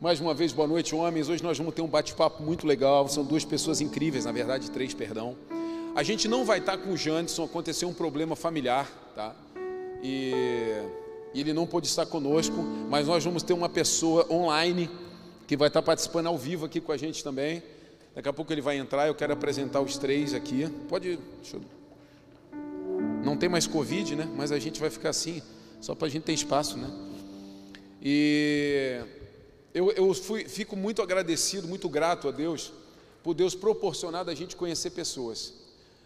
Mais 0.00 0.20
uma 0.20 0.32
vez, 0.32 0.52
boa 0.52 0.68
noite, 0.68 0.94
homens. 0.94 1.28
Hoje 1.28 1.42
nós 1.42 1.58
vamos 1.58 1.74
ter 1.74 1.82
um 1.82 1.88
bate-papo 1.88 2.40
muito 2.40 2.64
legal. 2.68 3.08
São 3.08 3.24
duas 3.24 3.44
pessoas 3.44 3.80
incríveis, 3.80 4.24
na 4.24 4.30
verdade, 4.30 4.70
três, 4.70 4.94
perdão. 4.94 5.36
A 5.92 6.04
gente 6.04 6.28
não 6.28 6.44
vai 6.44 6.60
estar 6.60 6.78
com 6.78 6.92
o 6.92 6.96
Janderson, 6.96 7.42
aconteceu 7.42 7.88
um 7.88 7.92
problema 7.92 8.36
familiar, 8.36 8.88
tá? 9.16 9.34
E, 10.00 10.32
e 11.34 11.40
ele 11.40 11.52
não 11.52 11.66
pôde 11.66 11.88
estar 11.88 12.06
conosco, 12.06 12.54
mas 12.88 13.08
nós 13.08 13.24
vamos 13.24 13.42
ter 13.42 13.54
uma 13.54 13.68
pessoa 13.68 14.24
online 14.32 14.88
que 15.48 15.56
vai 15.56 15.66
estar 15.66 15.82
participando 15.82 16.28
ao 16.28 16.38
vivo 16.38 16.64
aqui 16.64 16.80
com 16.80 16.92
a 16.92 16.96
gente 16.96 17.24
também. 17.24 17.60
Daqui 18.14 18.28
a 18.28 18.32
pouco 18.32 18.52
ele 18.52 18.60
vai 18.60 18.78
entrar, 18.78 19.08
eu 19.08 19.16
quero 19.16 19.32
apresentar 19.32 19.80
os 19.80 19.98
três 19.98 20.32
aqui. 20.32 20.68
Pode. 20.88 21.18
Eu... 21.52 21.60
Não 23.24 23.36
tem 23.36 23.48
mais 23.48 23.66
Covid, 23.66 24.14
né? 24.14 24.28
Mas 24.36 24.52
a 24.52 24.60
gente 24.60 24.78
vai 24.78 24.90
ficar 24.90 25.10
assim, 25.10 25.42
só 25.80 25.92
para 25.92 26.06
a 26.06 26.10
gente 26.10 26.22
ter 26.22 26.34
espaço, 26.34 26.78
né? 26.78 26.88
E 28.00 29.17
eu, 29.78 29.92
eu 29.92 30.12
fui, 30.12 30.44
fico 30.44 30.74
muito 30.74 31.00
agradecido, 31.00 31.68
muito 31.68 31.88
grato 31.88 32.26
a 32.26 32.32
Deus, 32.32 32.72
por 33.22 33.32
Deus 33.32 33.54
proporcionar 33.54 34.24
da 34.24 34.34
gente 34.34 34.56
conhecer 34.56 34.90
pessoas. 34.90 35.54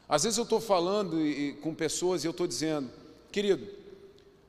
Às 0.06 0.24
vezes 0.24 0.36
eu 0.36 0.44
estou 0.44 0.60
falando 0.60 1.18
e, 1.18 1.54
com 1.54 1.74
pessoas 1.74 2.22
e 2.22 2.26
eu 2.26 2.32
estou 2.32 2.46
dizendo, 2.46 2.90
querido, 3.30 3.66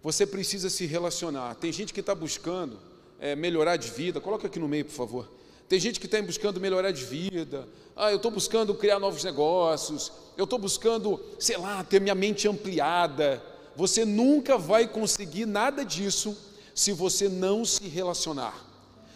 você 0.01 0.27
precisa 0.27 0.69
se 0.69 0.85
relacionar. 0.85 1.55
Tem 1.55 1.71
gente 1.71 1.93
que 1.93 2.01
está 2.01 2.13
buscando 2.13 2.77
é, 3.17 3.33
melhorar 3.33 3.77
de 3.77 3.89
vida, 3.91 4.19
coloca 4.19 4.47
aqui 4.47 4.59
no 4.59 4.67
meio, 4.67 4.83
por 4.83 4.91
favor. 4.91 5.31
Tem 5.69 5.79
gente 5.79 6.01
que 6.01 6.05
está 6.05 6.21
buscando 6.21 6.59
melhorar 6.59 6.91
de 6.91 7.05
vida. 7.05 7.65
Ah, 7.95 8.11
eu 8.11 8.17
estou 8.17 8.29
buscando 8.29 8.75
criar 8.75 8.99
novos 8.99 9.23
negócios. 9.23 10.11
Eu 10.35 10.43
estou 10.43 10.59
buscando, 10.59 11.17
sei 11.39 11.55
lá, 11.55 11.81
ter 11.81 12.01
minha 12.01 12.13
mente 12.13 12.45
ampliada. 12.45 13.41
Você 13.73 14.03
nunca 14.03 14.57
vai 14.57 14.85
conseguir 14.85 15.45
nada 15.45 15.85
disso 15.85 16.37
se 16.75 16.91
você 16.91 17.29
não 17.29 17.63
se 17.63 17.87
relacionar 17.87 18.62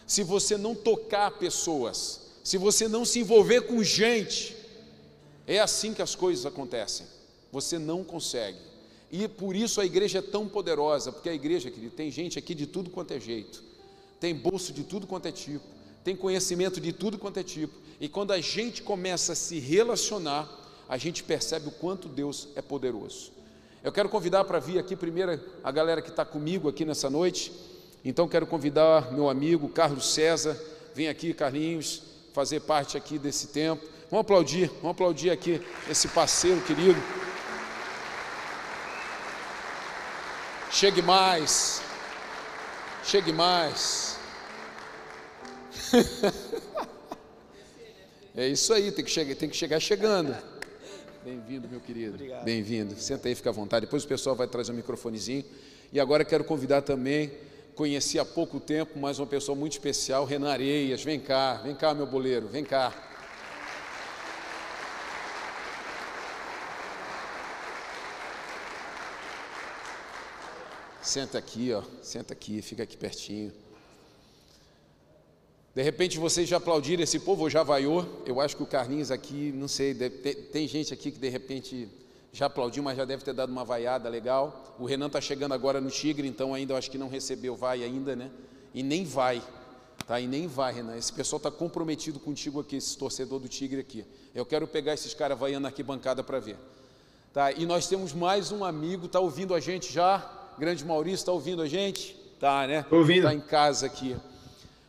se 0.07 0.23
você 0.23 0.57
não 0.57 0.73
tocar 0.73 1.31
pessoas, 1.31 2.21
se 2.43 2.57
você 2.57 2.87
não 2.87 3.03
se 3.03 3.19
envolver 3.19 3.61
com 3.61 3.83
gente, 3.83 4.55
é 5.45 5.59
assim 5.59 5.93
que 5.93 6.01
as 6.01 6.15
coisas 6.15 6.45
acontecem. 6.45 7.05
Você 7.51 7.77
não 7.77 8.03
consegue. 8.05 8.57
E 9.11 9.27
por 9.27 9.55
isso 9.55 9.81
a 9.81 9.85
igreja 9.85 10.19
é 10.19 10.21
tão 10.21 10.47
poderosa, 10.47 11.11
porque 11.11 11.29
a 11.29 11.33
igreja, 11.33 11.69
querido, 11.69 11.93
tem 11.93 12.09
gente 12.09 12.39
aqui 12.39 12.55
de 12.55 12.65
tudo 12.65 12.89
quanto 12.89 13.13
é 13.13 13.19
jeito, 13.19 13.63
tem 14.19 14.33
bolso 14.33 14.73
de 14.73 14.83
tudo 14.83 15.05
quanto 15.05 15.27
é 15.27 15.31
tipo, 15.31 15.65
tem 16.03 16.15
conhecimento 16.15 16.81
de 16.81 16.91
tudo 16.91 17.17
quanto 17.17 17.37
é 17.37 17.43
tipo, 17.43 17.73
e 17.99 18.09
quando 18.09 18.31
a 18.31 18.39
gente 18.39 18.81
começa 18.81 19.33
a 19.33 19.35
se 19.35 19.59
relacionar, 19.59 20.49
a 20.89 20.97
gente 20.97 21.23
percebe 21.23 21.67
o 21.67 21.71
quanto 21.71 22.07
Deus 22.07 22.49
é 22.55 22.61
poderoso. 22.61 23.31
Eu 23.83 23.91
quero 23.91 24.09
convidar 24.09 24.43
para 24.43 24.59
vir 24.59 24.79
aqui 24.79 24.95
primeiro 24.95 25.39
a 25.63 25.71
galera 25.71 26.01
que 26.01 26.09
está 26.09 26.25
comigo 26.25 26.67
aqui 26.67 26.83
nessa 26.83 27.09
noite. 27.09 27.51
Então 28.07 28.25
quero 28.25 28.47
convidar 28.47 29.11
meu 29.11 29.29
amigo 29.29 29.67
Carlos 29.67 30.13
César, 30.13 30.57
vem 30.95 31.09
aqui, 31.09 31.33
Carlinhos, 31.33 32.03
fazer 32.31 32.61
parte 32.61 32.95
aqui 32.95 33.19
desse 33.19 33.47
tempo. 33.47 33.85
Vamos 34.09 34.21
aplaudir, 34.21 34.71
vamos 34.75 34.91
aplaudir 34.91 35.29
aqui 35.29 35.61
esse 35.89 36.07
parceiro 36.07 36.61
querido. 36.61 36.97
Chegue 40.71 41.01
mais, 41.01 41.81
chegue 43.03 43.33
mais. 43.33 44.17
é 48.37 48.47
isso 48.47 48.73
aí, 48.73 48.89
tem 48.89 49.03
que 49.03 49.11
chegar, 49.11 49.35
tem 49.35 49.49
que 49.49 49.57
chegar 49.57 49.81
chegando. 49.81 50.33
Bem-vindo, 51.25 51.67
meu 51.67 51.81
querido. 51.81 52.17
Bem-vindo. 52.45 52.95
Senta 52.95 53.27
aí, 53.27 53.35
fica 53.35 53.49
à 53.49 53.53
vontade. 53.53 53.85
Depois 53.85 54.05
o 54.05 54.07
pessoal 54.07 54.33
vai 54.33 54.47
trazer 54.47 54.71
o 54.71 54.75
um 54.75 54.77
microfonezinho. 54.77 55.43
E 55.91 55.99
agora 55.99 56.23
quero 56.23 56.45
convidar 56.45 56.81
também 56.81 57.29
conheci 57.77 58.17
há 58.17 58.25
pouco 58.25 58.59
tempo, 58.59 58.97
mas 58.97 59.19
uma 59.19 59.27
pessoa 59.27 59.55
muito 59.55 59.73
especial, 59.73 60.25
Renan 60.25 60.51
Areias. 60.51 61.03
Vem 61.03 61.19
cá, 61.19 61.53
vem 61.63 61.75
cá, 61.75 61.93
meu 61.93 62.07
boleiro, 62.07 62.47
vem 62.47 62.63
cá. 62.63 62.91
Senta 71.03 71.37
aqui, 71.37 71.71
ó, 71.71 71.83
senta 72.01 72.33
aqui, 72.33 72.63
fica 72.63 72.81
aqui 72.81 72.97
pertinho. 72.97 73.53
De 75.75 75.83
repente 75.83 76.17
vocês 76.17 76.49
já 76.49 76.57
aplaudiram 76.57 77.03
esse 77.03 77.19
povo, 77.19 77.47
já 77.47 77.61
vaiou. 77.61 78.23
Eu 78.25 78.41
acho 78.41 78.57
que 78.57 78.63
o 78.63 78.65
Carlinhos 78.65 79.11
aqui, 79.11 79.51
não 79.55 79.67
sei, 79.67 79.93
deve, 79.93 80.33
tem 80.33 80.67
gente 80.67 80.91
aqui 80.91 81.11
que 81.11 81.19
de 81.19 81.29
repente 81.29 81.87
já 82.31 82.45
aplaudiu, 82.45 82.83
mas 82.83 82.97
já 82.97 83.05
deve 83.05 83.23
ter 83.23 83.33
dado 83.33 83.51
uma 83.51 83.63
vaiada 83.63 84.07
legal. 84.09 84.75
O 84.79 84.85
Renan 84.85 85.07
está 85.07 85.19
chegando 85.19 85.53
agora 85.53 85.81
no 85.81 85.89
Tigre, 85.89 86.27
então 86.27 86.53
ainda 86.53 86.73
eu 86.73 86.77
acho 86.77 86.91
que 86.91 86.97
não 86.97 87.09
recebeu 87.09 87.55
vai 87.55 87.83
ainda, 87.83 88.15
né? 88.15 88.29
E 88.73 88.83
nem 88.83 89.03
vai, 89.03 89.41
tá? 90.05 90.19
E 90.19 90.27
nem 90.27 90.47
vai, 90.47 90.73
Renan. 90.73 90.95
Esse 90.95 91.11
pessoal 91.11 91.37
está 91.37 91.49
comprometido 91.49 92.19
contigo 92.19 92.59
aqui, 92.59 92.75
esse 92.75 92.97
torcedor 92.97 93.39
do 93.39 93.47
Tigre 93.47 93.79
aqui. 93.79 94.05
Eu 94.35 94.45
quero 94.45 94.67
pegar 94.67 94.93
esses 94.93 95.13
caras 95.13 95.37
vaiando 95.37 95.67
aqui 95.67 95.81
bancada 95.81 96.23
para 96.23 96.39
ver. 96.39 96.57
Tá? 97.33 97.51
E 97.51 97.65
nós 97.65 97.87
temos 97.87 98.13
mais 98.13 98.51
um 98.51 98.63
amigo, 98.63 99.05
está 99.05 99.19
ouvindo 99.19 99.53
a 99.53 99.59
gente 99.59 99.91
já? 99.91 100.53
Grande 100.57 100.83
Maurício, 100.83 101.23
está 101.23 101.31
ouvindo 101.31 101.61
a 101.61 101.67
gente? 101.67 102.15
Tá, 102.39 102.67
né? 102.67 102.79
Estou 102.79 102.99
ouvindo. 102.99 103.17
Está 103.19 103.33
em 103.33 103.39
casa 103.39 103.85
aqui. 103.85 104.15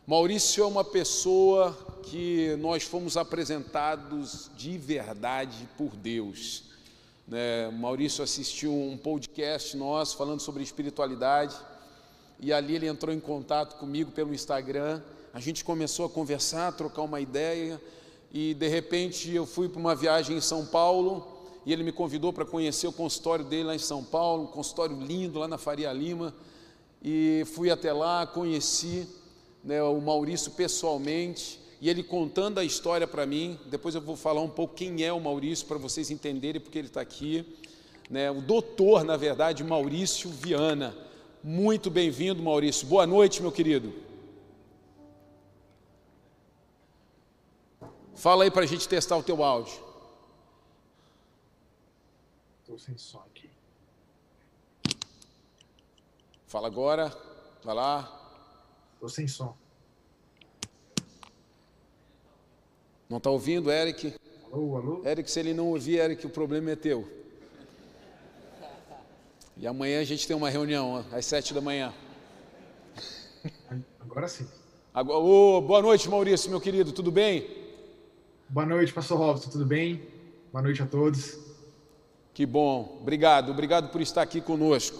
Maurício 0.06 0.64
é 0.64 0.66
uma 0.66 0.84
pessoa 0.84 1.76
que 2.04 2.56
nós 2.56 2.84
fomos 2.84 3.18
apresentados 3.18 4.50
de 4.56 4.78
verdade 4.78 5.68
por 5.76 5.94
Deus. 5.94 6.67
Né, 7.28 7.68
Maurício 7.68 8.24
assistiu 8.24 8.72
um 8.72 8.96
podcast 8.96 9.76
nosso 9.76 10.16
falando 10.16 10.40
sobre 10.40 10.62
espiritualidade 10.62 11.54
e 12.40 12.54
ali 12.54 12.74
ele 12.74 12.86
entrou 12.86 13.14
em 13.14 13.20
contato 13.20 13.76
comigo 13.76 14.10
pelo 14.10 14.32
Instagram. 14.32 15.02
A 15.34 15.38
gente 15.38 15.62
começou 15.62 16.06
a 16.06 16.08
conversar, 16.08 16.68
a 16.68 16.72
trocar 16.72 17.02
uma 17.02 17.20
ideia 17.20 17.78
e 18.32 18.54
de 18.54 18.66
repente 18.66 19.30
eu 19.30 19.44
fui 19.44 19.68
para 19.68 19.78
uma 19.78 19.94
viagem 19.94 20.38
em 20.38 20.40
São 20.40 20.64
Paulo 20.64 21.28
e 21.66 21.72
ele 21.72 21.82
me 21.82 21.92
convidou 21.92 22.32
para 22.32 22.46
conhecer 22.46 22.86
o 22.86 22.92
consultório 22.92 23.44
dele 23.44 23.64
lá 23.64 23.74
em 23.74 23.78
São 23.78 24.02
Paulo, 24.02 24.44
um 24.44 24.46
consultório 24.46 24.98
lindo 24.98 25.38
lá 25.38 25.46
na 25.46 25.58
Faria 25.58 25.92
Lima. 25.92 26.34
E 27.02 27.44
fui 27.52 27.70
até 27.70 27.92
lá, 27.92 28.26
conheci 28.26 29.06
né, 29.62 29.82
o 29.82 30.00
Maurício 30.00 30.52
pessoalmente 30.52 31.60
e 31.80 31.88
ele 31.88 32.02
contando 32.02 32.58
a 32.58 32.64
história 32.64 33.06
para 33.06 33.24
mim. 33.24 33.58
Depois 33.66 33.94
eu 33.94 34.00
vou 34.00 34.16
falar 34.16 34.40
um 34.40 34.48
pouco 34.48 34.74
quem 34.74 35.04
é 35.04 35.12
o 35.12 35.20
Maurício 35.20 35.66
para 35.66 35.78
vocês 35.78 36.10
entenderem 36.10 36.60
porque 36.60 36.78
ele 36.78 36.88
está 36.88 37.00
aqui. 37.00 37.56
Né? 38.10 38.30
O 38.30 38.40
doutor, 38.40 39.04
na 39.04 39.16
verdade, 39.16 39.62
Maurício 39.62 40.30
Viana. 40.30 40.96
Muito 41.42 41.90
bem-vindo, 41.90 42.42
Maurício. 42.42 42.86
Boa 42.86 43.06
noite, 43.06 43.40
meu 43.40 43.52
querido. 43.52 43.94
Fala 48.14 48.42
aí 48.42 48.50
para 48.50 48.62
a 48.64 48.66
gente 48.66 48.88
testar 48.88 49.16
o 49.16 49.22
teu 49.22 49.44
áudio. 49.44 49.80
Estou 52.60 52.78
sem 52.78 52.98
som 52.98 53.20
aqui. 53.20 53.48
Fala 56.48 56.66
agora. 56.66 57.16
Vai 57.62 57.74
lá. 57.74 58.40
Estou 58.94 59.08
sem 59.08 59.28
som. 59.28 59.56
Não 63.08 63.16
está 63.16 63.30
ouvindo, 63.30 63.70
Eric? 63.70 64.12
Alô, 64.52 64.76
alô? 64.76 65.02
Eric, 65.06 65.30
se 65.30 65.40
ele 65.40 65.54
não 65.54 65.68
ouvir, 65.68 65.98
Eric, 65.98 66.26
o 66.26 66.30
problema 66.30 66.72
é 66.72 66.76
teu. 66.76 67.08
E 69.56 69.66
amanhã 69.66 70.00
a 70.00 70.04
gente 70.04 70.26
tem 70.26 70.36
uma 70.36 70.50
reunião 70.50 71.04
às 71.10 71.24
sete 71.24 71.54
da 71.54 71.60
manhã. 71.60 71.92
Agora 73.98 74.28
sim. 74.28 74.46
Agora, 74.92 75.18
oh, 75.18 75.60
boa 75.62 75.80
noite, 75.80 76.08
Maurício, 76.08 76.50
meu 76.50 76.60
querido, 76.60 76.92
tudo 76.92 77.10
bem? 77.10 77.48
Boa 78.46 78.66
noite, 78.66 78.92
pastor 78.92 79.18
Robson, 79.18 79.48
tudo 79.50 79.64
bem? 79.64 80.02
Boa 80.52 80.62
noite 80.62 80.82
a 80.82 80.86
todos. 80.86 81.38
Que 82.34 82.44
bom, 82.44 82.98
obrigado, 83.00 83.50
obrigado 83.50 83.90
por 83.90 84.02
estar 84.02 84.20
aqui 84.20 84.40
conosco. 84.40 84.98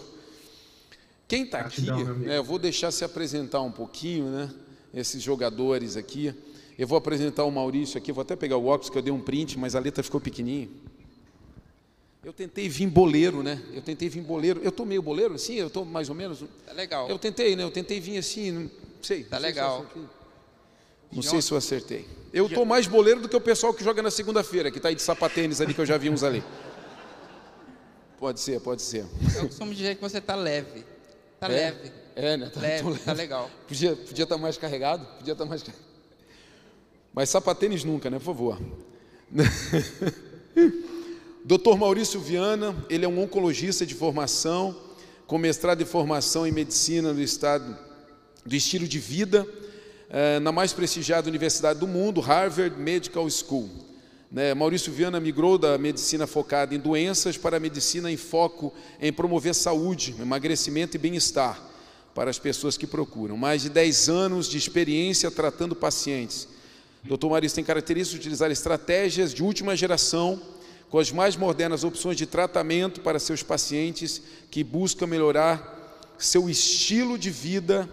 Quem 1.26 1.44
está 1.44 1.60
aqui, 1.60 1.82
né, 1.82 2.38
eu 2.38 2.44
vou 2.44 2.58
deixar 2.58 2.90
se 2.90 3.04
apresentar 3.04 3.60
um 3.60 3.70
pouquinho, 3.70 4.30
né? 4.30 4.50
Esses 4.94 5.22
jogadores 5.22 5.94
aqui. 5.94 6.34
Eu 6.78 6.86
vou 6.86 6.96
apresentar 6.96 7.42
o 7.42 7.50
Maurício 7.50 7.98
aqui, 7.98 8.12
vou 8.12 8.22
até 8.22 8.36
pegar 8.36 8.56
o 8.56 8.66
óculos 8.66 8.88
que 8.88 8.96
eu 8.96 9.02
dei 9.02 9.12
um 9.12 9.20
print, 9.20 9.58
mas 9.58 9.74
a 9.74 9.80
letra 9.80 10.02
ficou 10.02 10.20
pequenininha. 10.20 10.68
Eu 12.22 12.32
tentei 12.32 12.68
vir 12.68 12.86
boleiro, 12.86 13.42
né? 13.42 13.60
Eu 13.72 13.82
tentei 13.82 14.08
vir 14.08 14.20
boleiro. 14.20 14.60
Eu 14.62 14.70
tô 14.70 14.84
meio 14.84 15.02
boleiro 15.02 15.34
assim, 15.34 15.54
eu 15.54 15.68
tô 15.68 15.84
mais 15.84 16.08
ou 16.08 16.14
menos. 16.14 16.44
Tá 16.64 16.72
legal. 16.72 17.08
Eu 17.08 17.18
tentei, 17.18 17.56
né? 17.56 17.64
Eu 17.64 17.70
tentei 17.70 17.98
vir 17.98 18.18
assim, 18.18 18.52
não 18.52 18.70
sei. 19.02 19.24
Tá 19.24 19.36
não 19.36 19.40
sei 19.40 19.48
legal. 19.48 19.86
Se 19.92 21.16
não 21.16 21.22
sei 21.22 21.42
se 21.42 21.50
eu 21.50 21.56
acertei. 21.56 22.06
Eu 22.32 22.48
tô 22.48 22.64
mais 22.64 22.86
boleiro 22.86 23.20
do 23.20 23.28
que 23.28 23.36
o 23.36 23.40
pessoal 23.40 23.74
que 23.74 23.82
joga 23.82 24.00
na 24.02 24.10
segunda-feira, 24.10 24.70
que 24.70 24.78
tá 24.78 24.88
aí 24.88 24.94
de 24.94 25.02
sapatênis 25.02 25.60
ali 25.60 25.74
que 25.74 25.80
eu 25.80 25.86
já 25.86 25.96
vi 25.96 26.10
uns 26.10 26.22
ali. 26.22 26.44
Pode 28.20 28.40
ser, 28.40 28.60
pode 28.60 28.82
ser. 28.82 29.06
Eu 29.36 29.46
costumo 29.46 29.74
dizer 29.74 29.94
que 29.96 30.00
você 30.00 30.20
tá 30.20 30.34
leve. 30.34 30.84
Tá 31.40 31.46
É? 31.46 31.50
leve. 31.50 31.92
É, 32.14 32.36
né? 32.36 32.50
Tá, 32.50 32.60
Leve, 32.60 32.82
tô 32.82 32.96
tá 32.96 33.12
legal. 33.12 33.48
Podia 33.66 33.92
estar 33.92 34.04
podia 34.04 34.26
tá 34.26 34.36
mais 34.36 34.58
carregado? 34.58 35.06
Podia 35.18 35.32
estar 35.34 35.44
mais 35.44 35.62
carregado. 35.62 35.87
Mas 37.12 37.30
sapatênis 37.30 37.84
nunca, 37.84 38.10
né? 38.10 38.18
Por 38.18 38.24
favor. 38.24 38.58
Dr. 41.44 41.76
Maurício 41.78 42.20
Viana, 42.20 42.76
ele 42.90 43.04
é 43.04 43.08
um 43.08 43.22
oncologista 43.22 43.86
de 43.86 43.94
formação, 43.94 44.76
com 45.26 45.38
mestrado 45.38 45.82
em 45.82 45.86
formação 45.86 46.46
em 46.46 46.52
medicina 46.52 47.12
no 47.12 47.22
estado 47.22 47.76
do 48.44 48.54
estilo 48.54 48.86
de 48.86 48.98
vida, 48.98 49.46
eh, 50.10 50.38
na 50.40 50.52
mais 50.52 50.72
prestigiada 50.72 51.28
universidade 51.28 51.78
do 51.78 51.86
mundo, 51.86 52.20
Harvard 52.20 52.78
Medical 52.78 53.28
School. 53.30 53.68
Né? 54.30 54.52
Maurício 54.52 54.92
Viana 54.92 55.18
migrou 55.18 55.56
da 55.56 55.78
medicina 55.78 56.26
focada 56.26 56.74
em 56.74 56.78
doenças 56.78 57.38
para 57.38 57.56
a 57.56 57.60
medicina 57.60 58.10
em 58.10 58.16
foco 58.16 58.72
em 59.00 59.12
promover 59.12 59.54
saúde, 59.54 60.14
emagrecimento 60.20 60.96
e 60.96 60.98
bem-estar 60.98 61.62
para 62.14 62.30
as 62.30 62.38
pessoas 62.38 62.76
que 62.76 62.86
procuram. 62.86 63.36
Mais 63.36 63.62
de 63.62 63.70
10 63.70 64.08
anos 64.08 64.48
de 64.48 64.58
experiência 64.58 65.30
tratando 65.30 65.74
pacientes. 65.74 66.48
Dr. 67.08 67.26
Maurício 67.26 67.56
tem 67.56 67.64
características 67.64 68.12
de 68.12 68.18
utilizar 68.18 68.50
estratégias 68.50 69.32
de 69.32 69.42
última 69.42 69.74
geração 69.74 70.38
com 70.90 70.98
as 70.98 71.10
mais 71.10 71.36
modernas 71.36 71.82
opções 71.82 72.18
de 72.18 72.26
tratamento 72.26 73.00
para 73.00 73.18
seus 73.18 73.42
pacientes 73.42 74.20
que 74.50 74.62
buscam 74.62 75.06
melhorar 75.06 76.14
seu 76.18 76.50
estilo 76.50 77.16
de 77.16 77.30
vida 77.30 77.88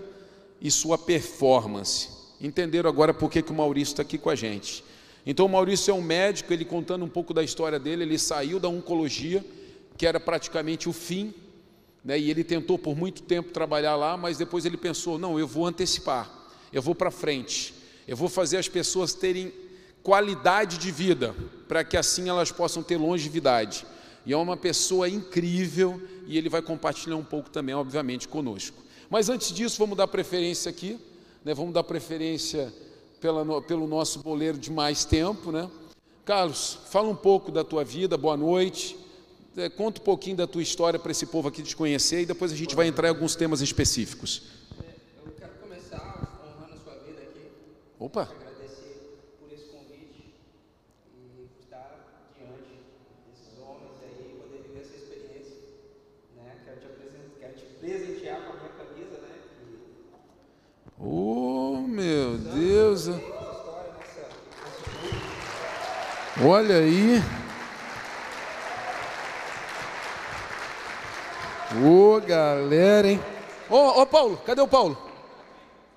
e 0.59 0.69
sua 0.69 0.97
performance. 0.97 2.09
Entenderam 2.41 2.89
agora 2.89 3.13
por 3.13 3.31
que, 3.31 3.41
que 3.41 3.51
o 3.51 3.55
Maurício 3.55 3.93
está 3.93 4.01
aqui 4.01 4.17
com 4.17 4.29
a 4.29 4.35
gente. 4.35 4.83
Então, 5.25 5.45
o 5.45 5.49
Maurício 5.49 5.91
é 5.91 5.93
um 5.93 6.01
médico, 6.01 6.51
ele 6.51 6.65
contando 6.65 7.05
um 7.05 7.09
pouco 7.09 7.33
da 7.33 7.41
história 7.43 7.79
dele, 7.79 8.03
ele 8.03 8.19
saiu 8.19 8.59
da 8.59 8.67
oncologia, 8.67 9.43
que 9.97 10.05
era 10.05 10.19
praticamente 10.19 10.89
o 10.89 10.93
fim, 10.93 11.33
né, 12.03 12.19
e 12.19 12.29
ele 12.29 12.43
tentou 12.43 12.77
por 12.77 12.95
muito 12.97 13.23
tempo 13.23 13.51
trabalhar 13.51 13.95
lá, 13.95 14.17
mas 14.17 14.37
depois 14.37 14.65
ele 14.65 14.77
pensou: 14.77 15.17
não, 15.17 15.39
eu 15.39 15.47
vou 15.47 15.65
antecipar, 15.65 16.29
eu 16.71 16.81
vou 16.81 16.93
para 16.93 17.09
frente, 17.09 17.73
eu 18.07 18.15
vou 18.15 18.29
fazer 18.29 18.57
as 18.57 18.67
pessoas 18.67 19.13
terem 19.13 19.53
qualidade 20.03 20.77
de 20.77 20.91
vida, 20.91 21.35
para 21.67 21.83
que 21.83 21.97
assim 21.97 22.29
elas 22.29 22.51
possam 22.51 22.83
ter 22.83 22.97
longevidade. 22.97 23.85
E 24.25 24.33
é 24.33 24.37
uma 24.37 24.57
pessoa 24.57 25.07
incrível 25.07 26.01
e 26.27 26.37
ele 26.37 26.49
vai 26.49 26.61
compartilhar 26.61 27.15
um 27.15 27.23
pouco 27.23 27.49
também, 27.49 27.75
obviamente, 27.75 28.27
conosco. 28.27 28.83
Mas 29.09 29.29
antes 29.29 29.51
disso, 29.51 29.77
vamos 29.77 29.97
dar 29.97 30.07
preferência 30.07 30.69
aqui, 30.69 30.99
né? 31.43 31.53
vamos 31.53 31.73
dar 31.73 31.83
preferência 31.83 32.73
pela, 33.21 33.61
pelo 33.61 33.87
nosso 33.87 34.19
boleiro 34.19 34.57
de 34.57 34.71
mais 34.71 35.05
tempo. 35.05 35.51
Né? 35.51 35.69
Carlos, 36.23 36.79
fala 36.89 37.07
um 37.07 37.15
pouco 37.15 37.51
da 37.51 37.63
tua 37.63 37.83
vida, 37.83 38.17
boa 38.17 38.35
noite. 38.35 38.97
É, 39.57 39.69
conta 39.69 40.01
um 40.01 40.03
pouquinho 40.03 40.35
da 40.35 40.45
tua 40.45 40.61
história 40.61 40.99
para 40.99 41.11
esse 41.11 41.27
povo 41.27 41.47
aqui 41.47 41.63
te 41.63 41.75
conhecer 41.75 42.21
e 42.21 42.25
depois 42.25 42.51
a 42.51 42.55
gente 42.55 42.75
vai 42.75 42.87
entrar 42.87 43.07
em 43.07 43.11
alguns 43.11 43.35
temas 43.35 43.61
específicos. 43.61 44.41
Eu 45.25 45.31
quero 45.31 45.53
começar 45.61 45.97
honrando 46.43 46.73
a 46.73 46.77
sua 46.83 46.95
vida 47.05 47.21
aqui. 47.21 47.51
Opa! 47.97 48.23
Agradecer 48.23 49.37
por 49.39 49.51
esse 49.53 49.69
convite 49.69 50.35
e 51.13 51.49
estar 51.61 52.29
diante 52.37 52.83
desses 53.25 53.57
homens 53.57 53.93
aí, 54.03 54.37
poder 54.37 54.63
viver 54.63 54.81
essa 54.81 54.97
experiência. 54.97 55.55
Né? 56.35 56.57
Quero, 56.65 56.79
te 56.81 56.85
apresentar, 56.87 57.39
quero 57.39 57.53
te 57.55 57.65
presentear 57.79 58.41
com 58.41 58.51
a 58.51 58.55
minha 58.57 58.69
camisa, 58.69 59.17
né? 59.21 59.29
Oh, 60.99 61.85
meu 61.87 62.37
Deus! 62.37 63.07
Olha 66.43 66.75
aí. 66.75 67.23
Ô, 71.81 72.19
galera, 72.19 73.07
hein? 73.07 73.23
Ô, 73.69 74.01
ô, 74.01 74.05
Paulo, 74.05 74.37
cadê 74.45 74.59
o 74.59 74.67
Paulo? 74.67 74.97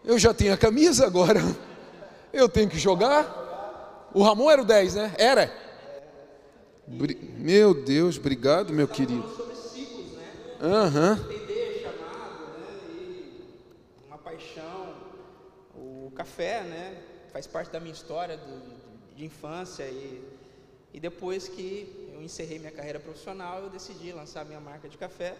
Eu 0.05 0.17
já 0.17 0.33
tenho 0.33 0.55
a 0.55 0.57
camisa 0.57 1.05
agora. 1.05 1.41
Eu 2.33 2.49
tenho 2.49 2.69
que 2.69 2.79
jogar. 2.79 4.09
O 4.15 4.23
Ramon 4.23 4.51
era 4.51 4.63
o 4.63 4.65
10, 4.65 4.95
né? 4.95 5.15
Era. 5.19 5.53
Bri- 6.87 7.19
Meu 7.37 7.75
Deus, 7.75 8.17
obrigado, 8.19 8.73
meu 8.73 8.89
querido. 8.89 9.29
Sobre 9.37 9.55
ciclos, 9.55 10.13
né? 10.13 10.31
Aham. 10.61 11.13
entender 11.31 11.83
chamado, 11.83 12.59
né? 12.59 12.79
E 13.01 13.45
uma 14.07 14.19
paixão. 14.19 14.95
O 15.75 16.11
café, 16.15 16.63
né? 16.63 16.97
Faz 17.33 17.47
parte 17.47 17.71
da 17.71 17.79
minha 17.81 17.93
história 17.93 18.37
do- 18.37 18.79
de 19.15 19.25
infância 19.25 19.85
e, 19.85 20.23
e 20.95 21.01
depois 21.01 21.49
que 21.49 22.11
eu 22.15 22.23
encerrei 22.23 22.59
minha 22.59 22.71
carreira 22.73 22.99
profissional, 23.01 23.61
eu 23.61 23.69
decidi 23.71 24.13
lançar 24.13 24.45
minha 24.45 24.61
marca 24.61 24.89
de 24.89 24.97
café. 24.97 25.35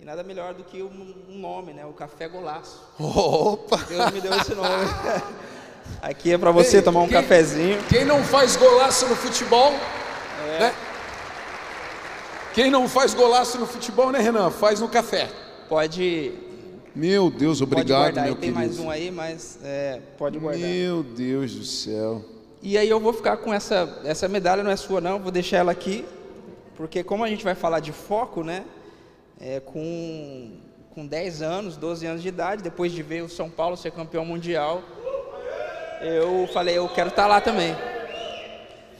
E 0.00 0.04
nada 0.04 0.22
melhor 0.22 0.52
do 0.54 0.62
que 0.64 0.82
um, 0.82 1.14
um 1.28 1.38
nome, 1.38 1.72
né? 1.72 1.86
O 1.86 1.92
Café 1.94 2.28
Golaço. 2.28 2.82
Opa! 2.98 3.76
Deus 3.88 4.10
me 4.12 4.20
deu 4.20 4.34
esse 4.34 4.54
nome. 4.54 4.68
Aqui 6.02 6.32
é 6.32 6.38
para 6.38 6.50
você 6.50 6.76
Ei, 6.78 6.82
tomar 6.82 7.00
um 7.00 7.08
quem- 7.08 7.20
cafezinho. 7.20 7.78
Quem 7.88 8.04
não 8.04 8.22
faz 8.22 8.56
golaço 8.56 9.06
no 9.08 9.16
futebol, 9.16 9.72
né? 10.60 10.74
Quem 12.54 12.70
não 12.70 12.88
faz 12.88 13.12
golaço 13.12 13.58
no 13.58 13.66
futebol, 13.66 14.10
né, 14.10 14.18
Renan? 14.18 14.50
Faz 14.50 14.80
no 14.80 14.88
café. 14.88 15.28
Pode, 15.68 16.32
Meu 16.94 17.30
Deus, 17.30 17.60
obrigado, 17.60 18.14
meu 18.14 18.22
aí. 18.24 18.30
Tem 18.30 18.36
querido. 18.52 18.54
mais 18.58 18.78
um 18.78 18.90
aí, 18.90 19.10
mas 19.10 19.58
é, 19.62 20.00
pode 20.16 20.38
guardar. 20.38 20.62
Meu 20.62 21.02
Deus 21.02 21.54
do 21.54 21.64
céu. 21.64 22.24
E 22.62 22.78
aí 22.78 22.88
eu 22.88 22.98
vou 22.98 23.12
ficar 23.12 23.36
com 23.38 23.52
essa 23.52 24.00
essa 24.04 24.26
medalha 24.28 24.62
não 24.62 24.70
é 24.70 24.76
sua 24.76 25.00
não, 25.00 25.18
vou 25.20 25.30
deixar 25.30 25.58
ela 25.58 25.72
aqui, 25.72 26.04
porque 26.76 27.02
como 27.04 27.22
a 27.22 27.28
gente 27.28 27.44
vai 27.44 27.54
falar 27.54 27.80
de 27.80 27.92
foco, 27.92 28.42
né? 28.42 28.64
É, 29.40 29.60
com 29.60 30.52
com 30.94 31.06
10 31.06 31.42
anos, 31.42 31.76
12 31.76 32.06
anos 32.06 32.22
de 32.22 32.28
idade, 32.28 32.62
depois 32.62 32.90
de 32.90 33.02
ver 33.02 33.22
o 33.22 33.28
São 33.28 33.50
Paulo 33.50 33.76
ser 33.76 33.90
campeão 33.90 34.24
mundial, 34.24 34.82
eu 36.00 36.48
falei, 36.52 36.76
eu 36.78 36.88
quero 36.88 37.08
estar 37.08 37.26
lá 37.26 37.40
também. 37.40 37.74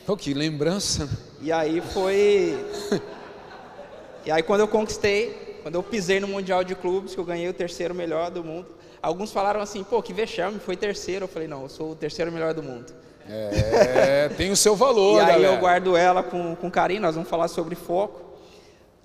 Oh, 0.06 0.16
que 0.16 0.32
lembrança. 0.34 1.08
E 1.40 1.50
aí 1.52 1.80
foi 1.80 2.56
E 4.26 4.30
aí 4.30 4.42
quando 4.42 4.60
eu 4.60 4.68
conquistei, 4.68 5.58
quando 5.62 5.76
eu 5.76 5.82
pisei 5.84 6.18
no 6.18 6.26
mundial 6.26 6.64
de 6.64 6.74
clubes, 6.74 7.14
que 7.14 7.20
eu 7.20 7.24
ganhei 7.24 7.48
o 7.48 7.52
terceiro 7.52 7.94
melhor 7.94 8.28
do 8.28 8.42
mundo, 8.42 8.66
alguns 9.00 9.30
falaram 9.30 9.60
assim, 9.60 9.84
pô, 9.84 10.02
que 10.02 10.12
vexame, 10.12 10.58
foi 10.58 10.76
terceiro. 10.76 11.24
Eu 11.24 11.28
falei, 11.28 11.46
não, 11.46 11.62
eu 11.62 11.68
sou 11.68 11.92
o 11.92 11.94
terceiro 11.94 12.32
melhor 12.32 12.52
do 12.52 12.60
mundo. 12.62 12.92
É, 13.28 14.28
tem 14.36 14.50
o 14.50 14.56
seu 14.56 14.74
valor, 14.74 15.18
E 15.18 15.20
aí 15.20 15.26
galera. 15.26 15.54
eu 15.54 15.60
guardo 15.60 15.96
ela 15.96 16.24
com, 16.24 16.56
com 16.56 16.68
carinho, 16.70 17.02
nós 17.02 17.14
vamos 17.14 17.30
falar 17.30 17.46
sobre 17.46 17.76
foco. 17.76 18.24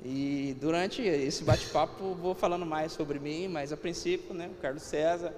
E 0.03 0.57
durante 0.59 1.03
esse 1.03 1.43
bate-papo 1.43 2.15
vou 2.15 2.33
falando 2.33 2.65
mais 2.65 2.91
sobre 2.91 3.19
mim, 3.19 3.47
mas 3.47 3.71
a 3.71 3.77
princípio, 3.77 4.33
né, 4.33 4.49
o 4.51 4.59
Carlos 4.59 4.81
César. 4.81 5.31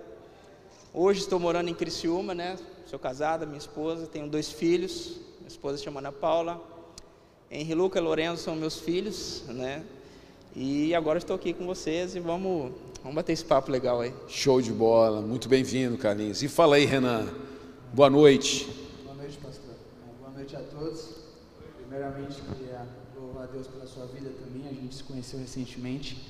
Hoje 0.95 1.21
estou 1.21 1.39
morando 1.39 1.69
em 1.69 1.73
Criciúma, 1.73 2.35
né? 2.35 2.55
Sou 2.85 2.99
casada, 2.99 3.47
minha 3.47 3.57
esposa, 3.57 4.05
tenho 4.05 4.29
dois 4.29 4.51
filhos. 4.51 5.17
Minha 5.39 5.47
esposa 5.47 5.79
se 5.79 5.83
chama 5.83 5.99
Ana 5.99 6.11
Paula. 6.11 6.61
Henri 7.49 7.73
Luca 7.73 7.97
e 7.97 8.01
Lorenzo 8.01 8.43
são 8.43 8.55
meus 8.55 8.77
filhos, 8.77 9.41
né? 9.47 9.83
E 10.55 10.93
agora 10.93 11.17
estou 11.17 11.35
aqui 11.35 11.51
com 11.51 11.65
vocês 11.65 12.15
e 12.15 12.19
vamos, 12.19 12.73
vamos 13.01 13.15
bater 13.15 13.33
esse 13.33 13.43
papo 13.43 13.71
legal 13.71 14.01
aí. 14.01 14.13
Show 14.27 14.61
de 14.61 14.71
bola. 14.71 15.19
Muito 15.19 15.49
bem-vindo, 15.49 15.97
Carlinhos. 15.97 16.43
E 16.43 16.47
fala 16.47 16.75
aí, 16.75 16.85
Renan. 16.85 17.27
Boa 17.91 18.11
noite. 18.11 18.69
Boa 19.03 19.15
noite, 19.15 19.39
pastor. 19.39 19.73
Boa 20.19 20.31
noite 20.31 20.55
a 20.55 20.59
todos. 20.59 21.09
Primeiramente, 21.79 22.39
queria 22.55 22.87
louvar 23.19 23.45
a 23.45 23.47
Deus 23.47 23.65
pela 23.65 23.87
sua 23.87 24.05
vida 24.05 24.29
também. 24.29 24.69
A 24.69 24.73
gente 24.73 24.93
se 24.93 25.03
conheceu 25.03 25.39
recentemente 25.39 26.21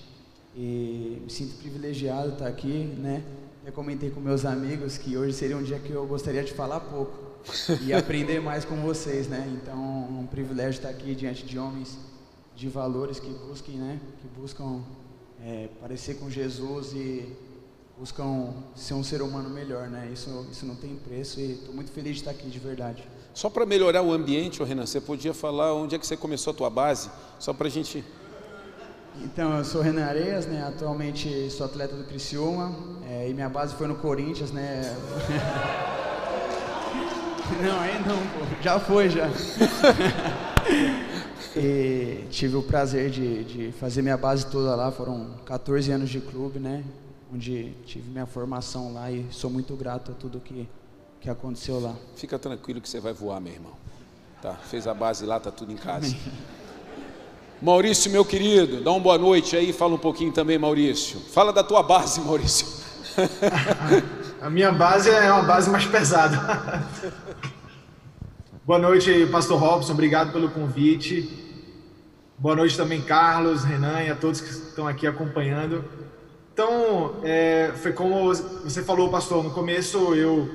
e 0.55 1.17
me 1.21 1.29
sinto 1.29 1.57
privilegiado 1.57 2.29
de 2.29 2.35
estar 2.35 2.47
aqui, 2.47 2.85
né? 2.97 3.25
Eu 3.65 3.71
comentei 3.71 4.09
com 4.09 4.19
meus 4.19 4.43
amigos 4.43 4.97
que 4.97 5.15
hoje 5.15 5.31
seria 5.31 5.55
um 5.55 5.63
dia 5.63 5.79
que 5.79 5.89
eu 5.89 6.05
gostaria 6.05 6.43
de 6.43 6.51
falar 6.51 6.81
pouco 6.81 7.17
e 7.81 7.93
aprender 7.95 8.41
mais 8.41 8.65
com 8.65 8.75
vocês, 8.81 9.29
né? 9.29 9.49
Então, 9.55 9.79
um 9.79 10.27
privilégio 10.27 10.79
estar 10.79 10.89
aqui 10.89 11.15
diante 11.15 11.45
de 11.45 11.57
homens 11.57 11.97
de 12.53 12.67
valores 12.67 13.21
que 13.21 13.29
busquem, 13.29 13.75
né? 13.75 14.01
Que 14.19 14.27
buscam 14.37 14.81
é, 15.41 15.69
parecer 15.79 16.15
com 16.15 16.29
Jesus 16.29 16.91
e 16.91 17.25
buscam 17.97 18.53
ser 18.75 18.95
um 18.95 19.03
ser 19.03 19.21
humano 19.21 19.49
melhor, 19.49 19.87
né? 19.87 20.09
Isso, 20.11 20.45
isso 20.51 20.65
não 20.65 20.75
tem 20.75 20.97
preço 20.97 21.39
e 21.39 21.53
estou 21.53 21.73
muito 21.73 21.89
feliz 21.89 22.15
de 22.15 22.19
estar 22.19 22.31
aqui 22.31 22.49
de 22.49 22.59
verdade. 22.59 23.07
Só 23.33 23.49
para 23.49 23.65
melhorar 23.65 24.01
o 24.01 24.11
ambiente, 24.11 24.61
Renan, 24.61 24.85
você 24.85 24.99
podia 24.99 25.33
falar 25.33 25.73
onde 25.73 25.95
é 25.95 25.99
que 25.99 26.05
você 26.05 26.17
começou 26.17 26.51
a 26.51 26.53
tua 26.53 26.69
base? 26.69 27.09
Só 27.39 27.53
para 27.53 27.67
a 27.67 27.71
gente... 27.71 28.03
Então, 29.21 29.57
eu 29.57 29.63
sou 29.63 29.81
Renan 29.81 30.05
Areias, 30.05 30.47
né? 30.47 30.65
Atualmente 30.67 31.49
sou 31.51 31.65
atleta 31.65 31.95
do 31.95 32.03
Criciúma 32.03 32.75
é, 33.07 33.29
e 33.29 33.33
minha 33.33 33.49
base 33.49 33.75
foi 33.75 33.87
no 33.87 33.95
Corinthians, 33.95 34.51
né? 34.51 34.81
não, 37.61 37.79
aí 37.79 37.99
não, 37.99 38.17
pô. 38.17 38.61
Já 38.61 38.79
foi, 38.79 39.09
já. 39.09 39.29
e 41.55 42.25
tive 42.31 42.55
o 42.55 42.63
prazer 42.63 43.11
de, 43.11 43.43
de 43.43 43.71
fazer 43.73 44.01
minha 44.01 44.17
base 44.17 44.47
toda 44.47 44.75
lá. 44.75 44.91
Foram 44.91 45.35
14 45.45 45.91
anos 45.91 46.09
de 46.09 46.19
clube, 46.19 46.59
né? 46.59 46.83
Onde 47.31 47.73
tive 47.85 48.09
minha 48.09 48.25
formação 48.25 48.93
lá 48.93 49.11
e 49.11 49.27
sou 49.31 49.49
muito 49.49 49.75
grato 49.75 50.11
a 50.11 50.15
tudo 50.15 50.39
que, 50.39 50.67
que 51.21 51.29
aconteceu 51.29 51.79
lá. 51.79 51.93
Fica 52.15 52.39
tranquilo 52.39 52.81
que 52.81 52.89
você 52.89 52.99
vai 52.99 53.13
voar, 53.13 53.39
meu 53.39 53.53
irmão. 53.53 53.73
Tá? 54.41 54.55
Fez 54.55 54.87
a 54.87 54.93
base 54.93 55.25
lá, 55.25 55.39
tá 55.39 55.51
tudo 55.51 55.71
em 55.71 55.77
casa. 55.77 56.13
Maurício, 57.63 58.11
meu 58.11 58.25
querido, 58.25 58.81
dá 58.81 58.91
uma 58.91 58.99
boa 58.99 59.17
noite 59.17 59.55
aí, 59.55 59.71
fala 59.71 59.93
um 59.93 59.97
pouquinho 59.97 60.33
também, 60.33 60.59
Maurício. 60.59 61.17
Fala 61.17 61.53
da 61.53 61.63
tua 61.63 61.81
base, 61.81 62.19
Maurício. 62.27 62.67
A 64.41 64.49
minha 64.49 64.69
base 64.69 65.09
é 65.09 65.31
uma 65.31 65.43
base 65.43 65.69
mais 65.69 65.85
pesada. 65.85 66.83
Boa 68.65 68.77
noite, 68.77 69.27
Pastor 69.27 69.57
Robson. 69.57 69.93
Obrigado 69.93 70.33
pelo 70.33 70.49
convite. 70.49 71.29
Boa 72.37 72.53
noite 72.53 72.75
também, 72.75 73.01
Carlos, 73.01 73.63
Renan 73.63 74.01
e 74.01 74.09
a 74.11 74.15
todos 74.15 74.41
que 74.41 74.49
estão 74.49 74.85
aqui 74.85 75.07
acompanhando. 75.07 75.85
Então, 76.51 77.15
é, 77.23 77.71
foi 77.75 77.93
como 77.93 78.25
você 78.25 78.83
falou, 78.83 79.07
pastor, 79.07 79.41
no 79.41 79.51
começo 79.51 80.13
eu 80.13 80.49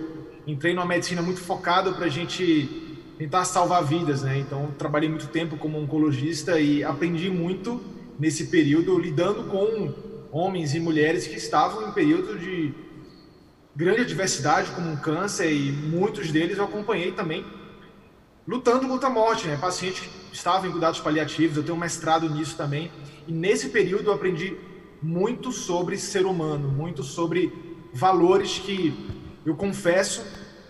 entrei 0.47 0.75
numa 0.75 0.85
medicina 0.85 1.23
muito 1.23 1.41
focada 1.41 1.91
para 1.91 2.05
a 2.05 2.11
gente 2.11 2.88
tentar 3.19 3.45
salvar 3.45 3.83
vidas, 3.85 4.23
né? 4.23 4.39
Então, 4.39 4.73
trabalhei 4.79 5.09
muito 5.09 5.27
tempo 5.27 5.57
como 5.57 5.77
oncologista 5.77 6.61
e 6.61 6.85
aprendi 6.85 7.29
muito 7.29 7.81
nesse 8.19 8.47
período 8.47 8.97
lidando 8.97 9.45
com 9.45 9.93
homens 10.31 10.73
e 10.75 10.81
mulheres 10.81 11.27
que 11.27 11.37
estavam 11.37 11.89
em 11.89 11.93
período 11.93 12.39
de 12.39 12.73
grande 13.75 14.03
adversidade, 14.03 14.71
como 14.71 14.89
um 14.91 14.97
câncer, 14.97 15.53
e 15.53 15.73
muitos 15.73 16.31
deles 16.31 16.59
eu 16.59 16.65
acompanhei 16.65 17.13
também 17.13 17.45
lutando 18.47 18.87
contra 18.87 19.09
a 19.09 19.13
morte, 19.13 19.49
né? 19.49 19.57
Pacientes 19.57 20.01
que 20.01 20.35
estavam 20.35 20.69
em 20.69 20.73
cuidados 20.73 21.01
paliativos, 21.01 21.57
eu 21.57 21.63
tenho 21.65 21.77
um 21.77 21.81
mestrado 21.81 22.31
nisso 22.31 22.57
também. 22.57 22.91
E 23.27 23.33
nesse 23.33 23.69
período 23.71 24.07
eu 24.07 24.15
aprendi 24.15 24.57
muito 25.03 25.51
sobre 25.51 25.99
ser 25.99 26.25
humano, 26.25 26.69
muito 26.69 27.03
sobre 27.03 27.53
valores 27.93 28.59
que 28.59 28.95
eu 29.45 29.57
confesso 29.57 30.25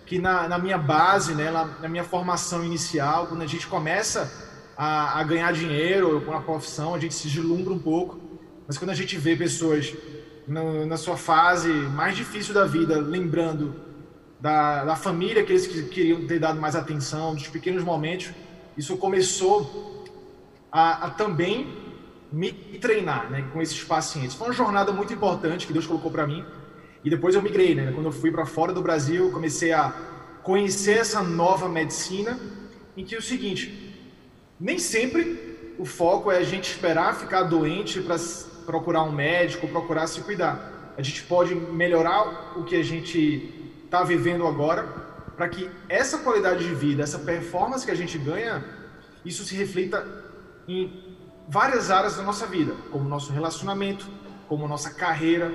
que 0.09 0.17
na, 0.17 0.47
na 0.47 0.57
minha 0.57 0.77
base, 0.77 1.35
né, 1.35 1.51
na, 1.51 1.65
na, 1.65 1.87
minha 1.87 2.03
formação 2.03 2.65
inicial, 2.65 3.27
quando 3.27 3.43
a 3.43 3.45
gente 3.45 3.67
começa 3.67 4.27
a, 4.75 5.19
a 5.19 5.23
ganhar 5.23 5.53
dinheiro 5.53 6.19
com 6.21 6.33
a 6.33 6.41
profissão, 6.41 6.95
a 6.95 6.99
gente 6.99 7.13
se 7.13 7.27
deslumbra 7.27 7.71
um 7.71 7.77
pouco. 7.77 8.19
Mas 8.67 8.75
quando 8.75 8.89
a 8.89 8.95
gente 8.95 9.15
vê 9.19 9.35
pessoas 9.35 9.95
na, 10.47 10.87
na 10.87 10.97
sua 10.97 11.15
fase 11.15 11.71
mais 11.71 12.15
difícil 12.15 12.55
da 12.55 12.65
vida, 12.65 12.99
lembrando 12.99 13.75
da, 14.39 14.83
da 14.83 14.95
família 14.95 15.43
que 15.43 15.51
eles 15.51 15.67
queriam 15.89 16.25
ter 16.25 16.39
dado 16.39 16.59
mais 16.59 16.75
atenção, 16.75 17.35
dos 17.35 17.47
pequenos 17.47 17.83
momentos, 17.83 18.31
isso 18.75 18.97
começou 18.97 20.07
a, 20.71 21.05
a 21.05 21.09
também 21.11 21.71
me 22.31 22.51
treinar 22.51 23.29
né, 23.29 23.47
com 23.53 23.61
esses 23.61 23.83
pacientes. 23.83 24.35
Foi 24.35 24.47
uma 24.47 24.53
jornada 24.53 24.91
muito 24.91 25.13
importante 25.13 25.67
que 25.67 25.73
Deus 25.73 25.85
colocou 25.85 26.09
para 26.09 26.25
mim. 26.25 26.43
E 27.03 27.09
depois 27.09 27.35
eu 27.35 27.41
migrei, 27.41 27.75
né? 27.75 27.91
Quando 27.93 28.07
eu 28.07 28.11
fui 28.11 28.31
para 28.31 28.45
fora 28.45 28.73
do 28.73 28.81
Brasil, 28.81 29.31
comecei 29.31 29.71
a 29.71 29.93
conhecer 30.43 30.97
essa 30.97 31.21
nova 31.21 31.69
medicina, 31.69 32.37
em 32.97 33.03
que 33.05 33.15
é 33.15 33.17
o 33.17 33.21
seguinte, 33.21 33.95
nem 34.59 34.77
sempre 34.77 35.73
o 35.77 35.85
foco 35.85 36.29
é 36.29 36.37
a 36.37 36.43
gente 36.43 36.69
esperar 36.69 37.15
ficar 37.15 37.43
doente 37.43 38.01
para 38.01 38.17
procurar 38.65 39.03
um 39.03 39.11
médico, 39.11 39.67
procurar 39.67 40.07
se 40.07 40.21
cuidar. 40.21 40.93
A 40.97 41.01
gente 41.01 41.23
pode 41.23 41.55
melhorar 41.55 42.57
o 42.57 42.63
que 42.65 42.75
a 42.75 42.83
gente 42.83 43.71
está 43.85 44.03
vivendo 44.03 44.45
agora, 44.45 44.83
para 45.37 45.47
que 45.47 45.69
essa 45.87 46.17
qualidade 46.17 46.67
de 46.67 46.75
vida, 46.75 47.01
essa 47.01 47.19
performance 47.19 47.85
que 47.85 47.91
a 47.91 47.95
gente 47.95 48.17
ganha, 48.17 48.63
isso 49.23 49.45
se 49.45 49.55
reflita 49.55 50.05
em 50.67 51.15
várias 51.47 51.89
áreas 51.89 52.17
da 52.17 52.23
nossa 52.23 52.45
vida, 52.45 52.75
como 52.91 53.07
nosso 53.07 53.31
relacionamento, 53.31 54.05
como 54.49 54.67
nossa 54.67 54.89
carreira, 54.89 55.51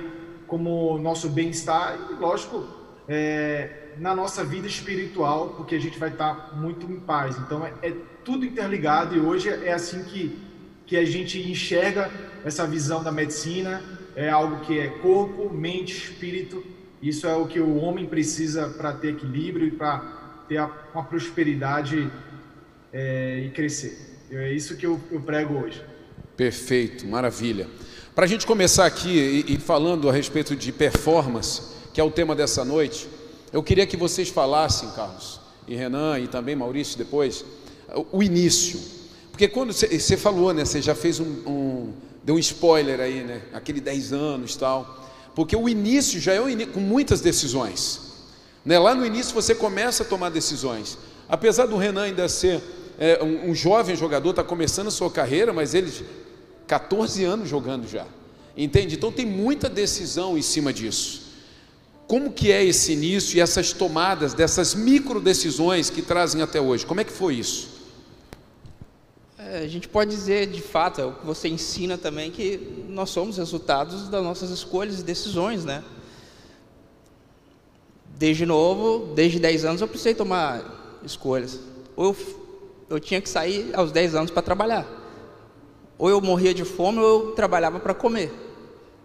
como 0.47 0.97
nosso 0.97 1.29
bem-estar 1.29 1.97
e, 2.11 2.13
lógico, 2.13 2.65
é, 3.07 3.85
na 3.97 4.15
nossa 4.15 4.43
vida 4.43 4.67
espiritual, 4.67 5.49
porque 5.57 5.75
a 5.75 5.79
gente 5.79 5.97
vai 5.97 6.09
estar 6.09 6.55
muito 6.55 6.85
em 6.91 6.99
paz. 6.99 7.37
Então, 7.37 7.65
é, 7.65 7.73
é 7.81 7.93
tudo 8.23 8.45
interligado 8.45 9.15
e 9.15 9.19
hoje 9.19 9.49
é 9.49 9.73
assim 9.73 10.03
que, 10.03 10.37
que 10.85 10.97
a 10.97 11.05
gente 11.05 11.39
enxerga 11.39 12.11
essa 12.43 12.65
visão 12.65 13.03
da 13.03 13.11
medicina. 13.11 13.81
É 14.15 14.29
algo 14.29 14.65
que 14.65 14.79
é 14.79 14.87
corpo, 14.87 15.53
mente, 15.53 15.93
espírito. 15.93 16.63
Isso 17.01 17.27
é 17.27 17.35
o 17.35 17.47
que 17.47 17.59
o 17.59 17.75
homem 17.75 18.05
precisa 18.05 18.69
para 18.69 18.93
ter 18.93 19.09
equilíbrio 19.09 19.67
e 19.67 19.71
para 19.71 19.99
ter 20.47 20.59
uma 20.93 21.03
prosperidade 21.03 22.09
é, 22.93 23.43
e 23.45 23.49
crescer. 23.49 24.15
É 24.31 24.51
isso 24.51 24.75
que 24.75 24.85
eu, 24.85 24.99
eu 25.11 25.21
prego 25.21 25.55
hoje. 25.55 25.83
Perfeito, 26.35 27.05
maravilha. 27.05 27.67
Para 28.15 28.23
a 28.23 28.27
gente 28.29 28.47
começar 28.47 28.85
aqui 28.85 29.43
e, 29.45 29.55
e 29.55 29.57
falando 29.57 30.07
a 30.07 30.13
respeito 30.13 30.55
de 30.55 30.71
performance, 30.71 31.63
que 31.93 31.99
é 31.99 32.03
o 32.03 32.09
tema 32.09 32.33
dessa 32.33 32.63
noite, 32.63 33.09
eu 33.51 33.61
queria 33.61 33.85
que 33.85 33.97
vocês 33.97 34.29
falassem, 34.29 34.89
Carlos, 34.91 35.41
e 35.67 35.75
Renan, 35.75 36.17
e 36.19 36.27
também 36.29 36.55
Maurício 36.55 36.97
depois, 36.97 37.43
o, 38.13 38.23
início. 38.23 38.79
Porque 39.31 39.49
quando 39.49 39.73
você 39.73 40.15
falou, 40.15 40.53
né, 40.53 40.63
você 40.63 40.81
já 40.81 40.95
fez 40.95 41.19
um, 41.19 41.25
um, 41.45 41.93
deu 42.23 42.35
um 42.35 42.39
spoiler 42.39 43.01
aí, 43.01 43.21
né, 43.21 43.41
aquele 43.51 43.81
10 43.81 44.13
anos 44.13 44.55
tal, 44.55 45.05
porque 45.35 45.53
o 45.53 45.67
início 45.67 46.17
já 46.17 46.33
é 46.33 46.65
com 46.67 46.79
muitas 46.79 47.19
decisões. 47.19 47.99
Né? 48.63 48.79
Lá 48.79 48.95
no 48.95 49.05
início 49.05 49.33
você 49.33 49.53
começa 49.53 50.03
a 50.03 50.05
tomar 50.05 50.29
decisões. 50.29 50.97
Apesar 51.27 51.65
do 51.65 51.75
Renan 51.75 52.03
ainda 52.03 52.29
ser 52.29 52.61
é, 52.97 53.21
um, 53.21 53.49
um, 53.49 53.53
jovem 53.53 53.93
jogador, 53.93 54.29
está 54.29 54.43
começando 54.43 54.87
a 54.87 54.91
sua 54.91 55.11
carreira, 55.11 55.51
mas 55.51 55.73
ele 55.73 55.91
14 56.67 57.23
anos 57.23 57.49
jogando 57.49 57.87
já. 57.87 58.05
Entende? 58.57 58.95
Então 58.95 59.11
tem 59.11 59.25
muita 59.25 59.69
decisão 59.69 60.37
em 60.37 60.41
cima 60.41 60.71
disso. 60.71 61.23
Como 62.07 62.31
que 62.31 62.51
é 62.51 62.63
esse 62.63 62.93
início 62.93 63.37
e 63.37 63.41
essas 63.41 63.73
tomadas 63.73 64.33
dessas 64.33 64.75
micro 64.75 65.19
decisões 65.19 65.89
que 65.89 66.01
trazem 66.01 66.41
até 66.41 66.61
hoje? 66.61 66.85
Como 66.85 67.01
é 67.01 67.03
que 67.03 67.11
foi 67.11 67.35
isso? 67.35 67.69
É, 69.37 69.59
a 69.59 69.67
gente 69.67 69.87
pode 69.87 70.11
dizer 70.11 70.47
de 70.47 70.61
fato, 70.61 71.01
é 71.01 71.05
o 71.05 71.13
que 71.13 71.25
você 71.25 71.47
ensina 71.47 71.97
também, 71.97 72.31
que 72.31 72.85
nós 72.87 73.09
somos 73.09 73.37
resultados 73.37 74.07
das 74.09 74.23
nossas 74.23 74.49
escolhas 74.51 74.99
e 74.99 75.03
decisões, 75.03 75.65
né? 75.65 75.83
Desde 78.17 78.45
novo, 78.45 79.13
desde 79.13 79.39
10 79.39 79.65
anos 79.65 79.81
eu 79.81 79.87
precisei 79.87 80.13
tomar 80.13 81.01
escolhas. 81.03 81.59
Ou 81.95 82.05
eu 82.05 82.45
eu 82.89 82.99
tinha 82.99 83.21
que 83.21 83.29
sair 83.29 83.71
aos 83.73 83.91
10 83.91 84.15
anos 84.15 84.31
para 84.31 84.41
trabalhar. 84.41 84.85
Ou 85.97 86.09
eu 86.09 86.19
morria 86.21 86.53
de 86.53 86.63
fome 86.63 86.99
ou 86.99 87.05
eu 87.05 87.31
trabalhava 87.31 87.79
para 87.79 87.93
comer. 87.93 88.31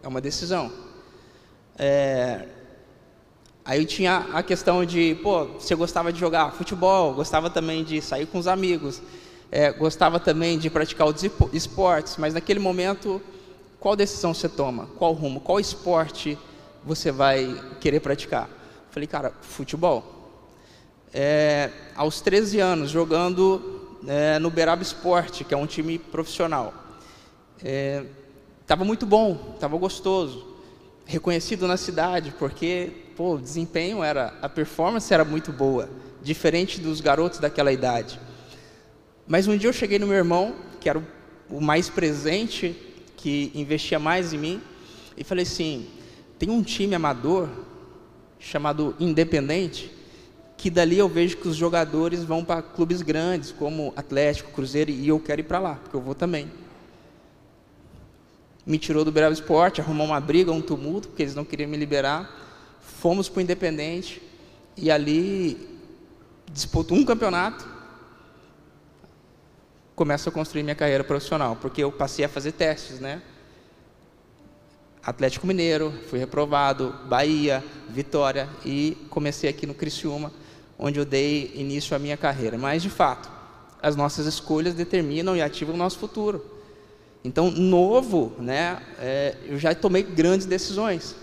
É 0.03 0.09
uma 0.09 0.21
decisão. 0.21 0.71
É... 1.79 2.47
Aí 3.65 3.85
tinha 3.85 4.27
a 4.33 4.43
questão 4.43 4.85
de, 4.85 5.15
pô, 5.23 5.45
você 5.47 5.75
gostava 5.75 6.13
de 6.13 6.19
jogar 6.19 6.53
futebol, 6.53 7.15
gostava 7.15 7.51
também 7.51 7.85
de 7.85 8.01
sair 8.01 8.27
com 8.27 8.39
os 8.39 8.49
amigos, 8.49 9.01
é, 9.53 9.71
gostava 9.71 10.19
também 10.19 10.59
de 10.59 10.71
praticar 10.71 11.07
os 11.07 11.23
esportes, 11.53 12.17
mas 12.17 12.35
naquele 12.35 12.59
momento, 12.59 13.21
qual 13.79 13.95
decisão 13.95 14.33
você 14.33 14.49
toma? 14.49 14.89
Qual 14.99 15.13
rumo? 15.13 15.41
Qual 15.41 15.61
esporte 15.61 16.39
você 16.85 17.13
vai 17.13 17.55
querer 17.81 18.01
praticar? 18.01 18.49
Falei, 18.91 19.07
cara, 19.07 19.33
futebol 19.43 20.21
é, 21.13 21.71
aos 21.95 22.21
13 22.21 22.61
anos, 22.61 22.91
jogando 22.91 23.99
é, 24.07 24.39
no 24.39 24.51
Beraba 24.51 24.83
Esporte, 24.83 25.45
que 25.45 25.53
é 25.53 25.57
um 25.57 25.67
time 25.67 25.99
profissional. 25.99 26.73
Estava 27.63 28.83
é, 28.83 28.87
muito 28.87 29.05
bom, 29.05 29.53
estava 29.55 29.77
gostoso, 29.77 30.47
reconhecido 31.05 31.67
na 31.67 31.77
cidade, 31.77 32.35
porque 32.39 32.91
pô, 33.17 33.35
o 33.35 33.41
desempenho 33.41 34.03
era, 34.03 34.35
a 34.41 34.49
performance 34.49 35.13
era 35.13 35.25
muito 35.25 35.53
boa, 35.53 35.89
diferente 36.23 36.81
dos 36.81 37.01
garotos 37.01 37.39
daquela 37.39 37.73
idade. 37.73 38.19
Mas 39.27 39.47
um 39.47 39.57
dia 39.57 39.69
eu 39.69 39.75
cheguei 39.75 39.99
no 39.99 40.07
meu 40.07 40.17
irmão, 40.17 40.55
que 40.81 40.89
era 40.89 41.03
o, 41.51 41.61
mais 41.61 41.89
presente, 41.89 42.77
que 43.17 43.53
investia 43.55 43.99
mais 43.99 44.33
em 44.33 44.39
mim, 44.39 44.63
e 45.17 45.23
falei 45.23 45.43
assim: 45.43 45.87
tem 46.39 46.49
um 46.49 46.63
time 46.63 46.95
amador 46.95 47.49
chamado 48.39 48.97
Independente 48.99 50.01
que 50.61 50.69
dali 50.69 50.99
eu 50.99 51.09
vejo 51.09 51.39
que 51.39 51.49
os 51.49 51.57
jogadores 51.57 52.23
vão 52.23 52.45
para 52.45 52.61
clubes 52.61 53.01
grandes, 53.01 53.51
como 53.51 53.95
Atlético, 53.97 54.53
Cruzeiro, 54.53 54.91
e 54.91 55.09
eu 55.09 55.19
quero 55.19 55.41
ir 55.41 55.45
para 55.45 55.59
lá, 55.59 55.77
porque 55.77 55.97
eu 55.97 56.03
vou 56.03 56.15
também. 56.15 56.51
Me 58.71 58.79
tirou 58.79 59.05
do 59.05 59.11
Bravo 59.11 59.33
Esporte, 59.33 59.81
arrumou 59.81 60.07
uma 60.07 60.21
briga, 60.21 60.53
um 60.53 60.63
tumulto, 60.63 61.09
porque 61.09 61.25
eles 61.25 61.35
não 61.35 61.45
queriam 61.45 61.69
me 61.69 61.77
liberar. 61.77 62.31
Fomos 62.81 63.29
para 63.29 63.41
o 63.41 63.43
Independente, 63.43 64.23
e 64.77 64.93
ali 64.93 65.77
disputou 66.53 66.97
um 66.97 67.05
campeonato. 67.05 67.67
Começo 69.97 70.29
a 70.29 70.33
construir 70.33 70.63
minha 70.63 70.77
carreira 70.77 71.03
profissional, 71.03 71.57
porque 71.61 71.83
eu 71.83 71.91
passei 71.91 72.25
a 72.25 72.29
fazer 72.29 72.53
testes, 72.53 73.01
né? 73.01 73.21
Atlético 75.03 75.49
Mineiro, 75.49 75.93
fui 76.09 76.21
reprovado, 76.21 76.95
Bahia, 77.09 77.65
Vitória 77.89 78.49
e 78.65 78.97
comecei 79.11 79.51
aqui 79.51 79.67
no 79.67 79.75
Criciúma 79.75 80.33
onde 80.79 81.01
eu 81.01 81.05
dei 81.05 81.51
início 81.57 81.97
à 81.97 81.99
minha 81.99 82.17
carreira. 82.17 82.57
Mas, 82.57 82.83
de 82.83 82.91
fato, 82.91 83.29
as 83.83 83.97
nossas 83.97 84.27
escolhas 84.27 84.75
determinam 84.75 85.37
e 85.37 85.43
ativam 85.43 85.75
o 85.75 85.79
nosso 85.79 85.99
futuro. 85.99 86.60
Então, 87.25 87.51
novo, 87.51 88.33
né, 88.39 88.81
é, 88.99 89.37
eu 89.47 89.59
já 89.59 89.75
tomei 89.75 90.03
grandes 90.03 90.47
decisões. 90.47 91.15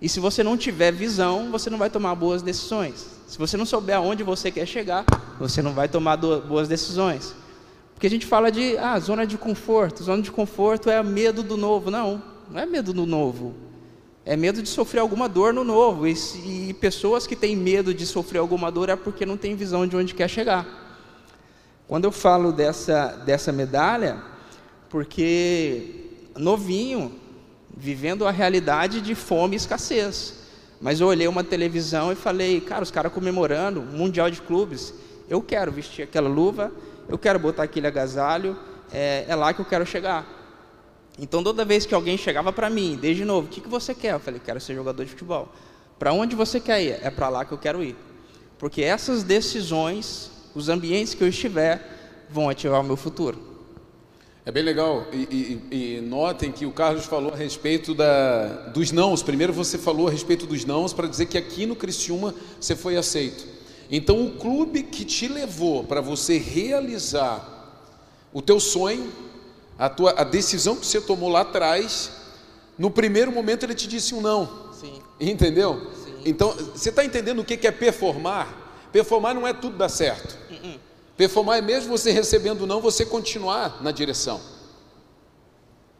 E 0.00 0.08
se 0.08 0.20
você 0.20 0.42
não 0.42 0.56
tiver 0.56 0.92
visão, 0.92 1.50
você 1.50 1.68
não 1.70 1.78
vai 1.78 1.90
tomar 1.90 2.14
boas 2.14 2.42
decisões. 2.42 3.06
Se 3.26 3.38
você 3.38 3.56
não 3.56 3.66
souber 3.66 3.96
aonde 3.96 4.22
você 4.22 4.50
quer 4.50 4.66
chegar, 4.66 5.04
você 5.38 5.60
não 5.60 5.72
vai 5.72 5.88
tomar 5.88 6.16
boas 6.16 6.68
decisões. 6.68 7.34
Porque 7.94 8.06
a 8.06 8.10
gente 8.10 8.26
fala 8.26 8.52
de 8.52 8.76
ah, 8.78 8.98
zona 9.00 9.26
de 9.26 9.38
conforto. 9.38 10.04
Zona 10.04 10.22
de 10.22 10.30
conforto 10.30 10.90
é 10.90 11.02
medo 11.02 11.42
do 11.42 11.56
novo. 11.56 11.90
Não, 11.90 12.22
não 12.50 12.60
é 12.60 12.66
medo 12.66 12.92
do 12.92 13.06
novo 13.06 13.66
é 14.26 14.36
medo 14.36 14.60
de 14.60 14.68
sofrer 14.68 14.98
alguma 14.98 15.28
dor 15.28 15.54
no 15.54 15.62
novo. 15.62 16.04
E, 16.04 16.14
e, 16.44 16.74
pessoas 16.74 17.28
que 17.28 17.36
têm 17.36 17.54
medo 17.54 17.94
de 17.94 18.04
sofrer 18.04 18.40
alguma 18.40 18.72
dor 18.72 18.88
é 18.88 18.96
porque 18.96 19.24
não 19.24 19.36
têm 19.36 19.54
visão 19.54 19.86
de 19.86 19.96
onde 19.96 20.14
quer 20.14 20.28
chegar. 20.28 20.66
Quando 21.86 22.06
eu 22.06 22.10
falo 22.10 22.50
dessa, 22.50 23.22
dessa 23.24 23.52
medalha, 23.52 24.20
porque 24.88 26.06
novinho, 26.36 27.12
vivendo 27.76 28.26
a 28.26 28.30
realidade 28.30 29.00
de 29.00 29.14
fome 29.14 29.54
e 29.54 29.56
escassez. 29.56 30.34
Mas 30.80 31.00
eu 31.00 31.06
olhei 31.06 31.26
uma 31.26 31.42
televisão 31.42 32.12
e 32.12 32.14
falei, 32.14 32.60
cara, 32.60 32.82
os 32.82 32.90
caras 32.90 33.12
comemorando 33.12 33.80
Mundial 33.80 34.30
de 34.30 34.42
Clubes, 34.42 34.92
eu 35.28 35.40
quero 35.42 35.72
vestir 35.72 36.02
aquela 36.02 36.28
luva, 36.28 36.72
eu 37.08 37.18
quero 37.18 37.38
botar 37.38 37.62
aquele 37.62 37.86
agasalho, 37.86 38.56
é, 38.92 39.24
é 39.26 39.34
lá 39.34 39.52
que 39.52 39.60
eu 39.60 39.64
quero 39.64 39.86
chegar. 39.86 40.34
Então, 41.18 41.42
toda 41.42 41.64
vez 41.64 41.86
que 41.86 41.94
alguém 41.94 42.18
chegava 42.18 42.52
para 42.52 42.68
mim, 42.68 42.98
desde 43.00 43.24
novo, 43.24 43.46
o 43.46 43.50
que, 43.50 43.60
que 43.60 43.68
você 43.68 43.94
quer? 43.94 44.12
Eu 44.12 44.20
falei, 44.20 44.40
quero 44.44 44.60
ser 44.60 44.74
jogador 44.74 45.02
de 45.02 45.10
futebol. 45.10 45.48
Para 45.98 46.12
onde 46.12 46.36
você 46.36 46.60
quer 46.60 46.82
ir? 46.82 46.98
É 47.02 47.10
para 47.10 47.30
lá 47.30 47.44
que 47.44 47.52
eu 47.52 47.58
quero 47.58 47.82
ir. 47.82 47.96
Porque 48.58 48.82
essas 48.82 49.22
decisões, 49.22 50.30
os 50.54 50.68
ambientes 50.68 51.14
que 51.14 51.24
eu 51.24 51.28
estiver, 51.28 52.26
vão 52.28 52.50
ativar 52.50 52.80
o 52.82 52.84
meu 52.84 52.96
futuro. 52.96 53.45
É 54.46 54.52
bem 54.52 54.62
legal. 54.62 55.08
E, 55.12 55.16
e, 55.70 55.96
e, 55.96 56.00
notem 56.00 56.52
que 56.52 56.64
o 56.64 56.70
Carlos 56.70 57.04
falou 57.04 57.32
a 57.32 57.36
respeito 57.36 57.92
da, 57.92 58.46
dos 58.68 58.92
nãos. 58.92 59.20
Primeiro 59.20 59.52
você 59.52 59.76
falou 59.76 60.06
a 60.06 60.10
respeito 60.10 60.46
dos 60.46 60.64
nãos 60.64 60.92
para 60.92 61.08
dizer 61.08 61.26
que 61.26 61.36
aqui 61.36 61.66
no 61.66 61.74
Criciúma 61.74 62.32
você 62.60 62.76
foi 62.76 62.96
aceito. 62.96 63.44
Então 63.90 64.24
o 64.24 64.36
clube 64.36 64.84
que 64.84 65.04
te 65.04 65.26
levou 65.26 65.82
para 65.82 66.00
você 66.00 66.38
realizar 66.38 67.44
o 68.32 68.40
teu 68.40 68.60
sonho, 68.60 69.10
a, 69.76 69.88
tua, 69.88 70.12
a 70.12 70.22
decisão 70.22 70.76
que 70.76 70.86
você 70.86 71.00
tomou 71.00 71.28
lá 71.28 71.40
atrás, 71.40 72.12
no 72.78 72.88
primeiro 72.88 73.32
momento 73.32 73.64
ele 73.64 73.74
te 73.74 73.88
disse 73.88 74.14
um 74.14 74.20
não. 74.20 74.72
Sim. 74.72 75.02
Entendeu? 75.18 75.90
Sim. 76.04 76.14
Então, 76.24 76.52
você 76.52 76.90
está 76.90 77.04
entendendo 77.04 77.40
o 77.40 77.44
que 77.44 77.66
é 77.66 77.72
performar? 77.72 78.88
Performar 78.92 79.34
não 79.34 79.44
é 79.44 79.52
tudo 79.52 79.76
dar 79.76 79.88
certo. 79.88 80.38
Uh 80.48 80.54
-uh. 80.54 80.85
Performar 81.16 81.58
é 81.58 81.62
mesmo 81.62 81.96
você 81.96 82.10
recebendo 82.10 82.66
não, 82.66 82.80
você 82.80 83.04
continuar 83.04 83.82
na 83.82 83.90
direção. 83.90 84.40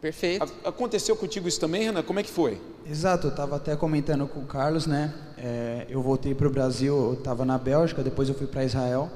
Perfeito. 0.01 0.53
A 0.63 0.69
aconteceu 0.69 1.17
contigo 1.17 1.49
isso 1.49 1.59
também, 1.59 1.85
Renan? 1.85 2.03
Como 2.03 2.21
é 2.21 2.23
que 2.23 2.31
foi? 2.31 2.61
Exato, 2.89 3.29
eu 3.29 3.31
estava 3.31 3.57
até 3.57 3.75
comentando 3.75 4.27
com 4.27 4.41
o 4.41 4.47
Carlos, 4.47 4.87
né? 4.87 5.13
É, 5.39 5.87
eu 5.89 6.03
voltei 6.03 6.35
para 6.35 6.47
o 6.47 6.51
Brasil, 6.51 6.95
eu 6.95 7.15
estava 7.15 7.45
na 7.45 7.57
Bélgica, 7.57 8.03
depois 8.03 8.29
eu 8.29 8.35
fui 8.35 8.47
para 8.47 8.63
Israel 8.63 9.11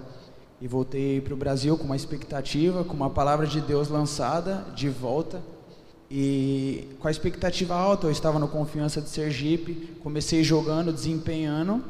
e 0.61 0.67
voltei 0.67 1.21
para 1.21 1.35
o 1.35 1.37
Brasil 1.37 1.77
com 1.77 1.85
uma 1.85 1.97
expectativa, 1.97 2.83
com 2.83 2.95
uma 2.95 3.11
palavra 3.11 3.47
de 3.47 3.61
Deus 3.61 3.89
lançada 3.89 4.65
de 4.75 4.89
volta 4.89 5.43
e 6.11 6.89
com 6.99 7.09
a 7.09 7.11
expectativa 7.11 7.75
alta. 7.75 8.07
Eu 8.07 8.11
estava 8.11 8.39
no 8.39 8.49
Confiança 8.49 9.01
de 9.01 9.09
Sergipe, 9.09 9.97
comecei 10.03 10.43
jogando, 10.43 10.93
desempenhando. 10.93 11.85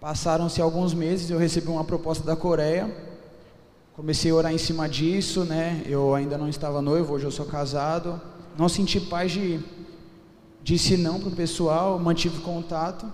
Passaram-se 0.00 0.62
alguns 0.62 0.94
meses, 0.94 1.30
eu 1.30 1.38
recebi 1.38 1.68
uma 1.68 1.84
proposta 1.84 2.24
da 2.24 2.36
Coreia. 2.36 3.13
Comecei 3.94 4.32
a 4.32 4.34
orar 4.34 4.52
em 4.52 4.58
cima 4.58 4.88
disso, 4.88 5.44
né? 5.44 5.80
Eu 5.86 6.16
ainda 6.16 6.36
não 6.36 6.48
estava 6.48 6.82
noivo, 6.82 7.14
hoje 7.14 7.26
eu 7.26 7.30
sou 7.30 7.46
casado. 7.46 8.20
Não 8.58 8.68
senti 8.68 9.00
paz 9.00 9.30
de 9.30 9.60
disse 10.64 10.96
não 10.96 11.20
para 11.20 11.28
o 11.28 11.36
pessoal, 11.36 11.96
mantive 12.00 12.40
contato. 12.40 13.06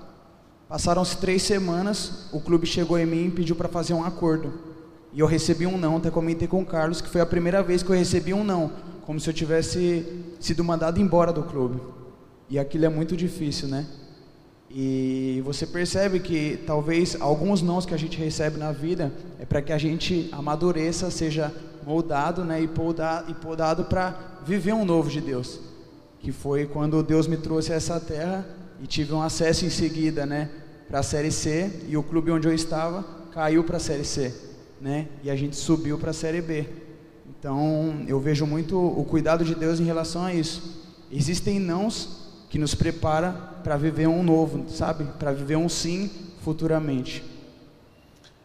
Passaram-se 0.66 1.18
três 1.18 1.42
semanas, 1.42 2.30
o 2.32 2.40
clube 2.40 2.66
chegou 2.66 2.98
em 2.98 3.04
mim 3.04 3.26
e 3.26 3.30
pediu 3.30 3.54
para 3.54 3.68
fazer 3.68 3.92
um 3.92 4.02
acordo. 4.02 4.54
E 5.12 5.20
eu 5.20 5.26
recebi 5.26 5.66
um 5.66 5.76
não, 5.76 5.98
até 5.98 6.10
comentei 6.10 6.48
com 6.48 6.62
o 6.62 6.66
Carlos 6.66 7.02
que 7.02 7.10
foi 7.10 7.20
a 7.20 7.26
primeira 7.26 7.62
vez 7.62 7.82
que 7.82 7.90
eu 7.90 7.96
recebi 7.96 8.32
um 8.32 8.42
não, 8.42 8.72
como 9.04 9.20
se 9.20 9.28
eu 9.28 9.34
tivesse 9.34 10.24
sido 10.40 10.64
mandado 10.64 10.98
embora 10.98 11.30
do 11.30 11.42
clube. 11.42 11.78
E 12.48 12.58
aquilo 12.58 12.86
é 12.86 12.88
muito 12.88 13.14
difícil, 13.14 13.68
né? 13.68 13.86
E 14.72 15.42
você 15.44 15.66
percebe 15.66 16.20
que 16.20 16.60
talvez 16.64 17.16
alguns 17.18 17.60
nãos 17.60 17.84
que 17.84 17.92
a 17.92 17.98
gente 17.98 18.16
recebe 18.16 18.56
na 18.56 18.70
vida 18.70 19.12
é 19.40 19.44
para 19.44 19.60
que 19.60 19.72
a 19.72 19.78
gente 19.78 20.28
amadureça, 20.30 21.10
seja 21.10 21.52
moldado, 21.84 22.44
né, 22.44 22.62
e 22.62 22.68
podado, 22.68 23.30
e 23.30 23.34
podado 23.34 23.84
para 23.84 24.38
viver 24.46 24.72
um 24.72 24.84
novo 24.84 25.10
de 25.10 25.20
Deus. 25.20 25.58
Que 26.20 26.30
foi 26.30 26.66
quando 26.66 27.02
Deus 27.02 27.26
me 27.26 27.36
trouxe 27.36 27.72
a 27.72 27.76
essa 27.76 27.98
terra 27.98 28.46
e 28.80 28.86
tive 28.86 29.12
um 29.12 29.20
acesso 29.20 29.64
em 29.64 29.70
seguida, 29.70 30.24
né, 30.24 30.48
para 30.88 31.00
a 31.00 31.02
Série 31.02 31.32
C 31.32 31.84
e 31.88 31.96
o 31.96 32.02
clube 32.02 32.30
onde 32.30 32.46
eu 32.46 32.54
estava 32.54 33.04
caiu 33.32 33.64
para 33.64 33.78
a 33.78 33.80
Série 33.80 34.04
C, 34.04 34.32
né, 34.80 35.08
e 35.24 35.30
a 35.30 35.34
gente 35.34 35.56
subiu 35.56 35.98
para 35.98 36.10
a 36.10 36.14
Série 36.14 36.40
B. 36.40 36.66
Então 37.28 38.04
eu 38.06 38.20
vejo 38.20 38.46
muito 38.46 38.78
o 38.78 39.04
cuidado 39.04 39.44
de 39.44 39.54
Deus 39.54 39.80
em 39.80 39.84
relação 39.84 40.22
a 40.22 40.32
isso. 40.32 40.78
Existem 41.10 41.58
nãos 41.58 42.19
que 42.50 42.58
nos 42.58 42.74
prepara 42.74 43.32
para 43.62 43.76
viver 43.76 44.08
um 44.08 44.24
novo, 44.24 44.68
sabe? 44.68 45.04
Para 45.18 45.32
viver 45.32 45.56
um 45.56 45.68
sim 45.68 46.10
futuramente. 46.42 47.22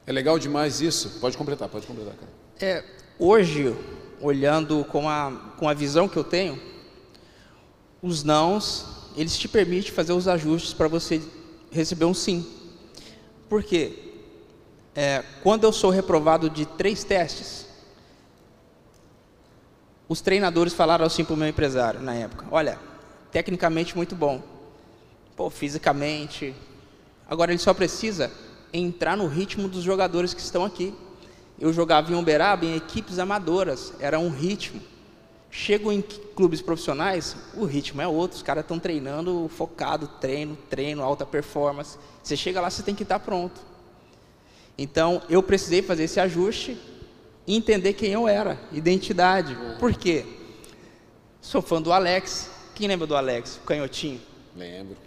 É 0.06 0.12
legal 0.12 0.38
demais 0.38 0.80
isso. 0.80 1.20
Pode 1.20 1.36
completar, 1.36 1.68
pode 1.68 1.88
completar, 1.88 2.14
cara. 2.14 2.32
É, 2.62 2.84
hoje, 3.18 3.76
olhando 4.22 4.86
com 4.86 5.10
a, 5.10 5.32
com 5.58 5.68
a 5.68 5.74
visão 5.74 6.08
que 6.08 6.18
eu 6.18 6.24
tenho, 6.24 6.62
os 8.00 8.24
nãos, 8.24 8.86
eles 9.18 9.36
te 9.36 9.48
permitem 9.48 9.92
fazer 9.92 10.14
os 10.14 10.28
ajustes 10.28 10.72
para 10.72 10.88
você 10.88 11.20
receber 11.72 12.06
um 12.06 12.14
sim. 12.14 12.46
Por 13.50 13.64
quê? 13.64 14.14
É, 14.94 15.24
quando 15.42 15.64
eu 15.64 15.74
sou 15.74 15.90
reprovado 15.90 16.48
de 16.48 16.68
três 16.68 17.04
testes, 17.04 17.66
os 20.08 20.22
treinadores 20.22 20.74
falaram 20.74 21.06
assim 21.06 21.26
para 21.26 21.34
o 21.34 21.38
meu 21.38 21.48
empresário 21.48 22.00
na 22.00 22.14
época: 22.14 22.46
Olha, 22.52 22.80
tecnicamente 23.36 23.98
muito 23.98 24.16
bom, 24.16 24.42
pô, 25.36 25.50
fisicamente. 25.50 26.56
Agora 27.28 27.52
ele 27.52 27.60
só 27.60 27.74
precisa 27.74 28.32
entrar 28.72 29.18
no 29.18 29.28
ritmo 29.28 29.68
dos 29.68 29.84
jogadores 29.84 30.34
que 30.34 30.40
estão 30.40 30.64
aqui. 30.64 30.94
Eu 31.60 31.74
jogava 31.74 32.10
em 32.10 32.16
Uberaba 32.16 32.64
em 32.64 32.78
equipes 32.78 33.20
amadoras, 33.20 33.92
era 34.00 34.18
um 34.18 34.30
ritmo. 34.30 34.82
Chego 35.52 35.92
em 35.92 36.02
clubes 36.02 36.62
profissionais, 36.62 37.36
o 37.56 37.66
ritmo 37.66 38.02
é 38.02 38.08
outro, 38.08 38.38
os 38.38 38.42
caras 38.42 38.64
estão 38.64 38.80
treinando 38.80 39.50
focado, 39.50 40.08
treino, 40.22 40.58
treino, 40.70 41.04
alta 41.04 41.26
performance. 41.26 41.98
Você 42.24 42.38
chega 42.38 42.62
lá, 42.62 42.70
você 42.70 42.84
tem 42.84 42.96
que 42.96 43.04
estar 43.04 43.20
pronto. 43.20 43.60
Então, 44.78 45.22
eu 45.28 45.44
precisei 45.44 45.82
fazer 45.82 46.06
esse 46.06 46.22
ajuste 46.22 46.78
e 47.46 47.54
entender 47.54 47.92
quem 47.92 48.14
eu 48.14 48.30
era, 48.30 48.58
identidade. 48.72 49.58
Por 49.78 49.94
quê? 49.94 50.26
Sou 51.42 51.62
fã 51.62 51.82
do 51.82 51.92
Alex. 51.92 52.55
Quem 52.76 52.90
lembra 52.90 53.08
do 53.08 53.16
Alex, 53.16 53.56
o 53.56 53.66
canhotinho? 53.66 54.22
Lembro. 54.56 54.98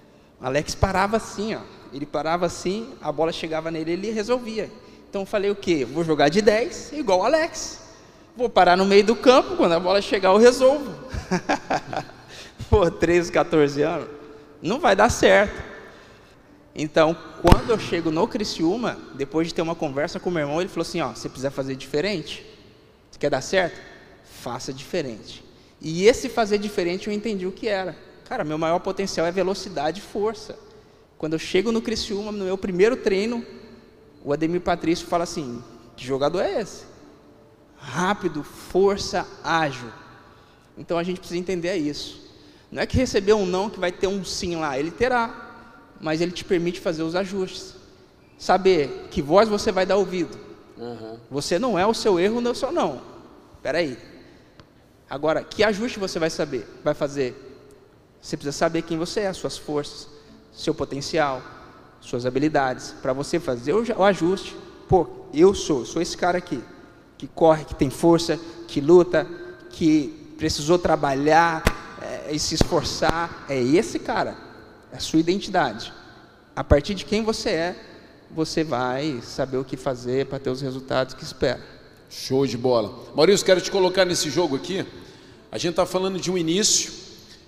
O 0.40 0.46
Alex 0.46 0.74
parava 0.74 1.18
assim, 1.18 1.54
ó. 1.54 1.60
Ele 1.92 2.06
parava 2.06 2.46
assim, 2.46 2.94
a 3.00 3.12
bola 3.12 3.30
chegava 3.30 3.70
nele, 3.70 3.92
ele 3.92 4.10
resolvia. 4.10 4.70
Então 5.08 5.22
eu 5.22 5.26
falei 5.26 5.50
o 5.50 5.54
quê? 5.54 5.84
Vou 5.84 6.02
jogar 6.02 6.30
de 6.30 6.40
10, 6.40 6.92
igual 6.94 7.20
o 7.20 7.24
Alex. 7.24 7.80
Vou 8.34 8.48
parar 8.48 8.76
no 8.76 8.86
meio 8.86 9.04
do 9.04 9.14
campo, 9.14 9.56
quando 9.56 9.72
a 9.72 9.80
bola 9.80 10.00
chegar 10.00 10.30
eu 10.30 10.38
resolvo. 10.38 10.94
Pô, 12.70 12.90
13, 12.90 13.32
14 13.32 13.82
anos, 13.82 14.08
não 14.62 14.80
vai 14.80 14.96
dar 14.96 15.10
certo. 15.10 15.62
Então, 16.74 17.16
quando 17.42 17.70
eu 17.70 17.78
chego 17.78 18.10
no 18.10 18.26
Criciúma, 18.28 18.98
depois 19.14 19.48
de 19.48 19.54
ter 19.54 19.62
uma 19.62 19.74
conversa 19.74 20.20
com 20.20 20.30
o 20.30 20.32
meu 20.32 20.42
irmão, 20.42 20.60
ele 20.60 20.68
falou 20.68 20.82
assim, 20.82 21.00
ó, 21.00 21.08
você 21.08 21.28
precisa 21.28 21.50
fazer 21.50 21.74
diferente. 21.74 22.46
Você 23.10 23.18
quer 23.18 23.30
dar 23.30 23.40
certo? 23.40 23.80
Faça 24.24 24.72
diferente. 24.72 25.47
E 25.80 26.06
esse 26.06 26.28
fazer 26.28 26.58
diferente 26.58 27.08
eu 27.08 27.12
entendi 27.12 27.46
o 27.46 27.52
que 27.52 27.68
era. 27.68 27.96
Cara, 28.24 28.44
meu 28.44 28.58
maior 28.58 28.78
potencial 28.80 29.26
é 29.26 29.32
velocidade 29.32 30.00
e 30.00 30.02
força. 30.02 30.58
Quando 31.16 31.32
eu 31.32 31.38
chego 31.38 31.72
no 31.72 31.80
Criciúma, 31.80 32.30
no 32.30 32.44
meu 32.44 32.58
primeiro 32.58 32.96
treino, 32.96 33.44
o 34.24 34.32
Ademir 34.32 34.60
Patrício 34.60 35.06
fala 35.06 35.24
assim: 35.24 35.62
que 35.96 36.04
jogador 36.04 36.40
é 36.40 36.60
esse? 36.60 36.84
Rápido, 37.76 38.42
força, 38.42 39.26
ágil. 39.42 39.88
Então 40.76 40.98
a 40.98 41.02
gente 41.02 41.18
precisa 41.18 41.38
entender 41.38 41.74
isso. 41.76 42.28
Não 42.70 42.82
é 42.82 42.86
que 42.86 42.96
receber 42.96 43.32
um 43.32 43.46
não 43.46 43.70
que 43.70 43.80
vai 43.80 43.90
ter 43.90 44.06
um 44.06 44.24
sim 44.24 44.56
lá, 44.56 44.78
ele 44.78 44.90
terá, 44.90 45.94
mas 46.00 46.20
ele 46.20 46.32
te 46.32 46.44
permite 46.44 46.80
fazer 46.80 47.02
os 47.02 47.16
ajustes. 47.16 47.74
Saber 48.38 49.08
que 49.10 49.22
voz 49.22 49.48
você 49.48 49.72
vai 49.72 49.84
dar 49.84 49.96
ouvido. 49.96 50.38
Uhum. 50.76 51.18
Você 51.30 51.58
não 51.58 51.78
é 51.78 51.86
o 51.86 51.94
seu 51.94 52.20
erro, 52.20 52.40
não 52.40 52.50
é 52.50 52.52
o 52.52 52.56
seu 52.56 52.70
não. 52.70 53.00
Espera 53.56 53.78
aí. 53.78 53.98
Agora, 55.10 55.42
que 55.42 55.64
ajuste 55.64 55.98
você 55.98 56.18
vai 56.18 56.30
saber, 56.30 56.68
vai 56.84 56.94
fazer? 56.94 57.34
Você 58.20 58.36
precisa 58.36 58.56
saber 58.56 58.82
quem 58.82 58.98
você 58.98 59.20
é, 59.20 59.32
suas 59.32 59.56
forças, 59.56 60.08
seu 60.52 60.74
potencial, 60.74 61.42
suas 62.00 62.26
habilidades, 62.26 62.94
para 63.00 63.12
você 63.12 63.40
fazer 63.40 63.72
o 63.72 64.04
ajuste. 64.04 64.54
Pô, 64.88 65.08
eu 65.32 65.54
sou, 65.54 65.84
sou 65.84 66.02
esse 66.02 66.16
cara 66.16 66.38
aqui, 66.38 66.62
que 67.16 67.26
corre, 67.26 67.64
que 67.64 67.74
tem 67.74 67.90
força, 67.90 68.38
que 68.66 68.80
luta, 68.80 69.26
que 69.70 70.34
precisou 70.36 70.78
trabalhar 70.78 71.62
é, 72.02 72.32
e 72.32 72.38
se 72.38 72.54
esforçar. 72.54 73.46
É 73.48 73.58
esse 73.58 73.98
cara, 73.98 74.36
é 74.92 74.96
a 74.96 75.00
sua 75.00 75.20
identidade. 75.20 75.92
A 76.54 76.64
partir 76.64 76.94
de 76.94 77.04
quem 77.04 77.22
você 77.22 77.50
é, 77.50 77.84
você 78.30 78.62
vai 78.62 79.20
saber 79.22 79.56
o 79.56 79.64
que 79.64 79.76
fazer 79.76 80.26
para 80.26 80.38
ter 80.38 80.50
os 80.50 80.60
resultados 80.60 81.14
que 81.14 81.24
espera. 81.24 81.77
Show 82.10 82.46
de 82.46 82.56
bola. 82.56 83.12
Maurício, 83.14 83.44
quero 83.44 83.60
te 83.60 83.70
colocar 83.70 84.04
nesse 84.04 84.30
jogo 84.30 84.56
aqui. 84.56 84.84
A 85.52 85.58
gente 85.58 85.70
está 85.70 85.84
falando 85.84 86.18
de 86.18 86.30
um 86.30 86.38
início, 86.38 86.90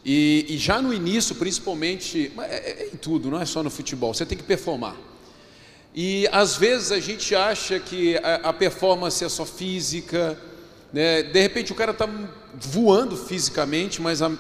e, 0.04 0.46
e, 0.48 0.58
já 0.58 0.80
no 0.80 0.92
início, 0.92 1.34
principalmente, 1.34 2.32
é, 2.38 2.42
é, 2.42 2.90
em 2.92 2.96
tudo, 2.96 3.30
não 3.30 3.40
é 3.40 3.44
só 3.44 3.62
no 3.62 3.70
futebol, 3.70 4.14
você 4.14 4.24
tem 4.24 4.36
que 4.36 4.44
performar. 4.44 4.96
E 5.94 6.28
às 6.32 6.56
vezes 6.56 6.92
a 6.92 7.00
gente 7.00 7.34
acha 7.34 7.78
que 7.78 8.16
a, 8.18 8.48
a 8.48 8.52
performance 8.52 9.22
é 9.24 9.28
só 9.28 9.44
física, 9.44 10.38
né? 10.92 11.22
de 11.22 11.40
repente 11.40 11.72
o 11.72 11.74
cara 11.74 11.90
está 11.90 12.08
voando 12.54 13.16
fisicamente, 13.16 14.00
mas 14.00 14.22
a, 14.22 14.30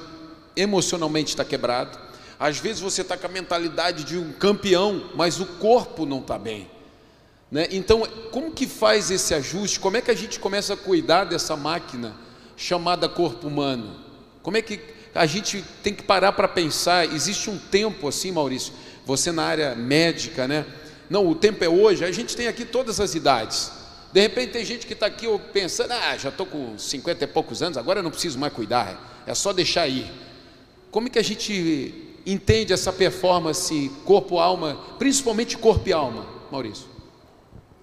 emocionalmente 0.56 1.30
está 1.30 1.44
quebrado. 1.44 1.98
Às 2.38 2.58
vezes 2.58 2.80
você 2.80 3.02
está 3.02 3.16
com 3.16 3.26
a 3.26 3.30
mentalidade 3.30 4.04
de 4.04 4.16
um 4.16 4.32
campeão, 4.32 5.10
mas 5.14 5.40
o 5.40 5.46
corpo 5.46 6.06
não 6.06 6.20
está 6.20 6.38
bem. 6.38 6.70
Né? 7.50 7.66
Então, 7.70 8.06
como 8.30 8.52
que 8.52 8.66
faz 8.66 9.10
esse 9.10 9.34
ajuste? 9.34 9.80
Como 9.80 9.96
é 9.96 10.00
que 10.00 10.10
a 10.10 10.14
gente 10.14 10.38
começa 10.38 10.74
a 10.74 10.76
cuidar 10.76 11.24
dessa 11.24 11.56
máquina 11.56 12.14
chamada 12.56 13.08
corpo 13.08 13.48
humano? 13.48 13.96
Como 14.42 14.56
é 14.56 14.62
que 14.62 14.80
a 15.14 15.26
gente 15.26 15.64
tem 15.82 15.92
que 15.92 16.02
parar 16.02 16.32
para 16.32 16.46
pensar? 16.46 17.12
Existe 17.12 17.50
um 17.50 17.58
tempo 17.58 18.06
assim, 18.06 18.30
Maurício? 18.30 18.72
Você 19.04 19.32
na 19.32 19.44
área 19.44 19.74
médica, 19.74 20.46
né? 20.46 20.64
Não, 21.08 21.26
o 21.26 21.34
tempo 21.34 21.64
é 21.64 21.68
hoje. 21.68 22.04
A 22.04 22.12
gente 22.12 22.36
tem 22.36 22.46
aqui 22.46 22.64
todas 22.64 23.00
as 23.00 23.14
idades. 23.14 23.72
De 24.12 24.20
repente 24.20 24.52
tem 24.52 24.64
gente 24.64 24.86
que 24.86 24.92
está 24.92 25.06
aqui 25.06 25.26
pensando, 25.52 25.92
ah, 25.92 26.16
já 26.16 26.30
estou 26.30 26.44
com 26.44 26.76
50 26.76 27.24
e 27.24 27.26
poucos 27.28 27.62
anos, 27.62 27.78
agora 27.78 28.00
eu 28.00 28.02
não 28.02 28.10
preciso 28.10 28.38
mais 28.38 28.52
cuidar, 28.52 29.22
é 29.24 29.34
só 29.34 29.52
deixar 29.52 29.86
ir. 29.86 30.10
Como 30.90 31.06
é 31.06 31.10
que 31.10 31.18
a 31.18 31.22
gente 31.22 31.94
entende 32.26 32.72
essa 32.72 32.92
performance 32.92 33.90
corpo-alma, 34.04 34.76
principalmente 34.98 35.56
corpo 35.56 35.88
e 35.88 35.92
alma, 35.92 36.26
Maurício? 36.50 36.89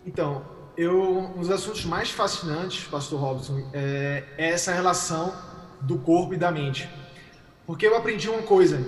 Então, 0.08 0.42
eu, 0.78 1.20
um 1.36 1.42
dos 1.42 1.52
assuntos 1.52 1.84
mais 1.84 2.10
fascinantes, 2.10 2.86
Pastor 2.86 3.20
Robson, 3.20 3.70
é, 3.74 4.24
é 4.38 4.52
essa 4.52 4.72
relação 4.72 5.36
do 5.82 6.00
corpo 6.00 6.34
e 6.34 6.38
da 6.38 6.50
mente. 6.50 6.90
Porque 7.66 7.86
eu 7.86 7.98
aprendi 7.98 8.30
uma 8.30 8.42
coisa. 8.42 8.82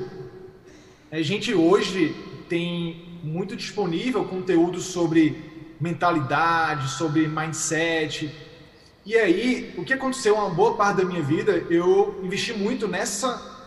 A 1.12 1.22
gente 1.22 1.54
hoje 1.54 2.16
tem 2.48 3.20
muito 3.22 3.54
disponível 3.54 4.24
conteúdo 4.24 4.80
sobre 4.80 5.76
mentalidade, 5.78 6.90
sobre 6.90 7.28
mindset. 7.28 8.34
E 9.06 9.18
aí, 9.18 9.76
o 9.78 9.84
que 9.84 9.92
aconteceu 9.92 10.36
uma 10.36 10.50
boa 10.50 10.76
parte 10.76 11.00
da 11.00 11.04
minha 11.04 11.22
vida, 11.22 11.66
eu 11.70 12.22
investi 12.24 12.54
muito 12.54 12.88
nessa 12.88 13.58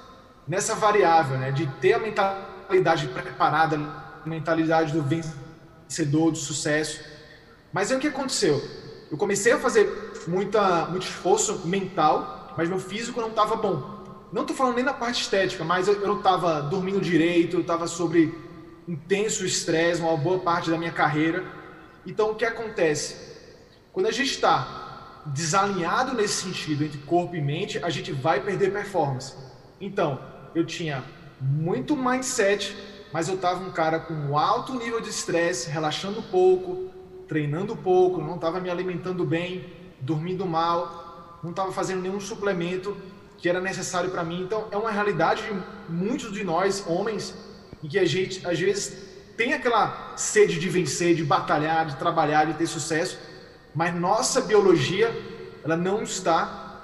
nessa 0.49 0.75
variável, 0.75 1.39
né, 1.39 1.53
de 1.53 1.67
ter 1.81 1.93
a 1.93 1.99
mentalidade 2.01 3.07
preparada, 3.09 3.77
a 3.77 4.29
mentalidade 4.29 4.93
do 4.93 5.03
vencedor, 5.03 6.33
do 6.33 6.39
sucesso. 6.39 7.12
Mas 7.73 7.91
aí 7.91 7.97
o 7.97 8.01
que 8.01 8.09
aconteceu? 8.09 8.63
Eu 9.11 9.17
comecei 9.17 9.53
a 9.53 9.59
fazer 9.59 10.13
muita, 10.27 10.87
muito 10.87 11.05
esforço 11.05 11.67
mental, 11.67 12.55
mas 12.57 12.69
meu 12.69 12.79
físico 12.79 13.21
não 13.21 13.29
estava 13.29 13.57
bom. 13.57 14.03
Não 14.33 14.43
estou 14.43 14.57
falando 14.57 14.77
nem 14.77 14.85
da 14.85 14.95
parte 14.95 15.23
estética, 15.23 15.65
mas 15.65 15.89
eu, 15.89 16.01
não 16.07 16.19
estava 16.19 16.63
dormindo 16.63 17.01
direito, 17.01 17.57
eu 17.57 17.61
estava 17.61 17.87
sobre 17.87 18.35
intenso 18.89 19.45
estresse 19.45 20.01
uma 20.01 20.17
boa 20.17 20.39
parte 20.39 20.71
da 20.71 20.79
minha 20.79 20.93
carreira. 20.93 21.45
Então 22.07 22.31
o 22.31 22.35
que 22.35 22.45
acontece? 22.45 23.33
Quando 23.93 24.07
a 24.07 24.13
gente 24.13 24.31
está 24.31 25.23
desalinhado 25.27 26.15
nesse 26.15 26.43
sentido 26.43 26.85
entre 26.85 26.99
corpo 26.99 27.37
e 27.37 27.41
mente, 27.41 27.79
a 27.85 27.91
gente 27.91 28.13
vai 28.13 28.41
perder 28.41 28.73
performance. 28.73 29.35
Então, 29.81 30.19
eu 30.55 30.65
tinha 30.65 31.05
muito 31.41 31.97
mindset, 31.97 32.77
mas 33.13 33.29
eu 33.29 33.35
estava 33.35 33.63
um 33.63 33.71
cara 33.71 34.01
com 34.01 34.37
alto 34.37 34.75
nível 34.75 35.01
de 35.01 35.11
estresse, 35.11 35.71
relaxando 35.71 36.23
pouco, 36.23 36.92
treinando 37.33 37.75
pouco, 37.75 38.21
não 38.21 38.35
estava 38.35 38.61
me 38.61 38.69
alimentando 38.69 39.25
bem, 39.25 39.65
dormindo 40.01 40.45
mal, 40.45 41.39
não 41.43 41.49
estava 41.49 41.73
fazendo 41.73 42.03
nenhum 42.03 42.21
suplemento 42.21 42.95
que 43.39 43.49
era 43.49 43.59
necessário 43.59 44.11
para 44.11 44.23
mim. 44.23 44.43
Então, 44.43 44.69
é 44.71 44.77
uma 44.77 44.91
realidade 44.91 45.43
de 45.43 45.53
muitos 45.91 46.31
de 46.31 46.45
nós, 46.45 46.85
homens, 46.87 47.35
em 47.83 47.89
que 47.89 47.99
a 47.99 48.05
gente, 48.05 48.47
às 48.47 48.61
vezes, 48.61 49.09
tem 49.35 49.55
aquela 49.55 50.13
sede 50.15 50.61
de 50.61 50.69
vencer, 50.69 51.15
de 51.15 51.25
batalhar, 51.25 51.87
de 51.87 51.97
trabalhar, 51.97 52.45
de 52.45 52.53
ter 52.53 52.67
sucesso, 52.67 53.19
mas 53.75 53.95
nossa 53.95 54.43
biologia, 54.43 55.11
ela 55.65 55.75
não 55.75 56.03
está 56.03 56.83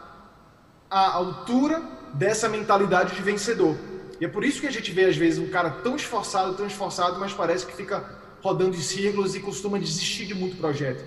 à 0.91 1.13
altura 1.13 1.83
dessa 2.15 2.49
mentalidade 2.49 3.15
de 3.15 3.21
vencedor. 3.21 3.77
E 4.19 4.25
é 4.25 4.29
por 4.29 4.43
isso 4.43 4.63
que 4.63 4.67
a 4.67 4.73
gente 4.73 4.91
vê, 4.93 5.05
às 5.05 5.17
vezes, 5.17 5.39
um 5.39 5.51
cara 5.51 5.69
tão 5.69 5.95
esforçado, 5.95 6.55
tão 6.55 6.67
esforçado, 6.67 7.21
mas 7.21 7.35
parece 7.35 7.67
que 7.67 7.75
fica 7.75 8.17
rodando 8.49 8.77
em 8.77 8.81
círculos 8.81 9.35
e 9.35 9.41
costuma 9.41 9.79
desistir 9.79 10.27
de 10.27 10.35
muito 10.35 10.57
projeto. 10.57 11.05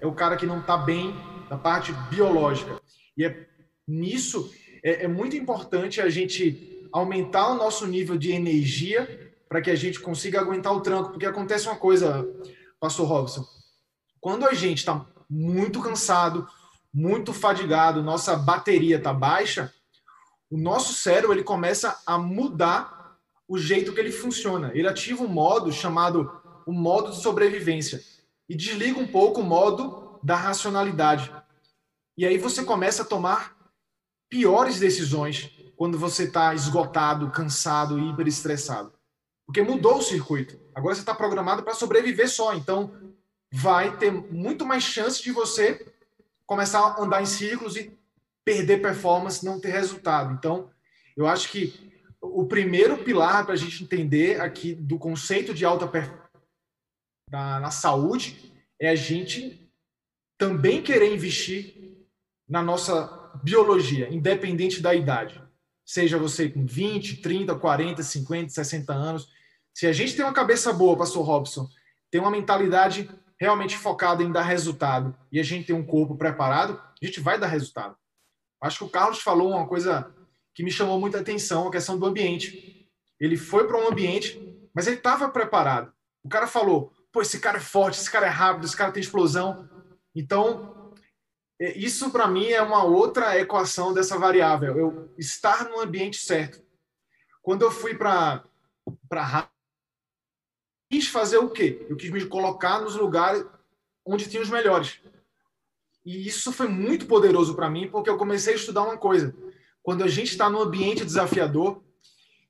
É 0.00 0.06
o 0.06 0.12
cara 0.12 0.36
que 0.36 0.46
não 0.46 0.60
está 0.60 0.76
bem 0.76 1.12
na 1.50 1.58
parte 1.58 1.92
biológica. 2.08 2.80
E 3.16 3.24
é 3.24 3.46
nisso 3.86 4.52
é, 4.82 5.04
é 5.04 5.08
muito 5.08 5.36
importante 5.36 6.00
a 6.00 6.08
gente 6.08 6.88
aumentar 6.92 7.50
o 7.50 7.56
nosso 7.56 7.84
nível 7.86 8.16
de 8.16 8.30
energia 8.30 9.32
para 9.48 9.60
que 9.60 9.70
a 9.70 9.74
gente 9.74 9.98
consiga 9.98 10.40
aguentar 10.40 10.72
o 10.72 10.80
tranco, 10.80 11.10
porque 11.10 11.26
acontece 11.26 11.66
uma 11.66 11.76
coisa, 11.76 12.26
Pastor 12.78 13.06
Robson, 13.08 13.44
quando 14.20 14.46
a 14.46 14.54
gente 14.54 14.78
está 14.78 15.04
muito 15.28 15.80
cansado, 15.80 16.46
muito 16.92 17.32
fadigado, 17.32 18.02
nossa 18.02 18.36
bateria 18.36 18.96
está 18.98 19.12
baixa, 19.12 19.72
o 20.48 20.56
nosso 20.56 20.94
cérebro 20.94 21.32
ele 21.32 21.42
começa 21.42 22.00
a 22.06 22.16
mudar 22.16 23.16
o 23.48 23.58
jeito 23.58 23.92
que 23.92 24.00
ele 24.00 24.12
funciona. 24.12 24.70
Ele 24.74 24.86
ativa 24.86 25.22
um 25.22 25.28
modo 25.28 25.72
chamado 25.72 26.43
o 26.66 26.72
modo 26.72 27.10
de 27.10 27.22
sobrevivência 27.22 28.02
e 28.48 28.54
desliga 28.54 28.98
um 28.98 29.06
pouco 29.06 29.40
o 29.40 29.44
modo 29.44 30.18
da 30.22 30.36
racionalidade. 30.36 31.32
E 32.16 32.24
aí 32.24 32.38
você 32.38 32.64
começa 32.64 33.02
a 33.02 33.06
tomar 33.06 33.56
piores 34.28 34.78
decisões 34.78 35.50
quando 35.76 35.98
você 35.98 36.24
está 36.24 36.54
esgotado, 36.54 37.30
cansado 37.30 37.98
hiperestressado. 37.98 38.92
Porque 39.46 39.62
mudou 39.62 39.98
o 39.98 40.02
circuito. 40.02 40.58
Agora 40.74 40.94
você 40.94 41.02
está 41.02 41.14
programado 41.14 41.62
para 41.62 41.74
sobreviver 41.74 42.28
só. 42.28 42.54
Então 42.54 42.92
vai 43.52 43.96
ter 43.96 44.10
muito 44.10 44.64
mais 44.64 44.82
chance 44.82 45.22
de 45.22 45.30
você 45.30 45.92
começar 46.46 46.80
a 46.80 47.02
andar 47.02 47.22
em 47.22 47.26
círculos 47.26 47.76
e 47.76 47.96
perder 48.44 48.82
performance, 48.82 49.44
não 49.44 49.60
ter 49.60 49.70
resultado. 49.70 50.34
Então, 50.34 50.70
eu 51.16 51.26
acho 51.26 51.50
que 51.50 51.92
o 52.20 52.46
primeiro 52.46 52.98
pilar 52.98 53.44
para 53.44 53.54
a 53.54 53.56
gente 53.56 53.82
entender 53.82 54.40
aqui 54.40 54.74
do 54.74 54.98
conceito 54.98 55.54
de 55.54 55.64
alta 55.64 55.86
performance 55.86 56.23
na, 57.30 57.60
na 57.60 57.70
saúde 57.70 58.52
é 58.80 58.88
a 58.88 58.94
gente 58.94 59.70
também 60.38 60.82
querer 60.82 61.12
investir 61.12 62.06
na 62.48 62.62
nossa 62.62 63.32
biologia, 63.42 64.12
independente 64.12 64.80
da 64.80 64.94
idade. 64.94 65.42
Seja 65.84 66.18
você 66.18 66.48
com 66.48 66.64
20, 66.66 67.18
30, 67.18 67.54
40, 67.54 68.02
50, 68.02 68.48
60 68.50 68.92
anos. 68.92 69.28
Se 69.72 69.86
a 69.86 69.92
gente 69.92 70.14
tem 70.14 70.24
uma 70.24 70.32
cabeça 70.32 70.72
boa, 70.72 70.96
pastor 70.96 71.24
Robson, 71.24 71.68
tem 72.10 72.20
uma 72.20 72.30
mentalidade 72.30 73.08
realmente 73.38 73.76
focada 73.76 74.22
em 74.22 74.32
dar 74.32 74.42
resultado 74.42 75.14
e 75.30 75.40
a 75.40 75.42
gente 75.42 75.66
tem 75.66 75.76
um 75.76 75.84
corpo 75.84 76.16
preparado, 76.16 76.80
a 77.02 77.06
gente 77.06 77.20
vai 77.20 77.38
dar 77.38 77.48
resultado. 77.48 77.96
Acho 78.62 78.78
que 78.78 78.84
o 78.84 78.88
Carlos 78.88 79.20
falou 79.20 79.50
uma 79.50 79.66
coisa 79.66 80.14
que 80.54 80.62
me 80.62 80.70
chamou 80.70 80.98
muita 80.98 81.20
atenção, 81.20 81.68
a 81.68 81.70
questão 81.70 81.98
do 81.98 82.06
ambiente. 82.06 82.88
Ele 83.20 83.36
foi 83.36 83.66
para 83.66 83.76
um 83.76 83.88
ambiente, 83.88 84.40
mas 84.72 84.86
ele 84.86 84.96
estava 84.96 85.28
preparado. 85.28 85.92
O 86.22 86.28
cara 86.28 86.46
falou: 86.46 86.92
pô, 87.14 87.22
esse 87.22 87.38
cara 87.38 87.58
é 87.58 87.60
forte, 87.60 88.00
esse 88.00 88.10
cara 88.10 88.26
é 88.26 88.30
rápido, 88.30 88.64
esse 88.64 88.76
cara 88.76 88.90
tem 88.90 89.00
explosão. 89.00 89.70
Então, 90.12 90.92
é, 91.60 91.78
isso 91.78 92.10
para 92.10 92.26
mim 92.26 92.48
é 92.48 92.60
uma 92.60 92.82
outra 92.82 93.38
equação 93.38 93.94
dessa 93.94 94.18
variável, 94.18 94.76
eu 94.76 95.14
estar 95.16 95.68
no 95.68 95.80
ambiente 95.80 96.16
certo. 96.16 96.60
Quando 97.40 97.62
eu 97.62 97.70
fui 97.70 97.94
para 97.94 98.44
para 99.08 99.48
quis 100.90 101.06
fazer 101.06 101.38
o 101.38 101.48
quê? 101.48 101.86
Eu 101.88 101.96
quis 101.96 102.10
me 102.10 102.26
colocar 102.26 102.80
nos 102.80 102.96
lugares 102.96 103.46
onde 104.04 104.28
tinha 104.28 104.42
os 104.42 104.50
melhores. 104.50 105.00
E 106.04 106.26
isso 106.26 106.52
foi 106.52 106.66
muito 106.66 107.06
poderoso 107.06 107.54
para 107.54 107.70
mim, 107.70 107.88
porque 107.88 108.10
eu 108.10 108.18
comecei 108.18 108.54
a 108.54 108.56
estudar 108.56 108.82
uma 108.82 108.98
coisa. 108.98 109.34
Quando 109.82 110.02
a 110.02 110.08
gente 110.08 110.32
está 110.32 110.50
num 110.50 110.60
ambiente 110.60 111.04
desafiador, 111.04 111.82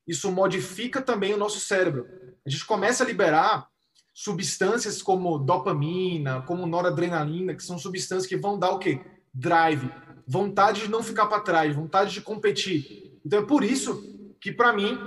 isso 0.07 0.31
modifica 0.31 1.01
também 1.01 1.33
o 1.33 1.37
nosso 1.37 1.59
cérebro. 1.59 2.07
A 2.45 2.49
gente 2.49 2.65
começa 2.65 3.03
a 3.03 3.07
liberar 3.07 3.69
substâncias 4.15 5.01
como 5.01 5.37
dopamina, 5.37 6.41
como 6.43 6.65
noradrenalina, 6.65 7.53
que 7.53 7.61
são 7.61 7.77
substâncias 7.77 8.25
que 8.25 8.37
vão 8.37 8.57
dar 8.57 8.71
o 8.71 8.79
quê? 8.79 9.01
Drive, 9.33 9.91
vontade 10.25 10.83
de 10.83 10.87
não 10.87 11.03
ficar 11.03 11.25
para 11.25 11.41
trás, 11.41 11.75
vontade 11.75 12.13
de 12.13 12.21
competir. 12.21 13.19
Então 13.25 13.39
é 13.39 13.45
por 13.45 13.61
isso 13.61 14.35
que 14.39 14.53
para 14.53 14.71
mim 14.71 14.97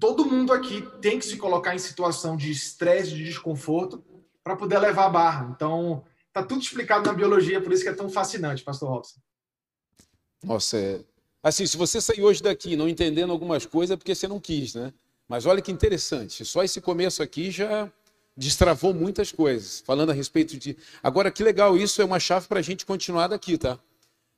todo 0.00 0.24
mundo 0.24 0.50
aqui 0.50 0.80
tem 1.02 1.18
que 1.18 1.26
se 1.26 1.36
colocar 1.36 1.74
em 1.74 1.78
situação 1.78 2.34
de 2.34 2.50
estresse, 2.50 3.10
de 3.10 3.22
desconforto 3.22 4.02
para 4.42 4.56
poder 4.56 4.78
levar 4.78 5.04
a 5.04 5.10
barra. 5.10 5.52
Então 5.54 6.02
tá 6.32 6.42
tudo 6.42 6.62
explicado 6.62 7.06
na 7.06 7.12
biologia, 7.12 7.60
por 7.60 7.70
isso 7.70 7.82
que 7.82 7.90
é 7.90 7.94
tão 7.94 8.08
fascinante, 8.08 8.64
Pastor 8.64 8.88
Robson. 8.88 9.20
Nossa, 10.42 10.78
é... 10.78 11.04
assim, 11.42 11.66
se 11.66 11.76
você 11.76 12.00
sair 12.00 12.22
hoje 12.22 12.42
daqui 12.42 12.76
não 12.76 12.88
entendendo 12.88 13.30
algumas 13.30 13.66
coisas 13.66 13.92
é 13.92 13.96
porque 13.98 14.14
você 14.14 14.26
não 14.26 14.40
quis, 14.40 14.74
né? 14.74 14.90
Mas 15.28 15.44
olha 15.44 15.60
que 15.60 15.70
interessante, 15.70 16.46
só 16.46 16.64
esse 16.64 16.80
começo 16.80 17.22
aqui 17.22 17.50
já 17.50 17.92
destravou 18.36 18.94
muitas 18.94 19.30
coisas, 19.30 19.82
falando 19.84 20.10
a 20.10 20.12
respeito 20.12 20.56
de. 20.56 20.76
Agora, 21.02 21.30
que 21.30 21.42
legal, 21.42 21.76
isso 21.76 22.00
é 22.00 22.04
uma 22.04 22.20
chave 22.20 22.46
para 22.48 22.60
a 22.60 22.62
gente 22.62 22.86
continuar 22.86 23.28
daqui, 23.28 23.58
tá? 23.58 23.78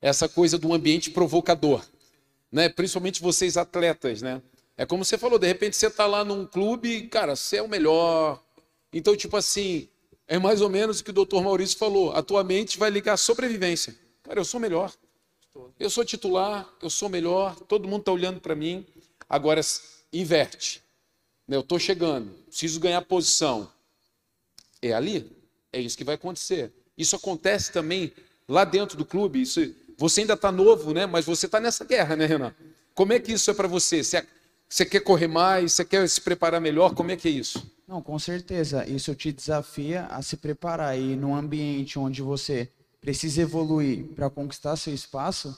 Essa 0.00 0.28
coisa 0.28 0.58
do 0.58 0.72
ambiente 0.72 1.10
provocador, 1.10 1.84
né? 2.50 2.68
Principalmente 2.68 3.22
vocês 3.22 3.56
atletas, 3.56 4.20
né? 4.22 4.42
É 4.76 4.84
como 4.84 5.04
você 5.04 5.16
falou, 5.16 5.38
de 5.38 5.46
repente 5.46 5.76
você 5.76 5.86
está 5.86 6.06
lá 6.06 6.24
num 6.24 6.44
clube, 6.44 7.02
cara, 7.08 7.36
você 7.36 7.58
é 7.58 7.62
o 7.62 7.68
melhor. 7.68 8.42
Então, 8.92 9.16
tipo 9.16 9.36
assim, 9.36 9.88
é 10.26 10.38
mais 10.38 10.60
ou 10.60 10.68
menos 10.68 11.00
o 11.00 11.04
que 11.04 11.10
o 11.10 11.14
doutor 11.14 11.42
Maurício 11.42 11.78
falou. 11.78 12.12
A 12.12 12.22
tua 12.22 12.42
mente 12.42 12.78
vai 12.78 12.90
ligar 12.90 13.16
sobrevivência. 13.16 13.94
Cara, 14.22 14.40
eu 14.40 14.44
sou 14.44 14.58
melhor. 14.58 14.92
Eu 15.78 15.88
sou 15.88 16.04
titular, 16.04 16.68
eu 16.82 16.90
sou 16.90 17.08
melhor, 17.08 17.54
todo 17.60 17.86
mundo 17.86 18.00
está 18.00 18.10
olhando 18.10 18.40
para 18.40 18.56
mim. 18.56 18.84
Agora, 19.28 19.60
inverte. 20.12 20.82
Eu 21.48 21.60
estou 21.60 21.78
chegando, 21.78 22.30
preciso 22.46 22.80
ganhar 22.80 23.02
posição. 23.02 23.70
É 24.84 24.92
ali? 24.92 25.30
É 25.72 25.80
isso 25.80 25.96
que 25.96 26.04
vai 26.04 26.14
acontecer. 26.16 26.70
Isso 26.96 27.16
acontece 27.16 27.72
também 27.72 28.12
lá 28.46 28.64
dentro 28.64 28.98
do 28.98 29.04
clube. 29.04 29.40
Isso, 29.40 29.74
você 29.96 30.20
ainda 30.20 30.34
está 30.34 30.52
novo, 30.52 30.92
né? 30.92 31.06
mas 31.06 31.24
você 31.24 31.46
está 31.46 31.58
nessa 31.58 31.84
guerra, 31.84 32.14
né, 32.14 32.26
Renan? 32.26 32.54
Como 32.94 33.12
é 33.12 33.18
que 33.18 33.32
isso 33.32 33.50
é 33.50 33.54
para 33.54 33.66
você? 33.66 34.04
você? 34.04 34.26
Você 34.68 34.84
quer 34.84 35.00
correr 35.00 35.26
mais? 35.26 35.72
Você 35.72 35.84
quer 35.84 36.06
se 36.08 36.20
preparar 36.20 36.60
melhor? 36.60 36.94
Como 36.94 37.10
é 37.10 37.16
que 37.16 37.28
é 37.28 37.30
isso? 37.30 37.66
Não, 37.88 38.02
com 38.02 38.18
certeza. 38.18 38.86
Isso 38.86 39.14
te 39.14 39.32
desafia 39.32 40.04
a 40.06 40.20
se 40.20 40.36
preparar. 40.36 40.98
E 40.98 41.16
num 41.16 41.34
ambiente 41.34 41.98
onde 41.98 42.20
você 42.20 42.70
precisa 43.00 43.40
evoluir 43.40 44.04
para 44.14 44.28
conquistar 44.28 44.76
seu 44.76 44.92
espaço, 44.92 45.56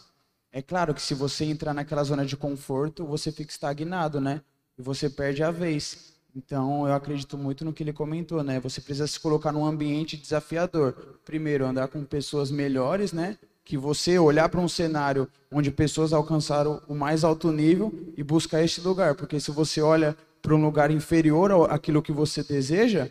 é 0.52 0.62
claro 0.62 0.94
que 0.94 1.02
se 1.02 1.14
você 1.14 1.44
entrar 1.44 1.74
naquela 1.74 2.04
zona 2.04 2.24
de 2.24 2.36
conforto, 2.36 3.04
você 3.04 3.32
fica 3.32 3.50
estagnado, 3.50 4.20
né? 4.20 4.40
E 4.78 4.82
você 4.82 5.10
perde 5.10 5.42
a 5.42 5.50
vez. 5.50 6.15
Então, 6.36 6.86
eu 6.86 6.92
acredito 6.92 7.38
muito 7.38 7.64
no 7.64 7.72
que 7.72 7.82
ele 7.82 7.94
comentou, 7.94 8.42
né? 8.42 8.60
Você 8.60 8.78
precisa 8.82 9.06
se 9.06 9.18
colocar 9.18 9.52
num 9.52 9.64
ambiente 9.64 10.18
desafiador. 10.18 11.18
Primeiro, 11.24 11.64
andar 11.64 11.88
com 11.88 12.04
pessoas 12.04 12.50
melhores, 12.50 13.10
né? 13.10 13.38
Que 13.64 13.78
você 13.78 14.18
olhar 14.18 14.50
para 14.50 14.60
um 14.60 14.68
cenário 14.68 15.26
onde 15.50 15.70
pessoas 15.70 16.12
alcançaram 16.12 16.82
o 16.86 16.94
mais 16.94 17.24
alto 17.24 17.50
nível 17.50 17.90
e 18.18 18.22
buscar 18.22 18.62
este 18.62 18.82
lugar. 18.82 19.14
Porque 19.14 19.40
se 19.40 19.50
você 19.50 19.80
olha 19.80 20.14
para 20.42 20.54
um 20.54 20.62
lugar 20.62 20.90
inferior 20.90 21.70
àquilo 21.70 22.02
que 22.02 22.12
você 22.12 22.42
deseja, 22.42 23.10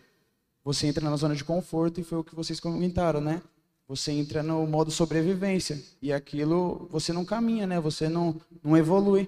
você 0.63 0.85
entra 0.85 1.09
na 1.09 1.15
zona 1.15 1.35
de 1.35 1.43
conforto 1.43 1.99
e 1.99 2.03
foi 2.03 2.19
o 2.19 2.23
que 2.23 2.35
vocês 2.35 2.59
comentaram, 2.59 3.19
né? 3.19 3.41
você 3.87 4.11
entra 4.11 4.41
no 4.41 4.65
modo 4.65 4.89
sobrevivência 4.89 5.79
e 6.01 6.11
aquilo 6.11 6.87
você 6.91 7.13
não 7.13 7.23
caminha, 7.23 7.67
né? 7.67 7.79
Você 7.79 8.09
não, 8.09 8.35
não 8.63 8.75
evolui. 8.75 9.27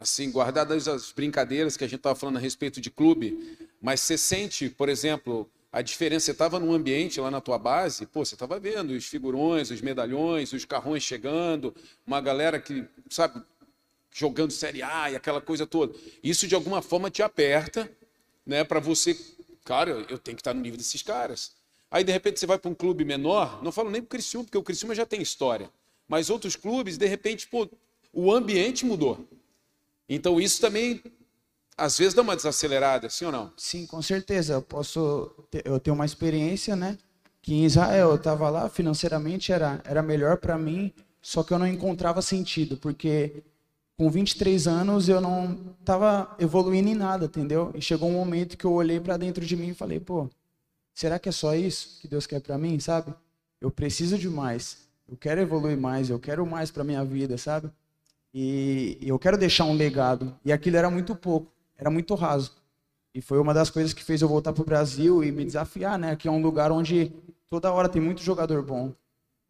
Assim, 0.00 0.30
guardadas 0.30 0.86
as 0.86 1.10
brincadeiras 1.10 1.76
que 1.76 1.84
a 1.84 1.86
gente 1.86 1.98
estava 1.98 2.14
falando 2.14 2.36
a 2.36 2.40
respeito 2.40 2.80
de 2.80 2.90
clube, 2.90 3.58
mas 3.80 4.00
você 4.00 4.16
sente, 4.16 4.70
por 4.70 4.88
exemplo, 4.88 5.50
a 5.72 5.82
diferença. 5.82 6.26
Você 6.26 6.32
estava 6.32 6.58
num 6.60 6.72
ambiente 6.72 7.20
lá 7.20 7.30
na 7.30 7.40
tua 7.40 7.58
base, 7.58 8.06
pô, 8.06 8.24
você 8.24 8.34
estava 8.34 8.58
vendo 8.60 8.90
os 8.90 9.06
figurões, 9.06 9.70
os 9.70 9.80
medalhões, 9.80 10.52
os 10.52 10.64
carrões 10.64 11.02
chegando, 11.02 11.74
uma 12.06 12.20
galera 12.20 12.60
que, 12.60 12.84
sabe, 13.10 13.42
jogando 14.12 14.52
Série 14.52 14.82
A 14.82 15.10
e 15.10 15.16
aquela 15.16 15.40
coisa 15.40 15.66
toda. 15.66 15.94
Isso 16.22 16.46
de 16.46 16.54
alguma 16.54 16.80
forma 16.80 17.10
te 17.10 17.22
aperta, 17.22 17.90
né, 18.46 18.64
para 18.64 18.80
você, 18.80 19.18
cara, 19.64 19.90
eu 20.08 20.18
tenho 20.18 20.36
que 20.36 20.40
estar 20.40 20.54
no 20.54 20.60
nível 20.60 20.78
desses 20.78 21.02
caras. 21.02 21.52
Aí, 21.90 22.04
de 22.04 22.12
repente, 22.12 22.38
você 22.38 22.46
vai 22.46 22.58
para 22.58 22.70
um 22.70 22.74
clube 22.74 23.04
menor, 23.04 23.62
não 23.62 23.72
falo 23.72 23.90
nem 23.90 24.00
o 24.00 24.06
Criciúma, 24.06 24.44
porque 24.44 24.58
o 24.58 24.62
Criciúma 24.62 24.94
já 24.94 25.06
tem 25.06 25.20
história. 25.22 25.70
Mas 26.06 26.30
outros 26.30 26.54
clubes, 26.54 26.98
de 26.98 27.06
repente, 27.06 27.46
pô, 27.46 27.68
o 28.12 28.32
ambiente 28.32 28.84
mudou. 28.84 29.26
Então, 30.08 30.40
isso 30.40 30.60
também, 30.60 31.02
às 31.76 31.98
vezes, 31.98 32.14
dá 32.14 32.22
uma 32.22 32.36
desacelerada, 32.36 33.10
sim 33.10 33.26
ou 33.26 33.32
não? 33.32 33.52
Sim, 33.56 33.86
com 33.86 34.00
certeza. 34.00 34.54
Eu 34.54 34.62
posso 34.62 35.30
ter, 35.50 35.66
eu 35.66 35.78
tenho 35.78 35.94
uma 35.94 36.06
experiência, 36.06 36.74
né? 36.74 36.96
Que 37.42 37.54
em 37.54 37.64
Israel 37.64 38.10
eu 38.10 38.16
estava 38.16 38.48
lá, 38.48 38.68
financeiramente 38.68 39.52
era, 39.52 39.80
era 39.84 40.02
melhor 40.02 40.38
para 40.38 40.58
mim, 40.58 40.92
só 41.20 41.42
que 41.42 41.52
eu 41.52 41.58
não 41.58 41.66
encontrava 41.66 42.22
sentido, 42.22 42.76
porque 42.76 43.42
com 43.96 44.10
23 44.10 44.66
anos 44.66 45.08
eu 45.08 45.20
não 45.20 45.74
estava 45.80 46.34
evoluindo 46.38 46.88
em 46.88 46.94
nada, 46.94 47.26
entendeu? 47.26 47.72
E 47.74 47.82
chegou 47.82 48.08
um 48.08 48.12
momento 48.12 48.56
que 48.56 48.64
eu 48.64 48.72
olhei 48.72 49.00
para 49.00 49.16
dentro 49.16 49.44
de 49.44 49.56
mim 49.56 49.68
e 49.68 49.74
falei, 49.74 49.98
pô, 49.98 50.30
será 50.94 51.18
que 51.18 51.28
é 51.28 51.32
só 51.32 51.54
isso 51.54 51.98
que 52.00 52.08
Deus 52.08 52.26
quer 52.26 52.40
para 52.40 52.56
mim, 52.56 52.78
sabe? 52.80 53.12
Eu 53.60 53.70
preciso 53.70 54.16
de 54.16 54.28
mais. 54.28 54.88
Eu 55.08 55.16
quero 55.16 55.40
evoluir 55.40 55.76
mais, 55.76 56.10
eu 56.10 56.18
quero 56.18 56.46
mais 56.46 56.70
para 56.70 56.84
minha 56.84 57.04
vida, 57.04 57.36
sabe? 57.36 57.70
E 58.32 58.98
eu 59.02 59.18
quero 59.18 59.38
deixar 59.38 59.64
um 59.64 59.74
legado. 59.74 60.34
E 60.44 60.52
aquilo 60.52 60.76
era 60.76 60.90
muito 60.90 61.14
pouco, 61.16 61.52
era 61.76 61.90
muito 61.90 62.14
raso. 62.14 62.52
E 63.14 63.20
foi 63.20 63.38
uma 63.38 63.54
das 63.54 63.70
coisas 63.70 63.92
que 63.92 64.04
fez 64.04 64.22
eu 64.22 64.28
voltar 64.28 64.52
para 64.52 64.62
o 64.62 64.66
Brasil 64.66 65.24
e 65.24 65.32
me 65.32 65.44
desafiar, 65.44 65.98
né? 65.98 66.14
Que 66.14 66.28
é 66.28 66.30
um 66.30 66.42
lugar 66.42 66.70
onde 66.70 67.12
toda 67.48 67.72
hora 67.72 67.88
tem 67.88 68.00
muito 68.00 68.22
jogador 68.22 68.62
bom. 68.62 68.92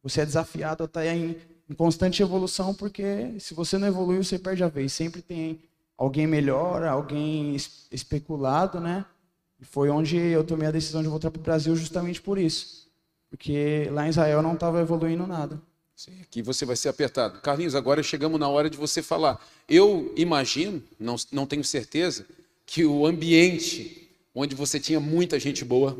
Você 0.02 0.20
é 0.20 0.26
desafiado 0.26 0.84
a 0.84 0.86
estar 0.86 1.04
em, 1.06 1.36
em 1.68 1.74
constante 1.74 2.22
evolução, 2.22 2.72
porque 2.72 3.34
se 3.38 3.52
você 3.52 3.76
não 3.76 3.88
evoluir, 3.88 4.24
você 4.24 4.38
perde 4.38 4.62
a 4.62 4.68
vez. 4.68 4.92
Sempre 4.92 5.20
tem 5.20 5.60
alguém 5.96 6.26
melhor, 6.26 6.84
alguém 6.84 7.56
especulado, 7.90 8.80
né? 8.80 9.04
E 9.60 9.64
foi 9.64 9.90
onde 9.90 10.16
eu 10.16 10.44
tomei 10.44 10.68
a 10.68 10.70
decisão 10.70 11.02
de 11.02 11.08
voltar 11.08 11.30
para 11.30 11.40
o 11.40 11.42
Brasil 11.42 11.74
justamente 11.74 12.22
por 12.22 12.38
isso. 12.38 12.88
Porque 13.28 13.88
lá 13.90 14.06
em 14.06 14.10
Israel 14.10 14.40
não 14.40 14.54
estava 14.54 14.80
evoluindo 14.80 15.26
nada. 15.26 15.60
Sim, 15.98 16.12
aqui 16.22 16.40
você 16.42 16.64
vai 16.64 16.76
ser 16.76 16.88
apertado. 16.88 17.40
Carlinhos, 17.40 17.74
agora 17.74 18.04
chegamos 18.04 18.38
na 18.38 18.46
hora 18.48 18.70
de 18.70 18.76
você 18.76 19.02
falar. 19.02 19.44
Eu 19.68 20.14
imagino, 20.16 20.80
não, 20.96 21.16
não 21.32 21.44
tenho 21.44 21.64
certeza, 21.64 22.24
que 22.64 22.84
o 22.84 23.04
ambiente 23.04 24.08
onde 24.32 24.54
você 24.54 24.78
tinha 24.78 25.00
muita 25.00 25.40
gente 25.40 25.64
boa, 25.64 25.98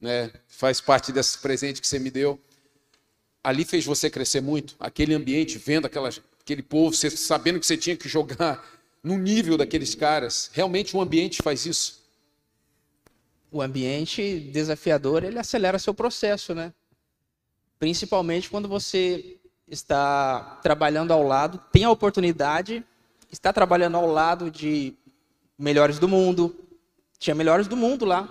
né, 0.00 0.30
faz 0.46 0.80
parte 0.80 1.10
desse 1.10 1.36
presente 1.38 1.80
que 1.80 1.88
você 1.88 1.98
me 1.98 2.12
deu, 2.12 2.38
ali 3.42 3.64
fez 3.64 3.84
você 3.84 4.08
crescer 4.08 4.40
muito. 4.40 4.76
Aquele 4.78 5.14
ambiente, 5.14 5.58
vendo 5.58 5.86
aquelas, 5.86 6.20
aquele 6.40 6.62
povo, 6.62 6.94
você, 6.94 7.10
sabendo 7.10 7.58
que 7.58 7.66
você 7.66 7.76
tinha 7.76 7.96
que 7.96 8.08
jogar 8.08 8.64
no 9.02 9.18
nível 9.18 9.58
daqueles 9.58 9.96
caras. 9.96 10.48
Realmente 10.52 10.96
o 10.96 11.00
ambiente 11.00 11.42
faz 11.42 11.66
isso 11.66 11.98
o 13.52 13.60
ambiente 13.60 14.38
desafiador 14.52 15.24
ele 15.24 15.36
acelera 15.36 15.76
seu 15.76 15.92
processo, 15.92 16.54
né? 16.54 16.72
Principalmente 17.80 18.48
quando 18.48 18.68
você 18.68 19.39
está 19.70 20.58
trabalhando 20.62 21.12
ao 21.12 21.22
lado, 21.22 21.60
tem 21.72 21.84
a 21.84 21.90
oportunidade, 21.90 22.84
está 23.30 23.52
trabalhando 23.52 23.96
ao 23.96 24.06
lado 24.06 24.50
de 24.50 24.94
melhores 25.58 25.98
do 25.98 26.08
mundo. 26.08 26.54
Tinha 27.18 27.34
melhores 27.34 27.68
do 27.68 27.76
mundo 27.76 28.04
lá, 28.04 28.28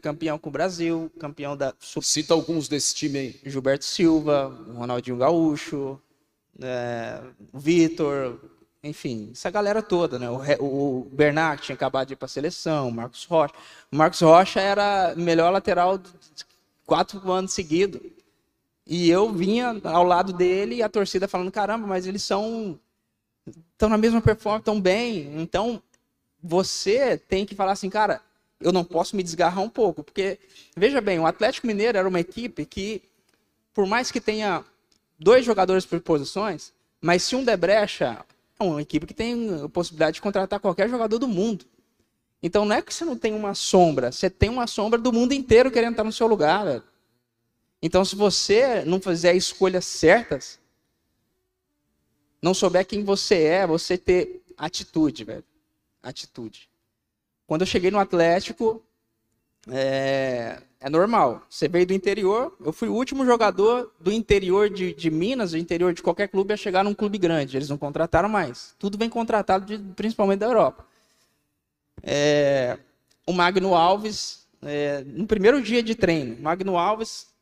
campeão 0.00 0.38
com 0.38 0.48
o 0.48 0.52
Brasil, 0.52 1.10
campeão 1.18 1.56
da. 1.56 1.72
Cita 1.80 2.34
alguns 2.34 2.68
desse 2.68 2.94
time 2.94 3.18
aí. 3.18 3.40
Gilberto 3.44 3.84
Silva, 3.84 4.56
Ronaldinho 4.74 5.16
Gaúcho, 5.16 6.00
é, 6.60 7.20
Vitor, 7.52 8.38
enfim, 8.82 9.30
essa 9.32 9.50
galera 9.50 9.82
toda, 9.82 10.18
né? 10.18 10.28
O, 10.28 10.64
o 10.64 11.10
Bernard 11.12 11.62
tinha 11.62 11.74
acabado 11.74 12.08
de 12.08 12.12
ir 12.12 12.16
para 12.16 12.26
a 12.26 12.28
seleção, 12.28 12.88
o 12.88 12.92
Marcos 12.92 13.24
Rocha. 13.24 13.54
O 13.90 13.96
Marcos 13.96 14.20
Rocha 14.20 14.60
era 14.60 15.14
melhor 15.16 15.50
lateral 15.50 15.98
quatro 16.84 17.32
anos 17.32 17.52
seguidos. 17.52 18.00
E 18.86 19.08
eu 19.08 19.32
vinha 19.32 19.80
ao 19.84 20.04
lado 20.04 20.32
dele 20.32 20.76
e 20.76 20.82
a 20.82 20.88
torcida 20.88 21.26
falando: 21.28 21.50
caramba, 21.50 21.86
mas 21.86 22.06
eles 22.06 22.22
são. 22.22 22.78
estão 23.72 23.88
na 23.88 23.98
mesma 23.98 24.20
performance, 24.20 24.62
estão 24.62 24.80
bem. 24.80 25.40
Então, 25.40 25.82
você 26.42 27.16
tem 27.16 27.46
que 27.46 27.54
falar 27.54 27.72
assim, 27.72 27.88
cara, 27.88 28.20
eu 28.60 28.72
não 28.72 28.84
posso 28.84 29.16
me 29.16 29.22
desgarrar 29.22 29.62
um 29.62 29.68
pouco. 29.68 30.02
Porque, 30.02 30.38
veja 30.76 31.00
bem, 31.00 31.18
o 31.18 31.26
Atlético 31.26 31.66
Mineiro 31.66 31.96
era 31.96 32.08
uma 32.08 32.20
equipe 32.20 32.66
que, 32.66 33.02
por 33.72 33.86
mais 33.86 34.10
que 34.10 34.20
tenha 34.20 34.64
dois 35.18 35.44
jogadores 35.44 35.86
por 35.86 36.00
posições, 36.00 36.72
mas 37.00 37.22
se 37.22 37.34
um 37.34 37.44
der 37.44 37.56
brecha, 37.56 38.24
é 38.58 38.64
uma 38.64 38.82
equipe 38.82 39.06
que 39.06 39.14
tem 39.14 39.62
a 39.64 39.68
possibilidade 39.68 40.16
de 40.16 40.22
contratar 40.22 40.60
qualquer 40.60 40.88
jogador 40.88 41.18
do 41.18 41.28
mundo. 41.28 41.64
Então 42.42 42.64
não 42.66 42.76
é 42.76 42.82
que 42.82 42.92
você 42.92 43.06
não 43.06 43.16
tem 43.16 43.32
uma 43.32 43.54
sombra, 43.54 44.12
você 44.12 44.28
tem 44.28 44.50
uma 44.50 44.66
sombra 44.66 44.98
do 44.98 45.12
mundo 45.12 45.32
inteiro 45.32 45.70
querendo 45.70 45.92
estar 45.92 46.04
no 46.04 46.12
seu 46.12 46.26
lugar, 46.26 46.64
velho. 46.64 46.82
Então 47.86 48.02
se 48.02 48.16
você 48.16 48.82
não 48.86 48.98
fizer 48.98 49.34
escolhas 49.34 49.84
certas, 49.84 50.58
não 52.40 52.54
souber 52.54 52.86
quem 52.86 53.04
você 53.04 53.42
é, 53.42 53.66
você 53.66 53.98
ter 53.98 54.42
atitude, 54.56 55.22
velho. 55.22 55.44
Atitude. 56.02 56.66
Quando 57.46 57.60
eu 57.60 57.66
cheguei 57.66 57.90
no 57.90 57.98
Atlético, 57.98 58.82
é, 59.68 60.62
é 60.80 60.88
normal. 60.88 61.42
Você 61.46 61.68
veio 61.68 61.84
do 61.84 61.92
interior, 61.92 62.56
eu 62.64 62.72
fui 62.72 62.88
o 62.88 62.94
último 62.94 63.22
jogador 63.26 63.92
do 64.00 64.10
interior 64.10 64.70
de, 64.70 64.94
de 64.94 65.10
Minas, 65.10 65.50
do 65.50 65.58
interior 65.58 65.92
de 65.92 66.02
qualquer 66.02 66.28
clube, 66.28 66.54
a 66.54 66.56
chegar 66.56 66.84
num 66.84 66.94
clube 66.94 67.18
grande. 67.18 67.54
Eles 67.54 67.68
não 67.68 67.76
contrataram 67.76 68.30
mais. 68.30 68.74
Tudo 68.78 68.96
vem 68.96 69.10
contratado, 69.10 69.66
de, 69.66 69.92
principalmente 69.92 70.38
da 70.38 70.46
Europa. 70.46 70.86
É, 72.02 72.78
o 73.26 73.32
Magno 73.34 73.74
Alves, 73.74 74.48
é, 74.62 75.04
no 75.04 75.26
primeiro 75.26 75.60
dia 75.60 75.82
de 75.82 75.94
treino, 75.94 76.40
Magno 76.40 76.78
Alves 76.78 77.33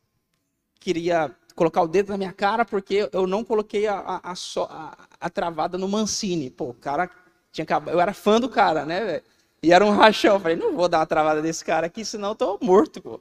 queria 0.83 1.35
colocar 1.55 1.83
o 1.83 1.89
dedo 1.89 2.11
na 2.11 2.19
minha 2.19 2.33
cara 2.33 2.65
porque 2.65 3.09
eu 3.13 3.27
não 3.27 3.45
coloquei 3.45 3.87
a, 3.87 3.99
a, 3.99 4.33
a, 4.33 4.97
a 5.21 5.31
travada 5.31 5.79
no 5.79 5.89
Mancini. 5.89 6.51
Pô, 6.51 6.71
o 6.71 6.75
cara 6.75 7.11
tinha. 7.51 7.67
Eu 7.87 8.01
era 8.01 8.13
fã 8.13 8.41
do 8.41 8.49
cara, 8.49 8.85
né, 8.85 9.05
velho? 9.05 9.23
E 9.63 9.73
era 9.73 9.85
um 9.85 9.91
rachão. 9.91 10.35
Eu 10.35 10.41
falei, 10.41 10.57
não 10.57 10.75
vou 10.75 10.89
dar 10.89 10.99
uma 10.99 11.07
travada 11.07 11.41
desse 11.41 11.65
cara 11.65 11.87
aqui, 11.87 12.05
senão 12.05 12.31
eu 12.31 12.35
tô 12.35 12.59
morto, 12.61 13.01
pô. 13.01 13.21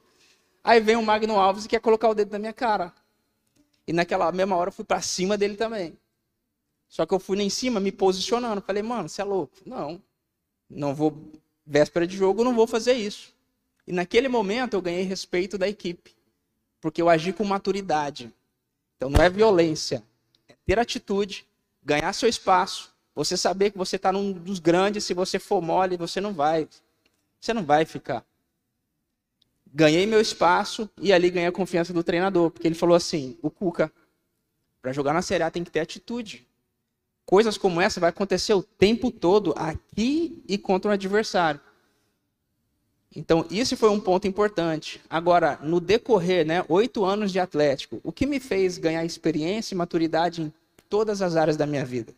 Aí 0.64 0.80
vem 0.80 0.96
o 0.96 1.02
Magno 1.02 1.38
Alves 1.38 1.64
e 1.64 1.68
quer 1.68 1.80
colocar 1.80 2.08
o 2.08 2.14
dedo 2.14 2.32
na 2.32 2.38
minha 2.38 2.52
cara. 2.52 2.92
E 3.86 3.92
naquela 3.92 4.30
mesma 4.32 4.56
hora 4.56 4.68
eu 4.68 4.72
fui 4.72 4.84
para 4.84 5.00
cima 5.00 5.36
dele 5.36 5.56
também. 5.56 5.96
Só 6.88 7.06
que 7.06 7.14
eu 7.14 7.18
fui 7.18 7.36
lá 7.36 7.42
em 7.42 7.50
cima, 7.50 7.80
me 7.80 7.90
posicionando. 7.90 8.60
Falei, 8.60 8.82
mano, 8.82 9.08
você 9.08 9.22
é 9.22 9.24
louco? 9.24 9.56
Não. 9.64 10.00
Não 10.68 10.94
vou. 10.94 11.16
Véspera 11.64 12.06
de 12.06 12.16
jogo, 12.16 12.44
não 12.44 12.54
vou 12.54 12.66
fazer 12.66 12.94
isso. 12.94 13.32
E 13.86 13.92
naquele 13.92 14.28
momento 14.28 14.74
eu 14.74 14.82
ganhei 14.82 15.02
respeito 15.02 15.56
da 15.56 15.68
equipe. 15.68 16.14
Porque 16.82 17.00
eu 17.00 17.08
agi 17.08 17.32
com 17.32 17.44
maturidade. 17.44 18.30
Então 18.96 19.08
não 19.08 19.24
é 19.24 19.30
violência. 19.30 20.02
É 20.48 20.54
ter 20.66 20.78
atitude, 20.78 21.46
ganhar 21.82 22.12
seu 22.12 22.28
espaço 22.28 22.92
Você 23.14 23.36
saber 23.36 23.70
que 23.70 23.78
você 23.78 23.96
está 23.96 24.10
num 24.10 24.32
dos 24.32 24.58
grandes, 24.58 25.04
se 25.04 25.14
você 25.14 25.38
for 25.38 25.60
mole, 25.62 25.96
você 25.96 26.20
não 26.20 26.32
vai. 26.32 26.68
Você 27.40 27.54
não 27.54 27.64
vai 27.64 27.84
ficar. 27.84 28.24
Ganhei 29.74 30.06
meu 30.06 30.20
espaço 30.20 30.88
e 31.00 31.12
ali 31.12 31.30
ganhei 31.30 31.48
a 31.48 31.52
confiança 31.52 31.92
do 31.92 32.02
treinador, 32.02 32.50
porque 32.50 32.66
ele 32.66 32.74
falou 32.74 32.96
assim: 32.96 33.38
o 33.42 33.50
Cuca, 33.50 33.92
para 34.80 34.92
jogar 34.92 35.12
na 35.12 35.22
Série 35.22 35.44
A 35.44 35.50
tem 35.50 35.62
que 35.62 35.70
ter 35.70 35.80
atitude. 35.80 36.46
Coisas 37.24 37.56
como 37.56 37.80
essa 37.80 38.00
vai 38.00 38.10
acontecer 38.10 38.54
o 38.54 38.62
tempo 38.62 39.10
todo 39.10 39.54
aqui 39.56 40.42
e 40.48 40.58
contra 40.58 40.90
o 40.90 40.94
adversário. 40.94 41.60
Então, 43.14 43.44
isso 43.50 43.76
foi 43.76 43.90
um 43.90 44.00
ponto 44.00 44.26
importante. 44.26 45.00
Agora, 45.08 45.58
no 45.62 45.78
decorrer, 45.80 46.46
né, 46.46 46.64
oito 46.68 47.04
anos 47.04 47.30
de 47.30 47.38
Atlético, 47.38 48.00
o 48.02 48.10
que 48.10 48.26
me 48.26 48.40
fez 48.40 48.78
ganhar 48.78 49.04
experiência 49.04 49.74
e 49.74 49.76
maturidade 49.76 50.42
em 50.42 50.52
todas 50.88 51.20
as 51.20 51.36
áreas 51.36 51.56
da 51.56 51.66
minha 51.66 51.84
vida? 51.84 52.14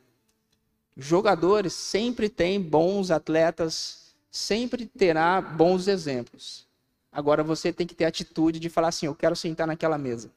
Jogadores 0.96 1.72
sempre 1.72 2.28
têm 2.28 2.60
bons 2.60 3.10
atletas, 3.10 4.14
sempre 4.30 4.86
terá 4.86 5.40
bons 5.40 5.88
exemplos. 5.88 6.64
Agora, 7.10 7.42
você 7.42 7.72
tem 7.72 7.86
que 7.86 7.94
ter 7.94 8.04
a 8.04 8.08
atitude 8.08 8.60
de 8.60 8.68
falar 8.68 8.88
assim: 8.88 9.06
eu 9.06 9.14
quero 9.14 9.34
sentar 9.34 9.66
naquela 9.66 9.98
mesa. 9.98 10.30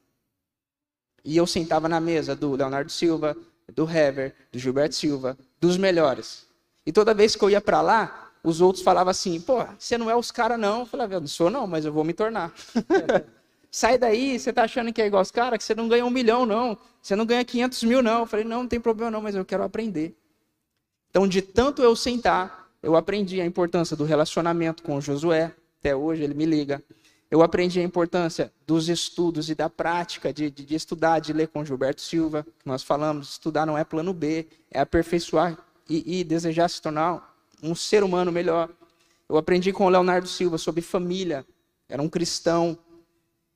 E 1.23 1.37
eu 1.37 1.45
sentava 1.45 1.87
na 1.87 1.99
mesa 1.99 2.35
do 2.35 2.55
Leonardo 2.55 2.91
Silva, 2.91 3.37
do 3.73 3.87
Hever, 3.89 4.33
do 4.51 4.57
Gilberto 4.57 4.95
Silva, 4.95 5.37
dos 5.59 5.77
melhores. 5.77 6.47
E 6.85 6.91
toda 6.91 7.13
vez 7.13 7.35
que 7.35 7.43
eu 7.43 7.49
ia 7.49 7.59
para 7.59 7.81
lá, 7.81 8.26
os 8.47 8.61
outros 8.61 8.81
falavam 8.81 9.11
assim, 9.11 9.41
pô, 9.41 9.57
você 9.77 9.97
não 9.97 10.09
é 10.09 10.15
os 10.15 10.31
caras 10.31 10.57
não. 10.57 10.79
Eu 10.79 10.85
falava, 10.85 11.15
eu 11.15 11.19
não 11.19 11.27
sou 11.27 11.49
não, 11.49 11.67
mas 11.67 11.83
eu 11.83 11.91
vou 11.91 12.05
me 12.05 12.13
tornar. 12.13 12.53
Sai 13.69 13.97
daí, 13.97 14.39
você 14.39 14.53
tá 14.53 14.63
achando 14.63 14.93
que 14.93 15.01
é 15.01 15.05
igual 15.05 15.21
os 15.21 15.31
caras, 15.31 15.57
que 15.57 15.65
você 15.65 15.75
não 15.75 15.89
ganha 15.89 16.05
um 16.05 16.09
milhão 16.09 16.45
não, 16.45 16.77
você 17.01 17.13
não 17.13 17.25
ganha 17.25 17.43
500 17.43 17.83
mil 17.83 18.01
não. 18.01 18.19
Eu 18.21 18.25
falei, 18.25 18.45
não, 18.45 18.59
não 18.59 18.67
tem 18.67 18.79
problema 18.79 19.11
não, 19.11 19.21
mas 19.21 19.35
eu 19.35 19.43
quero 19.43 19.63
aprender. 19.63 20.15
Então, 21.09 21.27
de 21.27 21.41
tanto 21.41 21.81
eu 21.81 21.93
sentar, 21.93 22.69
eu 22.81 22.95
aprendi 22.95 23.41
a 23.41 23.45
importância 23.45 23.97
do 23.97 24.05
relacionamento 24.05 24.81
com 24.81 24.95
o 24.95 25.01
Josué, 25.01 25.53
até 25.81 25.93
hoje 25.93 26.23
ele 26.23 26.33
me 26.33 26.45
liga. 26.45 26.81
Eu 27.29 27.41
aprendi 27.41 27.81
a 27.81 27.83
importância 27.83 28.49
dos 28.65 28.87
estudos 28.87 29.49
e 29.49 29.55
da 29.55 29.69
prática 29.69 30.31
de, 30.31 30.49
de, 30.49 30.63
de 30.63 30.75
estudar, 30.75 31.19
de 31.19 31.33
ler 31.33 31.49
com 31.49 31.65
Gilberto 31.65 31.99
Silva, 31.99 32.47
nós 32.63 32.81
falamos, 32.81 33.31
estudar 33.31 33.65
não 33.65 33.77
é 33.77 33.83
plano 33.83 34.13
B, 34.13 34.47
é 34.71 34.79
aperfeiçoar 34.79 35.57
e, 35.89 36.21
e 36.21 36.23
desejar 36.23 36.69
se 36.69 36.81
tornar 36.81 37.36
um 37.61 37.75
ser 37.75 38.03
humano 38.03 38.31
melhor. 38.31 38.69
Eu 39.29 39.37
aprendi 39.37 39.73
com 39.73 39.85
o 39.85 39.89
Leonardo 39.89 40.27
Silva 40.27 40.57
sobre 40.57 40.81
família, 40.81 41.45
era 41.89 42.01
um 42.01 42.09
cristão. 42.09 42.77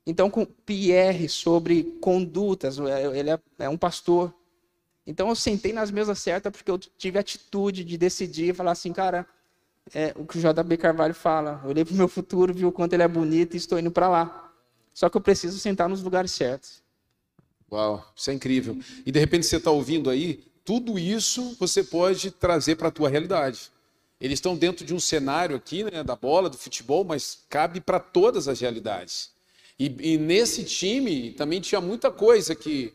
Então, 0.05 0.29
com 0.29 0.45
Pierre 0.45 1.29
sobre 1.29 1.83
condutas, 2.01 2.79
é, 2.79 3.17
ele 3.17 3.29
é, 3.29 3.39
é 3.59 3.69
um 3.69 3.77
pastor. 3.77 4.33
Então, 5.05 5.29
eu 5.29 5.35
sentei 5.35 5.73
nas 5.73 5.91
mesas 5.91 6.19
certas 6.19 6.51
porque 6.51 6.71
eu 6.71 6.77
tive 6.77 7.19
atitude 7.19 7.83
de 7.83 7.97
decidir 7.97 8.49
e 8.49 8.53
falar 8.53 8.71
assim, 8.71 8.91
cara, 8.91 9.25
é, 9.93 10.13
o 10.15 10.25
que 10.25 10.37
o 10.37 10.41
JB 10.41 10.77
Carvalho 10.77 11.13
fala. 11.13 11.61
Eu 11.63 11.69
olhei 11.69 11.85
para 11.85 11.93
o 11.93 11.97
meu 11.97 12.07
futuro, 12.07 12.53
vi 12.53 12.65
o 12.65 12.71
quanto 12.71 12.93
ele 12.93 13.03
é 13.03 13.07
bonito 13.07 13.53
e 13.53 13.57
estou 13.57 13.79
indo 13.79 13.91
para 13.91 14.09
lá. 14.09 14.51
Só 14.93 15.09
que 15.09 15.17
eu 15.17 15.21
preciso 15.21 15.57
sentar 15.59 15.87
nos 15.87 16.03
lugares 16.03 16.31
certos. 16.31 16.83
Uau, 17.71 18.05
isso 18.15 18.29
é 18.29 18.33
incrível. 18.33 18.77
E 19.05 19.11
de 19.11 19.19
repente 19.19 19.45
você 19.45 19.55
está 19.55 19.71
ouvindo 19.71 20.09
aí, 20.09 20.43
tudo 20.65 20.99
isso 20.99 21.55
você 21.59 21.83
pode 21.83 22.31
trazer 22.31 22.75
para 22.75 22.89
a 22.89 22.91
tua 22.91 23.09
realidade. 23.09 23.71
Eles 24.21 24.37
estão 24.37 24.55
dentro 24.55 24.85
de 24.85 24.93
um 24.93 24.99
cenário 24.99 25.55
aqui, 25.55 25.83
né, 25.83 26.03
da 26.03 26.15
bola, 26.15 26.47
do 26.47 26.57
futebol, 26.57 27.03
mas 27.03 27.39
cabe 27.49 27.81
para 27.81 27.99
todas 27.99 28.47
as 28.47 28.61
realidades. 28.61 29.31
E, 29.79 30.13
e, 30.13 30.17
nesse 30.17 30.63
time 30.63 31.31
também 31.31 31.59
tinha 31.59 31.81
muita 31.81 32.11
coisa 32.11 32.53
que, 32.53 32.93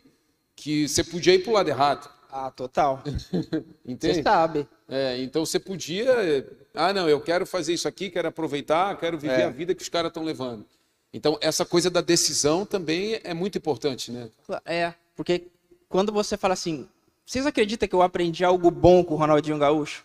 que 0.54 0.86
você 0.86 1.02
podia 1.02 1.34
ir 1.34 1.40
para 1.40 1.50
o 1.50 1.54
lado 1.54 1.68
errado. 1.68 2.08
Ah, 2.30 2.50
total. 2.50 3.02
Você 3.98 4.22
sabe. 4.22 4.68
É, 4.88 5.22
então 5.22 5.46
você 5.46 5.58
podia. 5.58 6.46
Ah, 6.74 6.92
não, 6.92 7.08
eu 7.08 7.18
quero 7.20 7.46
fazer 7.46 7.72
isso 7.72 7.88
aqui, 7.88 8.10
quero 8.10 8.28
aproveitar, 8.28 8.94
quero 8.98 9.16
viver 9.16 9.40
é. 9.40 9.44
a 9.44 9.50
vida 9.50 9.74
que 9.74 9.82
os 9.82 9.88
caras 9.88 10.10
estão 10.10 10.22
levando. 10.22 10.66
Então, 11.14 11.38
essa 11.40 11.64
coisa 11.64 11.88
da 11.88 12.02
decisão 12.02 12.66
também 12.66 13.18
é 13.24 13.32
muito 13.32 13.56
importante, 13.56 14.12
né? 14.12 14.28
É, 14.66 14.92
porque 15.14 15.44
quando 15.88 16.12
você 16.12 16.36
fala 16.36 16.52
assim, 16.52 16.86
vocês 17.24 17.46
acreditam 17.46 17.88
que 17.88 17.94
eu 17.94 18.02
aprendi 18.02 18.44
algo 18.44 18.70
bom 18.70 19.02
com 19.02 19.14
o 19.14 19.16
Ronaldinho 19.16 19.58
Gaúcho? 19.58 20.04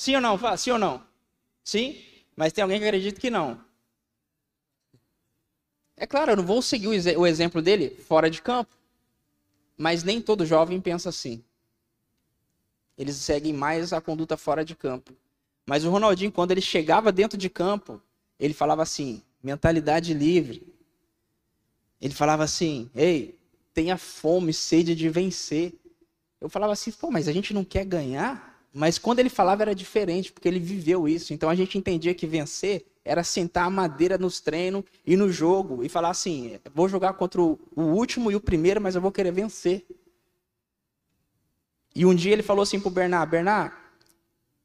Sim 0.00 0.14
ou 0.14 0.20
não? 0.22 0.56
Sim 0.56 0.70
ou 0.70 0.78
não? 0.78 1.06
Sim? 1.62 2.02
Mas 2.34 2.54
tem 2.54 2.62
alguém 2.62 2.78
que 2.80 2.86
acredita 2.86 3.20
que 3.20 3.28
não. 3.28 3.62
É 5.94 6.06
claro, 6.06 6.32
eu 6.32 6.36
não 6.36 6.42
vou 6.42 6.62
seguir 6.62 6.88
o 6.88 7.26
exemplo 7.26 7.60
dele 7.60 7.90
fora 8.08 8.30
de 8.30 8.40
campo. 8.40 8.74
Mas 9.76 10.02
nem 10.02 10.18
todo 10.18 10.46
jovem 10.46 10.80
pensa 10.80 11.10
assim. 11.10 11.44
Eles 12.96 13.16
seguem 13.16 13.52
mais 13.52 13.92
a 13.92 14.00
conduta 14.00 14.38
fora 14.38 14.64
de 14.64 14.74
campo. 14.74 15.12
Mas 15.66 15.84
o 15.84 15.90
Ronaldinho, 15.90 16.32
quando 16.32 16.52
ele 16.52 16.62
chegava 16.62 17.12
dentro 17.12 17.36
de 17.36 17.50
campo, 17.50 18.00
ele 18.38 18.54
falava 18.54 18.80
assim: 18.82 19.22
mentalidade 19.42 20.14
livre. 20.14 20.66
Ele 22.00 22.14
falava 22.14 22.44
assim: 22.44 22.90
ei, 22.94 23.38
tenha 23.74 23.98
fome, 23.98 24.54
sede 24.54 24.94
de 24.94 25.10
vencer. 25.10 25.74
Eu 26.40 26.48
falava 26.48 26.72
assim: 26.72 26.90
pô, 26.90 27.10
mas 27.10 27.28
a 27.28 27.32
gente 27.32 27.52
não 27.52 27.62
quer 27.62 27.84
ganhar? 27.84 28.49
Mas 28.72 28.98
quando 28.98 29.18
ele 29.18 29.28
falava 29.28 29.62
era 29.62 29.74
diferente, 29.74 30.32
porque 30.32 30.46
ele 30.46 30.60
viveu 30.60 31.08
isso. 31.08 31.34
Então 31.34 31.48
a 31.48 31.54
gente 31.54 31.76
entendia 31.76 32.14
que 32.14 32.26
vencer 32.26 32.86
era 33.04 33.24
sentar 33.24 33.66
a 33.66 33.70
madeira 33.70 34.16
nos 34.16 34.40
treinos 34.40 34.84
e 35.04 35.16
no 35.16 35.30
jogo 35.30 35.82
e 35.82 35.88
falar 35.88 36.10
assim: 36.10 36.58
vou 36.74 36.88
jogar 36.88 37.14
contra 37.14 37.40
o, 37.40 37.58
último 37.76 38.30
e 38.30 38.36
o 38.36 38.40
primeiro, 38.40 38.80
mas 38.80 38.94
eu 38.94 39.00
vou 39.00 39.10
querer 39.10 39.32
vencer. 39.32 39.84
E 41.94 42.06
um 42.06 42.14
dia 42.14 42.32
ele 42.32 42.42
falou 42.42 42.62
assim 42.62 42.78
pro 42.78 42.90
Bernard: 42.90 43.28
Bernard, 43.28 43.74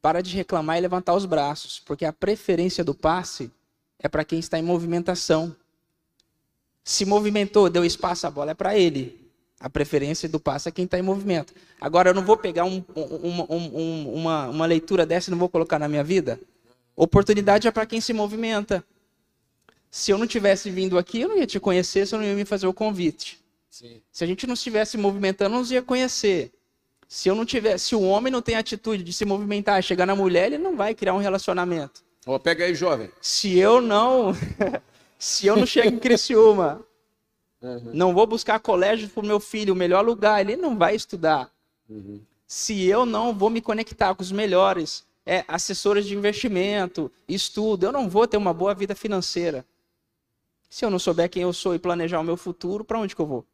para 0.00 0.22
de 0.22 0.36
reclamar 0.36 0.78
e 0.78 0.80
levantar 0.80 1.14
os 1.14 1.26
braços, 1.26 1.80
porque 1.80 2.04
a 2.04 2.12
preferência 2.12 2.84
do 2.84 2.94
passe 2.94 3.50
é 3.98 4.08
para 4.08 4.24
quem 4.24 4.38
está 4.38 4.58
em 4.58 4.62
movimentação. 4.62 5.54
Se 6.84 7.04
movimentou, 7.04 7.68
deu 7.68 7.84
espaço, 7.84 8.28
a 8.28 8.30
bola 8.30 8.52
é 8.52 8.54
para 8.54 8.78
ele. 8.78 9.25
A 9.58 9.70
preferência 9.70 10.28
do 10.28 10.38
passe 10.38 10.68
é 10.68 10.72
quem 10.72 10.84
está 10.84 10.98
em 10.98 11.02
movimento. 11.02 11.54
Agora, 11.80 12.10
eu 12.10 12.14
não 12.14 12.22
vou 12.22 12.36
pegar 12.36 12.64
um, 12.64 12.84
um, 12.94 13.46
um, 13.48 14.14
uma, 14.14 14.48
uma 14.48 14.66
leitura 14.66 15.06
dessa 15.06 15.30
e 15.30 15.32
não 15.32 15.38
vou 15.38 15.48
colocar 15.48 15.78
na 15.78 15.88
minha 15.88 16.04
vida. 16.04 16.38
Oportunidade 16.94 17.66
é 17.66 17.70
para 17.70 17.86
quem 17.86 18.00
se 18.00 18.12
movimenta. 18.12 18.84
Se 19.90 20.10
eu 20.10 20.18
não 20.18 20.26
tivesse 20.26 20.70
vindo 20.70 20.98
aqui, 20.98 21.22
eu 21.22 21.28
não 21.28 21.38
ia 21.38 21.46
te 21.46 21.58
conhecer, 21.58 22.06
se 22.06 22.14
eu 22.14 22.18
não 22.18 22.26
ia 22.26 22.34
me 22.34 22.44
fazer 22.44 22.66
o 22.66 22.72
convite. 22.72 23.38
Sim. 23.70 24.02
Se 24.12 24.24
a 24.24 24.26
gente 24.26 24.46
não 24.46 24.54
estivesse 24.54 24.98
movimentando, 24.98 25.50
não 25.52 25.60
nos 25.60 25.70
ia 25.70 25.82
conhecer. 25.82 26.52
Se 27.08 27.28
eu 27.28 27.34
não 27.34 27.46
tivesse, 27.46 27.86
se 27.86 27.94
o 27.94 28.02
homem 28.02 28.32
não 28.32 28.42
tem 28.42 28.56
atitude 28.56 29.02
de 29.02 29.12
se 29.12 29.24
movimentar, 29.24 29.82
chegar 29.82 30.06
na 30.06 30.16
mulher, 30.16 30.46
ele 30.46 30.58
não 30.58 30.76
vai 30.76 30.94
criar 30.94 31.14
um 31.14 31.18
relacionamento. 31.18 32.04
Oh, 32.26 32.38
pega 32.38 32.64
aí, 32.64 32.74
jovem. 32.74 33.10
Se 33.20 33.56
eu 33.56 33.80
não, 33.80 34.34
se 35.18 35.46
eu 35.46 35.56
não 35.56 35.64
chego 35.64 35.88
em 35.88 35.98
Criciúma 35.98 36.84
Uhum. 37.60 37.90
Não 37.92 38.14
vou 38.14 38.26
buscar 38.26 38.60
colégio 38.60 39.08
para 39.08 39.22
o 39.22 39.26
meu 39.26 39.40
filho, 39.40 39.72
o 39.72 39.76
melhor 39.76 40.04
lugar. 40.04 40.40
Ele 40.40 40.56
não 40.56 40.76
vai 40.76 40.94
estudar. 40.94 41.50
Uhum. 41.88 42.20
Se 42.46 42.84
eu 42.84 43.04
não 43.04 43.34
vou 43.34 43.50
me 43.50 43.60
conectar 43.60 44.14
com 44.14 44.22
os 44.22 44.30
melhores 44.30 45.04
é, 45.24 45.44
assessores 45.48 46.06
de 46.06 46.14
investimento, 46.14 47.10
estudo, 47.28 47.86
eu 47.86 47.92
não 47.92 48.08
vou 48.08 48.26
ter 48.26 48.36
uma 48.36 48.54
boa 48.54 48.74
vida 48.74 48.94
financeira. 48.94 49.64
Se 50.68 50.84
eu 50.84 50.90
não 50.90 50.98
souber 50.98 51.28
quem 51.28 51.42
eu 51.42 51.52
sou 51.52 51.74
e 51.74 51.78
planejar 51.78 52.20
o 52.20 52.24
meu 52.24 52.36
futuro, 52.36 52.84
para 52.84 52.98
onde 52.98 53.14
que 53.14 53.20
eu 53.20 53.26
vou? 53.26 53.44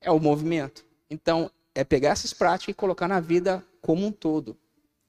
É 0.00 0.10
o 0.10 0.20
movimento. 0.20 0.84
Então, 1.10 1.50
é 1.74 1.82
pegar 1.82 2.10
essas 2.10 2.32
práticas 2.32 2.72
e 2.72 2.74
colocar 2.74 3.08
na 3.08 3.20
vida 3.20 3.64
como 3.80 4.06
um 4.06 4.12
todo. 4.12 4.56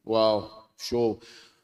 Uau, 0.06 0.70
show. 0.78 1.20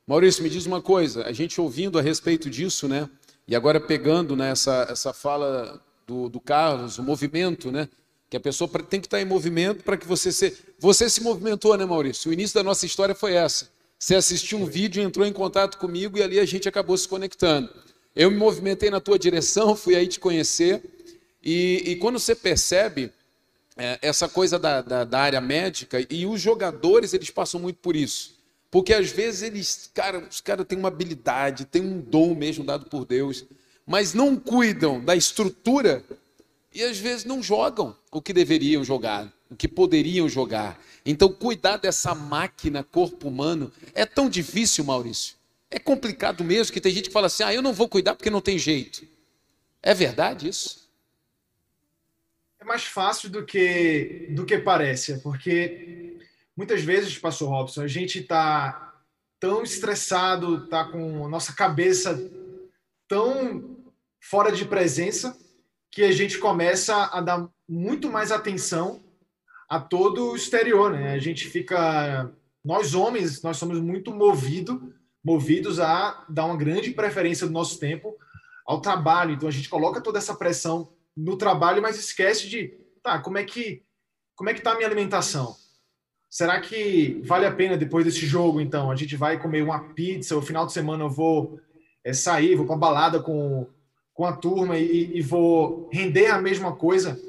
Maurício, 0.05 0.43
me 0.43 0.49
diz 0.49 0.65
uma 0.65 0.81
coisa, 0.81 1.25
a 1.25 1.31
gente 1.31 1.59
ouvindo 1.59 1.97
a 1.97 2.01
respeito 2.01 2.49
disso, 2.49 2.87
né? 2.87 3.09
E 3.47 3.55
agora 3.55 3.79
pegando 3.79 4.35
nessa 4.35 4.85
né, 4.85 4.91
essa 4.91 5.13
fala 5.13 5.81
do, 6.05 6.29
do 6.29 6.39
Carlos, 6.39 6.97
o 6.97 7.03
movimento, 7.03 7.71
né? 7.71 7.89
Que 8.29 8.37
a 8.37 8.39
pessoa 8.39 8.69
tem 8.83 8.99
que 8.99 9.07
estar 9.07 9.21
em 9.21 9.25
movimento 9.25 9.83
para 9.83 9.97
que 9.97 10.05
você 10.05 10.31
se. 10.31 10.57
Você 10.79 11.09
se 11.09 11.21
movimentou, 11.21 11.75
né, 11.77 11.85
Maurício? 11.85 12.29
O 12.29 12.33
início 12.33 12.55
da 12.55 12.63
nossa 12.63 12.85
história 12.85 13.15
foi 13.15 13.33
essa. 13.33 13.69
Você 13.97 14.15
assistiu 14.15 14.59
um 14.59 14.65
vídeo, 14.65 15.01
entrou 15.01 15.25
em 15.25 15.33
contato 15.33 15.77
comigo 15.77 16.17
e 16.17 16.23
ali 16.23 16.39
a 16.39 16.45
gente 16.45 16.67
acabou 16.67 16.97
se 16.97 17.07
conectando. 17.07 17.69
Eu 18.15 18.29
me 18.29 18.37
movimentei 18.37 18.89
na 18.89 18.99
tua 18.99 19.17
direção, 19.17 19.75
fui 19.75 19.95
aí 19.95 20.07
te 20.07 20.19
conhecer. 20.19 20.83
E, 21.43 21.83
e 21.85 21.95
quando 21.97 22.19
você 22.19 22.35
percebe 22.35 23.11
é, 23.77 23.99
essa 24.01 24.27
coisa 24.27 24.57
da, 24.57 24.81
da, 24.81 25.03
da, 25.03 25.19
área 25.19 25.41
médica, 25.41 26.05
e 26.09 26.25
os 26.25 26.41
jogadores, 26.41 27.13
eles 27.13 27.29
passam 27.29 27.59
muito 27.59 27.77
por 27.77 27.95
isso. 27.95 28.35
Porque 28.71 28.93
às 28.93 29.09
vezes 29.11 29.43
eles, 29.43 29.89
cara, 29.93 30.19
os 30.29 30.41
caras 30.41 30.65
têm 30.65 30.77
uma 30.77 30.87
habilidade, 30.87 31.65
têm 31.65 31.81
um 31.81 31.99
dom 31.99 32.35
mesmo 32.35 32.63
dado 32.63 32.85
por 32.87 33.05
Deus 33.05 33.45
mas 33.85 34.13
não 34.13 34.35
cuidam 34.35 35.03
da 35.03 35.15
estrutura 35.15 36.03
e 36.73 36.83
às 36.83 36.97
vezes 36.97 37.25
não 37.25 37.41
jogam 37.41 37.95
o 38.11 38.21
que 38.21 38.33
deveriam 38.33 38.83
jogar, 38.83 39.31
o 39.49 39.55
que 39.55 39.67
poderiam 39.67 40.27
jogar. 40.27 40.79
Então, 41.05 41.31
cuidar 41.31 41.77
dessa 41.77 42.13
máquina 42.15 42.83
corpo 42.83 43.27
humano 43.27 43.71
é 43.93 44.05
tão 44.05 44.29
difícil, 44.29 44.83
Maurício. 44.83 45.35
É 45.69 45.79
complicado 45.79 46.43
mesmo 46.43 46.73
que 46.73 46.81
tem 46.81 46.91
gente 46.91 47.09
que 47.09 47.13
fala 47.13 47.27
assim: 47.27 47.43
ah, 47.43 47.53
eu 47.53 47.61
não 47.61 47.73
vou 47.73 47.87
cuidar 47.87 48.15
porque 48.15 48.29
não 48.29 48.41
tem 48.41 48.57
jeito. 48.57 49.05
É 49.81 49.93
verdade 49.93 50.47
isso? 50.47 50.85
é 52.65 52.67
mais 52.67 52.83
fácil 52.83 53.29
do 53.29 53.45
que, 53.45 54.27
do 54.31 54.43
que 54.43 54.57
parece, 54.57 55.19
porque 55.19 56.17
muitas 56.57 56.81
vezes, 56.81 57.17
pastor 57.17 57.49
Robson, 57.49 57.83
a 57.83 57.87
gente 57.87 58.19
está 58.19 58.93
tão 59.39 59.61
estressado, 59.61 60.63
está 60.65 60.83
com 60.85 61.25
a 61.25 61.29
nossa 61.29 61.53
cabeça 61.53 62.19
tão 63.07 63.74
fora 64.29 64.51
de 64.51 64.65
presença, 64.65 65.37
que 65.91 66.03
a 66.03 66.11
gente 66.11 66.39
começa 66.39 67.05
a 67.05 67.21
dar 67.21 67.47
muito 67.69 68.11
mais 68.11 68.31
atenção 68.31 69.03
a 69.69 69.79
todo 69.79 70.31
o 70.31 70.35
exterior, 70.35 70.91
né? 70.91 71.13
A 71.13 71.19
gente 71.19 71.47
fica, 71.47 72.31
nós 72.63 72.95
homens, 72.95 73.41
nós 73.43 73.57
somos 73.57 73.79
muito 73.79 74.13
movido, 74.13 74.93
movidos 75.23 75.79
a 75.79 76.25
dar 76.27 76.45
uma 76.45 76.57
grande 76.57 76.91
preferência 76.91 77.45
do 77.45 77.53
nosso 77.53 77.79
tempo 77.79 78.15
ao 78.65 78.81
trabalho. 78.81 79.33
Então 79.33 79.47
a 79.47 79.51
gente 79.51 79.69
coloca 79.69 80.01
toda 80.01 80.17
essa 80.17 80.35
pressão 80.35 80.91
no 81.15 81.37
trabalho, 81.37 81.81
mas 81.81 81.97
esquece 81.97 82.49
de, 82.49 82.77
tá, 83.03 83.19
como 83.19 83.37
é 83.37 83.43
que 83.43 83.83
como 84.35 84.49
é 84.49 84.53
que 84.53 84.61
tá 84.61 84.73
a 84.73 84.75
minha 84.75 84.87
alimentação? 84.87 85.55
Será 86.29 86.59
que 86.59 87.21
vale 87.23 87.45
a 87.45 87.55
pena 87.55 87.77
depois 87.77 88.03
desse 88.03 88.25
jogo, 88.25 88.59
então? 88.59 88.91
A 88.91 88.95
gente 88.95 89.15
vai 89.15 89.39
comer 89.39 89.61
uma 89.61 89.93
pizza, 89.93 90.35
o 90.35 90.41
final 90.41 90.65
de 90.65 90.73
semana 90.73 91.05
eu 91.05 91.09
vou 91.09 91.57
é, 92.03 92.11
sair, 92.11 92.55
vou 92.55 92.65
para 92.65 92.75
balada 92.75 93.21
com, 93.21 93.65
com 94.15 94.25
a 94.25 94.35
turma 94.35 94.79
e, 94.79 95.17
e, 95.17 95.21
vou 95.21 95.89
render 95.91 96.27
a 96.27 96.41
mesma 96.41 96.73
coisa 96.73 97.21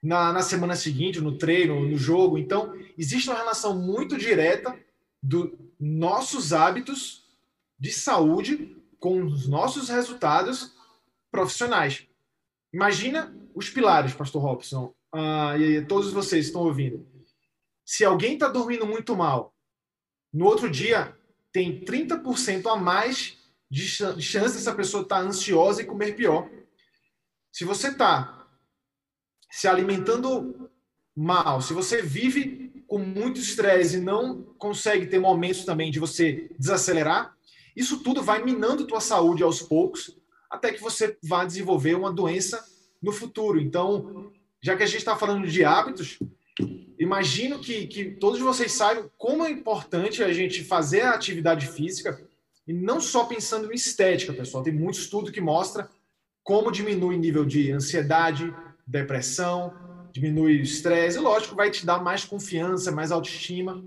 na, 0.00 0.32
na 0.32 0.42
semana 0.42 0.76
seguinte, 0.76 1.20
no 1.20 1.36
treino, 1.36 1.88
no 1.88 1.96
jogo. 1.98 2.38
Então, 2.38 2.72
existe 2.96 3.28
uma 3.28 3.36
relação 3.36 3.76
muito 3.76 4.16
direta 4.16 4.78
dos 5.20 5.50
nossos 5.78 6.52
hábitos 6.52 7.24
de 7.78 7.90
saúde 7.90 8.76
com 9.00 9.24
os 9.24 9.48
nossos 9.48 9.88
resultados 9.88 10.72
profissionais. 11.32 12.06
Imagina 12.72 13.34
os 13.52 13.68
pilares, 13.68 14.14
Pastor 14.14 14.40
Robson, 14.40 14.94
uh, 15.12 15.60
e 15.60 15.84
todos 15.84 16.12
vocês 16.12 16.46
estão 16.46 16.62
ouvindo. 16.62 17.04
Se 17.84 18.04
alguém 18.04 18.34
está 18.34 18.46
dormindo 18.46 18.86
muito 18.86 19.16
mal, 19.16 19.52
no 20.32 20.46
outro 20.46 20.70
dia 20.70 21.16
tem 21.52 21.84
30% 21.84 22.66
a 22.66 22.76
mais 22.76 23.36
de 23.70 23.86
chance 23.86 24.56
dessa 24.56 24.74
pessoa 24.74 25.02
estar 25.02 25.20
tá 25.20 25.22
ansiosa 25.22 25.82
e 25.82 25.86
comer 25.86 26.14
pior. 26.14 26.48
Se 27.52 27.64
você 27.64 27.88
está 27.88 28.46
se 29.50 29.68
alimentando 29.68 30.70
mal, 31.16 31.60
se 31.60 31.72
você 31.72 32.02
vive 32.02 32.84
com 32.86 32.98
muito 32.98 33.40
estresse 33.40 33.96
e 33.96 34.00
não 34.00 34.42
consegue 34.58 35.06
ter 35.06 35.18
momentos 35.18 35.64
também 35.64 35.90
de 35.90 35.98
você 35.98 36.50
desacelerar, 36.58 37.34
isso 37.76 38.02
tudo 38.02 38.22
vai 38.22 38.42
minando 38.42 38.86
tua 38.86 39.00
saúde 39.00 39.42
aos 39.42 39.60
poucos 39.62 40.16
até 40.50 40.72
que 40.72 40.80
você 40.80 41.16
vá 41.22 41.44
desenvolver 41.44 41.94
uma 41.94 42.12
doença 42.12 42.64
no 43.02 43.10
futuro. 43.10 43.60
Então, 43.60 44.32
já 44.62 44.76
que 44.76 44.82
a 44.82 44.86
gente 44.86 44.98
está 44.98 45.16
falando 45.16 45.46
de 45.46 45.64
hábitos, 45.64 46.18
imagino 46.98 47.58
que, 47.58 47.86
que 47.86 48.12
todos 48.12 48.40
vocês 48.40 48.72
saibam 48.72 49.10
como 49.18 49.44
é 49.44 49.50
importante 49.50 50.22
a 50.22 50.32
gente 50.32 50.62
fazer 50.62 51.02
a 51.02 51.14
atividade 51.14 51.66
física 51.66 52.20
e 52.66 52.72
não 52.72 53.00
só 53.00 53.24
pensando 53.24 53.70
em 53.70 53.74
estética, 53.74 54.32
pessoal. 54.32 54.62
Tem 54.62 54.72
muito 54.72 54.98
estudo 54.98 55.32
que 55.32 55.40
mostra 55.40 55.88
como 56.42 56.70
diminui 56.70 57.16
nível 57.16 57.44
de 57.44 57.72
ansiedade, 57.72 58.54
depressão, 58.86 59.72
diminui 60.12 60.58
o 60.58 60.62
estresse. 60.62 61.18
Lógico, 61.18 61.56
vai 61.56 61.70
te 61.70 61.86
dar 61.86 62.02
mais 62.02 62.24
confiança, 62.24 62.92
mais 62.92 63.10
autoestima. 63.10 63.82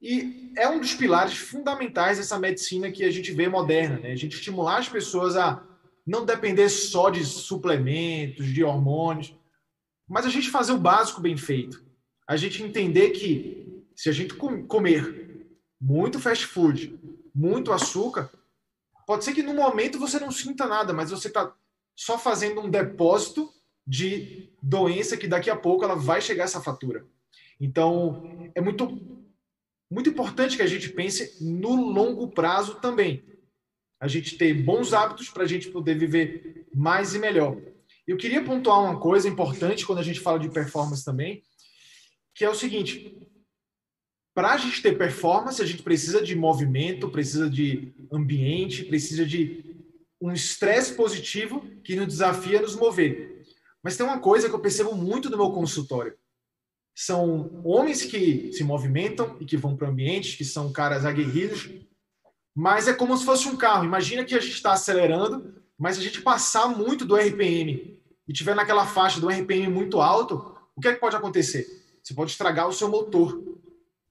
E 0.00 0.52
é 0.56 0.68
um 0.68 0.80
dos 0.80 0.94
pilares 0.94 1.34
fundamentais 1.34 2.18
dessa 2.18 2.38
medicina 2.38 2.92
que 2.92 3.04
a 3.04 3.10
gente 3.10 3.32
vê 3.32 3.48
moderna, 3.48 3.98
né? 3.98 4.12
A 4.12 4.16
gente 4.16 4.34
estimular 4.34 4.78
as 4.78 4.88
pessoas 4.88 5.36
a 5.36 5.62
não 6.06 6.24
depender 6.24 6.68
só 6.68 7.10
de 7.10 7.24
suplementos, 7.24 8.46
de 8.46 8.62
hormônios, 8.62 9.34
mas 10.08 10.26
a 10.26 10.28
gente 10.28 10.50
fazer 10.50 10.72
o 10.72 10.78
básico 10.78 11.20
bem 11.20 11.36
feito. 11.36 11.82
A 12.28 12.36
gente 12.36 12.62
entender 12.62 13.10
que 13.10 13.82
se 13.96 14.08
a 14.08 14.12
gente 14.12 14.34
comer 14.34 15.48
muito 15.80 16.20
fast 16.20 16.46
food, 16.46 16.98
muito 17.34 17.72
açúcar, 17.72 18.30
pode 19.06 19.24
ser 19.24 19.32
que 19.32 19.42
no 19.42 19.54
momento 19.54 19.98
você 19.98 20.20
não 20.20 20.30
sinta 20.30 20.66
nada, 20.66 20.92
mas 20.92 21.10
você 21.10 21.28
está 21.28 21.54
só 21.96 22.18
fazendo 22.18 22.60
um 22.60 22.70
depósito 22.70 23.52
de 23.86 24.50
doença 24.62 25.16
que 25.16 25.26
daqui 25.26 25.50
a 25.50 25.56
pouco 25.56 25.84
ela 25.84 25.94
vai 25.94 26.20
chegar 26.20 26.44
essa 26.44 26.60
fatura. 26.60 27.06
Então, 27.60 28.50
é 28.54 28.60
muito 28.60 29.00
muito 29.90 30.10
importante 30.10 30.56
que 30.56 30.62
a 30.62 30.66
gente 30.66 30.88
pense 30.88 31.36
no 31.40 31.74
longo 31.74 32.28
prazo 32.28 32.76
também 32.76 33.22
a 34.00 34.08
gente 34.08 34.36
ter 34.36 34.52
bons 34.52 34.92
hábitos 34.92 35.28
para 35.28 35.44
a 35.44 35.46
gente 35.46 35.70
poder 35.70 35.96
viver 35.96 36.66
mais 36.74 37.14
e 37.14 37.18
melhor. 37.18 37.56
Eu 38.06 38.16
queria 38.16 38.44
pontuar 38.44 38.82
uma 38.82 38.98
coisa 38.98 39.28
importante 39.28 39.86
quando 39.86 40.00
a 40.00 40.02
gente 40.02 40.20
fala 40.20 40.38
de 40.38 40.50
performance 40.50 41.04
também, 41.04 41.42
que 42.34 42.44
é 42.44 42.50
o 42.50 42.54
seguinte: 42.54 43.16
para 44.34 44.52
a 44.52 44.56
gente 44.56 44.82
ter 44.82 44.98
performance, 44.98 45.62
a 45.62 45.66
gente 45.66 45.82
precisa 45.82 46.20
de 46.20 46.34
movimento, 46.34 47.08
precisa 47.08 47.48
de 47.48 47.94
ambiente, 48.12 48.84
precisa 48.84 49.24
de 49.24 49.76
um 50.20 50.32
estresse 50.32 50.94
positivo 50.94 51.64
que 51.84 51.94
nos 51.94 52.08
desafia 52.08 52.58
a 52.58 52.62
nos 52.62 52.74
mover. 52.74 53.44
Mas 53.82 53.96
tem 53.96 54.04
uma 54.04 54.18
coisa 54.18 54.48
que 54.48 54.54
eu 54.54 54.60
percebo 54.60 54.94
muito 54.96 55.30
no 55.30 55.36
meu 55.36 55.50
consultório. 55.50 56.16
São 56.96 57.60
homens 57.64 58.02
que 58.04 58.52
se 58.52 58.64
movimentam 58.64 59.36
e 59.40 59.44
que 59.44 59.56
vão 59.56 59.76
para 59.76 59.88
ambientes 59.88 60.34
que 60.34 60.44
são 60.44 60.72
caras 60.72 61.04
aguerridos, 61.04 61.70
mas 62.54 62.88
é 62.88 62.92
como 62.92 63.16
se 63.16 63.24
fosse 63.24 63.48
um 63.48 63.56
carro. 63.56 63.84
Imagina 63.84 64.24
que 64.24 64.34
a 64.34 64.40
gente 64.40 64.54
está 64.54 64.72
acelerando, 64.72 65.54
mas 65.78 65.96
se 65.96 66.00
a 66.00 66.04
gente 66.04 66.22
passar 66.22 66.68
muito 66.68 67.04
do 67.04 67.16
RPM 67.16 68.00
e 68.26 68.32
tiver 68.32 68.54
naquela 68.54 68.86
faixa 68.86 69.20
do 69.20 69.28
RPM 69.28 69.68
muito 69.68 70.00
alto, 70.00 70.56
o 70.74 70.80
que 70.80 70.88
é 70.88 70.94
que 70.94 71.00
pode 71.00 71.16
acontecer? 71.16 71.66
Você 72.02 72.14
pode 72.14 72.30
estragar 72.30 72.68
o 72.68 72.72
seu 72.72 72.88
motor. 72.88 73.53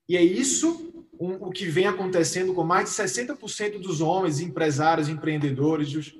E 0.07 0.17
é 0.17 0.23
isso 0.23 0.93
um, 1.19 1.35
o 1.35 1.51
que 1.51 1.65
vem 1.65 1.87
acontecendo 1.87 2.53
com 2.53 2.63
mais 2.63 2.89
de 2.89 2.95
60% 2.95 3.79
dos 3.79 4.01
homens, 4.01 4.39
empresários, 4.39 5.07
empreendedores, 5.07 5.95
os, 5.95 6.17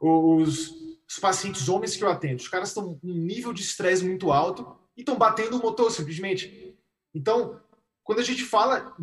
os, 0.00 0.70
os 1.08 1.18
pacientes 1.20 1.68
homens 1.68 1.96
que 1.96 2.02
eu 2.02 2.10
atendo. 2.10 2.40
Os 2.42 2.48
caras 2.48 2.68
estão 2.68 2.98
com 2.98 3.08
um 3.08 3.14
nível 3.14 3.52
de 3.52 3.62
estresse 3.62 4.04
muito 4.04 4.32
alto 4.32 4.66
e 4.96 5.00
estão 5.00 5.16
batendo 5.16 5.56
o 5.56 5.62
motor 5.62 5.90
simplesmente. 5.90 6.74
Então, 7.14 7.60
quando 8.02 8.18
a 8.18 8.24
gente 8.24 8.42
fala 8.42 8.94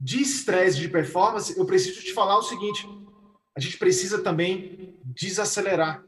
de 0.00 0.20
estresse 0.20 0.78
de 0.78 0.88
performance, 0.88 1.56
eu 1.56 1.64
preciso 1.64 2.00
te 2.00 2.12
falar 2.12 2.38
o 2.38 2.42
seguinte: 2.42 2.88
a 3.56 3.60
gente 3.60 3.78
precisa 3.78 4.22
também 4.22 4.98
desacelerar, 5.04 6.04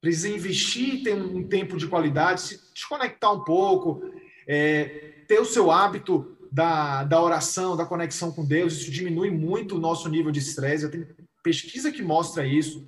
precisa 0.00 0.28
investir, 0.28 1.02
ter 1.04 1.14
um 1.14 1.46
tempo 1.46 1.76
de 1.76 1.86
qualidade, 1.86 2.40
se 2.40 2.72
desconectar 2.72 3.32
um 3.32 3.44
pouco, 3.44 4.02
é, 4.48 5.24
ter 5.28 5.38
o 5.38 5.44
seu 5.44 5.70
hábito 5.70 6.36
da, 6.50 7.04
da 7.04 7.22
oração, 7.22 7.76
da 7.76 7.86
conexão 7.86 8.32
com 8.32 8.44
Deus, 8.44 8.74
isso 8.74 8.90
diminui 8.90 9.30
muito 9.30 9.76
o 9.76 9.80
nosso 9.80 10.08
nível 10.08 10.32
de 10.32 10.40
estresse. 10.40 10.88
Tem 10.88 11.06
pesquisa 11.42 11.92
que 11.92 12.02
mostra 12.02 12.46
isso. 12.46 12.86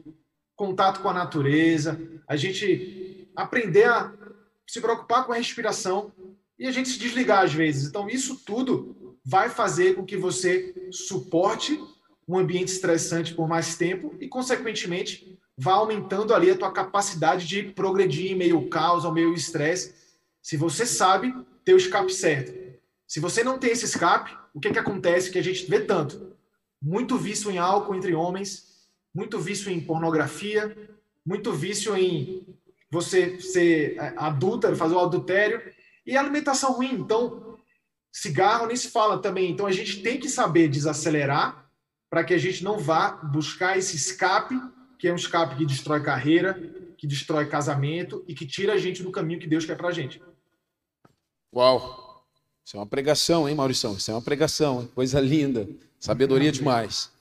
Contato 0.57 1.01
com 1.01 1.09
a 1.09 1.15
natureza, 1.15 2.01
a 2.29 2.37
gente 2.37 3.29
aprender 3.35 3.89
a 3.89 4.13
se 4.69 4.81
preocupar 4.81 5.25
com 5.25 5.33
a 5.33 5.37
respiração 5.37 6.13
e 6.59 6.67
a 6.67 6.71
gente 6.71 6.89
se 6.89 6.99
desligar 6.99 7.45
às 7.45 7.53
vezes. 7.53 7.89
Então, 7.89 8.09
isso 8.09 8.37
tudo 8.45 9.17
vai 9.25 9.49
fazer 9.49 9.95
com 9.95 10.05
que 10.05 10.17
você 10.17 10.89
suporte 10.91 11.79
um 12.29 12.39
ambiente 12.39 12.73
estressante 12.73 13.35
por 13.35 13.49
mais 13.49 13.77
tempo 13.77 14.15
e, 14.21 14.29
consequentemente, 14.29 15.39
vá 15.57 15.75
aumentando 15.75 16.35
ali 16.35 16.51
a 16.51 16.57
tua 16.57 16.73
capacidade 16.73 17.47
de 17.47 17.63
progredir 17.65 18.33
em 18.33 18.37
meio 18.37 18.57
ao 18.57 18.67
caos, 18.69 19.05
ao 19.05 19.13
meio 19.13 19.35
estresse, 19.35 19.95
se 20.41 20.57
você 20.57 20.87
sabe 20.87 21.35
ter 21.65 21.75
o 21.75 21.77
escape 21.77 22.13
certo. 22.13 22.62
Se 23.07 23.21
você 23.21 23.45
não 23.45 23.59
tem 23.59 23.71
esse 23.71 23.85
escape, 23.85 24.37
o 24.55 24.61
que, 24.61 24.71
que 24.71 24.79
acontece 24.79 25.31
que 25.31 25.39
a 25.39 25.43
gente 25.43 25.69
vê 25.69 25.81
tanto? 25.81 26.37
Muito 26.81 27.17
vício 27.17 27.51
em 27.51 27.59
álcool 27.59 27.95
entre 27.95 28.15
homens, 28.15 28.89
muito 29.15 29.39
vício 29.39 29.71
em 29.71 29.81
pornografia, 29.81 30.77
muito 31.25 31.53
vício 31.53 31.97
em 31.97 32.47
você 32.91 33.41
ser 33.41 33.97
é, 33.99 34.15
adulta, 34.17 34.75
fazer 34.75 34.95
o 34.95 35.01
adultério, 35.01 35.63
e 36.07 36.17
alimentação 36.17 36.73
ruim. 36.73 36.95
Então, 36.95 37.57
Cigarro 38.13 38.67
nem 38.67 38.77
se 38.77 38.91
fala 38.91 39.21
também. 39.21 39.51
Então 39.51 39.67
a 39.67 39.73
gente 39.73 40.03
tem 40.03 40.21
que 40.21 40.29
saber 40.29 40.69
desacelerar 40.69 41.71
para 42.11 42.23
que 42.23 42.35
a 42.35 42.39
gente 42.39 42.63
não 42.63 42.79
vá 42.79 43.13
buscar 43.13 43.79
esse 43.79 43.97
escape, 43.97 44.55
que 44.99 45.09
é 45.09 45.13
um 45.13 45.17
escape 45.17 45.57
que 45.57 45.65
destrói 45.65 46.03
carreira, 46.03 46.55
que 46.99 47.07
destrói 47.07 47.49
casamento 47.49 48.23
e 48.29 48.35
que 48.35 48.47
tira 48.47 48.75
a 48.75 48.77
gente 48.77 49.03
do 49.03 49.11
caminho 49.11 49.41
que 49.41 49.47
Deus 49.47 49.65
quer 49.65 49.77
para 49.77 49.89
a 49.89 49.93
gente. 49.93 50.23
Uau! 51.55 52.02
Isso 52.73 52.79
é 52.79 52.81
uma 52.81 52.87
pregação, 52.87 53.47
hein, 53.47 53.55
Maurição? 53.55 53.95
Isso 53.99 54.11
é 54.11 54.15
uma 54.15 54.23
pregação, 54.23 54.87
coisa 54.95 55.21
linda. 55.21 55.69
Sabedoria 56.01 56.51
demais. 56.51 57.13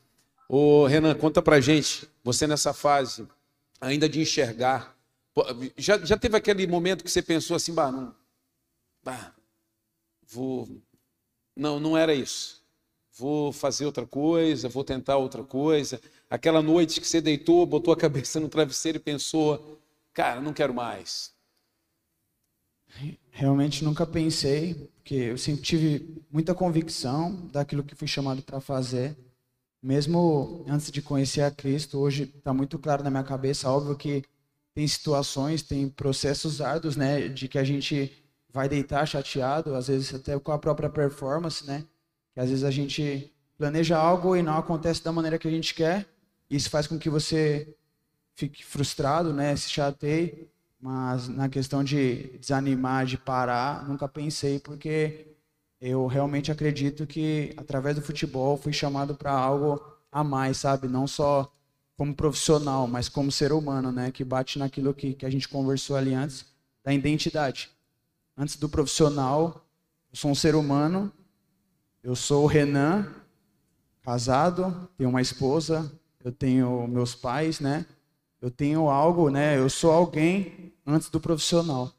Ô, 0.47 0.85
Renan, 0.85 1.13
conta 1.13 1.41
pra 1.41 1.59
gente, 1.59 2.07
você 2.23 2.47
nessa 2.47 2.71
fase 2.71 3.27
ainda 3.81 4.07
de 4.07 4.21
enxergar, 4.21 4.95
já, 5.75 5.97
já 6.05 6.17
teve 6.17 6.37
aquele 6.37 6.65
momento 6.67 7.03
que 7.03 7.11
você 7.11 7.21
pensou 7.21 7.57
assim, 7.57 7.73
bah, 7.73 7.91
não, 7.91 8.15
bah, 9.03 9.35
vou. 10.25 10.69
Não, 11.53 11.81
não 11.81 11.97
era 11.97 12.15
isso. 12.15 12.63
Vou 13.11 13.51
fazer 13.51 13.85
outra 13.85 14.07
coisa, 14.07 14.69
vou 14.69 14.85
tentar 14.85 15.17
outra 15.17 15.43
coisa. 15.43 15.99
Aquela 16.29 16.61
noite 16.61 17.01
que 17.01 17.07
você 17.07 17.19
deitou, 17.19 17.65
botou 17.65 17.93
a 17.93 17.97
cabeça 17.97 18.39
no 18.39 18.47
travesseiro 18.47 18.99
e 18.99 19.01
pensou: 19.01 19.81
cara, 20.13 20.39
não 20.39 20.53
quero 20.53 20.73
mais. 20.73 21.33
Realmente 23.31 23.83
nunca 23.83 24.05
pensei, 24.05 24.89
porque 25.11 25.23
eu 25.23 25.37
sempre 25.37 25.61
tive 25.61 26.23
muita 26.31 26.55
convicção 26.55 27.35
daquilo 27.51 27.83
que 27.83 27.93
fui 27.93 28.07
chamado 28.07 28.41
para 28.41 28.61
fazer. 28.61 29.13
Mesmo 29.83 30.63
antes 30.65 30.89
de 30.89 31.01
conhecer 31.01 31.41
a 31.41 31.51
Cristo, 31.51 31.99
hoje 31.99 32.31
está 32.33 32.53
muito 32.53 32.79
claro 32.79 33.03
na 33.03 33.09
minha 33.09 33.23
cabeça, 33.23 33.69
óbvio 33.69 33.97
que 33.97 34.23
tem 34.73 34.87
situações, 34.87 35.61
tem 35.63 35.89
processos 35.89 36.61
árduos, 36.61 36.95
né, 36.95 37.27
de 37.27 37.49
que 37.49 37.59
a 37.59 37.63
gente 37.65 38.23
vai 38.53 38.69
deitar 38.69 39.05
chateado, 39.05 39.75
às 39.75 39.89
vezes 39.89 40.13
até 40.13 40.39
com 40.39 40.53
a 40.53 40.57
própria 40.57 40.89
performance, 40.89 41.67
né? 41.67 41.83
Que 42.33 42.39
às 42.39 42.49
vezes 42.49 42.63
a 42.63 42.71
gente 42.71 43.33
planeja 43.57 43.97
algo 43.97 44.33
e 44.37 44.41
não 44.41 44.57
acontece 44.57 45.03
da 45.03 45.11
maneira 45.11 45.37
que 45.37 45.47
a 45.47 45.51
gente 45.51 45.75
quer. 45.75 46.07
Isso 46.49 46.69
faz 46.69 46.87
com 46.87 46.97
que 46.97 47.09
você 47.09 47.75
fique 48.33 48.63
frustrado, 48.63 49.33
né? 49.33 49.57
Se 49.57 49.69
chateie. 49.69 50.47
Mas 50.81 51.27
na 51.27 51.47
questão 51.47 51.83
de 51.83 52.37
desanimar, 52.39 53.05
de 53.05 53.17
parar, 53.17 53.87
nunca 53.87 54.07
pensei, 54.07 54.59
porque 54.59 55.27
eu 55.79 56.07
realmente 56.07 56.51
acredito 56.51 57.05
que 57.05 57.53
através 57.55 57.95
do 57.95 58.01
futebol 58.01 58.57
fui 58.57 58.73
chamado 58.73 59.13
para 59.15 59.31
algo 59.31 59.79
a 60.11 60.23
mais, 60.23 60.57
sabe? 60.57 60.87
Não 60.87 61.05
só 61.05 61.53
como 61.95 62.15
profissional, 62.15 62.87
mas 62.87 63.07
como 63.07 63.31
ser 63.31 63.53
humano, 63.53 63.91
né? 63.91 64.11
Que 64.11 64.23
bate 64.23 64.57
naquilo 64.57 64.91
que, 64.91 65.13
que 65.13 65.25
a 65.25 65.29
gente 65.29 65.47
conversou 65.47 65.95
ali 65.95 66.15
antes, 66.15 66.45
da 66.83 66.91
identidade. 66.91 67.69
Antes 68.35 68.55
do 68.55 68.67
profissional, 68.67 69.63
eu 70.11 70.17
sou 70.17 70.31
um 70.31 70.35
ser 70.35 70.55
humano, 70.55 71.11
eu 72.03 72.15
sou 72.15 72.45
o 72.45 72.47
Renan, 72.47 73.07
casado, 74.01 74.89
tenho 74.97 75.11
uma 75.11 75.21
esposa, 75.21 75.91
eu 76.23 76.31
tenho 76.31 76.87
meus 76.87 77.13
pais, 77.13 77.59
né? 77.59 77.85
Eu 78.41 78.49
tenho 78.49 78.89
algo, 78.89 79.29
né? 79.29 79.55
Eu 79.59 79.69
sou 79.69 79.91
alguém 79.91 80.73
antes 80.85 81.09
do 81.11 81.19
profissional. 81.19 81.93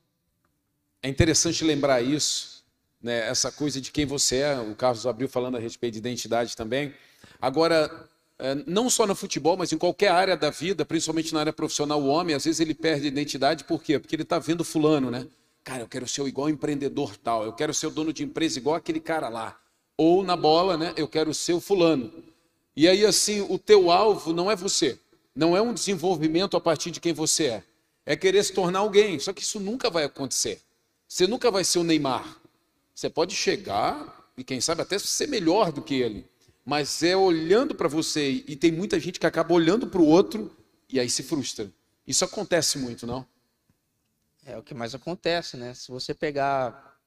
É 1.01 1.09
interessante 1.09 1.62
lembrar 1.62 2.03
isso, 2.03 2.64
né? 3.01 3.28
Essa 3.28 3.53
coisa 3.53 3.80
de 3.80 3.93
quem 3.93 4.05
você 4.05 4.38
é. 4.38 4.59
O 4.59 4.74
Carlos 4.74 5.07
abriu 5.07 5.28
falando 5.28 5.57
a 5.57 5.61
respeito 5.61 5.93
de 5.93 5.99
identidade 6.01 6.57
também. 6.57 6.93
Agora, 7.40 8.09
é, 8.40 8.57
não 8.66 8.90
só 8.90 9.07
no 9.07 9.14
futebol, 9.14 9.57
mas 9.57 9.72
em 9.72 9.78
qualquer 9.78 10.09
área 10.09 10.36
da 10.36 10.51
vida, 10.51 10.84
principalmente 10.84 11.32
na 11.32 11.38
área 11.38 11.53
profissional, 11.53 12.03
o 12.03 12.09
homem, 12.09 12.34
às 12.34 12.45
vezes 12.45 12.59
ele 12.59 12.74
perde 12.74 13.07
identidade, 13.07 13.62
por 13.62 13.80
quê? 13.80 14.01
Porque 14.01 14.16
ele 14.16 14.24
está 14.24 14.40
vendo 14.40 14.64
fulano, 14.64 15.12
né? 15.12 15.28
Cara, 15.62 15.82
eu 15.82 15.88
quero 15.88 16.09
ser 16.09 16.26
igual 16.26 16.49
empreendedor 16.49 17.16
tal, 17.16 17.45
eu 17.45 17.53
quero 17.53 17.72
ser 17.72 17.86
o 17.86 17.90
dono 17.90 18.12
de 18.12 18.24
empresa 18.24 18.59
igual 18.59 18.74
aquele 18.74 18.99
cara 18.99 19.28
lá. 19.28 19.57
Ou 19.97 20.24
na 20.24 20.36
bola, 20.36 20.76
né? 20.76 20.93
Eu 20.97 21.07
quero 21.07 21.32
ser 21.32 21.53
o 21.53 21.61
fulano. 21.61 22.12
E 22.74 22.88
aí, 22.88 23.07
assim, 23.07 23.43
o 23.43 23.61
teu 23.61 23.93
alvo 23.93 24.32
não 24.32 24.51
é 24.51 24.57
você. 24.57 24.99
Não 25.35 25.57
é 25.57 25.62
um 25.62 25.72
desenvolvimento 25.72 26.57
a 26.57 26.61
partir 26.61 26.91
de 26.91 27.01
quem 27.01 27.12
você 27.12 27.47
é. 27.47 27.64
É 28.05 28.16
querer 28.16 28.43
se 28.43 28.53
tornar 28.53 28.80
alguém. 28.80 29.18
Só 29.18 29.33
que 29.33 29.43
isso 29.43 29.59
nunca 29.59 29.89
vai 29.89 30.05
acontecer. 30.05 30.61
Você 31.09 31.26
nunca 31.26 31.51
vai 31.51 31.64
ser 31.64 31.78
o 31.78 31.85
Neymar. 31.85 32.37
Você 32.95 33.09
pode 33.09 33.35
chegar 33.35 34.30
e, 34.37 34.45
quem 34.45 34.61
sabe, 34.61 34.83
até 34.83 34.99
ser 34.99 35.26
melhor 35.28 35.72
do 35.72 35.83
que 35.83 35.95
ele. 35.95 36.26
Mas 36.64 37.03
é 37.03 37.16
olhando 37.16 37.74
para 37.74 37.89
você. 37.89 38.45
E 38.47 38.57
tem 38.57 38.70
muita 38.70 39.01
gente 39.01 39.18
que 39.18 39.26
acaba 39.26 39.55
olhando 39.55 39.87
para 39.87 40.01
o 40.01 40.07
outro 40.07 40.55
e 40.89 41.01
aí 41.01 41.09
se 41.09 41.22
frustra. 41.22 41.72
Isso 42.07 42.24
acontece 42.24 42.78
muito, 42.78 43.07
não? 43.07 43.26
É 44.45 44.59
o 44.59 44.62
que 44.62 44.74
mais 44.74 44.95
acontece, 44.95 45.57
né? 45.57 45.72
Se 45.72 45.91
você 45.91 46.12
pegar 46.12 46.99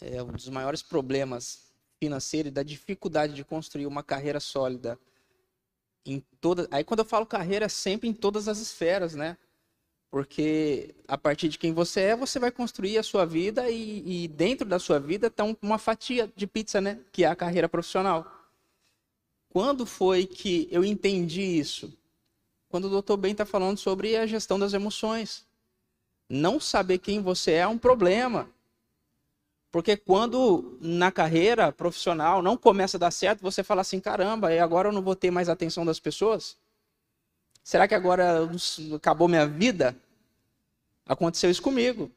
é, 0.00 0.22
um 0.22 0.32
dos 0.32 0.48
maiores 0.48 0.82
problemas 0.82 1.64
financeiros 1.98 2.52
da 2.52 2.62
dificuldade 2.62 3.34
de 3.34 3.44
construir 3.44 3.86
uma 3.86 4.02
carreira 4.02 4.38
sólida 4.40 4.98
em 6.04 6.22
toda. 6.40 6.68
Aí 6.70 6.84
quando 6.84 7.00
eu 7.00 7.04
falo 7.04 7.26
carreira, 7.26 7.66
é 7.66 7.68
sempre 7.68 8.08
em 8.08 8.12
todas 8.12 8.48
as 8.48 8.58
esferas, 8.58 9.14
né? 9.14 9.36
Porque 10.10 10.94
a 11.08 11.18
partir 11.18 11.48
de 11.48 11.58
quem 11.58 11.72
você 11.72 12.00
é, 12.00 12.16
você 12.16 12.38
vai 12.38 12.50
construir 12.50 12.98
a 12.98 13.02
sua 13.02 13.26
vida 13.26 13.68
e, 13.68 14.24
e 14.24 14.28
dentro 14.28 14.66
da 14.66 14.78
sua 14.78 15.00
vida 15.00 15.26
está 15.26 15.44
uma 15.60 15.78
fatia 15.78 16.30
de 16.36 16.46
pizza, 16.46 16.80
né? 16.80 17.00
Que 17.10 17.24
é 17.24 17.28
a 17.28 17.34
carreira 17.34 17.68
profissional. 17.68 18.30
Quando 19.48 19.86
foi 19.86 20.26
que 20.26 20.68
eu 20.70 20.84
entendi 20.84 21.42
isso? 21.42 21.96
Quando 22.68 22.84
o 22.86 23.02
Dr. 23.02 23.16
Ben 23.16 23.32
está 23.32 23.44
falando 23.44 23.78
sobre 23.78 24.16
a 24.16 24.26
gestão 24.26 24.58
das 24.58 24.72
emoções. 24.72 25.44
Não 26.28 26.58
saber 26.58 26.98
quem 26.98 27.20
você 27.20 27.52
é 27.52 27.58
é 27.58 27.68
um 27.68 27.78
problema. 27.78 28.48
Porque 29.74 29.96
quando 29.96 30.78
na 30.80 31.10
carreira 31.10 31.72
profissional 31.72 32.40
não 32.40 32.56
começa 32.56 32.96
a 32.96 33.00
dar 33.00 33.10
certo, 33.10 33.40
você 33.40 33.60
fala 33.64 33.80
assim: 33.80 33.98
caramba, 33.98 34.54
e 34.54 34.60
agora 34.60 34.88
eu 34.88 34.92
não 34.92 35.02
vou 35.02 35.16
ter 35.16 35.32
mais 35.32 35.48
atenção 35.48 35.84
das 35.84 35.98
pessoas? 35.98 36.56
Será 37.64 37.88
que 37.88 37.94
agora 37.96 38.48
acabou 38.94 39.26
minha 39.26 39.48
vida? 39.48 39.96
Aconteceu 41.04 41.50
isso 41.50 41.60
comigo. 41.60 42.08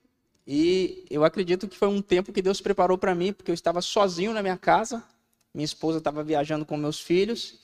E 0.45 1.03
eu 1.09 1.23
acredito 1.23 1.67
que 1.67 1.75
foi 1.75 1.87
um 1.87 1.99
tempo 1.99 2.31
que 2.31 2.43
Deus 2.43 2.61
preparou 2.61 2.95
para 2.95 3.15
mim, 3.15 3.33
porque 3.33 3.49
eu 3.49 3.55
estava 3.55 3.81
sozinho 3.81 4.33
na 4.33 4.43
minha 4.43 4.55
casa, 4.55 5.03
minha 5.51 5.65
esposa 5.65 5.97
estava 5.97 6.23
viajando 6.23 6.63
com 6.63 6.77
meus 6.77 6.99
filhos, 6.99 7.59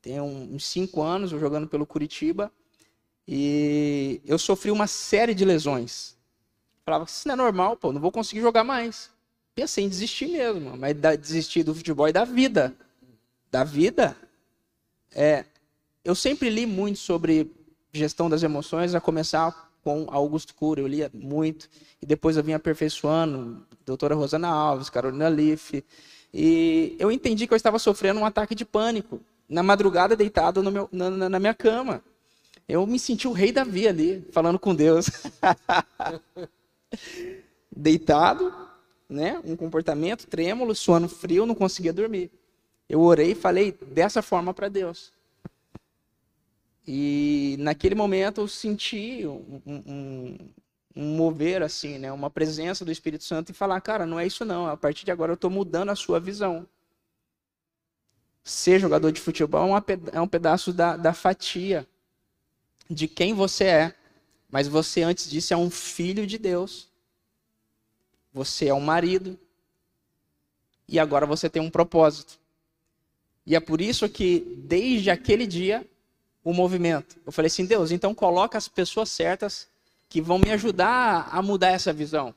tem 0.00 0.18
uns 0.18 0.64
cinco 0.64 1.02
anos, 1.02 1.28
jogando 1.28 1.68
pelo 1.68 1.84
Curitiba, 1.84 2.50
e 3.28 4.22
eu 4.24 4.38
sofri 4.38 4.70
uma 4.70 4.86
série 4.86 5.34
de 5.34 5.44
lesões. 5.44 6.16
Falava 6.90 7.04
isso 7.04 7.28
não 7.28 7.34
é 7.34 7.36
normal, 7.36 7.76
pô, 7.76 7.92
não 7.92 8.00
vou 8.00 8.10
conseguir 8.10 8.40
jogar 8.40 8.64
mais. 8.64 9.10
Pensei 9.54 9.84
em 9.84 9.88
desistir 9.88 10.26
mesmo, 10.26 10.76
mas 10.76 10.96
desistir 11.20 11.62
do 11.62 11.72
futebol 11.72 12.08
e 12.08 12.12
da 12.12 12.24
vida. 12.24 12.74
Da 13.48 13.62
vida. 13.62 14.16
É, 15.14 15.44
eu 16.04 16.16
sempre 16.16 16.50
li 16.50 16.66
muito 16.66 16.98
sobre 16.98 17.48
gestão 17.92 18.28
das 18.28 18.42
emoções, 18.42 18.92
a 18.92 19.00
começar 19.00 19.70
com 19.84 20.08
Augusto 20.10 20.52
Cury, 20.52 20.80
eu 20.80 20.88
lia 20.88 21.08
muito, 21.14 21.70
e 22.02 22.06
depois 22.06 22.36
eu 22.36 22.42
vim 22.42 22.54
aperfeiçoando, 22.54 23.64
doutora 23.86 24.16
Rosana 24.16 24.48
Alves, 24.48 24.90
Carolina 24.90 25.28
Leaf, 25.28 25.84
e 26.34 26.96
eu 26.98 27.12
entendi 27.12 27.46
que 27.46 27.52
eu 27.52 27.56
estava 27.56 27.78
sofrendo 27.78 28.18
um 28.18 28.26
ataque 28.26 28.52
de 28.52 28.64
pânico, 28.64 29.20
na 29.48 29.62
madrugada 29.62 30.16
deitado 30.16 30.60
meu, 30.72 30.88
na, 30.90 31.28
na 31.28 31.38
minha 31.38 31.54
cama. 31.54 32.02
Eu 32.68 32.84
me 32.84 32.98
senti 32.98 33.28
o 33.28 33.32
rei 33.32 33.52
Davi 33.52 33.86
ali, 33.86 34.26
falando 34.32 34.58
com 34.58 34.74
Deus. 34.74 35.08
Deitado, 37.74 38.52
né? 39.08 39.40
Um 39.44 39.56
comportamento 39.56 40.26
trêmulo, 40.26 40.74
sono 40.74 41.08
frio, 41.08 41.46
não 41.46 41.54
conseguia 41.54 41.92
dormir. 41.92 42.30
Eu 42.88 43.00
orei 43.00 43.32
e 43.32 43.34
falei 43.36 43.72
dessa 43.72 44.20
forma 44.22 44.52
para 44.52 44.68
Deus. 44.68 45.12
E 46.86 47.56
naquele 47.60 47.94
momento 47.94 48.40
eu 48.40 48.48
senti 48.48 49.24
um, 49.24 49.62
um, 49.66 50.36
um, 50.96 51.16
mover 51.16 51.62
assim, 51.62 51.98
né? 51.98 52.10
Uma 52.10 52.30
presença 52.30 52.84
do 52.84 52.90
Espírito 52.90 53.22
Santo 53.22 53.50
e 53.50 53.54
falar, 53.54 53.80
cara, 53.80 54.06
não 54.06 54.18
é 54.18 54.26
isso 54.26 54.44
não. 54.44 54.66
A 54.66 54.76
partir 54.76 55.04
de 55.04 55.12
agora 55.12 55.30
eu 55.30 55.34
estou 55.34 55.50
mudando 55.50 55.90
a 55.90 55.94
sua 55.94 56.18
visão. 56.18 56.66
Ser 58.42 58.80
jogador 58.80 59.12
de 59.12 59.20
futebol 59.20 59.70
é 60.12 60.20
um 60.20 60.26
pedaço 60.26 60.72
da, 60.72 60.96
da 60.96 61.12
fatia 61.12 61.86
de 62.88 63.06
quem 63.06 63.34
você 63.34 63.64
é, 63.64 63.94
mas 64.50 64.66
você 64.66 65.02
antes 65.02 65.30
disso 65.30 65.54
é 65.54 65.56
um 65.56 65.70
filho 65.70 66.26
de 66.26 66.38
Deus. 66.38 66.88
Você 68.32 68.66
é 68.66 68.74
um 68.74 68.80
marido. 68.80 69.38
E 70.88 70.98
agora 70.98 71.24
você 71.24 71.48
tem 71.48 71.62
um 71.62 71.70
propósito. 71.70 72.38
E 73.46 73.54
é 73.54 73.60
por 73.60 73.80
isso 73.80 74.08
que 74.08 74.40
desde 74.64 75.10
aquele 75.10 75.46
dia 75.46 75.86
o 76.42 76.52
movimento. 76.52 77.16
Eu 77.24 77.32
falei 77.32 77.46
assim, 77.46 77.64
Deus, 77.64 77.90
então 77.90 78.14
coloca 78.14 78.56
as 78.56 78.66
pessoas 78.66 79.10
certas 79.10 79.68
que 80.08 80.20
vão 80.20 80.38
me 80.38 80.50
ajudar 80.50 81.28
a 81.30 81.40
mudar 81.40 81.70
essa 81.70 81.92
visão. 81.92 82.34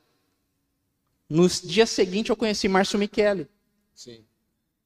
No 1.27 1.47
dia 1.47 1.85
seguinte 1.85 2.29
eu 2.29 2.35
conheci 2.35 2.67
Márcio 2.67 2.99
Michele. 2.99 3.47
Sim. 3.95 4.23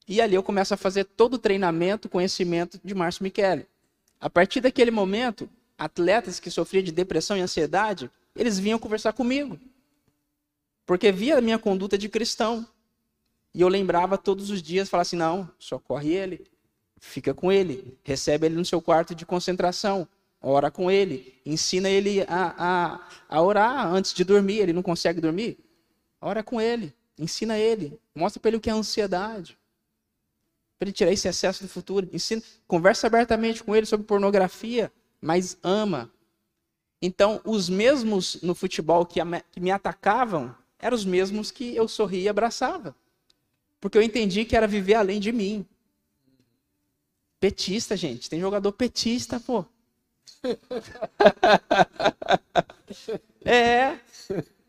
E 0.07 0.21
ali 0.21 0.35
eu 0.35 0.43
começo 0.43 0.73
a 0.73 0.77
fazer 0.77 1.03
todo 1.03 1.33
o 1.33 1.39
treinamento, 1.39 2.07
conhecimento 2.07 2.79
de 2.83 2.95
Márcio 2.95 3.23
Michele. 3.23 3.67
A 4.19 4.29
partir 4.29 4.61
daquele 4.61 4.91
momento, 4.91 5.49
atletas 5.77 6.39
que 6.39 6.49
sofriam 6.49 6.83
de 6.83 6.91
depressão 6.91 7.37
e 7.37 7.41
ansiedade, 7.41 8.09
eles 8.35 8.57
vinham 8.57 8.79
conversar 8.79 9.13
comigo. 9.13 9.59
Porque 10.85 11.11
via 11.11 11.37
a 11.37 11.41
minha 11.41 11.59
conduta 11.59 11.97
de 11.97 12.09
cristão. 12.09 12.67
E 13.53 13.61
eu 13.61 13.67
lembrava 13.67 14.17
todos 14.17 14.49
os 14.49 14.61
dias, 14.61 14.89
falava 14.89 15.01
assim, 15.01 15.15
não, 15.15 15.49
socorre 15.59 16.13
ele, 16.13 16.45
fica 16.99 17.33
com 17.33 17.51
ele, 17.51 17.97
recebe 18.03 18.45
ele 18.45 18.55
no 18.55 18.65
seu 18.65 18.81
quarto 18.81 19.15
de 19.15 19.25
concentração, 19.25 20.07
ora 20.41 20.69
com 20.69 20.89
ele, 20.91 21.39
ensina 21.45 21.89
ele 21.89 22.21
a, 22.21 22.53
a, 22.57 23.09
a 23.29 23.41
orar 23.41 23.87
antes 23.87 24.13
de 24.13 24.23
dormir, 24.23 24.59
ele 24.59 24.73
não 24.73 24.83
consegue 24.83 25.19
dormir, 25.19 25.57
ora 26.21 26.43
com 26.43 26.61
ele, 26.61 26.93
ensina 27.17 27.57
ele, 27.57 27.99
mostra 28.13 28.39
para 28.39 28.49
ele 28.49 28.57
o 28.57 28.61
que 28.61 28.69
é 28.69 28.73
ansiedade, 28.73 29.57
para 30.77 30.87
ele 30.87 30.93
tirar 30.93 31.11
esse 31.11 31.27
excesso 31.27 31.63
do 31.63 31.69
futuro, 31.69 32.07
ensina, 32.13 32.41
conversa 32.67 33.07
abertamente 33.07 33.63
com 33.63 33.75
ele 33.75 33.85
sobre 33.85 34.05
pornografia, 34.05 34.91
mas 35.21 35.57
ama. 35.63 36.11
Então, 37.01 37.41
os 37.43 37.69
mesmos 37.69 38.41
no 38.41 38.55
futebol 38.55 39.05
que, 39.05 39.19
me 39.59 39.71
atacavam 39.71 40.55
eram 40.79 40.95
os 40.95 41.05
mesmos 41.05 41.51
que 41.51 41.75
eu 41.75 41.87
sorria 41.87 42.23
e 42.23 42.29
abraçava. 42.29 42.95
Porque 43.79 43.97
eu 43.97 44.01
entendi 44.01 44.45
que 44.45 44.55
era 44.55 44.67
viver 44.67 44.95
além 44.95 45.19
de 45.19 45.31
mim. 45.31 45.65
Petista, 47.39 47.95
gente. 47.95 48.29
Tem 48.29 48.39
jogador 48.39 48.71
petista, 48.71 49.39
pô. 49.39 49.63
é. 53.45 53.99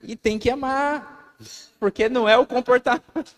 E 0.02 0.16
tem 0.16 0.38
que 0.38 0.50
amar, 0.50 1.34
porque 1.80 2.08
não 2.08 2.28
é 2.28 2.38
o 2.38 2.46
comportamento. 2.46 3.34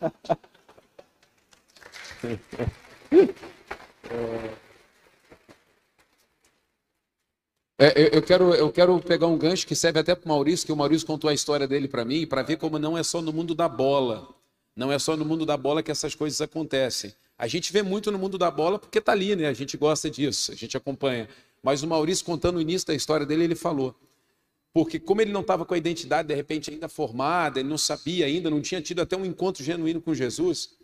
É, 7.82 8.14
eu, 8.14 8.20
quero, 8.20 8.52
eu 8.54 8.70
quero 8.70 9.00
pegar 9.00 9.26
um 9.26 9.38
gancho 9.38 9.66
que 9.66 9.74
serve 9.74 9.98
até 9.98 10.14
para 10.14 10.26
o 10.26 10.28
Maurício, 10.28 10.66
que 10.66 10.72
o 10.72 10.76
Maurício 10.76 11.06
contou 11.06 11.30
a 11.30 11.32
história 11.32 11.66
dele 11.66 11.88
para 11.88 12.04
mim, 12.04 12.26
para 12.26 12.42
ver 12.42 12.58
como 12.58 12.78
não 12.78 12.98
é 12.98 13.02
só 13.02 13.22
no 13.22 13.32
mundo 13.32 13.54
da 13.54 13.66
bola. 13.70 14.28
Não 14.76 14.92
é 14.92 14.98
só 14.98 15.16
no 15.16 15.24
mundo 15.24 15.46
da 15.46 15.56
bola 15.56 15.82
que 15.82 15.90
essas 15.90 16.14
coisas 16.14 16.38
acontecem. 16.42 17.14
A 17.38 17.46
gente 17.46 17.72
vê 17.72 17.82
muito 17.82 18.12
no 18.12 18.18
mundo 18.18 18.36
da 18.36 18.50
bola 18.50 18.78
porque 18.78 18.98
está 18.98 19.12
ali, 19.12 19.34
né? 19.34 19.48
A 19.48 19.54
gente 19.54 19.78
gosta 19.78 20.10
disso, 20.10 20.52
a 20.52 20.54
gente 20.54 20.76
acompanha. 20.76 21.26
Mas 21.62 21.82
o 21.82 21.86
Maurício, 21.86 22.22
contando 22.22 22.58
o 22.58 22.60
início 22.60 22.86
da 22.86 22.94
história 22.94 23.24
dele, 23.24 23.44
ele 23.44 23.54
falou. 23.54 23.94
Porque 24.74 24.98
como 24.98 25.22
ele 25.22 25.32
não 25.32 25.40
estava 25.40 25.64
com 25.64 25.72
a 25.72 25.78
identidade, 25.78 26.28
de 26.28 26.34
repente, 26.34 26.70
ainda 26.70 26.86
formada, 26.86 27.60
ele 27.60 27.68
não 27.70 27.78
sabia 27.78 28.26
ainda, 28.26 28.50
não 28.50 28.60
tinha 28.60 28.82
tido 28.82 29.00
até 29.00 29.16
um 29.16 29.24
encontro 29.24 29.64
genuíno 29.64 30.02
com 30.02 30.12
Jesus. 30.12 30.76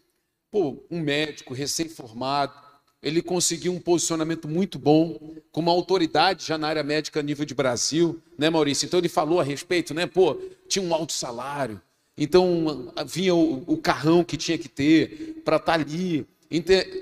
Pô, 0.50 0.82
um 0.90 1.00
médico 1.00 1.52
recém-formado, 1.52 2.54
ele 3.02 3.22
conseguiu 3.22 3.72
um 3.72 3.80
posicionamento 3.80 4.48
muito 4.48 4.78
bom, 4.78 5.18
com 5.52 5.60
uma 5.60 5.72
autoridade 5.72 6.46
já 6.46 6.58
na 6.58 6.68
área 6.68 6.82
médica 6.82 7.20
a 7.20 7.22
nível 7.22 7.44
de 7.44 7.54
Brasil, 7.54 8.20
né, 8.36 8.50
Maurício? 8.50 8.86
Então 8.86 8.98
ele 8.98 9.08
falou 9.08 9.40
a 9.40 9.44
respeito, 9.44 9.94
né? 9.94 10.06
Pô, 10.06 10.36
tinha 10.68 10.84
um 10.84 10.94
alto 10.94 11.12
salário, 11.12 11.80
então 12.16 12.92
vinha 13.06 13.34
o, 13.34 13.62
o 13.66 13.76
carrão 13.76 14.24
que 14.24 14.36
tinha 14.36 14.58
que 14.58 14.68
ter 14.68 15.40
para 15.44 15.56
estar 15.56 15.78
tá 15.78 15.80
ali. 15.80 16.26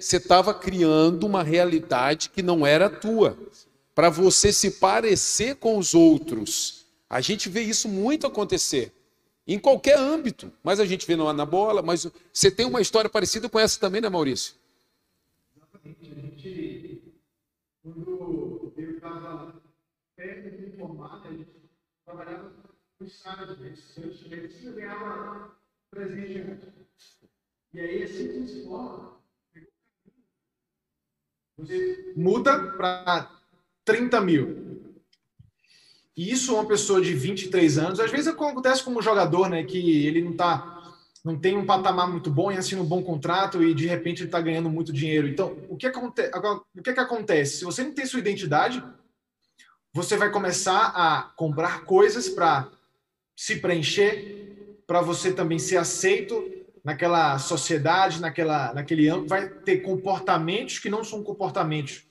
Você 0.01 0.17
estava 0.17 0.53
criando 0.53 1.25
uma 1.25 1.43
realidade 1.43 2.31
que 2.31 2.43
não 2.43 2.67
era 2.67 2.91
tua, 2.91 3.39
para 3.95 4.11
você 4.11 4.53
se 4.53 4.73
parecer 4.73 5.57
com 5.57 5.79
os 5.79 5.95
outros. 5.95 6.87
A 7.09 7.21
gente 7.21 7.49
vê 7.49 7.63
isso 7.63 7.89
muito 7.89 8.27
acontecer, 8.27 8.93
em 9.47 9.59
qualquer 9.59 9.99
âmbito, 9.99 10.51
mas 10.63 10.81
a 10.81 10.87
gente 10.87 11.07
vê 11.07 11.15
na 11.15 11.47
bola. 11.47 11.83
Mas 11.83 12.07
você 12.33 12.51
tem 12.51 12.67
uma 12.67 12.81
história 12.81 13.09
parecida 13.09 13.49
com 13.49 13.59
essa 13.59 13.79
também, 13.79 14.01
né, 14.01 14.09
Maurício? 14.09 14.55
Exatamente. 15.85 16.11
A 16.11 16.15
gente, 16.15 17.15
quando 17.83 18.73
eu 18.77 18.91
estava 18.93 19.63
perto 20.17 20.57
de 20.57 20.77
formar, 20.77 21.23
a 21.27 21.31
gente 21.31 21.51
trabalhava 22.05 22.55
com 22.99 23.05
estágio, 23.05 23.57
né? 23.59 23.71
A 23.71 24.47
gente 24.47 24.73
ganhava 24.73 25.57
presente. 25.91 26.73
E 27.73 27.81
aí, 27.81 28.03
assim 28.05 28.29
que 28.29 28.49
se 28.49 28.65
forma, 28.65 29.21
você 31.59 32.13
muda 32.17 32.73
para 32.77 33.31
30 33.85 34.21
mil. 34.21 34.65
E 36.17 36.31
isso 36.31 36.55
uma 36.55 36.67
pessoa 36.67 37.01
de 37.01 37.13
23 37.13 37.79
anos, 37.79 38.01
às 38.01 38.11
vezes 38.11 38.29
acontece 38.29 38.85
como 38.85 39.01
um 39.01 39.03
jogador, 39.03 39.49
né, 39.49 39.65
que 39.65 40.07
ele 40.07 40.23
não 40.23 40.37
tá 40.37 40.74
não 41.25 41.39
tem 41.39 41.57
um 41.57 41.65
patamar 41.65 42.09
muito 42.09 42.31
bom 42.31 42.53
e 42.53 42.57
assina 42.57 42.83
um 42.83 42.87
bom 42.87 43.03
contrato 43.03 43.63
e 43.63 43.73
de 43.73 43.87
repente 43.87 44.19
ele 44.19 44.29
está 44.29 44.41
ganhando 44.41 44.69
muito 44.69 44.93
dinheiro. 44.93 45.27
Então, 45.27 45.57
o 45.71 45.77
que, 45.77 45.87
aconte 45.87 46.23
o 46.77 46.83
que, 46.83 46.93
que 46.93 47.01
acontece? 47.01 47.59
Se 47.59 47.65
você 47.65 47.83
não 47.83 47.95
tem 47.95 48.05
sua 48.05 48.21
identidade, 48.21 48.85
você 49.93 50.17
vai 50.17 50.31
começar 50.31 50.93
a 50.95 51.33
comprar 51.37 51.85
coisas 51.85 52.29
para 52.29 52.71
se 53.37 53.57
preencher, 53.57 54.83
para 54.87 55.01
você 55.01 55.33
também 55.33 55.59
ser 55.59 55.79
aceito 55.79 56.51
naquela 56.85 57.39
sociedade, 57.39 58.21
naquela, 58.21 58.75
naquele 58.75 59.09
âmbito, 59.09 59.29
vai 59.29 59.49
ter 59.49 59.79
comportamentos 59.79 60.79
que 60.79 60.91
não 60.91 61.03
são 61.03 61.23
comportamentos 61.23 62.05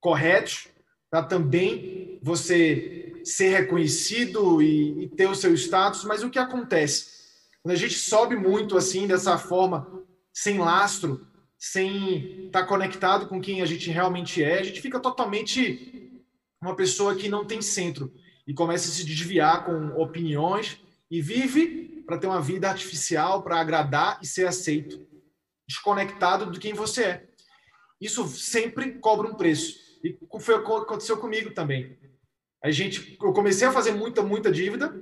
corretos, 0.00 0.66
para 1.08 1.22
também 1.22 2.18
você 2.22 3.20
ser 3.24 3.50
reconhecido 3.50 4.60
e, 4.60 5.04
e, 5.04 5.08
ter 5.08 5.26
o 5.26 5.34
seu 5.34 5.54
status. 5.54 6.04
Mas 6.04 6.22
o 6.24 6.30
que 6.30 6.38
acontece? 6.38 7.19
Quando 7.62 7.74
a 7.74 7.78
gente 7.78 7.94
sobe 7.94 8.36
muito 8.36 8.76
assim, 8.76 9.06
dessa 9.06 9.36
forma, 9.36 10.04
sem 10.32 10.58
lastro, 10.58 11.26
sem 11.58 12.46
estar 12.46 12.62
tá 12.62 12.66
conectado 12.66 13.28
com 13.28 13.40
quem 13.40 13.60
a 13.60 13.66
gente 13.66 13.90
realmente 13.90 14.42
é, 14.42 14.58
a 14.58 14.62
gente 14.62 14.80
fica 14.80 14.98
totalmente 14.98 16.22
uma 16.62 16.74
pessoa 16.74 17.14
que 17.14 17.28
não 17.28 17.44
tem 17.44 17.60
centro 17.60 18.12
e 18.46 18.54
começa 18.54 18.88
a 18.88 18.92
se 18.92 19.04
desviar 19.04 19.64
com 19.64 19.88
opiniões 20.00 20.80
e 21.10 21.20
vive 21.20 22.02
para 22.06 22.18
ter 22.18 22.26
uma 22.26 22.40
vida 22.40 22.68
artificial, 22.68 23.42
para 23.42 23.60
agradar 23.60 24.18
e 24.22 24.26
ser 24.26 24.46
aceito, 24.46 25.06
desconectado 25.68 26.50
de 26.50 26.58
quem 26.58 26.72
você 26.72 27.04
é. 27.04 27.28
Isso 28.00 28.26
sempre 28.28 28.94
cobra 28.94 29.28
um 29.28 29.34
preço. 29.34 29.78
E 30.02 30.18
foi 30.40 30.54
o 30.54 30.64
que 30.64 30.72
aconteceu 30.72 31.18
comigo 31.18 31.52
também. 31.52 31.98
A 32.64 32.70
gente, 32.70 33.18
eu 33.22 33.32
comecei 33.32 33.68
a 33.68 33.72
fazer 33.72 33.92
muita, 33.92 34.22
muita 34.22 34.50
dívida, 34.50 34.94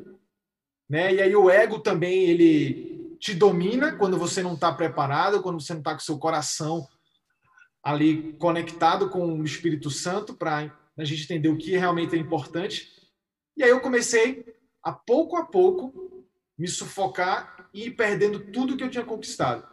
né? 0.88 1.14
E 1.14 1.20
aí 1.20 1.36
o 1.36 1.50
ego 1.50 1.78
também 1.78 2.24
ele 2.24 3.16
te 3.20 3.34
domina 3.34 3.96
quando 3.96 4.16
você 4.16 4.42
não 4.42 4.54
está 4.54 4.72
preparado, 4.72 5.42
quando 5.42 5.60
você 5.60 5.72
não 5.72 5.80
está 5.80 5.92
com 5.92 6.00
seu 6.00 6.18
coração 6.18 6.86
ali 7.82 8.34
conectado 8.34 9.08
com 9.08 9.40
o 9.40 9.44
Espírito 9.44 9.90
Santo 9.90 10.34
para 10.34 10.72
a 10.96 11.04
gente 11.04 11.24
entender 11.24 11.48
o 11.48 11.56
que 11.56 11.76
realmente 11.76 12.14
é 12.14 12.18
importante. 12.18 12.92
E 13.56 13.62
aí 13.62 13.70
eu 13.70 13.80
comecei 13.80 14.44
a 14.82 14.92
pouco 14.92 15.36
a 15.36 15.44
pouco 15.44 16.24
me 16.56 16.68
sufocar 16.68 17.68
e 17.72 17.86
ir 17.86 17.90
perdendo 17.92 18.40
tudo 18.40 18.76
que 18.76 18.84
eu 18.84 18.90
tinha 18.90 19.04
conquistado. 19.04 19.66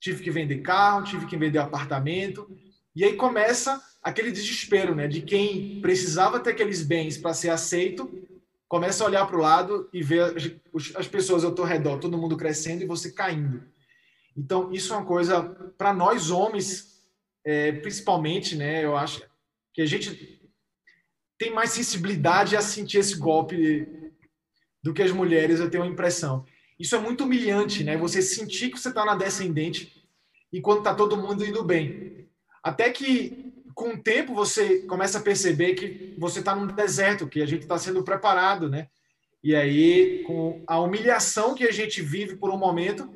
Tive 0.00 0.22
que 0.22 0.30
vender 0.30 0.60
carro, 0.60 1.04
tive 1.04 1.26
que 1.26 1.36
vender 1.36 1.58
apartamento, 1.58 2.50
e 2.94 3.04
aí 3.04 3.16
começa 3.16 3.80
aquele 4.02 4.32
desespero, 4.32 4.94
né, 4.94 5.06
de 5.06 5.20
quem 5.20 5.80
precisava 5.80 6.40
ter 6.40 6.50
aqueles 6.50 6.82
bens 6.82 7.16
para 7.18 7.34
ser 7.34 7.50
aceito, 7.50 8.10
começa 8.70 9.02
a 9.02 9.06
olhar 9.08 9.26
para 9.26 9.36
o 9.36 9.40
lado 9.40 9.90
e 9.92 10.00
ver 10.00 10.22
as, 10.22 10.94
as 10.94 11.08
pessoas 11.08 11.42
ao 11.42 11.52
teu 11.52 11.64
redor, 11.64 11.98
todo 11.98 12.16
mundo 12.16 12.36
crescendo 12.36 12.84
e 12.84 12.86
você 12.86 13.10
caindo. 13.10 13.64
Então, 14.36 14.72
isso 14.72 14.94
é 14.94 14.96
uma 14.96 15.04
coisa 15.04 15.42
para 15.76 15.92
nós 15.92 16.30
homens, 16.30 17.02
é, 17.44 17.72
principalmente, 17.72 18.54
né, 18.54 18.84
eu 18.84 18.96
acho 18.96 19.24
que 19.74 19.82
a 19.82 19.86
gente 19.86 20.40
tem 21.36 21.52
mais 21.52 21.70
sensibilidade 21.70 22.56
a 22.56 22.62
sentir 22.62 22.98
esse 22.98 23.16
golpe 23.16 23.88
do 24.80 24.94
que 24.94 25.02
as 25.02 25.10
mulheres, 25.10 25.58
eu 25.58 25.68
tenho 25.68 25.82
a 25.82 25.88
impressão. 25.88 26.46
Isso 26.78 26.94
é 26.94 27.00
muito 27.00 27.24
humilhante, 27.24 27.82
né? 27.82 27.96
Você 27.96 28.22
sentir 28.22 28.70
que 28.70 28.78
você 28.78 28.88
está 28.88 29.04
na 29.04 29.16
descendente 29.16 30.00
enquanto 30.52 30.78
está 30.78 30.94
todo 30.94 31.16
mundo 31.16 31.44
indo 31.44 31.64
bem. 31.64 32.28
Até 32.62 32.90
que, 32.90 33.39
com 33.80 33.94
o 33.94 33.98
tempo, 33.98 34.34
você 34.34 34.80
começa 34.80 35.16
a 35.16 35.22
perceber 35.22 35.72
que 35.72 36.14
você 36.18 36.40
está 36.40 36.54
num 36.54 36.66
deserto, 36.66 37.26
que 37.26 37.40
a 37.40 37.46
gente 37.46 37.62
está 37.62 37.78
sendo 37.78 38.04
preparado, 38.04 38.68
né? 38.68 38.88
E 39.42 39.56
aí, 39.56 40.22
com 40.26 40.62
a 40.66 40.78
humilhação 40.78 41.54
que 41.54 41.64
a 41.64 41.72
gente 41.72 42.02
vive 42.02 42.36
por 42.36 42.50
um 42.50 42.58
momento, 42.58 43.08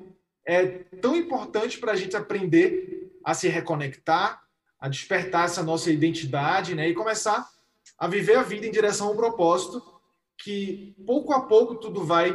é 0.47 0.65
tão 1.03 1.15
importante 1.15 1.77
para 1.77 1.93
a 1.93 1.97
gente 1.97 2.17
aprender 2.17 3.13
a 3.23 3.35
se 3.35 3.47
reconectar, 3.47 4.41
a 4.81 4.89
despertar 4.89 5.45
essa 5.45 5.63
nossa 5.63 5.91
identidade, 5.91 6.75
né? 6.75 6.89
E 6.89 6.95
começar 6.95 7.47
a 7.99 8.09
viver 8.09 8.37
a 8.37 8.43
vida 8.43 8.67
em 8.67 8.71
direção 8.71 9.09
ao 9.09 9.15
propósito 9.15 9.83
que 10.43 10.97
pouco 11.07 11.35
a 11.35 11.43
pouco 11.43 11.75
tudo 11.75 12.03
vai 12.03 12.35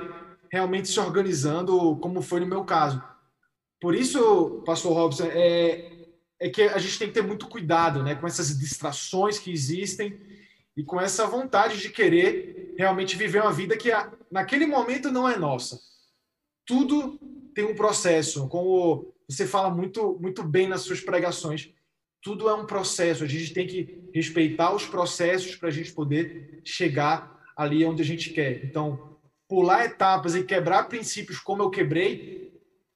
realmente 0.51 0.87
se 0.87 0.99
organizando, 0.99 1.97
como 1.97 2.21
foi 2.21 2.39
no 2.41 2.45
meu 2.45 2.63
caso. 2.63 3.01
Por 3.81 3.95
isso, 3.95 4.61
Pastor 4.67 4.93
Robson, 4.93 5.25
é, 5.31 5.98
é 6.39 6.49
que 6.49 6.61
a 6.63 6.77
gente 6.77 6.97
tem 6.97 7.07
que 7.07 7.13
ter 7.13 7.21
muito 7.21 7.47
cuidado 7.47 8.01
né, 8.01 8.15
com 8.15 8.25
essas 8.25 8.57
distrações 8.57 9.37
que 9.37 9.51
existem 9.51 10.19
e 10.75 10.83
com 10.83 10.99
essa 10.99 11.27
vontade 11.27 11.77
de 11.79 11.89
querer 11.89 12.73
realmente 12.77 13.17
viver 13.17 13.41
uma 13.41 13.51
vida 13.51 13.75
que 13.75 13.89
naquele 14.31 14.65
momento 14.65 15.11
não 15.11 15.27
é 15.27 15.37
nossa. 15.37 15.79
Tudo 16.65 17.19
tem 17.53 17.65
um 17.65 17.75
processo, 17.75 18.47
como 18.47 19.13
você 19.27 19.45
fala 19.45 19.69
muito, 19.69 20.17
muito 20.21 20.43
bem 20.43 20.67
nas 20.67 20.81
suas 20.81 21.01
pregações. 21.01 21.71
Tudo 22.21 22.47
é 22.47 22.53
um 22.53 22.65
processo, 22.65 23.23
a 23.23 23.27
gente 23.27 23.53
tem 23.53 23.67
que 23.67 24.09
respeitar 24.13 24.73
os 24.73 24.85
processos 24.85 25.55
para 25.55 25.67
a 25.67 25.71
gente 25.71 25.91
poder 25.91 26.61
chegar 26.63 27.37
ali 27.57 27.83
onde 27.83 28.01
a 28.01 28.05
gente 28.05 28.29
quer. 28.29 28.63
Então, 28.63 29.17
pular 29.47 29.85
etapas 29.85 30.35
e 30.35 30.43
quebrar 30.43 30.87
princípios 30.87 31.39
como 31.39 31.63
eu 31.63 31.69
quebrei, 31.69 32.48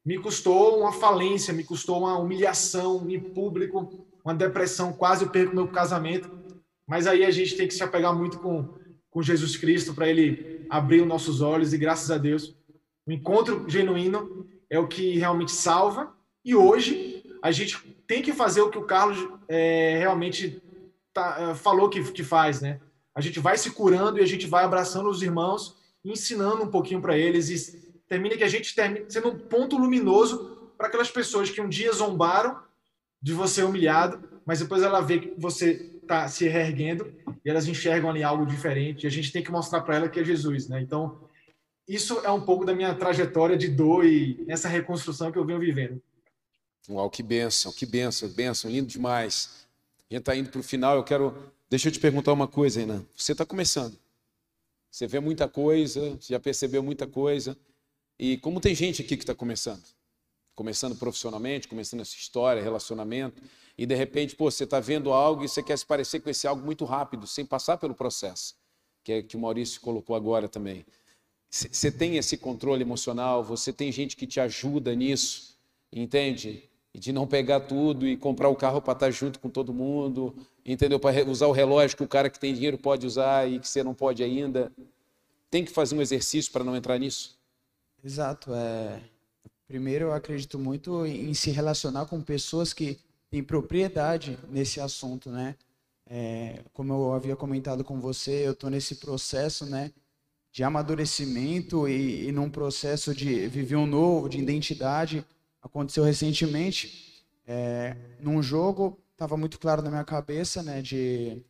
me 0.06 0.18
custou 0.18 0.80
uma 0.80 0.92
falência, 0.92 1.54
me 1.54 1.64
custou 1.64 2.00
uma 2.00 2.18
humilhação 2.18 3.10
em 3.10 3.20
público, 3.20 4.08
uma 4.24 4.34
depressão, 4.34 4.94
quase 4.94 5.24
eu 5.24 5.30
perco 5.30 5.56
meu 5.56 5.68
casamento. 5.68 6.30
Mas 6.88 7.08
aí 7.08 7.24
a 7.24 7.32
gente 7.32 7.56
tem 7.56 7.68
que 7.68 7.74
se 7.74 7.84
apegar 7.84 8.16
muito 8.16 8.40
com, 8.40 8.74
com 9.10 9.22
Jesus 9.22 9.56
Cristo 9.56 9.94
para 9.94 10.10
ele 10.10 10.66
abrir 10.70 11.02
os 11.02 11.08
nossos 11.08 11.42
olhos 11.42 11.74
e 11.74 11.78
graças 11.78 12.12
a 12.12 12.18
Deus, 12.18 12.56
o 13.06 13.12
encontro 13.12 13.66
genuíno 13.70 14.46
é 14.70 14.80
o 14.80 14.88
que 14.88 15.18
realmente 15.18 15.52
salva. 15.52 16.14
E 16.44 16.56
hoje 16.56 17.24
a 17.42 17.52
gente 17.52 17.78
tem 18.08 18.22
que 18.22 18.34
fazer 18.34 18.62
o 18.62 18.70
que 18.70 18.78
o 18.78 18.86
Carlos 18.86 19.30
é, 19.48 19.98
realmente 20.00 20.62
tá, 21.14 21.38
é, 21.40 21.56
falou 21.56 21.90
que, 21.90 22.04
que 22.12 22.24
faz, 22.24 22.62
né? 22.62 22.80
a 23.16 23.22
gente 23.22 23.40
vai 23.40 23.58
se 23.58 23.72
curando 23.72 24.20
e 24.20 24.24
a 24.24 24.26
gente 24.26 24.48
vai 24.48 24.64
abraçando 24.64 25.10
os 25.10 25.22
irmãos, 25.22 25.76
ensinando 26.04 26.64
um 26.64 26.68
pouquinho 26.68 27.02
para 27.02 27.18
eles 27.18 27.50
e 27.50 27.83
termina 28.08 28.38
que 28.38 28.44
a 28.44 28.48
gente 28.48 28.76
termine 28.76 29.06
sendo 29.10 29.30
um 29.30 29.38
ponto 29.38 29.78
luminoso 29.78 30.72
para 30.78 30.88
aquelas 30.88 31.10
pessoas 31.10 31.50
que 31.50 31.62
um 31.62 31.70
dia 31.70 31.92
zombaram 31.94 32.60
de 33.22 33.34
você 33.34 33.64
humilhado, 33.64 34.42
mas 34.46 34.60
depois 34.60 34.84
ela 34.84 35.00
vê 35.02 35.20
que 35.20 35.34
você 35.38 35.94
está 36.02 36.28
se 36.28 36.48
reerguendo 36.48 37.14
e 37.44 37.50
elas 37.50 37.68
enxergam 37.68 38.10
ali 38.10 38.24
algo 38.24 38.46
diferente 38.46 39.04
e 39.04 39.08
a 39.08 39.10
gente 39.10 39.32
tem 39.32 39.44
que 39.44 39.52
mostrar 39.52 39.82
para 39.82 39.96
ela 39.96 40.10
que 40.10 40.20
é 40.20 40.24
Jesus, 40.24 40.68
né? 40.68 40.82
Então, 40.82 41.20
isso 41.88 42.20
é 42.20 42.32
um 42.32 42.42
pouco 42.42 42.66
da 42.66 42.74
minha 42.74 42.94
trajetória 42.94 43.58
de 43.58 43.68
dor 43.68 44.06
e 44.06 44.44
essa 44.48 44.68
reconstrução 44.68 45.32
que 45.32 45.38
eu 45.38 45.46
venho 45.46 45.60
vivendo. 45.60 46.02
Uau, 46.90 47.10
que 47.10 47.24
benção, 47.24 47.72
que 47.72 47.86
benção, 47.86 48.28
benção, 48.30 48.70
lindo 48.70 48.88
demais. 48.88 49.66
A 50.10 50.14
gente 50.14 50.22
está 50.22 50.36
indo 50.36 50.50
para 50.50 50.60
o 50.60 50.64
final, 50.64 50.98
eu 50.98 51.04
quero. 51.04 51.34
Deixa 51.70 51.88
eu 51.88 51.92
te 51.92 52.00
perguntar 52.00 52.34
uma 52.34 52.48
coisa, 52.48 52.80
Renan. 52.80 53.06
Você 53.16 53.32
está 53.32 53.46
começando. 53.46 53.98
Você 54.92 55.08
vê 55.08 55.20
muita 55.20 55.48
coisa, 55.48 56.18
já 56.22 56.40
percebeu 56.40 56.84
muita 56.84 57.08
coisa. 57.08 57.58
E 58.26 58.38
como 58.38 58.62
tem 58.62 58.74
gente 58.74 59.02
aqui 59.02 59.18
que 59.18 59.24
está 59.24 59.36
começando? 59.36 59.84
Começando 60.56 60.96
profissionalmente, 60.96 61.68
começando 61.68 62.00
essa 62.00 62.16
história, 62.16 62.64
relacionamento, 62.64 63.42
e 63.78 63.86
de 63.86 63.94
repente, 63.96 64.34
pô, 64.34 64.50
você 64.50 64.64
está 64.64 64.80
vendo 64.80 65.12
algo 65.12 65.44
e 65.44 65.50
você 65.50 65.62
quer 65.62 65.78
se 65.78 65.86
parecer 65.86 66.22
com 66.22 66.30
esse 66.30 66.48
algo 66.48 66.66
muito 66.66 66.86
rápido, 66.86 67.28
sem 67.28 67.46
passar 67.46 67.76
pelo 67.76 67.94
processo, 67.94 68.56
que 69.04 69.12
é 69.12 69.22
que 69.22 69.36
o 69.36 69.40
Maurício 69.42 69.82
colocou 69.82 70.16
agora 70.16 70.48
também. 70.48 70.86
Você 71.50 71.92
tem 71.92 72.16
esse 72.16 72.38
controle 72.38 72.82
emocional, 72.82 73.44
você 73.44 73.74
tem 73.74 73.92
gente 73.92 74.16
que 74.16 74.26
te 74.26 74.40
ajuda 74.40 74.96
nisso, 74.96 75.58
entende? 75.92 76.64
De 76.94 77.12
não 77.12 77.28
pegar 77.28 77.60
tudo 77.60 78.08
e 78.08 78.16
comprar 78.16 78.48
o 78.48 78.56
carro 78.56 78.82
para 78.82 78.94
estar 78.94 79.08
tá 79.08 79.12
junto 79.12 79.38
com 79.38 79.50
todo 79.50 79.74
mundo, 79.74 80.34
entendeu? 80.66 80.98
Para 80.98 81.30
usar 81.30 81.48
o 81.48 81.52
relógio 81.52 81.98
que 81.98 82.04
o 82.04 82.08
cara 82.08 82.30
que 82.30 82.40
tem 82.40 82.54
dinheiro 82.54 82.78
pode 82.78 83.06
usar 83.06 83.52
e 83.52 83.60
que 83.60 83.68
você 83.68 83.84
não 83.84 83.94
pode 83.94 84.24
ainda. 84.24 84.72
Tem 85.52 85.66
que 85.66 85.72
fazer 85.74 85.94
um 85.94 86.02
exercício 86.02 86.54
para 86.54 86.64
não 86.64 86.74
entrar 86.74 86.98
nisso? 86.98 87.43
Exato. 88.04 88.54
É... 88.54 89.02
Primeiro, 89.68 90.06
eu 90.06 90.14
acredito 90.14 90.60
muito 90.60 91.06
em 91.06 91.34
se 91.34 91.50
relacionar 91.52 92.06
com 92.06 92.22
pessoas 92.22 92.74
que 92.74 93.00
têm 93.30 93.44
propriedade 93.44 94.38
nesse 94.50 94.80
assunto, 94.80 95.32
né? 95.32 95.56
É... 96.08 96.64
Como 96.74 96.94
eu 96.94 97.14
havia 97.14 97.36
comentado 97.36 97.84
com 97.84 98.00
você, 98.00 98.46
eu 98.48 98.52
estou 98.52 98.70
nesse 98.70 98.96
processo, 98.96 99.66
né? 99.66 99.92
De 100.52 100.64
amadurecimento 100.64 101.88
e, 101.88 102.28
e 102.28 102.32
num 102.32 102.50
processo 102.50 103.16
de 103.16 103.48
viver 103.48 103.76
um 103.78 103.88
novo, 103.88 104.30
de 104.30 104.38
identidade 104.38 105.26
aconteceu 105.64 106.04
recentemente 106.04 107.24
é, 107.48 107.96
num 108.20 108.44
jogo 108.44 109.00
estava 109.14 109.38
muito 109.38 109.58
claro 109.58 109.82
na 109.82 109.90
minha 109.90 110.04
cabeça 110.04 110.62
né 110.62 110.82
de 110.82 111.42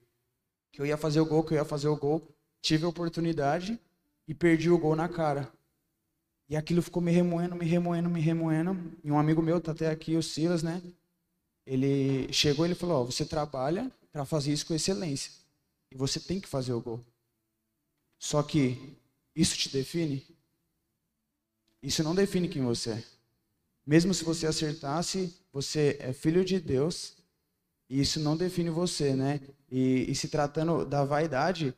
que 0.71 0.79
eu 0.79 0.85
ia 0.85 0.97
fazer 0.97 1.19
o 1.19 1.25
gol 1.25 1.43
que 1.43 1.53
eu 1.53 1.57
ia 1.57 1.65
fazer 1.65 1.87
o 1.87 1.97
gol 1.97 2.21
tive 2.61 2.85
a 2.85 2.89
oportunidade 2.89 3.79
e 4.27 4.33
perdi 4.33 4.69
o 4.69 4.77
gol 4.77 4.95
na 4.95 5.09
cara 5.09 5.51
e 6.53 6.55
aquilo 6.55 6.83
ficou 6.83 7.01
me 7.01 7.11
remoendo 7.11 7.55
me 7.55 7.65
remoendo 7.65 8.07
me 8.07 8.21
remoendo. 8.21 8.77
E 9.03 9.11
um 9.11 9.17
amigo 9.17 9.41
meu 9.41 9.59
tá 9.59 9.71
até 9.71 9.89
aqui 9.89 10.15
o 10.15 10.21
Silas 10.21 10.61
né? 10.61 10.83
Ele 11.65 12.31
chegou 12.31 12.67
e 12.67 12.75
falou 12.75 13.01
oh, 13.01 13.05
você 13.05 13.25
trabalha 13.25 13.91
para 14.11 14.23
fazer 14.23 14.53
isso 14.53 14.67
com 14.67 14.75
excelência. 14.75 15.31
E 15.91 15.97
você 15.97 16.19
tem 16.19 16.39
que 16.39 16.47
fazer 16.47 16.71
o 16.73 16.79
gol. 16.79 17.03
Só 18.19 18.43
que 18.43 18.95
isso 19.35 19.57
te 19.57 19.67
define? 19.67 20.23
Isso 21.81 22.03
não 22.03 22.13
define 22.13 22.47
quem 22.47 22.63
você 22.63 22.91
é. 22.91 23.03
Mesmo 23.83 24.13
se 24.13 24.23
você 24.23 24.45
acertasse, 24.45 25.35
você 25.51 25.97
é 25.99 26.13
filho 26.13 26.45
de 26.45 26.59
Deus 26.59 27.15
e 27.89 27.99
isso 27.99 28.19
não 28.19 28.37
define 28.37 28.69
você, 28.69 29.15
né? 29.15 29.41
E, 29.71 30.05
e 30.07 30.13
se 30.13 30.27
tratando 30.27 30.85
da 30.85 31.03
vaidade, 31.03 31.73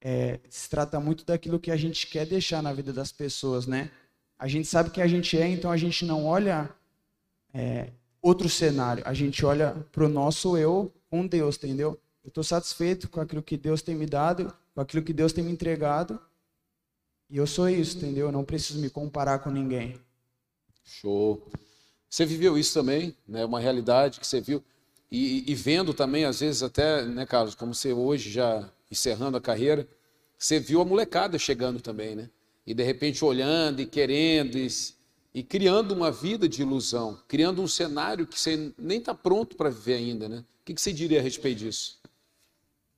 é, 0.00 0.40
se 0.50 0.68
trata 0.68 0.98
muito 0.98 1.24
daquilo 1.24 1.60
que 1.60 1.70
a 1.70 1.76
gente 1.76 2.08
quer 2.08 2.26
deixar 2.26 2.60
na 2.60 2.72
vida 2.72 2.92
das 2.92 3.12
pessoas, 3.12 3.64
né? 3.64 3.92
A 4.38 4.46
gente 4.46 4.68
sabe 4.68 4.90
que 4.90 5.00
a 5.00 5.06
gente 5.06 5.36
é, 5.36 5.48
então 5.48 5.70
a 5.70 5.76
gente 5.76 6.04
não 6.04 6.24
olha 6.26 6.70
é, 7.52 7.90
outro 8.22 8.48
cenário, 8.48 9.02
a 9.06 9.12
gente 9.12 9.44
olha 9.44 9.74
para 9.90 10.04
o 10.04 10.08
nosso 10.08 10.56
eu 10.56 10.92
com 11.10 11.26
Deus, 11.26 11.56
entendeu? 11.56 11.98
Eu 12.22 12.28
estou 12.28 12.44
satisfeito 12.44 13.08
com 13.08 13.20
aquilo 13.20 13.42
que 13.42 13.56
Deus 13.56 13.82
tem 13.82 13.94
me 13.94 14.06
dado, 14.06 14.52
com 14.74 14.80
aquilo 14.80 15.02
que 15.02 15.12
Deus 15.12 15.32
tem 15.32 15.42
me 15.42 15.50
entregado, 15.50 16.20
e 17.30 17.36
eu 17.36 17.46
sou 17.46 17.68
isso, 17.68 17.96
entendeu? 17.96 18.26
Eu 18.26 18.32
não 18.32 18.44
preciso 18.44 18.78
me 18.78 18.88
comparar 18.88 19.40
com 19.40 19.50
ninguém. 19.50 19.98
Show. 20.84 21.46
Você 22.08 22.24
viveu 22.24 22.56
isso 22.56 22.72
também, 22.72 23.14
né? 23.26 23.44
Uma 23.44 23.60
realidade 23.60 24.20
que 24.20 24.26
você 24.26 24.40
viu 24.40 24.62
e, 25.10 25.50
e, 25.50 25.54
vendo 25.54 25.94
também 25.94 26.24
às 26.24 26.40
vezes 26.40 26.62
até, 26.62 27.02
né, 27.04 27.24
Carlos, 27.24 27.54
como 27.54 27.74
você 27.74 27.92
hoje 27.92 28.30
já 28.30 28.68
encerrando 28.90 29.36
a 29.36 29.40
carreira, 29.40 29.88
você 30.38 30.60
viu 30.60 30.80
a 30.80 30.84
molecada 30.84 31.38
chegando 31.38 31.80
também, 31.80 32.14
né? 32.14 32.30
E 32.68 32.74
de 32.74 32.82
repente 32.82 33.24
olhando 33.24 33.80
e 33.80 33.86
querendo 33.86 34.58
e, 34.58 34.68
e 35.32 35.42
criando 35.42 35.92
uma 35.92 36.12
vida 36.12 36.46
de 36.46 36.60
ilusão, 36.60 37.18
criando 37.26 37.62
um 37.62 37.66
cenário 37.66 38.26
que 38.26 38.38
você 38.38 38.74
nem 38.76 38.98
está 38.98 39.14
pronto 39.14 39.56
para 39.56 39.70
viver 39.70 39.94
ainda, 39.94 40.28
né? 40.28 40.44
O 40.60 40.64
que, 40.66 40.74
que 40.74 40.80
você 40.82 40.92
diria 40.92 41.18
a 41.18 41.22
respeito 41.22 41.60
disso? 41.60 41.98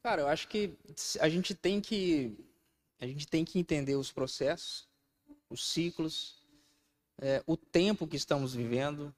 Cara, 0.02 0.22
eu 0.22 0.26
acho 0.26 0.48
que 0.48 0.72
a 1.20 1.28
gente 1.28 1.54
tem 1.54 1.80
que 1.80 2.36
a 2.98 3.06
gente 3.06 3.28
tem 3.28 3.44
que 3.44 3.60
entender 3.60 3.94
os 3.94 4.10
processos, 4.10 4.88
os 5.48 5.64
ciclos, 5.64 6.42
é, 7.22 7.40
o 7.46 7.56
tempo 7.56 8.08
que 8.08 8.16
estamos 8.16 8.52
vivendo 8.52 9.14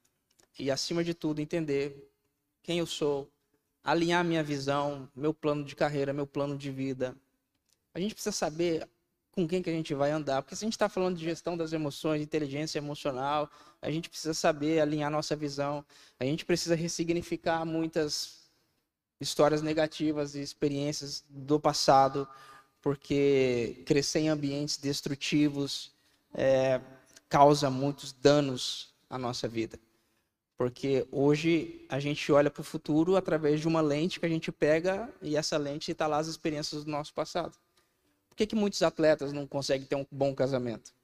e, 0.59 0.71
acima 0.71 1.03
de 1.03 1.15
tudo, 1.15 1.41
entender 1.41 1.97
quem 2.63 2.79
eu 2.79 2.87
sou, 2.87 3.27
alinhar 3.83 4.23
minha 4.23 4.43
visão, 4.43 5.09
meu 5.17 5.33
plano 5.33 5.65
de 5.65 5.75
carreira, 5.75 6.13
meu 6.13 6.27
plano 6.27 6.59
de 6.59 6.71
vida. 6.71 7.17
A 7.95 7.99
gente 7.99 8.13
precisa 8.13 8.37
saber 8.37 8.87
com 9.33 9.49
quem 9.49 9.63
que 9.63 9.71
a 9.71 9.73
gente 9.73 9.95
vai 9.95 10.11
andar, 10.11 10.43
porque 10.43 10.55
se 10.55 10.65
a 10.65 10.67
gente 10.67 10.75
está 10.75 10.89
falando 10.89 11.17
de 11.17 11.25
gestão 11.25 11.57
das 11.57 11.73
emoções, 11.73 12.21
inteligência 12.21 12.79
emocional, 12.79 13.51
a 13.81 13.91
gente 13.91 14.09
precisa 14.11 14.35
saber 14.35 14.79
alinhar 14.79 15.11
nossa 15.11 15.35
visão, 15.35 15.85
a 16.21 16.25
gente 16.25 16.45
precisa 16.45 16.75
ressignificar 16.75 17.65
muitas 17.65 18.43
histórias 19.19 19.63
negativas 19.63 20.35
e 20.35 20.43
experiências 20.43 21.25
do 21.31 21.59
passado, 21.59 22.29
porque 22.83 23.83
crescer 23.87 24.21
em 24.21 24.29
ambientes 24.29 24.77
destrutivos, 24.77 25.93
é, 26.35 26.81
causa 27.29 27.71
muitos 27.71 28.13
danos 28.13 28.95
à 29.09 29.17
nossa 29.17 29.49
vida. 29.49 29.79
Porque 30.59 31.07
hoje 31.11 31.87
a 31.89 31.99
gente 31.99 32.31
olha 32.31 32.51
para 32.51 32.61
o 32.61 32.65
futuro 32.65 33.17
através 33.17 33.61
de 33.61 33.67
uma 33.67 33.81
lente 33.81 34.21
que 34.21 34.27
a 34.27 34.29
gente 34.29 34.53
pega 34.53 35.09
e 35.23 35.37
essa 35.37 35.57
lente 35.57 35.91
está 35.91 36.07
lá 36.07 36.19
as 36.19 36.27
experiências 36.27 36.85
do 36.85 36.91
nosso 36.91 37.15
passado. 37.15 37.57
Por 38.33 38.37
que, 38.37 38.47
que 38.47 38.57
muitos 38.57 38.83
atletas 38.83 39.31
não 39.31 39.47
conseguem 39.47 39.87
ter 39.87 39.95
um 39.95 40.07
bom 40.11 40.35
casamento? 40.35 40.95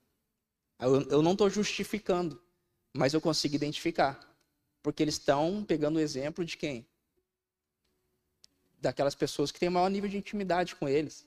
Eu, 0.81 1.03
eu 1.11 1.21
não 1.21 1.33
estou 1.33 1.51
justificando, 1.51 2.43
mas 2.97 3.13
eu 3.13 3.21
consigo 3.21 3.55
identificar. 3.55 4.19
Porque 4.83 5.03
eles 5.03 5.17
estão 5.17 5.63
pegando 5.63 5.97
o 5.97 6.01
exemplo 6.01 6.43
de 6.43 6.57
quem? 6.57 6.87
Daquelas 8.81 9.15
pessoas 9.15 9.53
que 9.53 9.61
têm 9.61 9.69
maior 9.69 9.91
nível 9.91 10.09
de 10.09 10.17
intimidade 10.17 10.75
com 10.75 10.89
eles. 10.89 11.27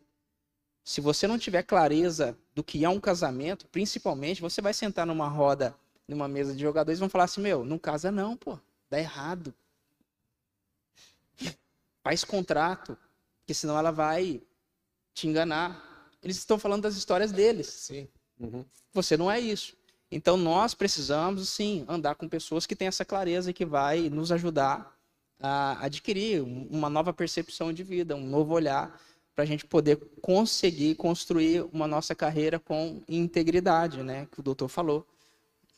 Se 0.83 1.01
você 1.01 1.27
não 1.27 1.37
tiver 1.37 1.61
clareza 1.61 2.35
do 2.55 2.63
que 2.63 2.83
é 2.83 2.89
um 2.89 2.99
casamento, 2.99 3.67
principalmente, 3.67 4.41
você 4.41 4.59
vai 4.59 4.73
sentar 4.73 5.05
numa 5.05 5.27
roda, 5.27 5.75
numa 6.07 6.27
mesa 6.27 6.55
de 6.55 6.61
jogadores 6.61 6.97
e 6.97 6.99
vão 6.99 7.09
falar 7.09 7.25
assim: 7.25 7.41
meu, 7.41 7.63
não 7.63 7.77
casa 7.77 8.11
não, 8.11 8.35
pô, 8.35 8.57
dá 8.89 8.97
errado. 8.97 9.53
Faz 12.01 12.23
contrato, 12.23 12.97
porque 13.37 13.53
senão 13.53 13.77
ela 13.77 13.91
vai 13.91 14.41
te 15.13 15.27
enganar. 15.27 15.90
Eles 16.23 16.37
estão 16.37 16.59
falando 16.59 16.83
das 16.83 16.95
histórias 16.95 17.31
deles. 17.31 17.67
Sim. 17.67 18.07
Uhum. 18.39 18.65
Você 18.93 19.17
não 19.17 19.29
é 19.29 19.39
isso. 19.39 19.75
Então 20.11 20.35
nós 20.35 20.73
precisamos, 20.73 21.47
sim, 21.49 21.85
andar 21.87 22.15
com 22.15 22.27
pessoas 22.27 22.65
que 22.65 22.75
têm 22.75 22.87
essa 22.87 23.05
clareza 23.05 23.49
e 23.51 23.53
que 23.53 23.65
vai 23.65 24.09
nos 24.09 24.31
ajudar 24.31 24.95
a 25.39 25.85
adquirir 25.85 26.41
uma 26.41 26.89
nova 26.89 27.13
percepção 27.13 27.73
de 27.73 27.83
vida, 27.83 28.15
um 28.15 28.27
novo 28.27 28.53
olhar 28.53 28.99
para 29.33 29.43
a 29.43 29.47
gente 29.47 29.65
poder 29.65 29.95
conseguir 30.21 30.95
construir 30.95 31.63
uma 31.73 31.87
nossa 31.87 32.13
carreira 32.13 32.59
com 32.59 33.01
integridade, 33.07 34.03
né? 34.03 34.27
Que 34.31 34.41
o 34.41 34.43
doutor 34.43 34.67
falou, 34.67 35.07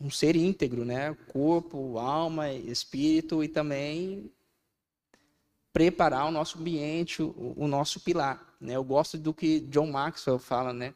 um 0.01 0.09
ser 0.09 0.35
íntegro, 0.35 0.83
né? 0.83 1.15
Corpo, 1.27 1.97
alma, 1.97 2.51
espírito 2.51 3.43
e 3.43 3.47
também 3.47 4.29
preparar 5.73 6.27
o 6.27 6.31
nosso 6.31 6.59
ambiente, 6.59 7.21
o, 7.21 7.53
o 7.57 7.67
nosso 7.67 7.99
pilar, 7.99 8.55
né? 8.61 8.75
Eu 8.75 8.83
gosto 8.83 9.17
do 9.17 9.33
que 9.33 9.59
John 9.61 9.91
Maxwell 9.91 10.39
fala, 10.39 10.71
né? 10.71 10.93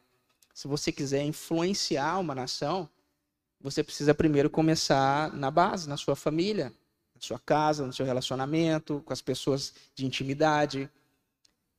Se 0.54 0.66
você 0.66 0.90
quiser 0.90 1.24
influenciar 1.24 2.18
uma 2.18 2.34
nação, 2.34 2.88
você 3.60 3.82
precisa 3.82 4.14
primeiro 4.14 4.48
começar 4.48 5.34
na 5.34 5.50
base, 5.50 5.88
na 5.88 5.96
sua 5.96 6.16
família, 6.16 6.72
na 7.14 7.20
sua 7.20 7.38
casa, 7.38 7.84
no 7.84 7.92
seu 7.92 8.06
relacionamento, 8.06 9.02
com 9.04 9.12
as 9.12 9.20
pessoas 9.20 9.74
de 9.94 10.06
intimidade, 10.06 10.88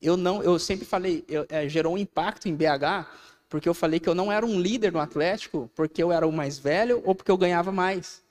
eu 0.02 0.16
não, 0.16 0.41
eu 0.41 0.58
sempre 0.58 0.86
falei, 0.86 1.26
eu, 1.28 1.45
é, 1.50 1.68
gerou 1.68 1.93
um 1.93 1.97
impacto 1.97 2.47
em 2.47 2.56
BH, 2.56 3.06
porque 3.50 3.68
eu 3.68 3.74
falei 3.74 4.00
que 4.00 4.08
eu 4.08 4.16
não 4.16 4.32
era 4.32 4.45
um 4.45 4.60
líder 4.60 4.91
no 4.93 5.00
Atlético, 5.00 5.70
porque 5.76 6.02
eu 6.02 6.12
era 6.12 6.26
o 6.26 6.32
mais 6.32 6.58
velho 6.58 7.02
ou 7.06 7.14
porque 7.14 7.32
eu 7.32 7.38
ganhava 7.38 7.72
mais, 7.72 8.24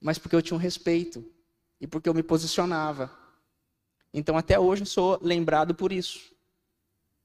mas 0.00 0.18
porque 0.18 0.36
eu 0.36 0.42
tinha 0.42 0.56
um 0.56 0.60
respeito 0.60 1.24
e 1.80 1.86
porque 1.86 2.08
eu 2.08 2.14
me 2.14 2.22
posicionava. 2.22 3.10
Então 4.16 4.38
até 4.38 4.58
hoje 4.58 4.80
eu 4.80 4.86
sou 4.86 5.18
lembrado 5.22 5.74
por 5.74 5.92
isso, 5.92 6.34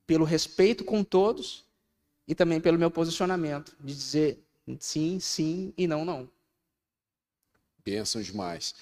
pelo 0.05 0.25
respeito 0.25 0.83
com 0.83 1.05
todos 1.05 1.63
e 2.27 2.35
também 2.35 2.59
pelo 2.59 2.77
meu 2.77 2.91
posicionamento 2.91 3.73
de 3.79 3.95
dizer 3.95 4.43
sim, 4.77 5.17
sim 5.17 5.73
e 5.77 5.87
não, 5.87 6.03
não. 6.03 6.29
Bênção 7.81 8.21
demais. 8.21 8.75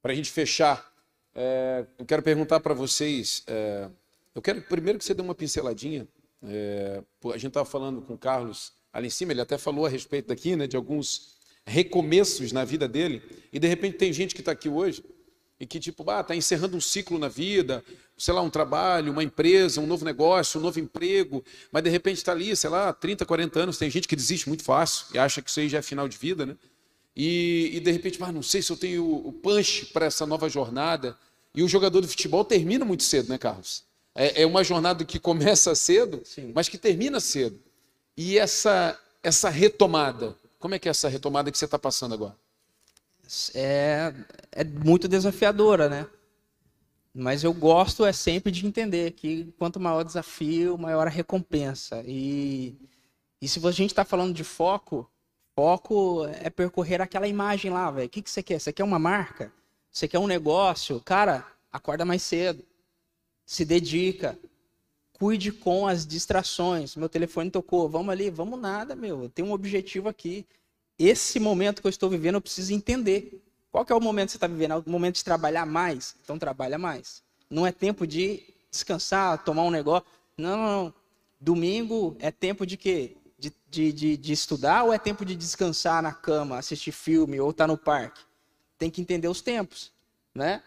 Para 0.00 0.12
a 0.12 0.14
gente 0.14 0.30
fechar, 0.30 0.90
é, 1.34 1.84
eu 1.98 2.06
quero 2.06 2.22
perguntar 2.22 2.58
para 2.58 2.72
vocês. 2.72 3.42
É, 3.46 3.90
eu 4.34 4.40
quero 4.40 4.62
primeiro 4.62 4.98
que 4.98 5.04
você 5.04 5.12
dê 5.12 5.20
uma 5.20 5.34
pinceladinha. 5.34 6.08
É, 6.42 7.02
a 7.26 7.32
gente 7.36 7.48
estava 7.48 7.66
falando 7.66 8.00
com 8.00 8.14
o 8.14 8.18
Carlos 8.18 8.72
ali 8.90 9.08
em 9.08 9.10
cima, 9.10 9.32
ele 9.32 9.42
até 9.42 9.58
falou 9.58 9.84
a 9.84 9.90
respeito 9.90 10.28
daqui, 10.28 10.56
né, 10.56 10.66
de 10.66 10.74
alguns 10.74 11.36
recomeços 11.66 12.50
na 12.50 12.64
vida 12.64 12.88
dele, 12.88 13.22
e 13.52 13.58
de 13.58 13.68
repente 13.68 13.98
tem 13.98 14.12
gente 14.12 14.34
que 14.34 14.40
está 14.40 14.52
aqui 14.52 14.70
hoje 14.70 15.04
e 15.62 15.66
que 15.66 15.78
tipo, 15.78 16.10
ah, 16.10 16.22
está 16.22 16.34
encerrando 16.34 16.76
um 16.76 16.80
ciclo 16.80 17.20
na 17.20 17.28
vida, 17.28 17.84
sei 18.18 18.34
lá, 18.34 18.42
um 18.42 18.50
trabalho, 18.50 19.12
uma 19.12 19.22
empresa, 19.22 19.80
um 19.80 19.86
novo 19.86 20.04
negócio, 20.04 20.58
um 20.58 20.62
novo 20.62 20.80
emprego, 20.80 21.44
mas 21.70 21.84
de 21.84 21.88
repente 21.88 22.16
está 22.16 22.32
ali, 22.32 22.56
sei 22.56 22.68
lá, 22.68 22.92
30, 22.92 23.24
40 23.24 23.60
anos, 23.60 23.78
tem 23.78 23.88
gente 23.88 24.08
que 24.08 24.16
desiste 24.16 24.48
muito 24.48 24.64
fácil 24.64 25.06
e 25.14 25.18
acha 25.18 25.40
que 25.40 25.48
isso 25.48 25.60
aí 25.60 25.68
já 25.68 25.78
é 25.78 25.82
final 25.82 26.08
de 26.08 26.18
vida, 26.18 26.44
né? 26.44 26.56
E, 27.14 27.70
e 27.74 27.78
de 27.78 27.92
repente, 27.92 28.18
ah, 28.20 28.32
não 28.32 28.42
sei 28.42 28.60
se 28.60 28.72
eu 28.72 28.76
tenho 28.76 29.04
o 29.04 29.32
punch 29.32 29.86
para 29.92 30.06
essa 30.06 30.26
nova 30.26 30.48
jornada. 30.48 31.16
E 31.54 31.62
o 31.62 31.68
jogador 31.68 32.00
de 32.00 32.08
futebol 32.08 32.44
termina 32.44 32.84
muito 32.84 33.04
cedo, 33.04 33.28
né, 33.28 33.38
Carlos? 33.38 33.84
É, 34.16 34.42
é 34.42 34.46
uma 34.46 34.64
jornada 34.64 35.04
que 35.04 35.20
começa 35.20 35.72
cedo, 35.76 36.22
Sim. 36.24 36.50
mas 36.52 36.68
que 36.68 36.76
termina 36.76 37.20
cedo. 37.20 37.60
E 38.16 38.36
essa, 38.36 38.98
essa 39.22 39.48
retomada, 39.48 40.34
como 40.58 40.74
é 40.74 40.78
que 40.80 40.88
é 40.88 40.90
essa 40.90 41.08
retomada 41.08 41.52
que 41.52 41.58
você 41.58 41.66
está 41.66 41.78
passando 41.78 42.14
agora? 42.14 42.34
É, 43.54 44.12
é 44.50 44.64
muito 44.64 45.08
desafiadora, 45.08 45.88
né? 45.88 46.06
Mas 47.14 47.44
eu 47.44 47.52
gosto 47.52 48.04
é 48.04 48.12
sempre 48.12 48.50
de 48.50 48.66
entender 48.66 49.12
que 49.12 49.52
quanto 49.58 49.78
maior 49.78 50.00
o 50.00 50.04
desafio, 50.04 50.78
maior 50.78 51.06
a 51.06 51.10
recompensa. 51.10 52.02
E, 52.06 52.74
e 53.40 53.48
se 53.48 53.64
a 53.66 53.70
gente 53.70 53.90
está 53.90 54.04
falando 54.04 54.34
de 54.34 54.44
foco, 54.44 55.10
foco 55.54 56.26
é 56.26 56.48
percorrer 56.48 57.00
aquela 57.00 57.28
imagem 57.28 57.70
lá, 57.70 57.90
velho. 57.90 58.06
O 58.06 58.10
que, 58.10 58.22
que 58.22 58.30
você 58.30 58.42
quer? 58.42 58.58
Você 58.58 58.72
quer 58.72 58.84
uma 58.84 58.98
marca? 58.98 59.52
Você 59.90 60.08
quer 60.08 60.18
um 60.18 60.26
negócio? 60.26 61.00
Cara, 61.00 61.46
acorda 61.70 62.04
mais 62.04 62.22
cedo. 62.22 62.64
Se 63.44 63.64
dedica 63.64 64.38
cuide 65.22 65.52
com 65.52 65.86
as 65.86 66.04
distrações. 66.04 66.96
Meu 66.96 67.08
telefone 67.08 67.48
tocou, 67.48 67.88
vamos 67.88 68.08
ali, 68.08 68.28
vamos 68.28 68.58
nada, 68.58 68.96
meu. 68.96 69.22
Eu 69.22 69.28
tenho 69.28 69.46
um 69.46 69.52
objetivo 69.52 70.08
aqui. 70.08 70.44
Esse 71.04 71.40
momento 71.40 71.80
que 71.80 71.88
eu 71.88 71.90
estou 71.90 72.08
vivendo, 72.08 72.36
eu 72.36 72.40
preciso 72.40 72.72
entender. 72.72 73.42
Qual 73.72 73.84
que 73.84 73.92
é 73.92 73.96
o 73.96 74.00
momento 74.00 74.28
que 74.28 74.32
você 74.32 74.36
está 74.36 74.46
vivendo? 74.46 74.74
É 74.74 74.76
o 74.76 74.84
momento 74.86 75.16
de 75.16 75.24
trabalhar 75.24 75.66
mais? 75.66 76.14
Então 76.22 76.38
trabalha 76.38 76.78
mais. 76.78 77.24
Não 77.50 77.66
é 77.66 77.72
tempo 77.72 78.06
de 78.06 78.40
descansar, 78.70 79.42
tomar 79.42 79.64
um 79.64 79.70
negócio. 79.70 80.06
Não, 80.38 80.56
não, 80.56 80.84
não. 80.84 80.94
Domingo 81.40 82.16
é 82.20 82.30
tempo 82.30 82.64
de 82.64 82.76
quê? 82.76 83.16
De, 83.36 83.52
de, 83.68 83.92
de, 83.92 84.16
de 84.16 84.32
estudar 84.32 84.84
ou 84.84 84.92
é 84.92 84.98
tempo 84.98 85.24
de 85.24 85.34
descansar 85.34 86.00
na 86.00 86.12
cama, 86.12 86.56
assistir 86.56 86.92
filme 86.92 87.40
ou 87.40 87.50
estar 87.50 87.64
tá 87.64 87.72
no 87.72 87.76
parque? 87.76 88.20
Tem 88.78 88.88
que 88.88 89.00
entender 89.00 89.26
os 89.26 89.40
tempos, 89.40 89.90
né? 90.32 90.62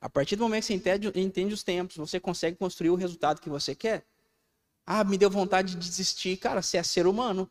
A 0.00 0.08
partir 0.08 0.34
do 0.34 0.42
momento 0.42 0.62
que 0.62 0.66
você 0.66 0.74
entende, 0.74 1.12
entende 1.14 1.54
os 1.54 1.62
tempos, 1.62 1.96
você 1.96 2.18
consegue 2.18 2.56
construir 2.56 2.90
o 2.90 2.96
resultado 2.96 3.40
que 3.40 3.48
você 3.48 3.72
quer. 3.72 4.04
Ah, 4.84 5.04
me 5.04 5.16
deu 5.16 5.30
vontade 5.30 5.76
de 5.76 5.88
desistir. 5.88 6.36
Cara, 6.38 6.60
você 6.60 6.76
é 6.76 6.82
ser 6.82 7.06
humano. 7.06 7.48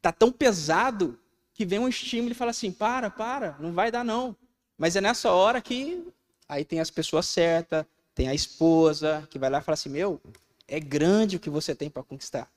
Tá 0.00 0.12
tão 0.12 0.32
pesado 0.32 1.18
que 1.52 1.64
vem 1.64 1.78
um 1.78 1.88
estímulo 1.88 2.32
e 2.32 2.34
fala 2.34 2.50
assim: 2.50 2.72
para, 2.72 3.10
para, 3.10 3.56
não 3.60 3.72
vai 3.72 3.90
dar 3.90 4.04
não. 4.04 4.34
Mas 4.78 4.96
é 4.96 5.00
nessa 5.00 5.30
hora 5.30 5.60
que 5.60 6.06
aí 6.48 6.64
tem 6.64 6.80
as 6.80 6.90
pessoas 6.90 7.26
certas, 7.26 7.84
tem 8.14 8.28
a 8.28 8.34
esposa 8.34 9.28
que 9.30 9.38
vai 9.38 9.50
lá 9.50 9.58
e 9.58 9.62
fala 9.62 9.74
assim: 9.74 9.90
meu, 9.90 10.20
é 10.66 10.80
grande 10.80 11.36
o 11.36 11.40
que 11.40 11.50
você 11.50 11.74
tem 11.74 11.90
para 11.90 12.02
conquistar. 12.02 12.50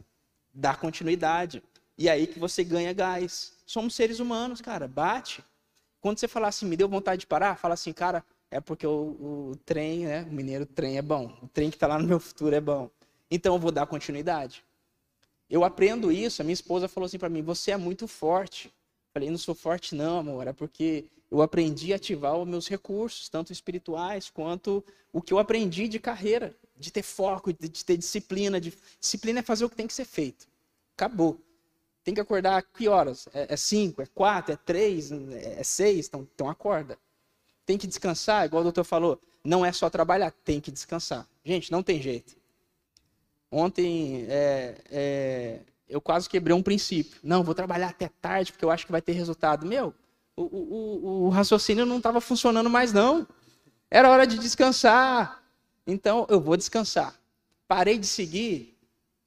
Dá 0.53 0.75
continuidade. 0.75 1.61
E 1.97 2.09
aí 2.09 2.27
que 2.27 2.39
você 2.39 2.63
ganha 2.63 2.93
gás. 2.93 3.53
Somos 3.65 3.95
seres 3.95 4.19
humanos, 4.19 4.61
cara, 4.61 4.87
bate. 4.87 5.43
Quando 5.99 6.19
você 6.19 6.27
falar 6.27 6.49
assim, 6.49 6.65
me 6.65 6.75
deu 6.75 6.87
vontade 6.87 7.21
de 7.21 7.27
parar, 7.27 7.55
fala 7.57 7.73
assim, 7.75 7.93
cara, 7.93 8.23
é 8.51 8.59
porque 8.59 8.85
o, 8.85 9.51
o 9.51 9.55
trem, 9.65 10.05
né? 10.05 10.23
O 10.23 10.33
mineiro 10.33 10.65
trem 10.65 10.97
é 10.97 11.01
bom. 11.01 11.37
O 11.41 11.47
trem 11.47 11.69
que 11.69 11.75
está 11.75 11.87
lá 11.87 11.97
no 11.97 12.07
meu 12.07 12.19
futuro 12.19 12.53
é 12.53 12.61
bom. 12.61 12.89
Então 13.31 13.55
eu 13.55 13.59
vou 13.59 13.71
dar 13.71 13.87
continuidade. 13.87 14.63
Eu 15.53 15.63
aprendo 15.63 16.11
isso. 16.11 16.41
A 16.41 16.43
minha 16.43 16.55
esposa 16.55 16.87
falou 16.87 17.05
assim 17.05 17.19
para 17.19 17.29
mim: 17.29 17.43
Você 17.43 17.69
é 17.69 17.77
muito 17.77 18.07
forte. 18.07 18.69
Eu 18.69 18.73
falei: 19.13 19.29
Não 19.29 19.37
sou 19.37 19.53
forte, 19.53 19.93
não, 19.93 20.17
amor. 20.17 20.47
É 20.47 20.51
porque 20.51 21.05
eu 21.29 21.43
aprendi 21.43 21.93
a 21.93 21.97
ativar 21.97 22.35
os 22.35 22.47
meus 22.47 22.67
recursos, 22.67 23.29
tanto 23.29 23.53
espirituais 23.53 24.31
quanto 24.31 24.83
o 25.11 25.21
que 25.21 25.31
eu 25.31 25.37
aprendi 25.37 25.87
de 25.87 25.99
carreira, 25.99 26.55
de 26.75 26.91
ter 26.91 27.03
foco, 27.03 27.53
de, 27.53 27.69
de 27.69 27.85
ter 27.85 27.97
disciplina. 27.97 28.59
De... 28.59 28.73
Disciplina 28.99 29.41
é 29.41 29.43
fazer 29.43 29.63
o 29.63 29.69
que 29.69 29.75
tem 29.75 29.85
que 29.85 29.93
ser 29.93 30.05
feito. 30.05 30.47
Acabou. 30.97 31.39
Tem 32.03 32.15
que 32.15 32.19
acordar 32.19 32.63
que 32.63 32.87
horas? 32.87 33.29
É, 33.31 33.53
é 33.53 33.55
cinco, 33.55 34.01
é 34.01 34.07
quatro, 34.07 34.53
é 34.53 34.57
três, 34.57 35.11
é 35.11 35.63
seis? 35.63 36.07
Então, 36.07 36.27
então 36.33 36.49
acorda. 36.49 36.97
Tem 37.63 37.77
que 37.77 37.85
descansar, 37.85 38.47
igual 38.47 38.61
o 38.61 38.63
doutor 38.63 38.83
falou. 38.83 39.21
Não 39.43 39.63
é 39.63 39.71
só 39.71 39.87
trabalhar, 39.87 40.31
tem 40.31 40.59
que 40.59 40.71
descansar. 40.71 41.27
Gente, 41.45 41.71
não 41.71 41.83
tem 41.83 42.01
jeito. 42.01 42.35
Ontem 43.53 44.25
é, 44.29 44.75
é, 44.89 45.59
eu 45.87 46.01
quase 46.01 46.27
quebrei 46.27 46.55
um 46.55 46.63
princípio. 46.63 47.19
Não, 47.21 47.43
vou 47.43 47.53
trabalhar 47.53 47.89
até 47.89 48.09
tarde 48.19 48.51
porque 48.51 48.65
eu 48.65 48.71
acho 48.71 48.83
que 48.83 48.91
vai 48.91 49.01
ter 49.01 49.11
resultado. 49.11 49.63
Meu, 49.63 49.93
o, 50.35 50.41
o, 50.41 51.25
o 51.25 51.29
raciocínio 51.29 51.85
não 51.85 51.97
estava 51.97 52.19
funcionando 52.19 52.67
mais, 52.67 52.91
não. 52.91 53.27
Era 53.91 54.09
hora 54.09 54.25
de 54.25 54.39
descansar. 54.39 55.43
Então 55.85 56.25
eu 56.31 56.41
vou 56.41 56.57
descansar. 56.57 57.13
Parei 57.67 57.99
de 57.99 58.07
seguir 58.07 58.75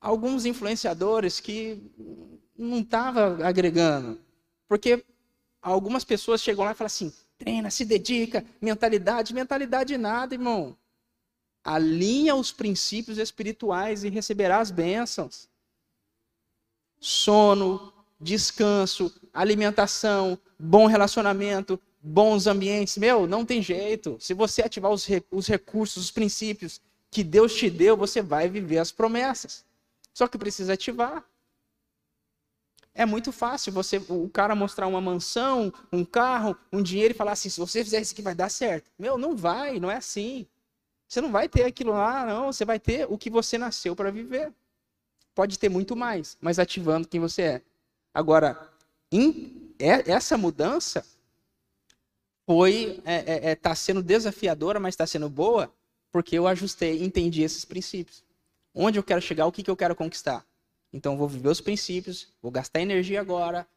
alguns 0.00 0.44
influenciadores 0.44 1.38
que 1.38 1.80
não 2.58 2.80
estavam 2.80 3.38
agregando. 3.44 4.18
Porque 4.66 5.04
algumas 5.62 6.04
pessoas 6.04 6.42
chegam 6.42 6.64
lá 6.64 6.72
e 6.72 6.74
falam 6.74 6.86
assim: 6.86 7.12
treina, 7.38 7.70
se 7.70 7.84
dedica, 7.84 8.44
mentalidade, 8.60 9.32
mentalidade 9.32 9.96
nada, 9.96 10.34
irmão. 10.34 10.76
Alinha 11.66 12.36
os 12.36 12.52
princípios 12.52 13.18
espirituais 13.18 14.04
e 14.04 14.08
receberá 14.08 14.60
as 14.60 14.70
bênçãos. 14.70 15.48
Sono, 17.00 17.92
descanso, 18.20 19.12
alimentação, 19.34 20.38
bom 20.56 20.86
relacionamento, 20.86 21.80
bons 22.00 22.46
ambientes. 22.46 22.96
Meu, 22.96 23.26
não 23.26 23.44
tem 23.44 23.60
jeito. 23.60 24.16
Se 24.20 24.32
você 24.32 24.62
ativar 24.62 24.92
os, 24.92 25.08
os 25.28 25.48
recursos, 25.48 26.04
os 26.04 26.10
princípios 26.12 26.80
que 27.10 27.24
Deus 27.24 27.52
te 27.52 27.68
deu, 27.68 27.96
você 27.96 28.22
vai 28.22 28.48
viver 28.48 28.78
as 28.78 28.92
promessas. 28.92 29.64
Só 30.14 30.28
que 30.28 30.38
precisa 30.38 30.74
ativar. 30.74 31.24
É 32.94 33.04
muito 33.04 33.32
fácil 33.32 33.72
você, 33.72 33.98
o 34.08 34.28
cara 34.28 34.54
mostrar 34.54 34.86
uma 34.86 35.00
mansão, 35.00 35.72
um 35.92 36.04
carro, 36.04 36.56
um 36.72 36.80
dinheiro 36.80 37.12
e 37.12 37.16
falar 37.16 37.32
assim: 37.32 37.50
se 37.50 37.58
você 37.58 37.82
fizer 37.82 38.00
isso 38.00 38.12
aqui 38.12 38.22
vai 38.22 38.36
dar 38.36 38.48
certo. 38.48 38.88
Meu, 38.96 39.18
não 39.18 39.36
vai, 39.36 39.80
não 39.80 39.90
é 39.90 39.96
assim. 39.96 40.46
Você 41.08 41.20
não 41.20 41.30
vai 41.30 41.48
ter 41.48 41.64
aquilo 41.64 41.92
lá, 41.92 42.26
não. 42.26 42.52
Você 42.52 42.64
vai 42.64 42.78
ter 42.78 43.06
o 43.08 43.16
que 43.16 43.30
você 43.30 43.56
nasceu 43.56 43.94
para 43.94 44.10
viver. 44.10 44.52
Pode 45.34 45.58
ter 45.58 45.68
muito 45.68 45.94
mais, 45.94 46.36
mas 46.40 46.58
ativando 46.58 47.06
quem 47.06 47.20
você 47.20 47.42
é. 47.42 47.62
Agora, 48.12 48.70
em, 49.12 49.74
é, 49.78 50.10
essa 50.10 50.38
mudança 50.38 51.04
foi 52.46 52.98
está 52.98 53.10
é, 53.10 53.24
é, 53.26 53.50
é 53.50 53.54
tá 53.54 53.74
sendo 53.74 54.02
desafiadora, 54.02 54.80
mas 54.80 54.94
está 54.94 55.06
sendo 55.06 55.28
boa 55.28 55.72
porque 56.10 56.38
eu 56.38 56.46
ajustei, 56.46 57.04
entendi 57.04 57.42
esses 57.42 57.64
princípios. 57.64 58.24
Onde 58.74 58.98
eu 58.98 59.02
quero 59.02 59.20
chegar, 59.20 59.46
o 59.46 59.52
que, 59.52 59.62
que 59.62 59.70
eu 59.70 59.76
quero 59.76 59.94
conquistar. 59.94 60.46
Então 60.90 61.16
vou 61.16 61.28
viver 61.28 61.48
os 61.48 61.60
princípios, 61.60 62.32
vou 62.40 62.50
gastar 62.50 62.80
energia 62.80 63.20
agora, 63.20 63.68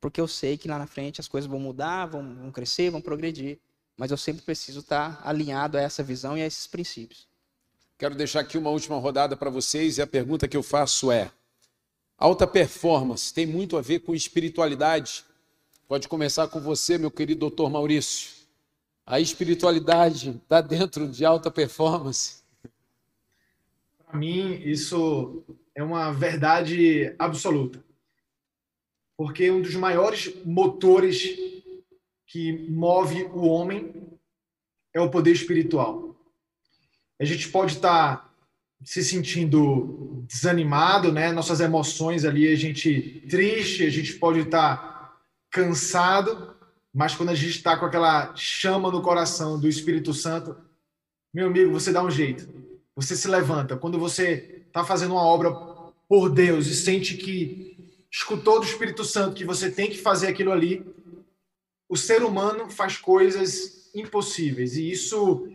porque 0.00 0.20
eu 0.20 0.26
sei 0.26 0.58
que 0.58 0.66
lá 0.66 0.78
na 0.78 0.86
frente 0.88 1.20
as 1.20 1.28
coisas 1.28 1.48
vão 1.48 1.60
mudar, 1.60 2.06
vão, 2.06 2.34
vão 2.34 2.50
crescer, 2.50 2.90
vão 2.90 3.00
progredir. 3.00 3.60
Mas 3.96 4.10
eu 4.10 4.16
sempre 4.16 4.42
preciso 4.42 4.80
estar 4.80 5.20
alinhado 5.24 5.78
a 5.78 5.80
essa 5.80 6.02
visão 6.02 6.36
e 6.36 6.42
a 6.42 6.46
esses 6.46 6.66
princípios. 6.66 7.26
Quero 7.98 8.14
deixar 8.14 8.40
aqui 8.40 8.58
uma 8.58 8.70
última 8.70 8.98
rodada 8.98 9.36
para 9.36 9.48
vocês 9.48 9.96
e 9.96 10.02
a 10.02 10.06
pergunta 10.06 10.46
que 10.46 10.56
eu 10.56 10.62
faço 10.62 11.10
é: 11.10 11.30
alta 12.18 12.46
performance 12.46 13.32
tem 13.32 13.46
muito 13.46 13.76
a 13.76 13.80
ver 13.80 14.00
com 14.00 14.14
espiritualidade? 14.14 15.24
Pode 15.88 16.08
começar 16.08 16.48
com 16.48 16.60
você, 16.60 16.98
meu 16.98 17.10
querido 17.10 17.40
doutor 17.40 17.70
Maurício. 17.70 18.36
A 19.06 19.20
espiritualidade 19.20 20.30
está 20.30 20.60
dentro 20.60 21.08
de 21.08 21.24
alta 21.24 21.48
performance? 21.48 22.42
Para 24.04 24.18
mim, 24.18 24.60
isso 24.64 25.44
é 25.74 25.82
uma 25.82 26.12
verdade 26.12 27.14
absoluta. 27.18 27.82
Porque 29.16 29.50
um 29.50 29.62
dos 29.62 29.74
maiores 29.76 30.34
motores 30.44 31.38
que 32.26 32.68
move 32.70 33.24
o 33.32 33.46
homem 33.46 33.94
é 34.92 35.00
o 35.00 35.10
poder 35.10 35.32
espiritual. 35.32 36.16
A 37.20 37.24
gente 37.24 37.48
pode 37.48 37.74
estar 37.74 38.34
se 38.84 39.02
sentindo 39.02 40.24
desanimado, 40.28 41.12
né? 41.12 41.32
Nossas 41.32 41.60
emoções 41.60 42.24
ali, 42.24 42.52
a 42.52 42.56
gente 42.56 43.24
triste, 43.28 43.84
a 43.84 43.90
gente 43.90 44.14
pode 44.14 44.40
estar 44.40 45.16
cansado, 45.50 46.54
mas 46.92 47.14
quando 47.14 47.30
a 47.30 47.34
gente 47.34 47.50
está 47.50 47.76
com 47.76 47.86
aquela 47.86 48.34
chama 48.34 48.90
no 48.90 49.00
coração 49.00 49.58
do 49.58 49.68
Espírito 49.68 50.12
Santo, 50.12 50.56
meu 51.32 51.46
amigo, 51.46 51.72
você 51.72 51.92
dá 51.92 52.02
um 52.02 52.10
jeito. 52.10 52.48
Você 52.94 53.14
se 53.14 53.28
levanta. 53.28 53.76
Quando 53.76 53.98
você 53.98 54.64
está 54.66 54.84
fazendo 54.84 55.12
uma 55.12 55.22
obra 55.22 55.50
por 56.08 56.30
Deus 56.30 56.66
e 56.66 56.74
sente 56.74 57.16
que 57.16 57.76
escutou 58.10 58.60
do 58.60 58.66
Espírito 58.66 59.04
Santo 59.04 59.34
que 59.34 59.44
você 59.44 59.70
tem 59.70 59.90
que 59.90 59.98
fazer 59.98 60.28
aquilo 60.28 60.52
ali, 60.52 60.84
o 61.88 61.96
ser 61.96 62.22
humano 62.22 62.70
faz 62.70 62.96
coisas 62.96 63.90
impossíveis. 63.94 64.76
E 64.76 64.90
isso 64.90 65.48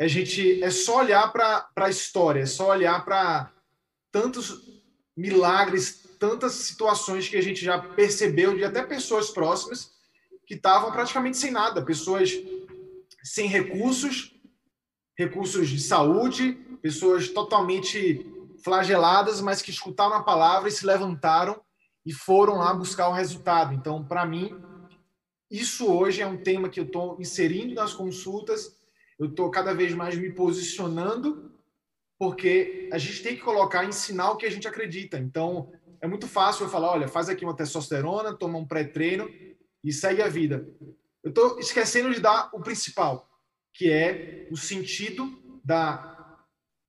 a 0.00 0.06
gente 0.06 0.62
é 0.62 0.70
só 0.70 0.98
olhar 0.98 1.32
para 1.32 1.68
a 1.76 1.90
história, 1.90 2.40
é 2.40 2.46
só 2.46 2.70
olhar 2.70 3.04
para 3.04 3.52
tantos 4.12 4.62
milagres, 5.16 6.04
tantas 6.18 6.52
situações 6.52 7.28
que 7.28 7.36
a 7.36 7.42
gente 7.42 7.64
já 7.64 7.78
percebeu 7.78 8.56
de 8.56 8.64
até 8.64 8.82
pessoas 8.82 9.30
próximas 9.30 9.90
que 10.46 10.54
estavam 10.54 10.90
praticamente 10.92 11.36
sem 11.36 11.50
nada, 11.50 11.84
pessoas 11.84 12.32
sem 13.22 13.48
recursos, 13.48 14.32
recursos 15.16 15.68
de 15.68 15.80
saúde, 15.80 16.52
pessoas 16.80 17.28
totalmente 17.28 18.24
flageladas, 18.64 19.40
mas 19.40 19.60
que 19.60 19.70
escutaram 19.70 20.14
a 20.14 20.22
palavra 20.22 20.68
e 20.68 20.72
se 20.72 20.86
levantaram 20.86 21.60
e 22.06 22.12
foram 22.12 22.54
lá 22.56 22.72
buscar 22.72 23.08
o 23.08 23.12
resultado. 23.12 23.74
Então, 23.74 24.04
para 24.04 24.24
mim, 24.24 24.56
isso 25.50 25.90
hoje 25.90 26.20
é 26.20 26.26
um 26.26 26.36
tema 26.36 26.68
que 26.68 26.78
eu 26.78 26.84
estou 26.84 27.20
inserindo 27.20 27.74
nas 27.74 27.92
consultas, 27.92 28.76
eu 29.18 29.26
estou 29.26 29.50
cada 29.50 29.72
vez 29.72 29.94
mais 29.94 30.16
me 30.16 30.32
posicionando, 30.32 31.52
porque 32.18 32.88
a 32.92 32.98
gente 32.98 33.22
tem 33.22 33.34
que 33.34 33.42
colocar, 33.42 33.84
ensinar 33.84 34.30
o 34.30 34.36
que 34.36 34.46
a 34.46 34.50
gente 34.50 34.68
acredita. 34.68 35.18
Então, 35.18 35.72
é 36.00 36.06
muito 36.06 36.26
fácil 36.28 36.66
eu 36.66 36.70
falar, 36.70 36.92
olha, 36.92 37.08
faz 37.08 37.28
aqui 37.28 37.44
uma 37.44 37.56
testosterona, 37.56 38.34
toma 38.34 38.58
um 38.58 38.66
pré-treino 38.66 39.28
e 39.82 39.92
segue 39.92 40.22
a 40.22 40.28
vida. 40.28 40.68
Eu 41.22 41.30
estou 41.30 41.58
esquecendo 41.58 42.12
de 42.12 42.20
dar 42.20 42.50
o 42.52 42.60
principal, 42.60 43.28
que 43.74 43.90
é 43.90 44.48
o 44.50 44.56
sentido 44.56 45.60
da 45.64 46.38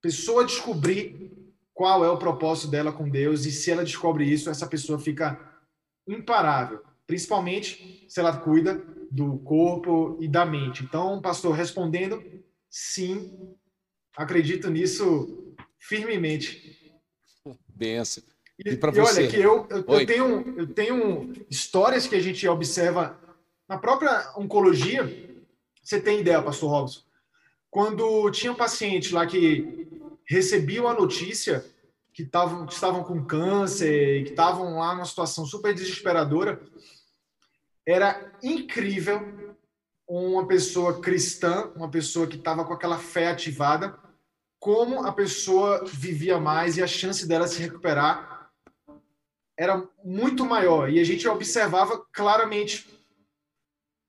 pessoa 0.01 0.45
descobrir 0.45 1.31
qual 1.73 2.03
é 2.03 2.09
o 2.09 2.17
propósito 2.17 2.69
dela 2.69 2.91
com 2.91 3.09
Deus 3.09 3.45
e 3.45 3.51
se 3.51 3.71
ela 3.71 3.83
descobre 3.83 4.25
isso, 4.25 4.49
essa 4.49 4.67
pessoa 4.67 4.99
fica 4.99 5.39
imparável, 6.07 6.83
principalmente 7.09 8.05
se 8.07 8.19
ela 8.19 8.37
cuida 8.37 8.85
do 9.09 9.39
corpo 9.39 10.15
e 10.21 10.27
da 10.27 10.45
mente. 10.45 10.83
Então, 10.83 11.19
pastor, 11.19 11.55
respondendo, 11.55 12.23
sim, 12.69 13.55
acredito 14.15 14.69
nisso 14.69 15.55
firmemente. 15.79 17.01
Benção. 17.67 18.23
E, 18.63 18.69
e 18.73 18.77
para 18.77 18.91
você? 18.91 19.21
olha, 19.21 19.27
que 19.27 19.37
eu, 19.37 19.67
eu, 19.71 19.85
eu, 19.87 20.05
tenho, 20.05 20.59
eu 20.59 20.67
tenho 20.67 21.33
histórias 21.49 22.05
que 22.05 22.13
a 22.13 22.21
gente 22.21 22.47
observa 22.47 23.19
na 23.67 23.79
própria 23.79 24.31
oncologia. 24.37 25.03
Você 25.81 25.99
tem 25.99 26.19
ideia, 26.19 26.43
pastor 26.43 26.69
Robson? 26.69 27.01
Quando 27.71 28.29
tinha 28.29 28.51
um 28.51 28.55
paciente 28.55 29.15
lá 29.15 29.25
que 29.25 29.89
recebiam 30.27 30.87
a 30.87 30.93
notícia 30.93 31.65
que, 32.13 32.23
tavam, 32.23 32.67
que 32.67 32.73
estavam 32.73 33.03
com 33.03 33.25
câncer, 33.25 34.25
que 34.25 34.29
estavam 34.29 34.77
lá 34.77 34.93
numa 34.93 35.05
situação 35.05 35.43
super 35.43 35.73
desesperadora, 35.73 36.61
era 37.89 38.31
incrível 38.43 39.55
uma 40.07 40.47
pessoa 40.47 40.99
cristã, 41.01 41.71
uma 41.75 41.89
pessoa 41.89 42.27
que 42.27 42.35
estava 42.35 42.65
com 42.65 42.73
aquela 42.73 42.97
fé 42.97 43.27
ativada, 43.27 43.97
como 44.59 45.05
a 45.05 45.11
pessoa 45.11 45.83
vivia 45.85 46.39
mais 46.39 46.77
e 46.77 46.83
a 46.83 46.87
chance 46.87 47.27
dela 47.27 47.47
se 47.47 47.61
recuperar 47.61 48.51
era 49.57 49.87
muito 50.03 50.45
maior. 50.45 50.89
E 50.89 50.99
a 50.99 51.03
gente 51.03 51.27
observava 51.27 52.03
claramente 52.13 52.87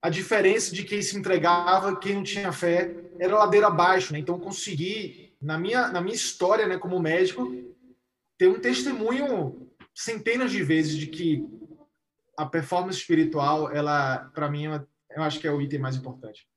a 0.03 0.09
diferença 0.09 0.74
de 0.74 0.85
quem 0.85 1.03
se 1.03 1.16
entregava, 1.16 1.99
quem 1.99 2.14
não 2.14 2.22
tinha 2.22 2.53
fé, 2.53 2.95
era 3.18 3.37
ladeira 3.37 3.66
abaixo. 3.66 4.12
Né? 4.12 4.20
Então, 4.20 4.39
consegui 4.39 5.35
na 5.41 5.59
minha, 5.59 5.89
na 5.89 6.01
minha 6.01 6.14
história 6.14 6.66
né, 6.66 6.78
como 6.78 7.01
médico, 7.01 7.53
ter 8.39 8.49
um 8.49 8.61
testemunho 8.61 9.70
centenas 9.95 10.51
de 10.51 10.62
vezes 10.62 10.97
de 10.97 11.07
que 11.07 11.45
a 12.41 12.47
performance 12.47 12.99
espiritual, 12.99 13.70
ela, 13.70 14.30
para 14.34 14.51
mim, 14.51 14.64
eu 14.64 15.22
acho 15.22 15.38
que 15.38 15.47
é 15.47 15.53
o 15.53 15.61
item 15.61 15.78
mais 15.78 15.95
importante. 15.95 16.49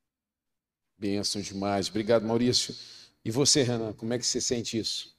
Benção 0.98 1.42
demais. 1.42 1.90
Obrigado, 1.90 2.24
Maurício. 2.24 2.74
E 3.22 3.30
você, 3.30 3.62
Renan, 3.62 3.92
como 3.92 4.14
é 4.14 4.18
que 4.18 4.24
você 4.24 4.40
sente 4.40 4.78
isso? 4.78 5.14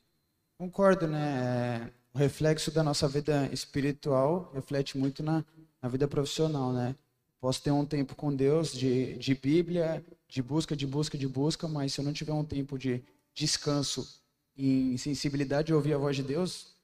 Concordo, 0.58 1.06
né? 1.08 1.92
O 2.12 2.18
reflexo 2.18 2.72
da 2.72 2.82
nossa 2.82 3.08
vida 3.08 3.48
espiritual 3.54 4.52
reflete 4.56 4.98
muito 4.98 5.22
na, 5.22 5.46
na 5.80 5.88
vida 5.88 6.08
profissional, 6.08 6.74
né? 6.74 6.96
Posso 7.40 7.62
ter 7.62 7.70
um 7.70 7.86
tempo 7.86 8.16
com 8.16 8.36
Deus 8.36 8.72
de, 8.72 9.18
de 9.20 9.36
Bíblia, 9.36 10.04
de 10.28 10.42
busca, 10.42 10.76
de 10.76 10.88
busca, 10.88 11.16
de 11.16 11.28
busca, 11.28 11.68
mas 11.68 11.94
se 11.94 12.02
eu 12.02 12.06
não 12.06 12.14
tiver 12.14 12.34
um 12.34 12.44
tempo 12.44 12.80
de 12.80 13.04
descanso 13.36 14.20
e 14.58 14.98
sensibilidade 14.98 15.68
de 15.68 15.74
ouvir 15.76 15.94
a 15.94 15.98
voz 16.00 16.16
de 16.16 16.24
Deus, 16.24 16.75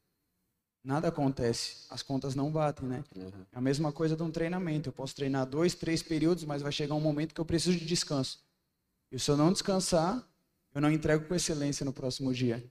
nada 0.83 1.07
acontece. 1.07 1.85
As 1.89 2.01
contas 2.01 2.35
não 2.35 2.51
batem, 2.51 2.87
né? 2.87 3.03
Uhum. 3.15 3.45
É 3.51 3.57
a 3.57 3.61
mesma 3.61 3.91
coisa 3.91 4.15
de 4.15 4.23
um 4.23 4.31
treinamento. 4.31 4.89
Eu 4.89 4.93
posso 4.93 5.15
treinar 5.15 5.45
dois, 5.45 5.75
três 5.75 6.01
períodos, 6.01 6.43
mas 6.43 6.61
vai 6.61 6.71
chegar 6.71 6.95
um 6.95 6.99
momento 6.99 7.33
que 7.33 7.41
eu 7.41 7.45
preciso 7.45 7.77
de 7.77 7.85
descanso. 7.85 8.39
E 9.11 9.19
se 9.19 9.29
eu 9.29 9.37
não 9.37 9.51
descansar, 9.51 10.25
eu 10.73 10.81
não 10.81 10.91
entrego 10.91 11.25
com 11.25 11.35
excelência 11.35 11.85
no 11.85 11.93
próximo 11.93 12.33
dia. 12.33 12.63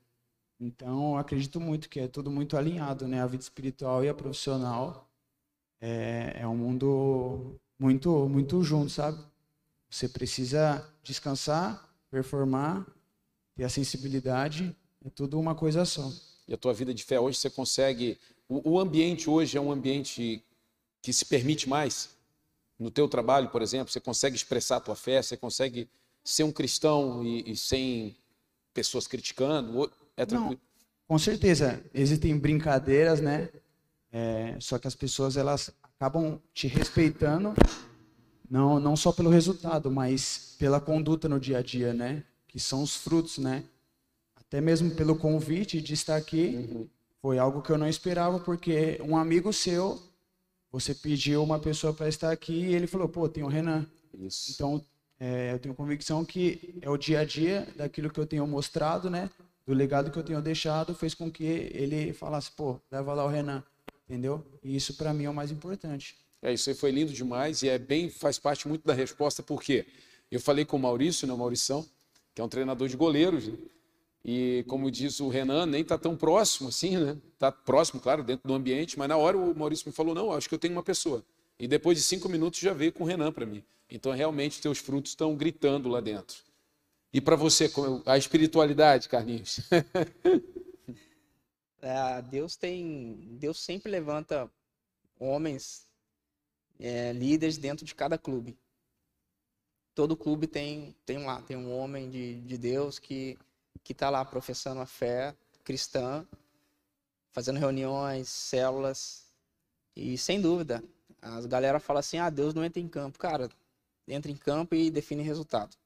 Então, 0.58 1.16
acredito 1.16 1.58
muito 1.60 1.88
que 1.88 2.00
é 2.00 2.08
tudo 2.08 2.30
muito 2.30 2.56
alinhado, 2.56 3.06
né? 3.08 3.22
A 3.22 3.26
vida 3.26 3.42
espiritual 3.42 4.04
e 4.04 4.08
a 4.08 4.14
profissional 4.14 5.08
é, 5.80 6.36
é 6.40 6.46
um 6.46 6.56
mundo 6.56 7.58
muito, 7.78 8.28
muito 8.28 8.62
junto, 8.62 8.90
sabe? 8.90 9.18
Você 9.88 10.08
precisa 10.08 10.86
descansar, 11.02 11.88
performar 12.10 12.86
e 13.56 13.64
a 13.64 13.68
sensibilidade 13.68 14.76
é 15.04 15.10
tudo 15.10 15.40
uma 15.40 15.54
coisa 15.54 15.84
só. 15.84 16.10
E 16.50 16.54
a 16.54 16.56
tua 16.56 16.74
vida 16.74 16.92
de 16.92 17.04
fé 17.04 17.20
hoje 17.20 17.38
você 17.38 17.48
consegue. 17.48 18.18
O, 18.48 18.72
o 18.72 18.80
ambiente 18.80 19.30
hoje 19.30 19.56
é 19.56 19.60
um 19.60 19.70
ambiente 19.70 20.44
que 21.00 21.12
se 21.12 21.24
permite 21.24 21.68
mais. 21.68 22.10
No 22.76 22.90
teu 22.90 23.08
trabalho, 23.08 23.48
por 23.50 23.62
exemplo, 23.62 23.92
você 23.92 24.00
consegue 24.00 24.34
expressar 24.34 24.76
a 24.76 24.80
tua 24.80 24.96
fé, 24.96 25.22
você 25.22 25.36
consegue 25.36 25.88
ser 26.24 26.42
um 26.42 26.50
cristão 26.50 27.24
e, 27.24 27.52
e 27.52 27.56
sem 27.56 28.16
pessoas 28.74 29.06
criticando. 29.06 29.90
É 30.16 30.26
tranquilo. 30.26 30.60
Não, 30.60 31.06
com 31.06 31.18
certeza 31.18 31.82
existem 31.94 32.36
brincadeiras, 32.36 33.20
né? 33.20 33.48
É, 34.12 34.56
só 34.58 34.76
que 34.76 34.88
as 34.88 34.94
pessoas 34.96 35.36
elas 35.36 35.70
acabam 35.82 36.40
te 36.52 36.66
respeitando 36.66 37.54
não 38.50 38.80
não 38.80 38.96
só 38.96 39.12
pelo 39.12 39.30
resultado, 39.30 39.88
mas 39.88 40.56
pela 40.58 40.80
conduta 40.80 41.28
no 41.28 41.38
dia 41.38 41.58
a 41.58 41.62
dia, 41.62 41.94
né? 41.94 42.24
que 42.50 42.58
são 42.58 42.82
os 42.82 42.96
frutos, 42.96 43.38
né? 43.38 43.62
Até 44.50 44.60
mesmo 44.60 44.90
pelo 44.90 45.14
convite 45.14 45.80
de 45.80 45.94
estar 45.94 46.16
aqui, 46.16 46.56
uhum. 46.56 46.88
foi 47.22 47.38
algo 47.38 47.62
que 47.62 47.70
eu 47.70 47.78
não 47.78 47.86
esperava, 47.86 48.40
porque 48.40 49.00
um 49.00 49.16
amigo 49.16 49.52
seu, 49.52 49.96
você 50.72 50.92
pediu 50.92 51.40
uma 51.44 51.60
pessoa 51.60 51.94
para 51.94 52.08
estar 52.08 52.32
aqui 52.32 52.52
e 52.52 52.74
ele 52.74 52.88
falou, 52.88 53.08
pô, 53.08 53.28
tem 53.28 53.44
o 53.44 53.46
Renan. 53.46 53.86
Isso. 54.12 54.50
Então, 54.50 54.84
é, 55.20 55.52
eu 55.52 55.58
tenho 55.60 55.72
convicção 55.72 56.24
que 56.24 56.80
é 56.82 56.90
o 56.90 56.96
dia 56.96 57.20
a 57.20 57.24
dia 57.24 57.64
daquilo 57.76 58.10
que 58.10 58.18
eu 58.18 58.26
tenho 58.26 58.44
mostrado, 58.44 59.08
né? 59.08 59.30
Do 59.64 59.72
legado 59.72 60.10
que 60.10 60.18
eu 60.18 60.24
tenho 60.24 60.42
deixado, 60.42 60.96
fez 60.96 61.14
com 61.14 61.30
que 61.30 61.44
ele 61.44 62.12
falasse, 62.12 62.50
pô, 62.50 62.80
leva 62.90 63.14
lá 63.14 63.24
o 63.24 63.28
Renan, 63.28 63.62
entendeu? 64.08 64.44
E 64.64 64.74
isso 64.74 64.94
para 64.94 65.14
mim 65.14 65.26
é 65.26 65.30
o 65.30 65.34
mais 65.34 65.52
importante. 65.52 66.16
É, 66.42 66.52
isso 66.52 66.68
aí 66.68 66.74
foi 66.74 66.90
lindo 66.90 67.12
demais 67.12 67.62
e 67.62 67.68
é 67.68 67.78
bem, 67.78 68.10
faz 68.10 68.36
parte 68.36 68.66
muito 68.66 68.84
da 68.84 68.94
resposta, 68.94 69.44
porque 69.44 69.86
eu 70.28 70.40
falei 70.40 70.64
com 70.64 70.76
o 70.76 70.80
Maurício, 70.80 71.24
né, 71.28 71.34
Maurição, 71.36 71.86
que 72.34 72.40
é 72.40 72.44
um 72.44 72.48
treinador 72.48 72.88
de 72.88 72.96
goleiros. 72.96 73.46
Né? 73.46 73.56
E, 74.24 74.64
como 74.68 74.90
diz 74.90 75.18
o 75.20 75.28
Renan, 75.28 75.66
nem 75.66 75.80
está 75.80 75.96
tão 75.96 76.16
próximo 76.16 76.68
assim, 76.68 76.98
né? 76.98 77.16
Está 77.32 77.50
próximo, 77.50 78.00
claro, 78.00 78.22
dentro 78.22 78.46
do 78.46 78.54
ambiente, 78.54 78.98
mas 78.98 79.08
na 79.08 79.16
hora 79.16 79.36
o 79.36 79.54
Maurício 79.54 79.88
me 79.88 79.94
falou: 79.94 80.14
não, 80.14 80.32
acho 80.32 80.48
que 80.48 80.54
eu 80.54 80.58
tenho 80.58 80.74
uma 80.74 80.82
pessoa. 80.82 81.24
E 81.58 81.66
depois 81.66 81.96
de 81.96 82.04
cinco 82.04 82.28
minutos 82.28 82.60
já 82.60 82.72
veio 82.72 82.92
com 82.92 83.04
o 83.04 83.06
Renan 83.06 83.32
para 83.32 83.46
mim. 83.46 83.64
Então, 83.90 84.12
realmente, 84.12 84.60
teus 84.60 84.78
frutos 84.78 85.12
estão 85.12 85.34
gritando 85.34 85.88
lá 85.88 86.00
dentro. 86.00 86.38
E 87.12 87.20
para 87.20 87.34
você, 87.34 87.70
a 88.06 88.16
espiritualidade, 88.16 89.08
Carlinhos? 89.08 89.60
é, 91.82 92.22
Deus 92.22 92.56
tem, 92.56 93.28
Deus 93.32 93.58
sempre 93.58 93.90
levanta 93.90 94.48
homens, 95.18 95.88
é, 96.78 97.12
líderes 97.12 97.58
dentro 97.58 97.84
de 97.84 97.94
cada 97.94 98.16
clube 98.16 98.56
todo 100.00 100.16
clube 100.16 100.46
tem, 100.46 100.96
tem 101.04 101.18
lá, 101.18 101.42
tem 101.42 101.58
um 101.58 101.76
homem 101.76 102.08
de, 102.08 102.40
de 102.40 102.56
Deus 102.56 102.98
que 102.98 103.36
que 103.82 103.92
está 103.92 104.10
lá 104.10 104.24
professando 104.24 104.80
a 104.80 104.86
fé 104.86 105.34
cristã, 105.64 106.26
fazendo 107.32 107.58
reuniões, 107.58 108.28
células 108.28 109.26
e 109.94 110.16
sem 110.18 110.40
dúvida, 110.40 110.82
as 111.20 111.46
galera 111.46 111.80
fala 111.80 112.00
assim: 112.00 112.18
"Ah, 112.18 112.30
Deus 112.30 112.54
não 112.54 112.64
entra 112.64 112.80
em 112.80 112.88
campo". 112.88 113.18
Cara, 113.18 113.48
entra 114.06 114.30
em 114.30 114.36
campo 114.36 114.74
e 114.74 114.90
define 114.90 115.22
resultado. 115.22 115.76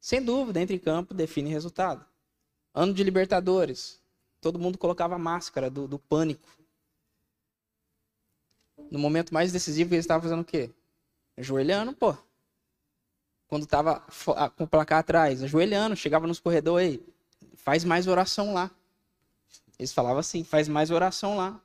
Sem 0.00 0.22
dúvida, 0.22 0.60
entra 0.60 0.74
em 0.74 0.78
campo, 0.78 1.14
define 1.14 1.50
resultado. 1.50 2.04
Ano 2.74 2.94
de 2.94 3.02
Libertadores, 3.02 4.00
todo 4.40 4.58
mundo 4.58 4.78
colocava 4.78 5.18
máscara 5.18 5.70
do, 5.70 5.88
do 5.88 5.98
pânico. 5.98 6.48
No 8.90 8.98
momento 8.98 9.34
mais 9.34 9.52
decisivo, 9.52 9.94
eles 9.94 10.04
estavam 10.04 10.22
fazendo 10.22 10.42
o 10.42 10.44
quê? 10.44 10.70
Ajoelhando, 11.36 11.92
pô 11.92 12.16
quando 13.48 13.64
estava 13.64 14.02
com 14.56 14.64
o 14.64 14.66
placar 14.66 14.98
atrás, 14.98 15.42
ajoelhando, 15.42 15.96
chegava 15.96 16.26
nos 16.26 16.40
corredores, 16.40 16.98
faz 17.54 17.84
mais 17.84 18.06
oração 18.06 18.52
lá. 18.52 18.70
Eles 19.78 19.92
falavam 19.92 20.18
assim, 20.18 20.42
faz 20.42 20.68
mais 20.68 20.90
oração 20.90 21.36
lá. 21.36 21.60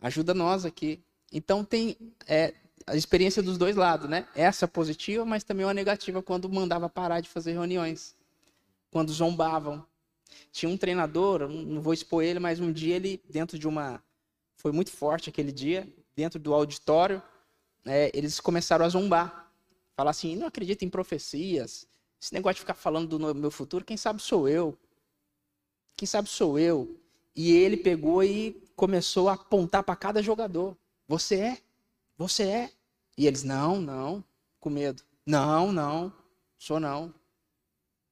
Ajuda 0.00 0.34
nós 0.34 0.64
aqui. 0.64 1.02
Então 1.32 1.64
tem 1.64 1.96
é, 2.26 2.54
a 2.86 2.96
experiência 2.96 3.42
dos 3.42 3.58
dois 3.58 3.76
lados, 3.76 4.08
né? 4.08 4.26
Essa 4.34 4.66
positiva, 4.66 5.24
mas 5.24 5.44
também 5.44 5.64
uma 5.64 5.74
negativa 5.74 6.22
quando 6.22 6.48
mandava 6.48 6.88
parar 6.88 7.20
de 7.20 7.28
fazer 7.28 7.52
reuniões. 7.52 8.14
Quando 8.90 9.12
zombavam. 9.12 9.84
Tinha 10.50 10.70
um 10.70 10.76
treinador, 10.76 11.48
não 11.48 11.80
vou 11.80 11.92
expor 11.92 12.22
ele, 12.24 12.38
mas 12.38 12.58
um 12.58 12.72
dia 12.72 12.96
ele, 12.96 13.22
dentro 13.28 13.58
de 13.58 13.68
uma, 13.68 14.02
foi 14.56 14.72
muito 14.72 14.90
forte 14.90 15.28
aquele 15.28 15.52
dia, 15.52 15.86
dentro 16.16 16.38
do 16.38 16.54
auditório, 16.54 17.22
é, 17.84 18.10
eles 18.14 18.40
começaram 18.40 18.84
a 18.84 18.88
zombar. 18.88 19.41
Falar 20.02 20.10
assim, 20.10 20.34
não 20.34 20.48
acredito 20.48 20.84
em 20.84 20.90
profecias, 20.90 21.86
esse 22.20 22.34
negócio 22.34 22.56
de 22.56 22.62
ficar 22.62 22.74
falando 22.74 23.16
do 23.16 23.34
meu 23.36 23.52
futuro, 23.52 23.84
quem 23.84 23.96
sabe 23.96 24.20
sou 24.20 24.48
eu. 24.48 24.76
Quem 25.96 26.08
sabe 26.08 26.28
sou 26.28 26.58
eu. 26.58 27.00
E 27.36 27.52
ele 27.52 27.76
pegou 27.76 28.24
e 28.24 28.60
começou 28.74 29.28
a 29.28 29.34
apontar 29.34 29.84
para 29.84 29.94
cada 29.94 30.20
jogador. 30.20 30.76
Você 31.06 31.36
é? 31.36 31.62
Você 32.18 32.42
é? 32.42 32.72
E 33.16 33.28
eles, 33.28 33.44
não, 33.44 33.80
não, 33.80 34.24
com 34.58 34.70
medo. 34.70 35.04
Não, 35.24 35.70
não, 35.70 36.12
sou 36.58 36.80
não. 36.80 37.14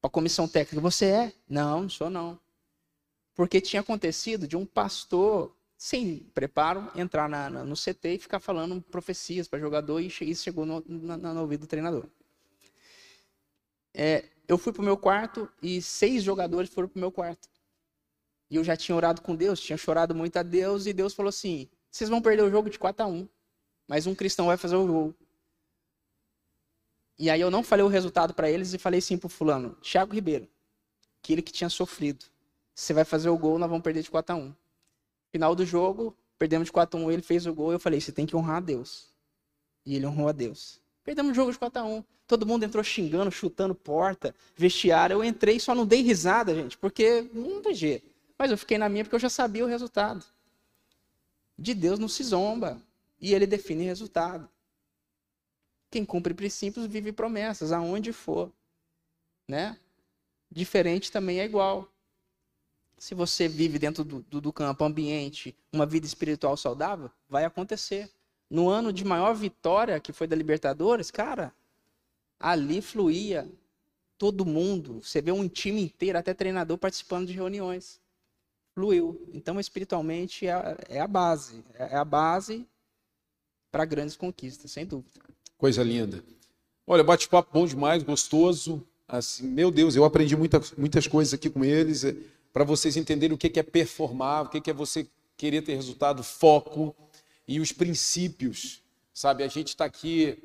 Para 0.00 0.06
a 0.06 0.12
comissão 0.12 0.46
técnica, 0.46 0.80
você 0.80 1.06
é? 1.06 1.32
Não, 1.48 1.82
não 1.82 1.88
sou 1.88 2.08
não. 2.08 2.38
Porque 3.34 3.60
tinha 3.60 3.80
acontecido 3.80 4.46
de 4.46 4.56
um 4.56 4.64
pastor, 4.64 5.52
sem 5.80 6.18
preparo, 6.34 6.92
entrar 6.94 7.26
na, 7.26 7.48
na, 7.48 7.64
no 7.64 7.74
CT 7.74 8.16
e 8.16 8.18
ficar 8.18 8.38
falando 8.38 8.82
profecias 8.82 9.48
para 9.48 9.58
jogador 9.58 9.98
e 9.98 10.08
isso 10.08 10.44
chegou 10.44 10.66
no, 10.66 10.84
no, 10.86 11.16
no 11.16 11.40
ouvido 11.40 11.62
do 11.62 11.66
treinador. 11.66 12.06
É, 13.94 14.26
eu 14.46 14.58
fui 14.58 14.74
para 14.74 14.82
o 14.82 14.84
meu 14.84 14.98
quarto 14.98 15.50
e 15.62 15.80
seis 15.80 16.22
jogadores 16.22 16.68
foram 16.68 16.86
para 16.86 16.98
o 16.98 17.00
meu 17.00 17.10
quarto. 17.10 17.48
E 18.50 18.56
eu 18.56 18.62
já 18.62 18.76
tinha 18.76 18.94
orado 18.94 19.22
com 19.22 19.34
Deus, 19.34 19.58
tinha 19.58 19.78
chorado 19.78 20.14
muito 20.14 20.36
a 20.36 20.42
Deus, 20.42 20.84
e 20.84 20.92
Deus 20.92 21.14
falou 21.14 21.30
assim: 21.30 21.66
vocês 21.90 22.10
vão 22.10 22.20
perder 22.20 22.42
o 22.42 22.50
jogo 22.50 22.68
de 22.68 22.78
4 22.78 23.02
a 23.02 23.08
1 23.08 23.26
mas 23.88 24.06
um 24.06 24.14
cristão 24.14 24.46
vai 24.46 24.58
fazer 24.58 24.76
o 24.76 24.86
gol. 24.86 25.14
E 27.18 27.30
aí 27.30 27.40
eu 27.40 27.50
não 27.50 27.62
falei 27.62 27.86
o 27.86 27.88
resultado 27.88 28.34
para 28.34 28.50
eles 28.50 28.74
e 28.74 28.78
falei 28.78 28.98
assim 28.98 29.16
pro 29.16 29.30
fulano, 29.30 29.74
Thiago 29.76 30.12
Ribeiro, 30.12 30.46
aquele 31.22 31.40
que 31.40 31.52
tinha 31.52 31.70
sofrido. 31.70 32.26
Você 32.74 32.92
vai 32.92 33.04
fazer 33.04 33.30
o 33.30 33.38
gol, 33.38 33.58
nós 33.58 33.68
vamos 33.68 33.82
perder 33.82 34.02
de 34.02 34.10
4 34.10 34.34
a 34.34 34.38
1 34.38 34.54
Final 35.32 35.54
do 35.54 35.64
jogo, 35.64 36.16
perdemos 36.38 36.66
de 36.66 36.72
4 36.72 36.98
a 36.98 37.02
1 37.04 37.12
ele 37.12 37.22
fez 37.22 37.46
o 37.46 37.54
gol, 37.54 37.72
eu 37.72 37.80
falei, 37.80 38.00
você 38.00 38.12
tem 38.12 38.26
que 38.26 38.36
honrar 38.36 38.56
a 38.56 38.60
Deus. 38.60 39.08
E 39.86 39.96
ele 39.96 40.06
honrou 40.06 40.28
a 40.28 40.32
Deus. 40.32 40.80
Perdemos 41.04 41.32
o 41.32 41.34
jogo 41.34 41.52
de 41.52 41.58
4 41.58 41.80
a 41.80 41.84
1 41.84 42.04
Todo 42.30 42.46
mundo 42.46 42.62
entrou 42.62 42.84
xingando, 42.84 43.28
chutando 43.28 43.74
porta, 43.74 44.32
vestiário. 44.54 45.14
Eu 45.14 45.24
entrei 45.24 45.58
só 45.58 45.74
não 45.74 45.84
dei 45.84 46.00
risada, 46.00 46.54
gente, 46.54 46.78
porque 46.78 47.28
não 47.34 47.60
tem 47.60 47.74
jeito. 47.74 48.08
Mas 48.38 48.52
eu 48.52 48.56
fiquei 48.56 48.78
na 48.78 48.88
minha 48.88 49.02
porque 49.02 49.16
eu 49.16 49.20
já 49.20 49.28
sabia 49.28 49.64
o 49.64 49.68
resultado. 49.68 50.24
De 51.58 51.74
Deus 51.74 51.98
não 51.98 52.06
se 52.06 52.22
zomba. 52.22 52.80
E 53.20 53.34
ele 53.34 53.48
define 53.48 53.82
resultado. 53.82 54.48
Quem 55.90 56.04
cumpre 56.04 56.32
princípios 56.32 56.86
vive 56.86 57.10
promessas, 57.10 57.72
aonde 57.72 58.12
for. 58.12 58.52
Né? 59.48 59.76
Diferente 60.48 61.10
também 61.10 61.40
é 61.40 61.44
igual. 61.44 61.89
Se 63.00 63.14
você 63.14 63.48
vive 63.48 63.78
dentro 63.78 64.04
do, 64.04 64.20
do, 64.28 64.42
do 64.42 64.52
campo, 64.52 64.84
ambiente, 64.84 65.56
uma 65.72 65.86
vida 65.86 66.04
espiritual 66.04 66.54
saudável, 66.54 67.10
vai 67.30 67.46
acontecer. 67.46 68.10
No 68.50 68.68
ano 68.68 68.92
de 68.92 69.06
maior 69.06 69.34
vitória, 69.34 69.98
que 69.98 70.12
foi 70.12 70.26
da 70.26 70.36
Libertadores, 70.36 71.10
cara, 71.10 71.50
ali 72.38 72.82
fluía 72.82 73.50
todo 74.18 74.44
mundo. 74.44 75.00
Você 75.02 75.22
vê 75.22 75.32
um 75.32 75.48
time 75.48 75.80
inteiro, 75.80 76.18
até 76.18 76.34
treinador, 76.34 76.76
participando 76.76 77.26
de 77.26 77.32
reuniões. 77.32 77.98
Fluiu. 78.74 79.26
Então, 79.32 79.58
espiritualmente, 79.58 80.46
é, 80.46 80.76
é 80.90 81.00
a 81.00 81.08
base. 81.08 81.64
É 81.78 81.96
a 81.96 82.04
base 82.04 82.68
para 83.72 83.86
grandes 83.86 84.14
conquistas, 84.14 84.72
sem 84.72 84.84
dúvida. 84.84 85.20
Coisa 85.56 85.82
linda. 85.82 86.22
Olha, 86.86 87.02
bate-papo 87.02 87.50
bom 87.50 87.66
demais, 87.66 88.02
gostoso. 88.02 88.86
Assim, 89.08 89.46
meu 89.46 89.70
Deus, 89.70 89.96
eu 89.96 90.04
aprendi 90.04 90.36
muita, 90.36 90.60
muitas 90.76 91.06
coisas 91.06 91.32
aqui 91.32 91.48
com 91.48 91.64
eles, 91.64 92.04
é, 92.04 92.14
para 92.52 92.64
vocês 92.64 92.96
entenderem 92.96 93.34
o 93.34 93.38
que 93.38 93.58
é 93.58 93.62
performar, 93.62 94.44
o 94.44 94.48
que 94.48 94.70
é 94.70 94.74
você 94.74 95.08
querer 95.36 95.62
ter 95.62 95.74
resultado, 95.74 96.22
foco 96.22 96.94
e 97.46 97.60
os 97.60 97.72
princípios. 97.72 98.82
Sabe, 99.12 99.42
a 99.42 99.48
gente 99.48 99.68
está 99.68 99.84
aqui 99.84 100.38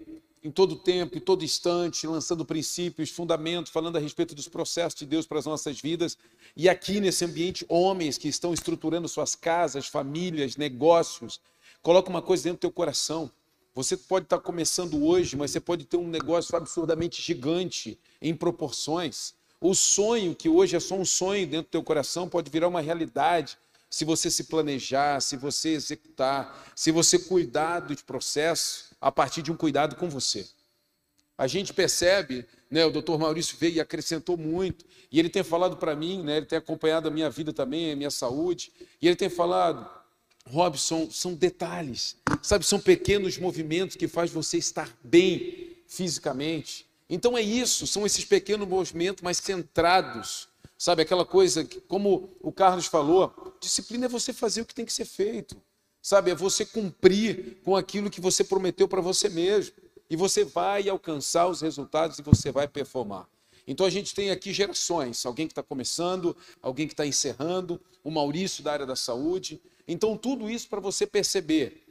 em 0.46 0.52
todo 0.52 0.76
tempo, 0.76 1.18
em 1.18 1.20
todo 1.20 1.44
instante, 1.44 2.06
lançando 2.06 2.46
princípios, 2.46 3.10
fundamentos, 3.10 3.72
falando 3.72 3.98
a 3.98 4.00
respeito 4.00 4.36
dos 4.36 4.48
processos 4.48 5.00
de 5.00 5.06
Deus 5.06 5.26
para 5.26 5.40
as 5.40 5.46
nossas 5.46 5.82
vidas. 5.82 6.18
E 6.56 6.70
aqui 6.70 7.00
nesse 7.00 7.26
ambiente, 7.26 7.66
homens 7.68 8.18
que 8.18 8.28
estão 8.28 8.54
estruturando 8.54 9.08
suas 9.08 9.34
casas, 9.34 9.88
famílias, 9.88 10.56
negócios. 10.56 11.42
Coloca 11.82 12.12
uma 12.12 12.22
coisa 12.22 12.44
dentro 12.44 12.58
do 12.58 12.62
teu 12.62 12.72
coração. 12.72 13.32
Você 13.74 13.98
pode 13.98 14.28
estar 14.28 14.40
começando 14.40 15.04
hoje, 15.04 15.36
mas 15.36 15.50
você 15.50 15.60
pode 15.60 15.84
ter 15.84 15.98
um 15.98 16.08
negócio 16.08 16.56
absurdamente 16.56 17.22
gigante 17.22 18.00
em 18.22 18.36
proporções. 18.36 19.34
O 19.68 19.74
sonho, 19.74 20.36
que 20.36 20.48
hoje 20.48 20.76
é 20.76 20.80
só 20.80 20.94
um 20.94 21.04
sonho 21.04 21.48
dentro 21.48 21.64
do 21.66 21.72
teu 21.72 21.82
coração, 21.82 22.30
pode 22.30 22.52
virar 22.52 22.68
uma 22.68 22.82
realidade 22.82 23.58
se 23.90 24.06
você 24.06 24.30
se 24.30 24.44
planejar, 24.44 25.20
se 25.22 25.36
você 25.36 25.70
executar, 25.70 26.72
se 26.76 26.92
você 26.92 27.18
cuidar 27.18 27.80
dos 27.80 28.00
processos 28.04 28.92
a 29.02 29.12
partir 29.12 29.42
de 29.42 29.52
um 29.52 29.58
cuidado 29.58 29.96
com 29.96 30.08
você. 30.08 30.48
A 31.36 31.48
gente 31.48 31.74
percebe, 31.74 32.46
né, 32.70 32.86
o 32.86 32.92
doutor 32.92 33.18
Maurício 33.18 33.58
veio 33.58 33.78
e 33.78 33.80
acrescentou 33.80 34.38
muito, 34.38 34.86
e 35.12 35.18
ele 35.18 35.30
tem 35.30 35.44
falado 35.44 35.78
para 35.78 35.96
mim, 35.96 36.22
né, 36.22 36.38
ele 36.38 36.46
tem 36.46 36.60
acompanhado 36.60 37.08
a 37.08 37.12
minha 37.12 37.32
vida 37.32 37.52
também, 37.52 37.92
a 37.92 37.96
minha 37.96 38.12
saúde, 38.12 38.72
e 39.02 39.08
ele 39.08 39.16
tem 39.16 39.30
falado, 39.30 39.90
Robson, 40.46 41.10
são 41.10 41.34
detalhes, 41.34 42.18
sabe? 42.40 42.64
São 42.64 42.80
pequenos 42.80 43.40
movimentos 43.40 43.96
que 43.96 44.08
faz 44.08 44.30
você 44.30 44.60
estar 44.60 44.96
bem 45.04 45.76
fisicamente. 45.88 46.86
Então 47.10 47.38
é 47.38 47.42
isso, 47.42 47.86
são 47.86 48.06
esses 48.06 48.26
pequenos 48.26 48.68
movimentos 48.68 49.22
mais 49.22 49.38
centrados, 49.38 50.48
sabe? 50.78 51.02
Aquela 51.02 51.26
coisa 51.26 51.64
que, 51.64 51.80
como 51.82 52.36
o 52.42 52.52
Carlos 52.52 52.88
falou, 52.88 53.56
disciplina 53.60 54.06
é 54.06 54.10
você 54.10 54.34
fazer 54.34 54.62
o 54.62 54.66
que 54.66 54.74
tem 54.74 54.86
que 54.86 54.94
ser 54.94 55.06
feito, 55.06 55.62
sabe? 56.02 56.32
É 56.32 56.36
você 56.36 56.66
cumprir 56.66 57.62
com 57.64 57.76
aquilo 57.76 58.10
que 58.10 58.22
você 58.22 58.44
prometeu 58.44 58.88
para 58.88 59.02
você 59.02 59.30
mesmo. 59.30 59.76
E 60.08 60.16
você 60.16 60.44
vai 60.44 60.88
alcançar 60.88 61.48
os 61.48 61.62
resultados 61.62 62.20
e 62.20 62.22
você 62.22 62.52
vai 62.52 62.68
performar. 62.68 63.28
Então 63.68 63.86
a 63.86 63.90
gente 63.90 64.14
tem 64.14 64.30
aqui 64.30 64.54
gerações, 64.54 65.26
alguém 65.26 65.48
que 65.48 65.52
está 65.52 65.64
começando, 65.64 66.38
alguém 66.62 66.88
que 66.88 66.94
está 66.94 67.06
encerrando, 67.08 67.82
o 68.04 68.12
Maurício 68.12 68.64
da 68.64 68.72
área 68.72 68.86
da 68.86 68.96
saúde, 68.96 69.60
então, 69.88 70.18
tudo 70.18 70.50
isso 70.50 70.68
para 70.68 70.80
você 70.80 71.06
perceber 71.06 71.86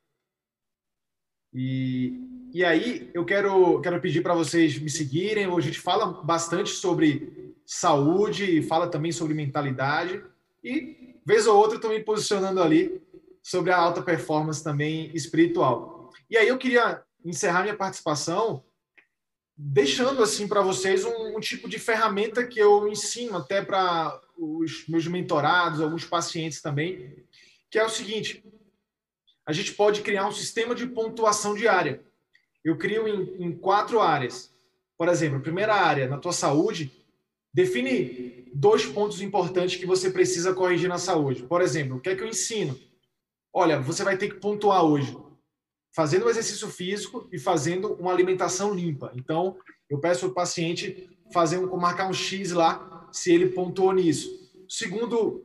E, 1.52 2.14
e 2.54 2.64
aí 2.64 3.10
eu 3.12 3.24
quero, 3.24 3.80
quero 3.80 4.00
pedir 4.00 4.22
para 4.22 4.34
vocês 4.34 4.78
me 4.78 4.88
seguirem. 4.88 5.48
Hoje 5.48 5.68
a 5.68 5.72
gente 5.72 5.82
fala 5.82 6.22
bastante 6.22 6.70
sobre 6.70 7.56
saúde, 7.66 8.62
fala 8.62 8.88
também 8.88 9.10
sobre 9.10 9.34
mentalidade 9.34 10.22
e 10.62 11.16
vez 11.26 11.48
ou 11.48 11.56
outra 11.56 11.74
estou 11.76 11.90
me 11.90 12.00
posicionando 12.00 12.62
ali 12.62 13.02
sobre 13.42 13.72
a 13.72 13.76
alta 13.76 14.00
performance 14.00 14.62
também 14.62 15.10
espiritual. 15.12 16.12
E 16.30 16.36
aí 16.36 16.46
eu 16.46 16.58
queria 16.58 17.02
encerrar 17.24 17.62
minha 17.62 17.76
participação 17.76 18.62
deixando 19.62 20.22
assim 20.22 20.48
para 20.48 20.62
vocês 20.62 21.04
um, 21.04 21.36
um, 21.36 21.40
tipo 21.40 21.68
de 21.68 21.78
ferramenta 21.78 22.46
que 22.46 22.58
eu 22.58 22.88
ensino 22.88 23.36
até 23.36 23.62
para 23.62 24.18
os 24.38 24.88
meus 24.88 25.06
mentorados, 25.06 25.82
alguns 25.82 26.04
pacientes 26.04 26.62
também, 26.62 27.14
que 27.70 27.78
é 27.78 27.84
o 27.84 27.90
seguinte: 27.90 28.42
a 29.44 29.52
gente 29.52 29.74
pode 29.74 30.00
criar 30.00 30.26
um 30.26 30.32
sistema 30.32 30.74
de 30.74 30.86
pontuação 30.86 31.54
diária. 31.54 32.02
Eu 32.64 32.78
crio 32.78 33.06
em, 33.06 33.44
em 33.44 33.52
quatro 33.52 34.00
áreas. 34.00 34.54
Por 34.96 35.08
exemplo, 35.08 35.40
primeira 35.40 35.74
área, 35.74 36.08
na 36.08 36.18
tua 36.18 36.32
saúde, 36.32 36.90
define 37.52 38.50
dois 38.54 38.86
pontos 38.86 39.20
importantes 39.20 39.76
que 39.76 39.86
você 39.86 40.10
precisa 40.10 40.54
corrigir 40.54 40.88
na 40.88 40.98
saúde. 40.98 41.42
Por 41.42 41.60
exemplo, 41.60 41.96
o 41.96 42.00
que 42.00 42.08
é 42.08 42.16
que 42.16 42.22
eu 42.22 42.28
ensino? 42.28 42.78
Olha, 43.52 43.78
você 43.78 44.04
vai 44.04 44.16
ter 44.16 44.28
que 44.28 44.40
pontuar 44.40 44.84
hoje, 44.84 45.16
fazendo 45.94 46.26
um 46.26 46.30
exercício 46.30 46.68
físico 46.68 47.28
e 47.32 47.38
fazendo 47.38 47.94
uma 47.94 48.12
alimentação 48.12 48.74
limpa. 48.74 49.12
Então, 49.14 49.56
eu 49.88 49.98
peço 49.98 50.26
ao 50.26 50.32
paciente 50.32 51.08
fazer 51.32 51.58
um, 51.58 51.76
marcar 51.76 52.08
um 52.08 52.12
X 52.12 52.52
lá, 52.52 53.08
se 53.12 53.32
ele 53.32 53.50
pontuou 53.50 53.92
nisso. 53.92 54.30
Segundo, 54.68 55.44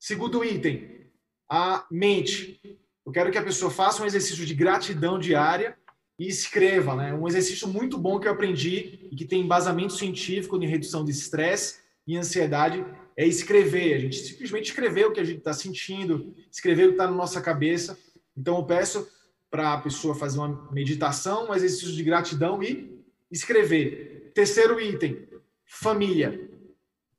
segundo 0.00 0.44
item, 0.44 1.10
a 1.50 1.86
mente. 1.90 2.58
Eu 3.04 3.12
quero 3.12 3.30
que 3.30 3.38
a 3.38 3.42
pessoa 3.42 3.70
faça 3.70 4.02
um 4.02 4.06
exercício 4.06 4.46
de 4.46 4.54
gratidão 4.54 5.18
diária 5.18 5.76
e 6.18 6.26
escreva, 6.26 6.94
né? 6.94 7.12
Um 7.12 7.26
exercício 7.26 7.68
muito 7.68 7.98
bom 7.98 8.18
que 8.18 8.26
eu 8.26 8.32
aprendi 8.32 9.08
e 9.10 9.16
que 9.16 9.24
tem 9.24 9.42
embasamento 9.42 9.92
científico 9.92 10.56
em 10.56 10.66
redução 10.66 11.04
de 11.04 11.10
estresse 11.10 11.80
e 12.06 12.16
ansiedade 12.16 12.84
é 13.16 13.26
escrever. 13.26 13.94
A 13.94 13.98
gente 13.98 14.16
simplesmente 14.16 14.66
escrever 14.66 15.06
o 15.06 15.12
que 15.12 15.20
a 15.20 15.24
gente 15.24 15.38
está 15.38 15.52
sentindo, 15.52 16.34
escrever 16.50 16.84
o 16.84 16.88
que 16.88 16.94
está 16.94 17.06
na 17.06 17.16
nossa 17.16 17.40
cabeça. 17.40 17.98
Então 18.36 18.56
eu 18.56 18.64
peço 18.64 19.06
para 19.52 19.74
a 19.74 19.78
pessoa 19.78 20.14
fazer 20.14 20.38
uma 20.38 20.68
meditação, 20.72 21.50
um 21.50 21.54
exercício 21.54 21.92
de 21.92 22.02
gratidão 22.02 22.62
e 22.62 22.98
escrever. 23.30 24.32
Terceiro 24.34 24.80
item, 24.80 25.28
família. 25.66 26.50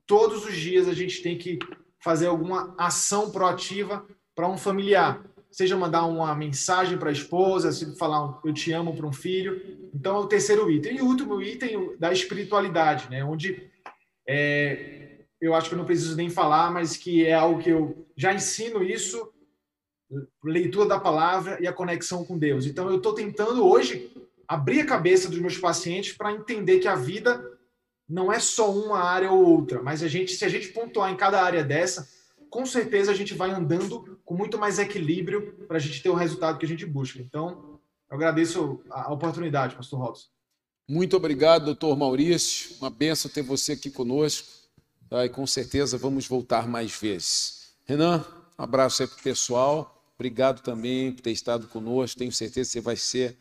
Todos 0.06 0.44
os 0.44 0.56
dias 0.56 0.88
a 0.88 0.94
gente 0.94 1.22
tem 1.22 1.38
que 1.38 1.60
fazer 2.04 2.26
alguma 2.26 2.76
ação 2.78 3.32
proativa 3.32 4.06
para 4.36 4.50
um 4.50 4.58
familiar 4.58 5.24
seja 5.54 5.78
mandar 5.78 6.06
uma 6.06 6.34
mensagem 6.34 6.98
para 6.98 7.10
a 7.10 7.14
esposa, 7.14 7.72
seja 7.72 7.96
falar 7.96 8.26
um, 8.26 8.36
eu 8.44 8.52
te 8.52 8.74
amo 8.74 8.96
para 8.96 9.06
um 9.06 9.14
filho. 9.14 9.62
Então, 9.94 10.16
é 10.16 10.20
o 10.20 10.28
terceiro 10.28 10.70
item. 10.70 10.98
E 10.98 11.02
o 11.02 11.06
último 11.06 11.40
item 11.42 11.96
da 12.00 12.12
espiritualidade, 12.12 13.08
né? 13.10 13.24
onde 13.24 13.70
é, 14.28 15.20
eu 15.40 15.54
acho 15.54 15.70
que 15.70 15.76
eu 15.76 15.78
não 15.78 15.86
preciso 15.86 16.16
nem 16.16 16.28
falar, 16.28 16.72
mas 16.72 16.98
que 16.98 17.24
é 17.24 17.34
algo 17.34 17.62
que 17.62 17.70
eu 17.70 18.08
já 18.18 18.34
ensino 18.34 18.84
isso, 18.84 19.32
leitura 20.44 20.88
da 20.88 21.00
palavra 21.00 21.58
e 21.62 21.68
a 21.68 21.74
conexão 21.74 22.24
com 22.26 22.38
Deus. 22.38 22.66
Então, 22.66 22.90
eu 22.90 22.98
estou 22.98 23.14
tentando 23.14 23.66
hoje 23.66 24.12
abrir 24.48 24.82
a 24.82 24.86
cabeça 24.86 25.30
dos 25.30 25.40
meus 25.40 25.58
pacientes 25.58 26.14
para 26.14 26.32
entender 26.32 26.80
que 26.80 26.88
a 26.88 26.96
vida 26.96 27.44
não 28.08 28.32
é 28.32 28.40
só 28.40 28.72
uma 28.72 29.00
área 29.00 29.32
ou 29.32 29.44
outra, 29.44 29.82
mas 29.82 30.04
a 30.04 30.08
gente, 30.08 30.36
se 30.36 30.46
a 30.46 30.50
gente 30.50 30.70
pontuar 30.70 31.12
em 31.12 31.18
cada 31.18 31.42
área 31.42 31.64
dessa, 31.64 32.08
com 32.50 32.66
certeza 32.66 33.12
a 33.12 33.16
gente 33.16 33.34
vai 33.34 33.52
andando 33.52 34.20
com 34.24 34.36
muito 34.36 34.58
mais 34.60 34.78
equilíbrio 34.78 35.54
para 35.68 35.78
a 35.78 35.80
gente 35.80 36.04
ter 36.04 36.10
o 36.10 36.14
resultado 36.14 36.60
que 36.60 36.66
a 36.66 36.70
gente 36.70 36.86
busca. 36.86 37.20
Então, 37.20 37.80
eu 38.10 38.16
agradeço 38.16 38.82
a 38.92 39.12
oportunidade, 39.12 39.76
Pastor 39.76 40.00
Robson. 40.00 40.28
Muito 40.88 41.16
obrigado, 41.16 41.66
doutor 41.66 41.98
Maurício. 41.98 42.76
Uma 42.80 42.90
benção 42.90 43.32
ter 43.32 43.42
você 43.42 43.72
aqui 43.72 43.90
conosco. 43.90 44.48
Tá? 45.10 45.26
E 45.26 45.30
com 45.30 45.48
certeza 45.48 45.98
vamos 45.98 46.28
voltar 46.28 46.68
mais 46.68 46.96
vezes. 46.96 47.74
Renan, 47.86 48.24
um 48.60 48.64
abraço 48.64 49.02
aí 49.02 49.08
para 49.08 49.18
o 49.18 49.24
pessoal. 49.24 50.03
Obrigado 50.16 50.62
também 50.62 51.12
por 51.12 51.22
ter 51.22 51.32
estado 51.32 51.68
conosco. 51.68 52.18
Tenho 52.18 52.32
certeza 52.32 52.70
que 52.70 52.74
você 52.74 52.82
vai 52.82 52.96
ser 52.96 53.38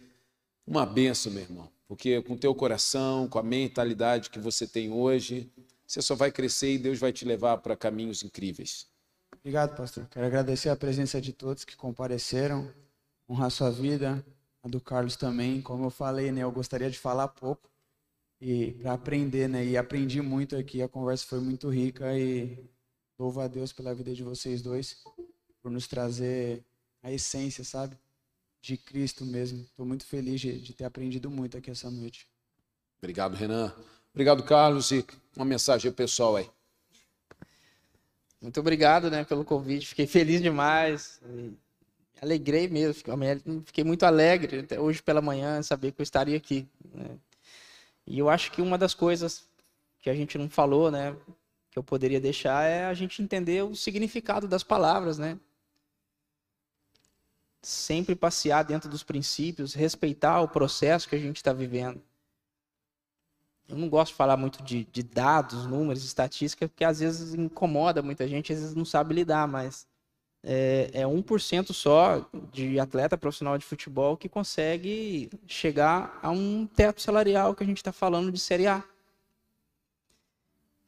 uma 0.66 0.86
benção, 0.86 1.32
meu 1.32 1.42
irmão. 1.42 1.68
Porque 1.86 2.22
com 2.22 2.34
o 2.34 2.38
teu 2.38 2.54
coração, 2.54 3.28
com 3.28 3.38
a 3.38 3.42
mentalidade 3.42 4.30
que 4.30 4.38
você 4.38 4.66
tem 4.66 4.90
hoje, 4.90 5.52
você 5.86 6.00
só 6.00 6.14
vai 6.14 6.32
crescer 6.32 6.72
e 6.72 6.78
Deus 6.78 6.98
vai 6.98 7.12
te 7.12 7.24
levar 7.24 7.58
para 7.58 7.76
caminhos 7.76 8.22
incríveis. 8.22 8.86
Obrigado, 9.38 9.76
pastor. 9.76 10.06
Quero 10.10 10.26
agradecer 10.26 10.68
a 10.68 10.76
presença 10.76 11.20
de 11.20 11.32
todos 11.32 11.64
que 11.64 11.76
compareceram, 11.76 12.72
honrar 13.28 13.50
sua 13.50 13.70
vida, 13.70 14.24
a 14.62 14.68
do 14.68 14.80
Carlos 14.80 15.16
também. 15.16 15.60
Como 15.60 15.84
eu 15.84 15.90
falei, 15.90 16.32
né, 16.32 16.42
eu 16.42 16.52
gostaria 16.52 16.90
de 16.90 16.98
falar 16.98 17.28
pouco 17.28 17.70
e 18.40 18.72
para 18.72 18.92
aprender, 18.92 19.48
né? 19.48 19.64
E 19.64 19.76
aprendi 19.76 20.20
muito 20.20 20.56
aqui. 20.56 20.82
A 20.82 20.88
conversa 20.88 21.26
foi 21.26 21.40
muito 21.40 21.68
rica 21.68 22.18
e 22.18 22.58
louvo 23.18 23.40
a 23.40 23.46
Deus 23.46 23.72
pela 23.72 23.94
vida 23.94 24.14
de 24.14 24.22
vocês 24.22 24.62
dois, 24.62 24.96
por 25.62 25.70
nos 25.70 25.86
trazer 25.86 26.62
a 27.02 27.10
essência, 27.10 27.64
sabe, 27.64 27.96
de 28.60 28.76
Cristo 28.76 29.24
mesmo. 29.24 29.62
Estou 29.62 29.86
muito 29.86 30.04
feliz 30.04 30.40
de, 30.40 30.58
de 30.60 30.72
ter 30.72 30.84
aprendido 30.84 31.30
muito 31.30 31.56
aqui 31.56 31.70
essa 31.70 31.90
noite. 31.90 32.26
Obrigado, 32.98 33.34
Renan. 33.34 33.72
Obrigado, 34.12 34.42
Carlos. 34.42 34.90
E 34.90 35.04
uma 35.36 35.44
mensagem 35.44 35.90
pessoal 35.92 36.36
aí. 36.36 36.50
Muito 38.40 38.58
obrigado, 38.58 39.08
né, 39.10 39.24
pelo 39.24 39.44
convite. 39.44 39.86
Fiquei 39.86 40.06
feliz 40.06 40.42
demais. 40.42 41.20
Alegrei 42.20 42.68
mesmo. 42.68 43.02
Fiquei 43.64 43.84
muito 43.84 44.04
alegre 44.04 44.60
até 44.60 44.80
hoje 44.80 45.02
pela 45.02 45.22
manhã 45.22 45.62
saber 45.62 45.92
que 45.92 46.00
eu 46.00 46.04
estaria 46.04 46.36
aqui. 46.36 46.66
Né? 46.92 47.16
E 48.06 48.18
eu 48.18 48.28
acho 48.28 48.50
que 48.50 48.60
uma 48.60 48.76
das 48.76 48.94
coisas 48.94 49.48
que 50.00 50.10
a 50.10 50.14
gente 50.14 50.36
não 50.36 50.48
falou, 50.48 50.90
né, 50.90 51.16
que 51.70 51.78
eu 51.78 51.82
poderia 51.82 52.20
deixar 52.20 52.64
é 52.64 52.84
a 52.84 52.94
gente 52.94 53.22
entender 53.22 53.64
o 53.64 53.74
significado 53.74 54.48
das 54.48 54.64
palavras, 54.64 55.18
né? 55.18 55.38
Sempre 57.62 58.16
passear 58.16 58.64
dentro 58.64 58.90
dos 58.90 59.02
princípios, 59.02 59.72
respeitar 59.72 60.40
o 60.40 60.48
processo 60.48 61.08
que 61.08 61.14
a 61.14 61.18
gente 61.18 61.36
está 61.36 61.52
vivendo 61.52 62.02
eu 63.72 63.78
não 63.78 63.88
gosto 63.88 64.12
de 64.12 64.16
falar 64.16 64.36
muito 64.36 64.62
de, 64.62 64.84
de 64.84 65.02
dados, 65.02 65.66
números, 65.66 66.04
estatística, 66.04 66.68
porque 66.68 66.84
às 66.84 67.00
vezes 67.00 67.34
incomoda 67.34 68.02
muita 68.02 68.28
gente, 68.28 68.52
às 68.52 68.60
vezes 68.60 68.74
não 68.74 68.84
sabe 68.84 69.14
lidar, 69.14 69.48
mas 69.48 69.86
é, 70.42 70.90
é 70.92 71.04
1% 71.04 71.72
só 71.72 72.28
de 72.52 72.78
atleta 72.78 73.16
profissional 73.16 73.56
de 73.56 73.64
futebol 73.64 74.16
que 74.16 74.28
consegue 74.28 75.30
chegar 75.46 76.18
a 76.22 76.30
um 76.30 76.66
teto 76.66 77.00
salarial 77.00 77.54
que 77.54 77.62
a 77.62 77.66
gente 77.66 77.78
está 77.78 77.92
falando 77.92 78.30
de 78.30 78.38
Série 78.38 78.66
A. 78.66 78.84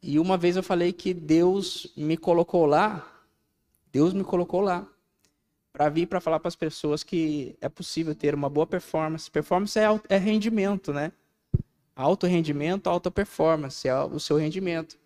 E 0.02 0.18
uma 0.18 0.36
vez 0.36 0.54
eu 0.56 0.62
falei 0.62 0.92
que 0.92 1.14
Deus 1.14 1.90
me 1.96 2.18
colocou 2.18 2.66
lá, 2.66 3.10
Deus 3.90 4.12
me 4.12 4.22
colocou 4.22 4.60
lá, 4.60 4.86
para 5.74 5.88
vir 5.88 6.06
para 6.06 6.20
falar 6.20 6.38
para 6.38 6.46
as 6.46 6.54
pessoas 6.54 7.02
que 7.02 7.56
é 7.60 7.68
possível 7.68 8.14
ter 8.14 8.32
uma 8.32 8.48
boa 8.48 8.64
performance. 8.64 9.28
Performance 9.28 9.76
é, 9.76 9.86
é 10.08 10.16
rendimento, 10.16 10.92
né? 10.92 11.10
Alto 11.96 12.28
rendimento, 12.28 12.86
alta 12.86 13.10
performance, 13.10 13.86
é 13.86 13.94
o 14.04 14.20
seu 14.20 14.36
rendimento. 14.36 14.96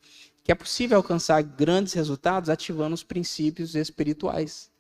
Que 0.45 0.53
é 0.53 0.55
possível 0.55 0.99
alcançar 0.99 1.43
grandes 1.43 1.95
resultados 1.95 2.51
ativando 2.51 2.95
os 2.95 3.03
princípios 3.03 3.75
espirituais. 3.75 4.71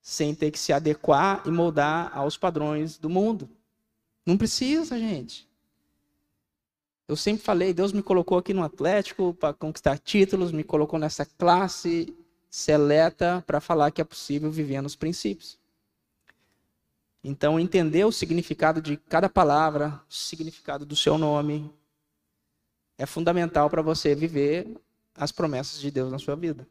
Sem 0.00 0.34
ter 0.34 0.50
que 0.50 0.58
se 0.58 0.72
adequar 0.72 1.42
e 1.44 1.50
moldar 1.50 2.10
aos 2.16 2.38
padrões 2.38 2.96
do 2.96 3.10
mundo. 3.10 3.46
Não 4.24 4.38
precisa, 4.38 4.98
gente. 4.98 5.46
Eu 7.06 7.16
sempre 7.16 7.42
falei, 7.42 7.74
Deus 7.74 7.92
me 7.92 8.02
colocou 8.02 8.38
aqui 8.38 8.54
no 8.54 8.62
Atlético 8.62 9.34
para 9.34 9.52
conquistar 9.52 9.98
títulos, 9.98 10.50
me 10.50 10.64
colocou 10.64 10.98
nessa 10.98 11.26
classe 11.26 12.14
seleta 12.50 13.42
para 13.46 13.60
falar 13.60 13.90
que 13.90 14.00
é 14.00 14.04
possível 14.04 14.50
viver 14.50 14.80
nos 14.80 14.96
princípios. 14.96 15.58
Então, 17.22 17.58
entender 17.58 18.04
o 18.04 18.12
significado 18.12 18.80
de 18.80 18.96
cada 18.96 19.28
palavra, 19.28 20.00
o 20.08 20.14
significado 20.14 20.86
do 20.86 20.96
seu 20.96 21.18
nome, 21.18 21.70
é 22.96 23.06
fundamental 23.06 23.68
para 23.68 23.82
você 23.82 24.14
viver 24.14 24.66
as 25.14 25.32
promessas 25.32 25.80
de 25.80 25.90
Deus 25.90 26.10
na 26.10 26.18
sua 26.18 26.36
vida. 26.36 26.66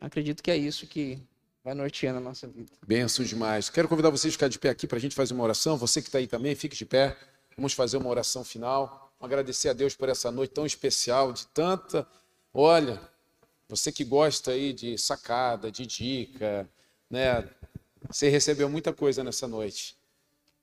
acredito 0.00 0.42
que 0.42 0.50
é 0.50 0.56
isso 0.56 0.86
que 0.86 1.22
vai 1.64 1.74
norteando 1.74 2.18
a 2.18 2.20
nossa 2.20 2.46
vida. 2.46 2.70
Benção 2.86 3.24
demais. 3.24 3.70
Quero 3.70 3.88
convidar 3.88 4.10
vocês 4.10 4.32
a 4.32 4.34
ficar 4.34 4.48
de 4.48 4.58
pé 4.58 4.68
aqui 4.68 4.86
para 4.86 4.98
a 4.98 5.00
gente 5.00 5.14
fazer 5.14 5.32
uma 5.32 5.44
oração. 5.44 5.78
Você 5.78 6.02
que 6.02 6.08
está 6.08 6.18
aí 6.18 6.26
também, 6.26 6.54
fique 6.54 6.76
de 6.76 6.84
pé. 6.84 7.16
Vamos 7.56 7.72
fazer 7.72 7.96
uma 7.96 8.10
oração 8.10 8.44
final. 8.44 9.12
Agradecer 9.18 9.70
a 9.70 9.72
Deus 9.72 9.96
por 9.96 10.10
essa 10.10 10.30
noite 10.30 10.52
tão 10.52 10.66
especial, 10.66 11.32
de 11.32 11.46
tanta. 11.46 12.06
Olha, 12.52 13.00
você 13.68 13.90
que 13.90 14.04
gosta 14.04 14.52
aí 14.52 14.72
de 14.72 14.98
sacada, 14.98 15.70
de 15.70 15.86
dica, 15.86 16.68
né? 17.10 17.48
Você 18.08 18.28
recebeu 18.28 18.68
muita 18.68 18.92
coisa 18.92 19.24
nessa 19.24 19.48
noite. 19.48 19.96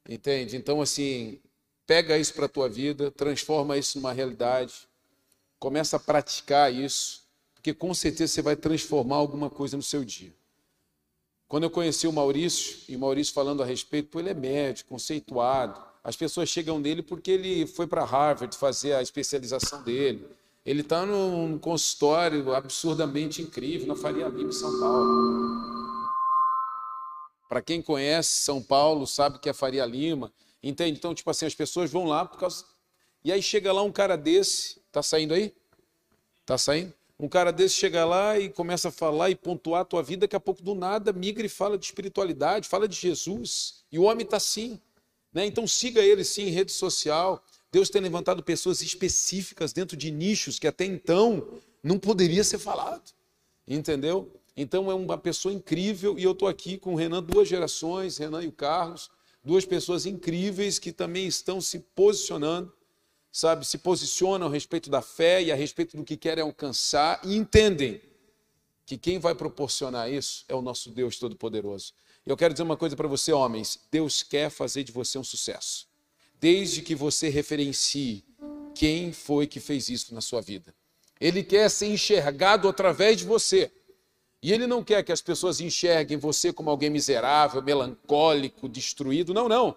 Entende? 0.08 0.56
Então, 0.56 0.82
assim, 0.82 1.40
pega 1.86 2.18
isso 2.18 2.34
para 2.34 2.46
a 2.46 2.50
tua 2.50 2.70
vida, 2.70 3.12
transforma 3.12 3.78
isso 3.78 3.98
numa 3.98 4.14
realidade, 4.14 4.88
começa 5.60 5.98
a 5.98 6.00
praticar 6.00 6.74
isso, 6.74 7.24
porque 7.54 7.74
com 7.74 7.94
certeza 7.94 8.34
você 8.34 8.42
vai 8.42 8.56
transformar 8.56 9.18
alguma 9.18 9.50
coisa 9.50 9.78
no 9.78 9.84
seu 9.84 10.04
dia. 10.04 10.34
Quando 11.48 11.64
eu 11.64 11.70
conheci 11.70 12.08
o 12.08 12.14
Maurício, 12.14 12.78
e 12.88 12.96
o 12.96 13.00
Maurício 13.00 13.34
falando 13.34 13.62
a 13.62 13.66
respeito, 13.66 14.18
ele 14.18 14.30
é 14.30 14.34
médico, 14.34 14.90
conceituado. 14.90 15.84
As 16.04 16.16
pessoas 16.16 16.50
chegam 16.50 16.80
nele 16.80 17.04
porque 17.04 17.30
ele 17.30 17.68
foi 17.68 17.86
para 17.86 18.06
Harvard 18.06 18.56
fazer 18.56 18.94
a 18.94 19.02
especialização 19.02 19.84
dele. 19.84 20.26
Ele 20.64 20.82
está 20.82 21.06
num 21.06 21.58
consultório 21.58 22.54
absurdamente 22.54 23.42
incrível 23.42 23.88
na 23.88 23.96
Faria 23.96 24.28
Lima, 24.28 24.52
São 24.52 24.80
Paulo. 24.80 25.62
Para 27.50 27.62
quem 27.62 27.82
conhece 27.82 28.42
São 28.42 28.62
Paulo, 28.62 29.08
sabe 29.08 29.40
que 29.40 29.50
é 29.50 29.54
Faria 29.54 29.86
Lima. 29.86 30.32
Entende? 30.62 30.98
Então, 31.00 31.16
tipo 31.16 31.30
assim, 31.32 31.48
as 31.48 31.56
pessoas 31.56 31.90
vão 31.90 32.06
lá 32.06 32.26
por 32.26 32.38
causa. 32.38 32.64
E 33.24 33.32
aí 33.32 33.42
chega 33.42 33.74
lá 33.74 33.82
um 33.82 33.92
cara 33.92 34.16
desse. 34.16 34.80
Tá 34.92 35.02
saindo 35.02 35.34
aí? 35.34 35.54
Tá 36.46 36.58
saindo? 36.58 36.94
Um 37.20 37.28
cara 37.28 37.52
desse 37.52 37.76
chega 37.76 38.06
lá 38.06 38.40
e 38.40 38.50
começa 38.50 38.90
a 38.90 38.92
falar 38.92 39.30
e 39.30 39.36
pontuar 39.36 39.82
a 39.82 39.86
tua 39.86 40.02
vida, 40.02 40.22
daqui 40.22 40.36
a 40.36 40.40
pouco 40.40 40.62
do 40.62 40.74
nada 40.76 41.12
migra 41.12 41.46
e 41.46 41.50
fala 41.50 41.78
de 41.78 41.86
espiritualidade, 41.86 42.68
fala 42.68 42.88
de 42.88 42.96
Jesus. 42.96 43.84
E 43.92 43.98
o 43.98 44.04
homem 44.04 44.26
está 44.26 44.38
assim. 44.38 44.80
Né? 45.34 45.46
Então 45.46 45.66
siga 45.68 46.02
ele 46.02 46.24
sim 46.24 46.44
em 46.44 46.52
rede 46.52 46.72
social, 46.72 47.44
Deus 47.72 47.90
tem 47.90 48.02
levantado 48.02 48.44
pessoas 48.44 48.82
específicas 48.82 49.72
dentro 49.72 49.96
de 49.96 50.12
nichos 50.12 50.60
que 50.60 50.68
até 50.68 50.86
então 50.86 51.48
não 51.82 51.98
poderia 51.98 52.44
ser 52.44 52.60
falado. 52.60 53.12
Entendeu? 53.68 54.30
Então 54.56 54.92
é 54.92 54.94
uma 54.94 55.18
pessoa 55.18 55.54
incrível 55.54 56.20
e 56.20 56.24
eu 56.24 56.34
estou 56.34 56.48
aqui 56.48 56.78
com 56.78 56.94
o 56.94 56.98
Renan, 56.98 57.24
duas 57.24 57.48
gerações, 57.48 58.18
Renan 58.18 58.44
e 58.44 58.48
o 58.48 58.52
Carlos, 58.52 59.10
duas 59.44 59.66
pessoas 59.66 60.06
incríveis 60.06 60.78
que 60.78 60.92
também 60.92 61.26
estão 61.26 61.62
se 61.62 61.80
posicionando, 61.80 62.72
sabe, 63.32 63.66
se 63.66 63.78
posicionam 63.78 64.48
a 64.48 64.50
respeito 64.50 64.90
da 64.90 65.02
fé 65.02 65.42
e 65.42 65.52
a 65.52 65.56
respeito 65.56 65.96
do 65.96 66.04
que 66.04 66.18
querem 66.18 66.44
alcançar 66.44 67.22
e 67.24 67.36
entendem 67.36 68.02
que 68.86 68.98
quem 68.98 69.20
vai 69.20 69.34
proporcionar 69.34 70.12
isso 70.12 70.44
é 70.50 70.56
o 70.56 70.62
nosso 70.62 70.90
Deus 70.90 71.18
Todo-Poderoso. 71.18 71.94
Eu 72.26 72.36
quero 72.36 72.54
dizer 72.54 72.64
uma 72.64 72.78
coisa 72.78 72.96
para 72.96 73.08
você, 73.08 73.32
homens: 73.32 73.80
Deus 73.90 74.22
quer 74.22 74.50
fazer 74.50 74.84
de 74.84 74.92
você 74.92 75.18
um 75.18 75.24
sucesso, 75.24 75.88
desde 76.42 76.82
que 76.82 76.96
você 76.96 77.30
referencie 77.30 78.26
quem 78.74 79.14
foi 79.14 79.46
que 79.46 79.60
fez 79.60 79.90
isso 79.90 80.14
na 80.14 80.22
sua 80.22 80.42
vida. 80.42 80.74
Ele 81.20 81.44
quer 81.44 81.70
ser 81.70 81.86
enxergado 81.86 82.68
através 82.68 83.18
de 83.20 83.26
você. 83.26 83.72
E 84.42 84.52
ele 84.52 84.66
não 84.66 84.84
quer 84.84 85.04
que 85.04 85.12
as 85.12 85.22
pessoas 85.22 85.62
enxerguem 85.62 86.18
você 86.18 86.52
como 86.52 86.72
alguém 86.72 86.90
miserável, 86.90 87.62
melancólico, 87.62 88.68
destruído. 88.68 89.36
Não, 89.36 89.48
não. 89.48 89.76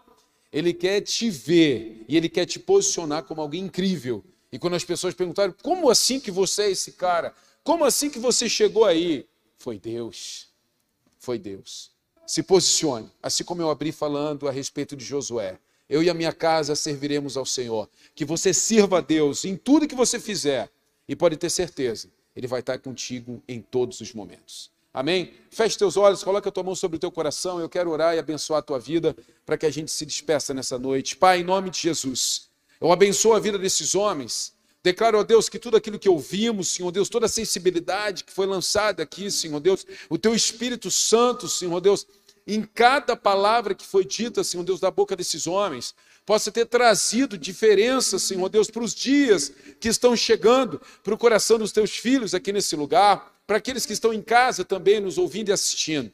Ele 0.50 0.72
quer 0.72 1.02
te 1.02 1.28
ver 1.28 2.02
e 2.08 2.16
ele 2.16 2.30
quer 2.30 2.46
te 2.46 2.58
posicionar 2.58 3.24
como 3.24 3.42
alguém 3.42 3.64
incrível. 3.64 4.24
E 4.50 4.58
quando 4.58 4.74
as 4.74 4.84
pessoas 4.84 5.12
perguntarem, 5.12 5.54
como 5.62 5.90
assim 5.90 6.18
que 6.18 6.30
você 6.30 6.62
é 6.62 6.70
esse 6.70 6.92
cara? 6.92 7.34
Como 7.62 7.84
assim 7.84 8.08
que 8.08 8.18
você 8.18 8.48
chegou 8.48 8.86
aí? 8.86 9.26
Foi 9.58 9.78
Deus. 9.78 10.48
Foi 11.18 11.38
Deus. 11.38 11.90
Se 12.26 12.42
posicione, 12.42 13.10
assim 13.22 13.44
como 13.44 13.60
eu 13.60 13.68
abri 13.68 13.92
falando 13.92 14.48
a 14.48 14.50
respeito 14.50 14.96
de 14.96 15.04
Josué. 15.04 15.58
Eu 15.88 16.02
e 16.02 16.08
a 16.10 16.14
minha 16.14 16.32
casa 16.32 16.74
serviremos 16.74 17.36
ao 17.36 17.44
Senhor. 17.44 17.88
Que 18.14 18.24
você 18.24 18.54
sirva 18.54 18.98
a 18.98 19.00
Deus 19.00 19.44
em 19.44 19.56
tudo 19.56 19.86
que 19.86 19.94
você 19.94 20.18
fizer. 20.18 20.70
E 21.08 21.14
pode 21.14 21.36
ter 21.36 21.50
certeza, 21.50 22.08
ele 22.34 22.46
vai 22.46 22.60
estar 22.60 22.78
contigo 22.78 23.42
em 23.46 23.60
todos 23.60 24.00
os 24.00 24.12
momentos. 24.14 24.70
Amém? 24.92 25.34
Feche 25.50 25.76
teus 25.76 25.96
olhos, 25.96 26.22
coloca 26.22 26.48
a 26.48 26.52
tua 26.52 26.62
mão 26.62 26.74
sobre 26.74 26.96
o 26.96 27.00
teu 27.00 27.10
coração. 27.10 27.58
Eu 27.58 27.68
quero 27.68 27.90
orar 27.90 28.14
e 28.14 28.18
abençoar 28.18 28.60
a 28.60 28.62
tua 28.62 28.78
vida 28.78 29.14
para 29.44 29.58
que 29.58 29.66
a 29.66 29.70
gente 29.70 29.90
se 29.90 30.06
despeça 30.06 30.54
nessa 30.54 30.78
noite. 30.78 31.16
Pai, 31.16 31.40
em 31.40 31.44
nome 31.44 31.68
de 31.68 31.80
Jesus, 31.80 32.48
eu 32.80 32.92
abençoo 32.92 33.34
a 33.34 33.40
vida 33.40 33.58
desses 33.58 33.94
homens. 33.94 34.54
Declaro 34.84 35.18
a 35.18 35.22
Deus 35.22 35.48
que 35.48 35.58
tudo 35.58 35.76
aquilo 35.76 35.98
que 35.98 36.08
ouvimos, 36.08 36.68
Senhor 36.68 36.92
Deus, 36.92 37.08
toda 37.08 37.26
a 37.26 37.28
sensibilidade 37.28 38.22
que 38.22 38.32
foi 38.32 38.46
lançada 38.46 39.02
aqui, 39.02 39.30
Senhor 39.30 39.58
Deus, 39.58 39.84
o 40.08 40.18
teu 40.18 40.34
Espírito 40.34 40.90
Santo, 40.90 41.48
Senhor 41.48 41.80
Deus, 41.80 42.06
em 42.46 42.62
cada 42.62 43.16
palavra 43.16 43.74
que 43.74 43.86
foi 43.86 44.04
dita, 44.04 44.44
Senhor 44.44 44.64
Deus, 44.64 44.80
da 44.80 44.90
boca 44.90 45.16
desses 45.16 45.46
homens, 45.46 45.94
possa 46.26 46.50
ter 46.52 46.66
trazido 46.66 47.38
diferença, 47.38 48.18
Senhor 48.18 48.48
Deus, 48.48 48.70
para 48.70 48.82
os 48.82 48.94
dias 48.94 49.52
que 49.80 49.88
estão 49.88 50.16
chegando, 50.16 50.80
para 51.02 51.14
o 51.14 51.18
coração 51.18 51.58
dos 51.58 51.72
teus 51.72 51.90
filhos 51.90 52.34
aqui 52.34 52.52
nesse 52.52 52.76
lugar, 52.76 53.34
para 53.46 53.56
aqueles 53.58 53.86
que 53.86 53.92
estão 53.92 54.12
em 54.12 54.22
casa 54.22 54.64
também 54.64 55.00
nos 55.00 55.18
ouvindo 55.18 55.48
e 55.48 55.52
assistindo. 55.52 56.12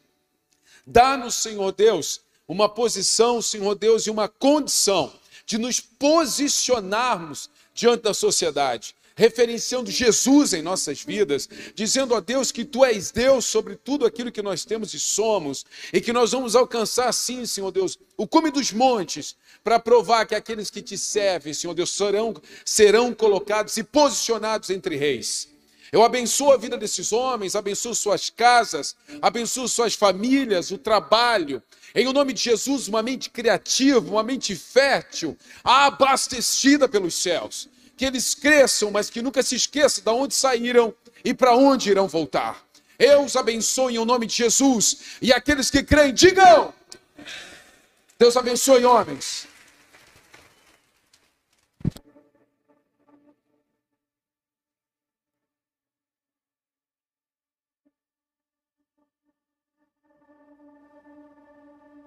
Dá-nos, 0.86 1.36
Senhor 1.36 1.72
Deus, 1.72 2.20
uma 2.46 2.68
posição, 2.68 3.40
Senhor 3.40 3.74
Deus, 3.74 4.06
e 4.06 4.10
uma 4.10 4.28
condição 4.28 5.12
de 5.46 5.58
nos 5.58 5.80
posicionarmos 5.80 7.50
diante 7.74 8.02
da 8.02 8.14
sociedade, 8.14 8.94
referenciando 9.20 9.90
Jesus 9.90 10.54
em 10.54 10.62
nossas 10.62 11.02
vidas, 11.02 11.46
dizendo 11.74 12.14
a 12.14 12.20
Deus 12.20 12.50
que 12.50 12.64
Tu 12.64 12.82
és 12.86 13.10
Deus 13.10 13.44
sobre 13.44 13.76
tudo 13.76 14.06
aquilo 14.06 14.32
que 14.32 14.40
nós 14.40 14.64
temos 14.64 14.94
e 14.94 14.98
somos, 14.98 15.66
e 15.92 16.00
que 16.00 16.10
nós 16.10 16.32
vamos 16.32 16.56
alcançar, 16.56 17.12
sim, 17.12 17.44
Senhor 17.44 17.70
Deus, 17.70 17.98
o 18.16 18.26
cume 18.26 18.50
dos 18.50 18.72
montes, 18.72 19.36
para 19.62 19.78
provar 19.78 20.24
que 20.24 20.34
aqueles 20.34 20.70
que 20.70 20.80
te 20.80 20.96
servem, 20.96 21.52
Senhor 21.52 21.74
Deus, 21.74 21.90
serão, 21.90 22.34
serão 22.64 23.12
colocados 23.12 23.76
e 23.76 23.84
posicionados 23.84 24.70
entre 24.70 24.96
reis. 24.96 25.50
Eu 25.92 26.02
abençoo 26.02 26.52
a 26.52 26.56
vida 26.56 26.78
desses 26.78 27.12
homens, 27.12 27.54
abençoo 27.54 27.94
suas 27.94 28.30
casas, 28.30 28.96
abençoo 29.20 29.68
suas 29.68 29.92
famílias, 29.92 30.70
o 30.70 30.78
trabalho. 30.78 31.62
Em 31.94 32.06
o 32.06 32.12
nome 32.14 32.32
de 32.32 32.40
Jesus, 32.40 32.88
uma 32.88 33.02
mente 33.02 33.28
criativa, 33.28 34.10
uma 34.10 34.22
mente 34.22 34.56
fértil, 34.56 35.36
abastecida 35.62 36.88
pelos 36.88 37.14
céus 37.16 37.68
que 38.00 38.06
eles 38.06 38.34
cresçam, 38.34 38.90
mas 38.90 39.10
que 39.10 39.20
nunca 39.20 39.42
se 39.42 39.54
esqueçam 39.54 40.02
de 40.02 40.10
onde 40.10 40.34
saíram 40.34 40.94
e 41.22 41.34
para 41.34 41.54
onde 41.54 41.90
irão 41.90 42.08
voltar. 42.08 42.64
Eu 42.98 43.22
os 43.26 43.36
abençoe 43.36 43.96
em 43.96 44.04
nome 44.06 44.26
de 44.26 44.36
Jesus. 44.36 45.00
E 45.20 45.34
aqueles 45.34 45.70
que 45.70 45.82
creem, 45.82 46.14
digam: 46.14 46.72
Deus 48.18 48.38
abençoe, 48.38 48.86
homens. 48.86 49.46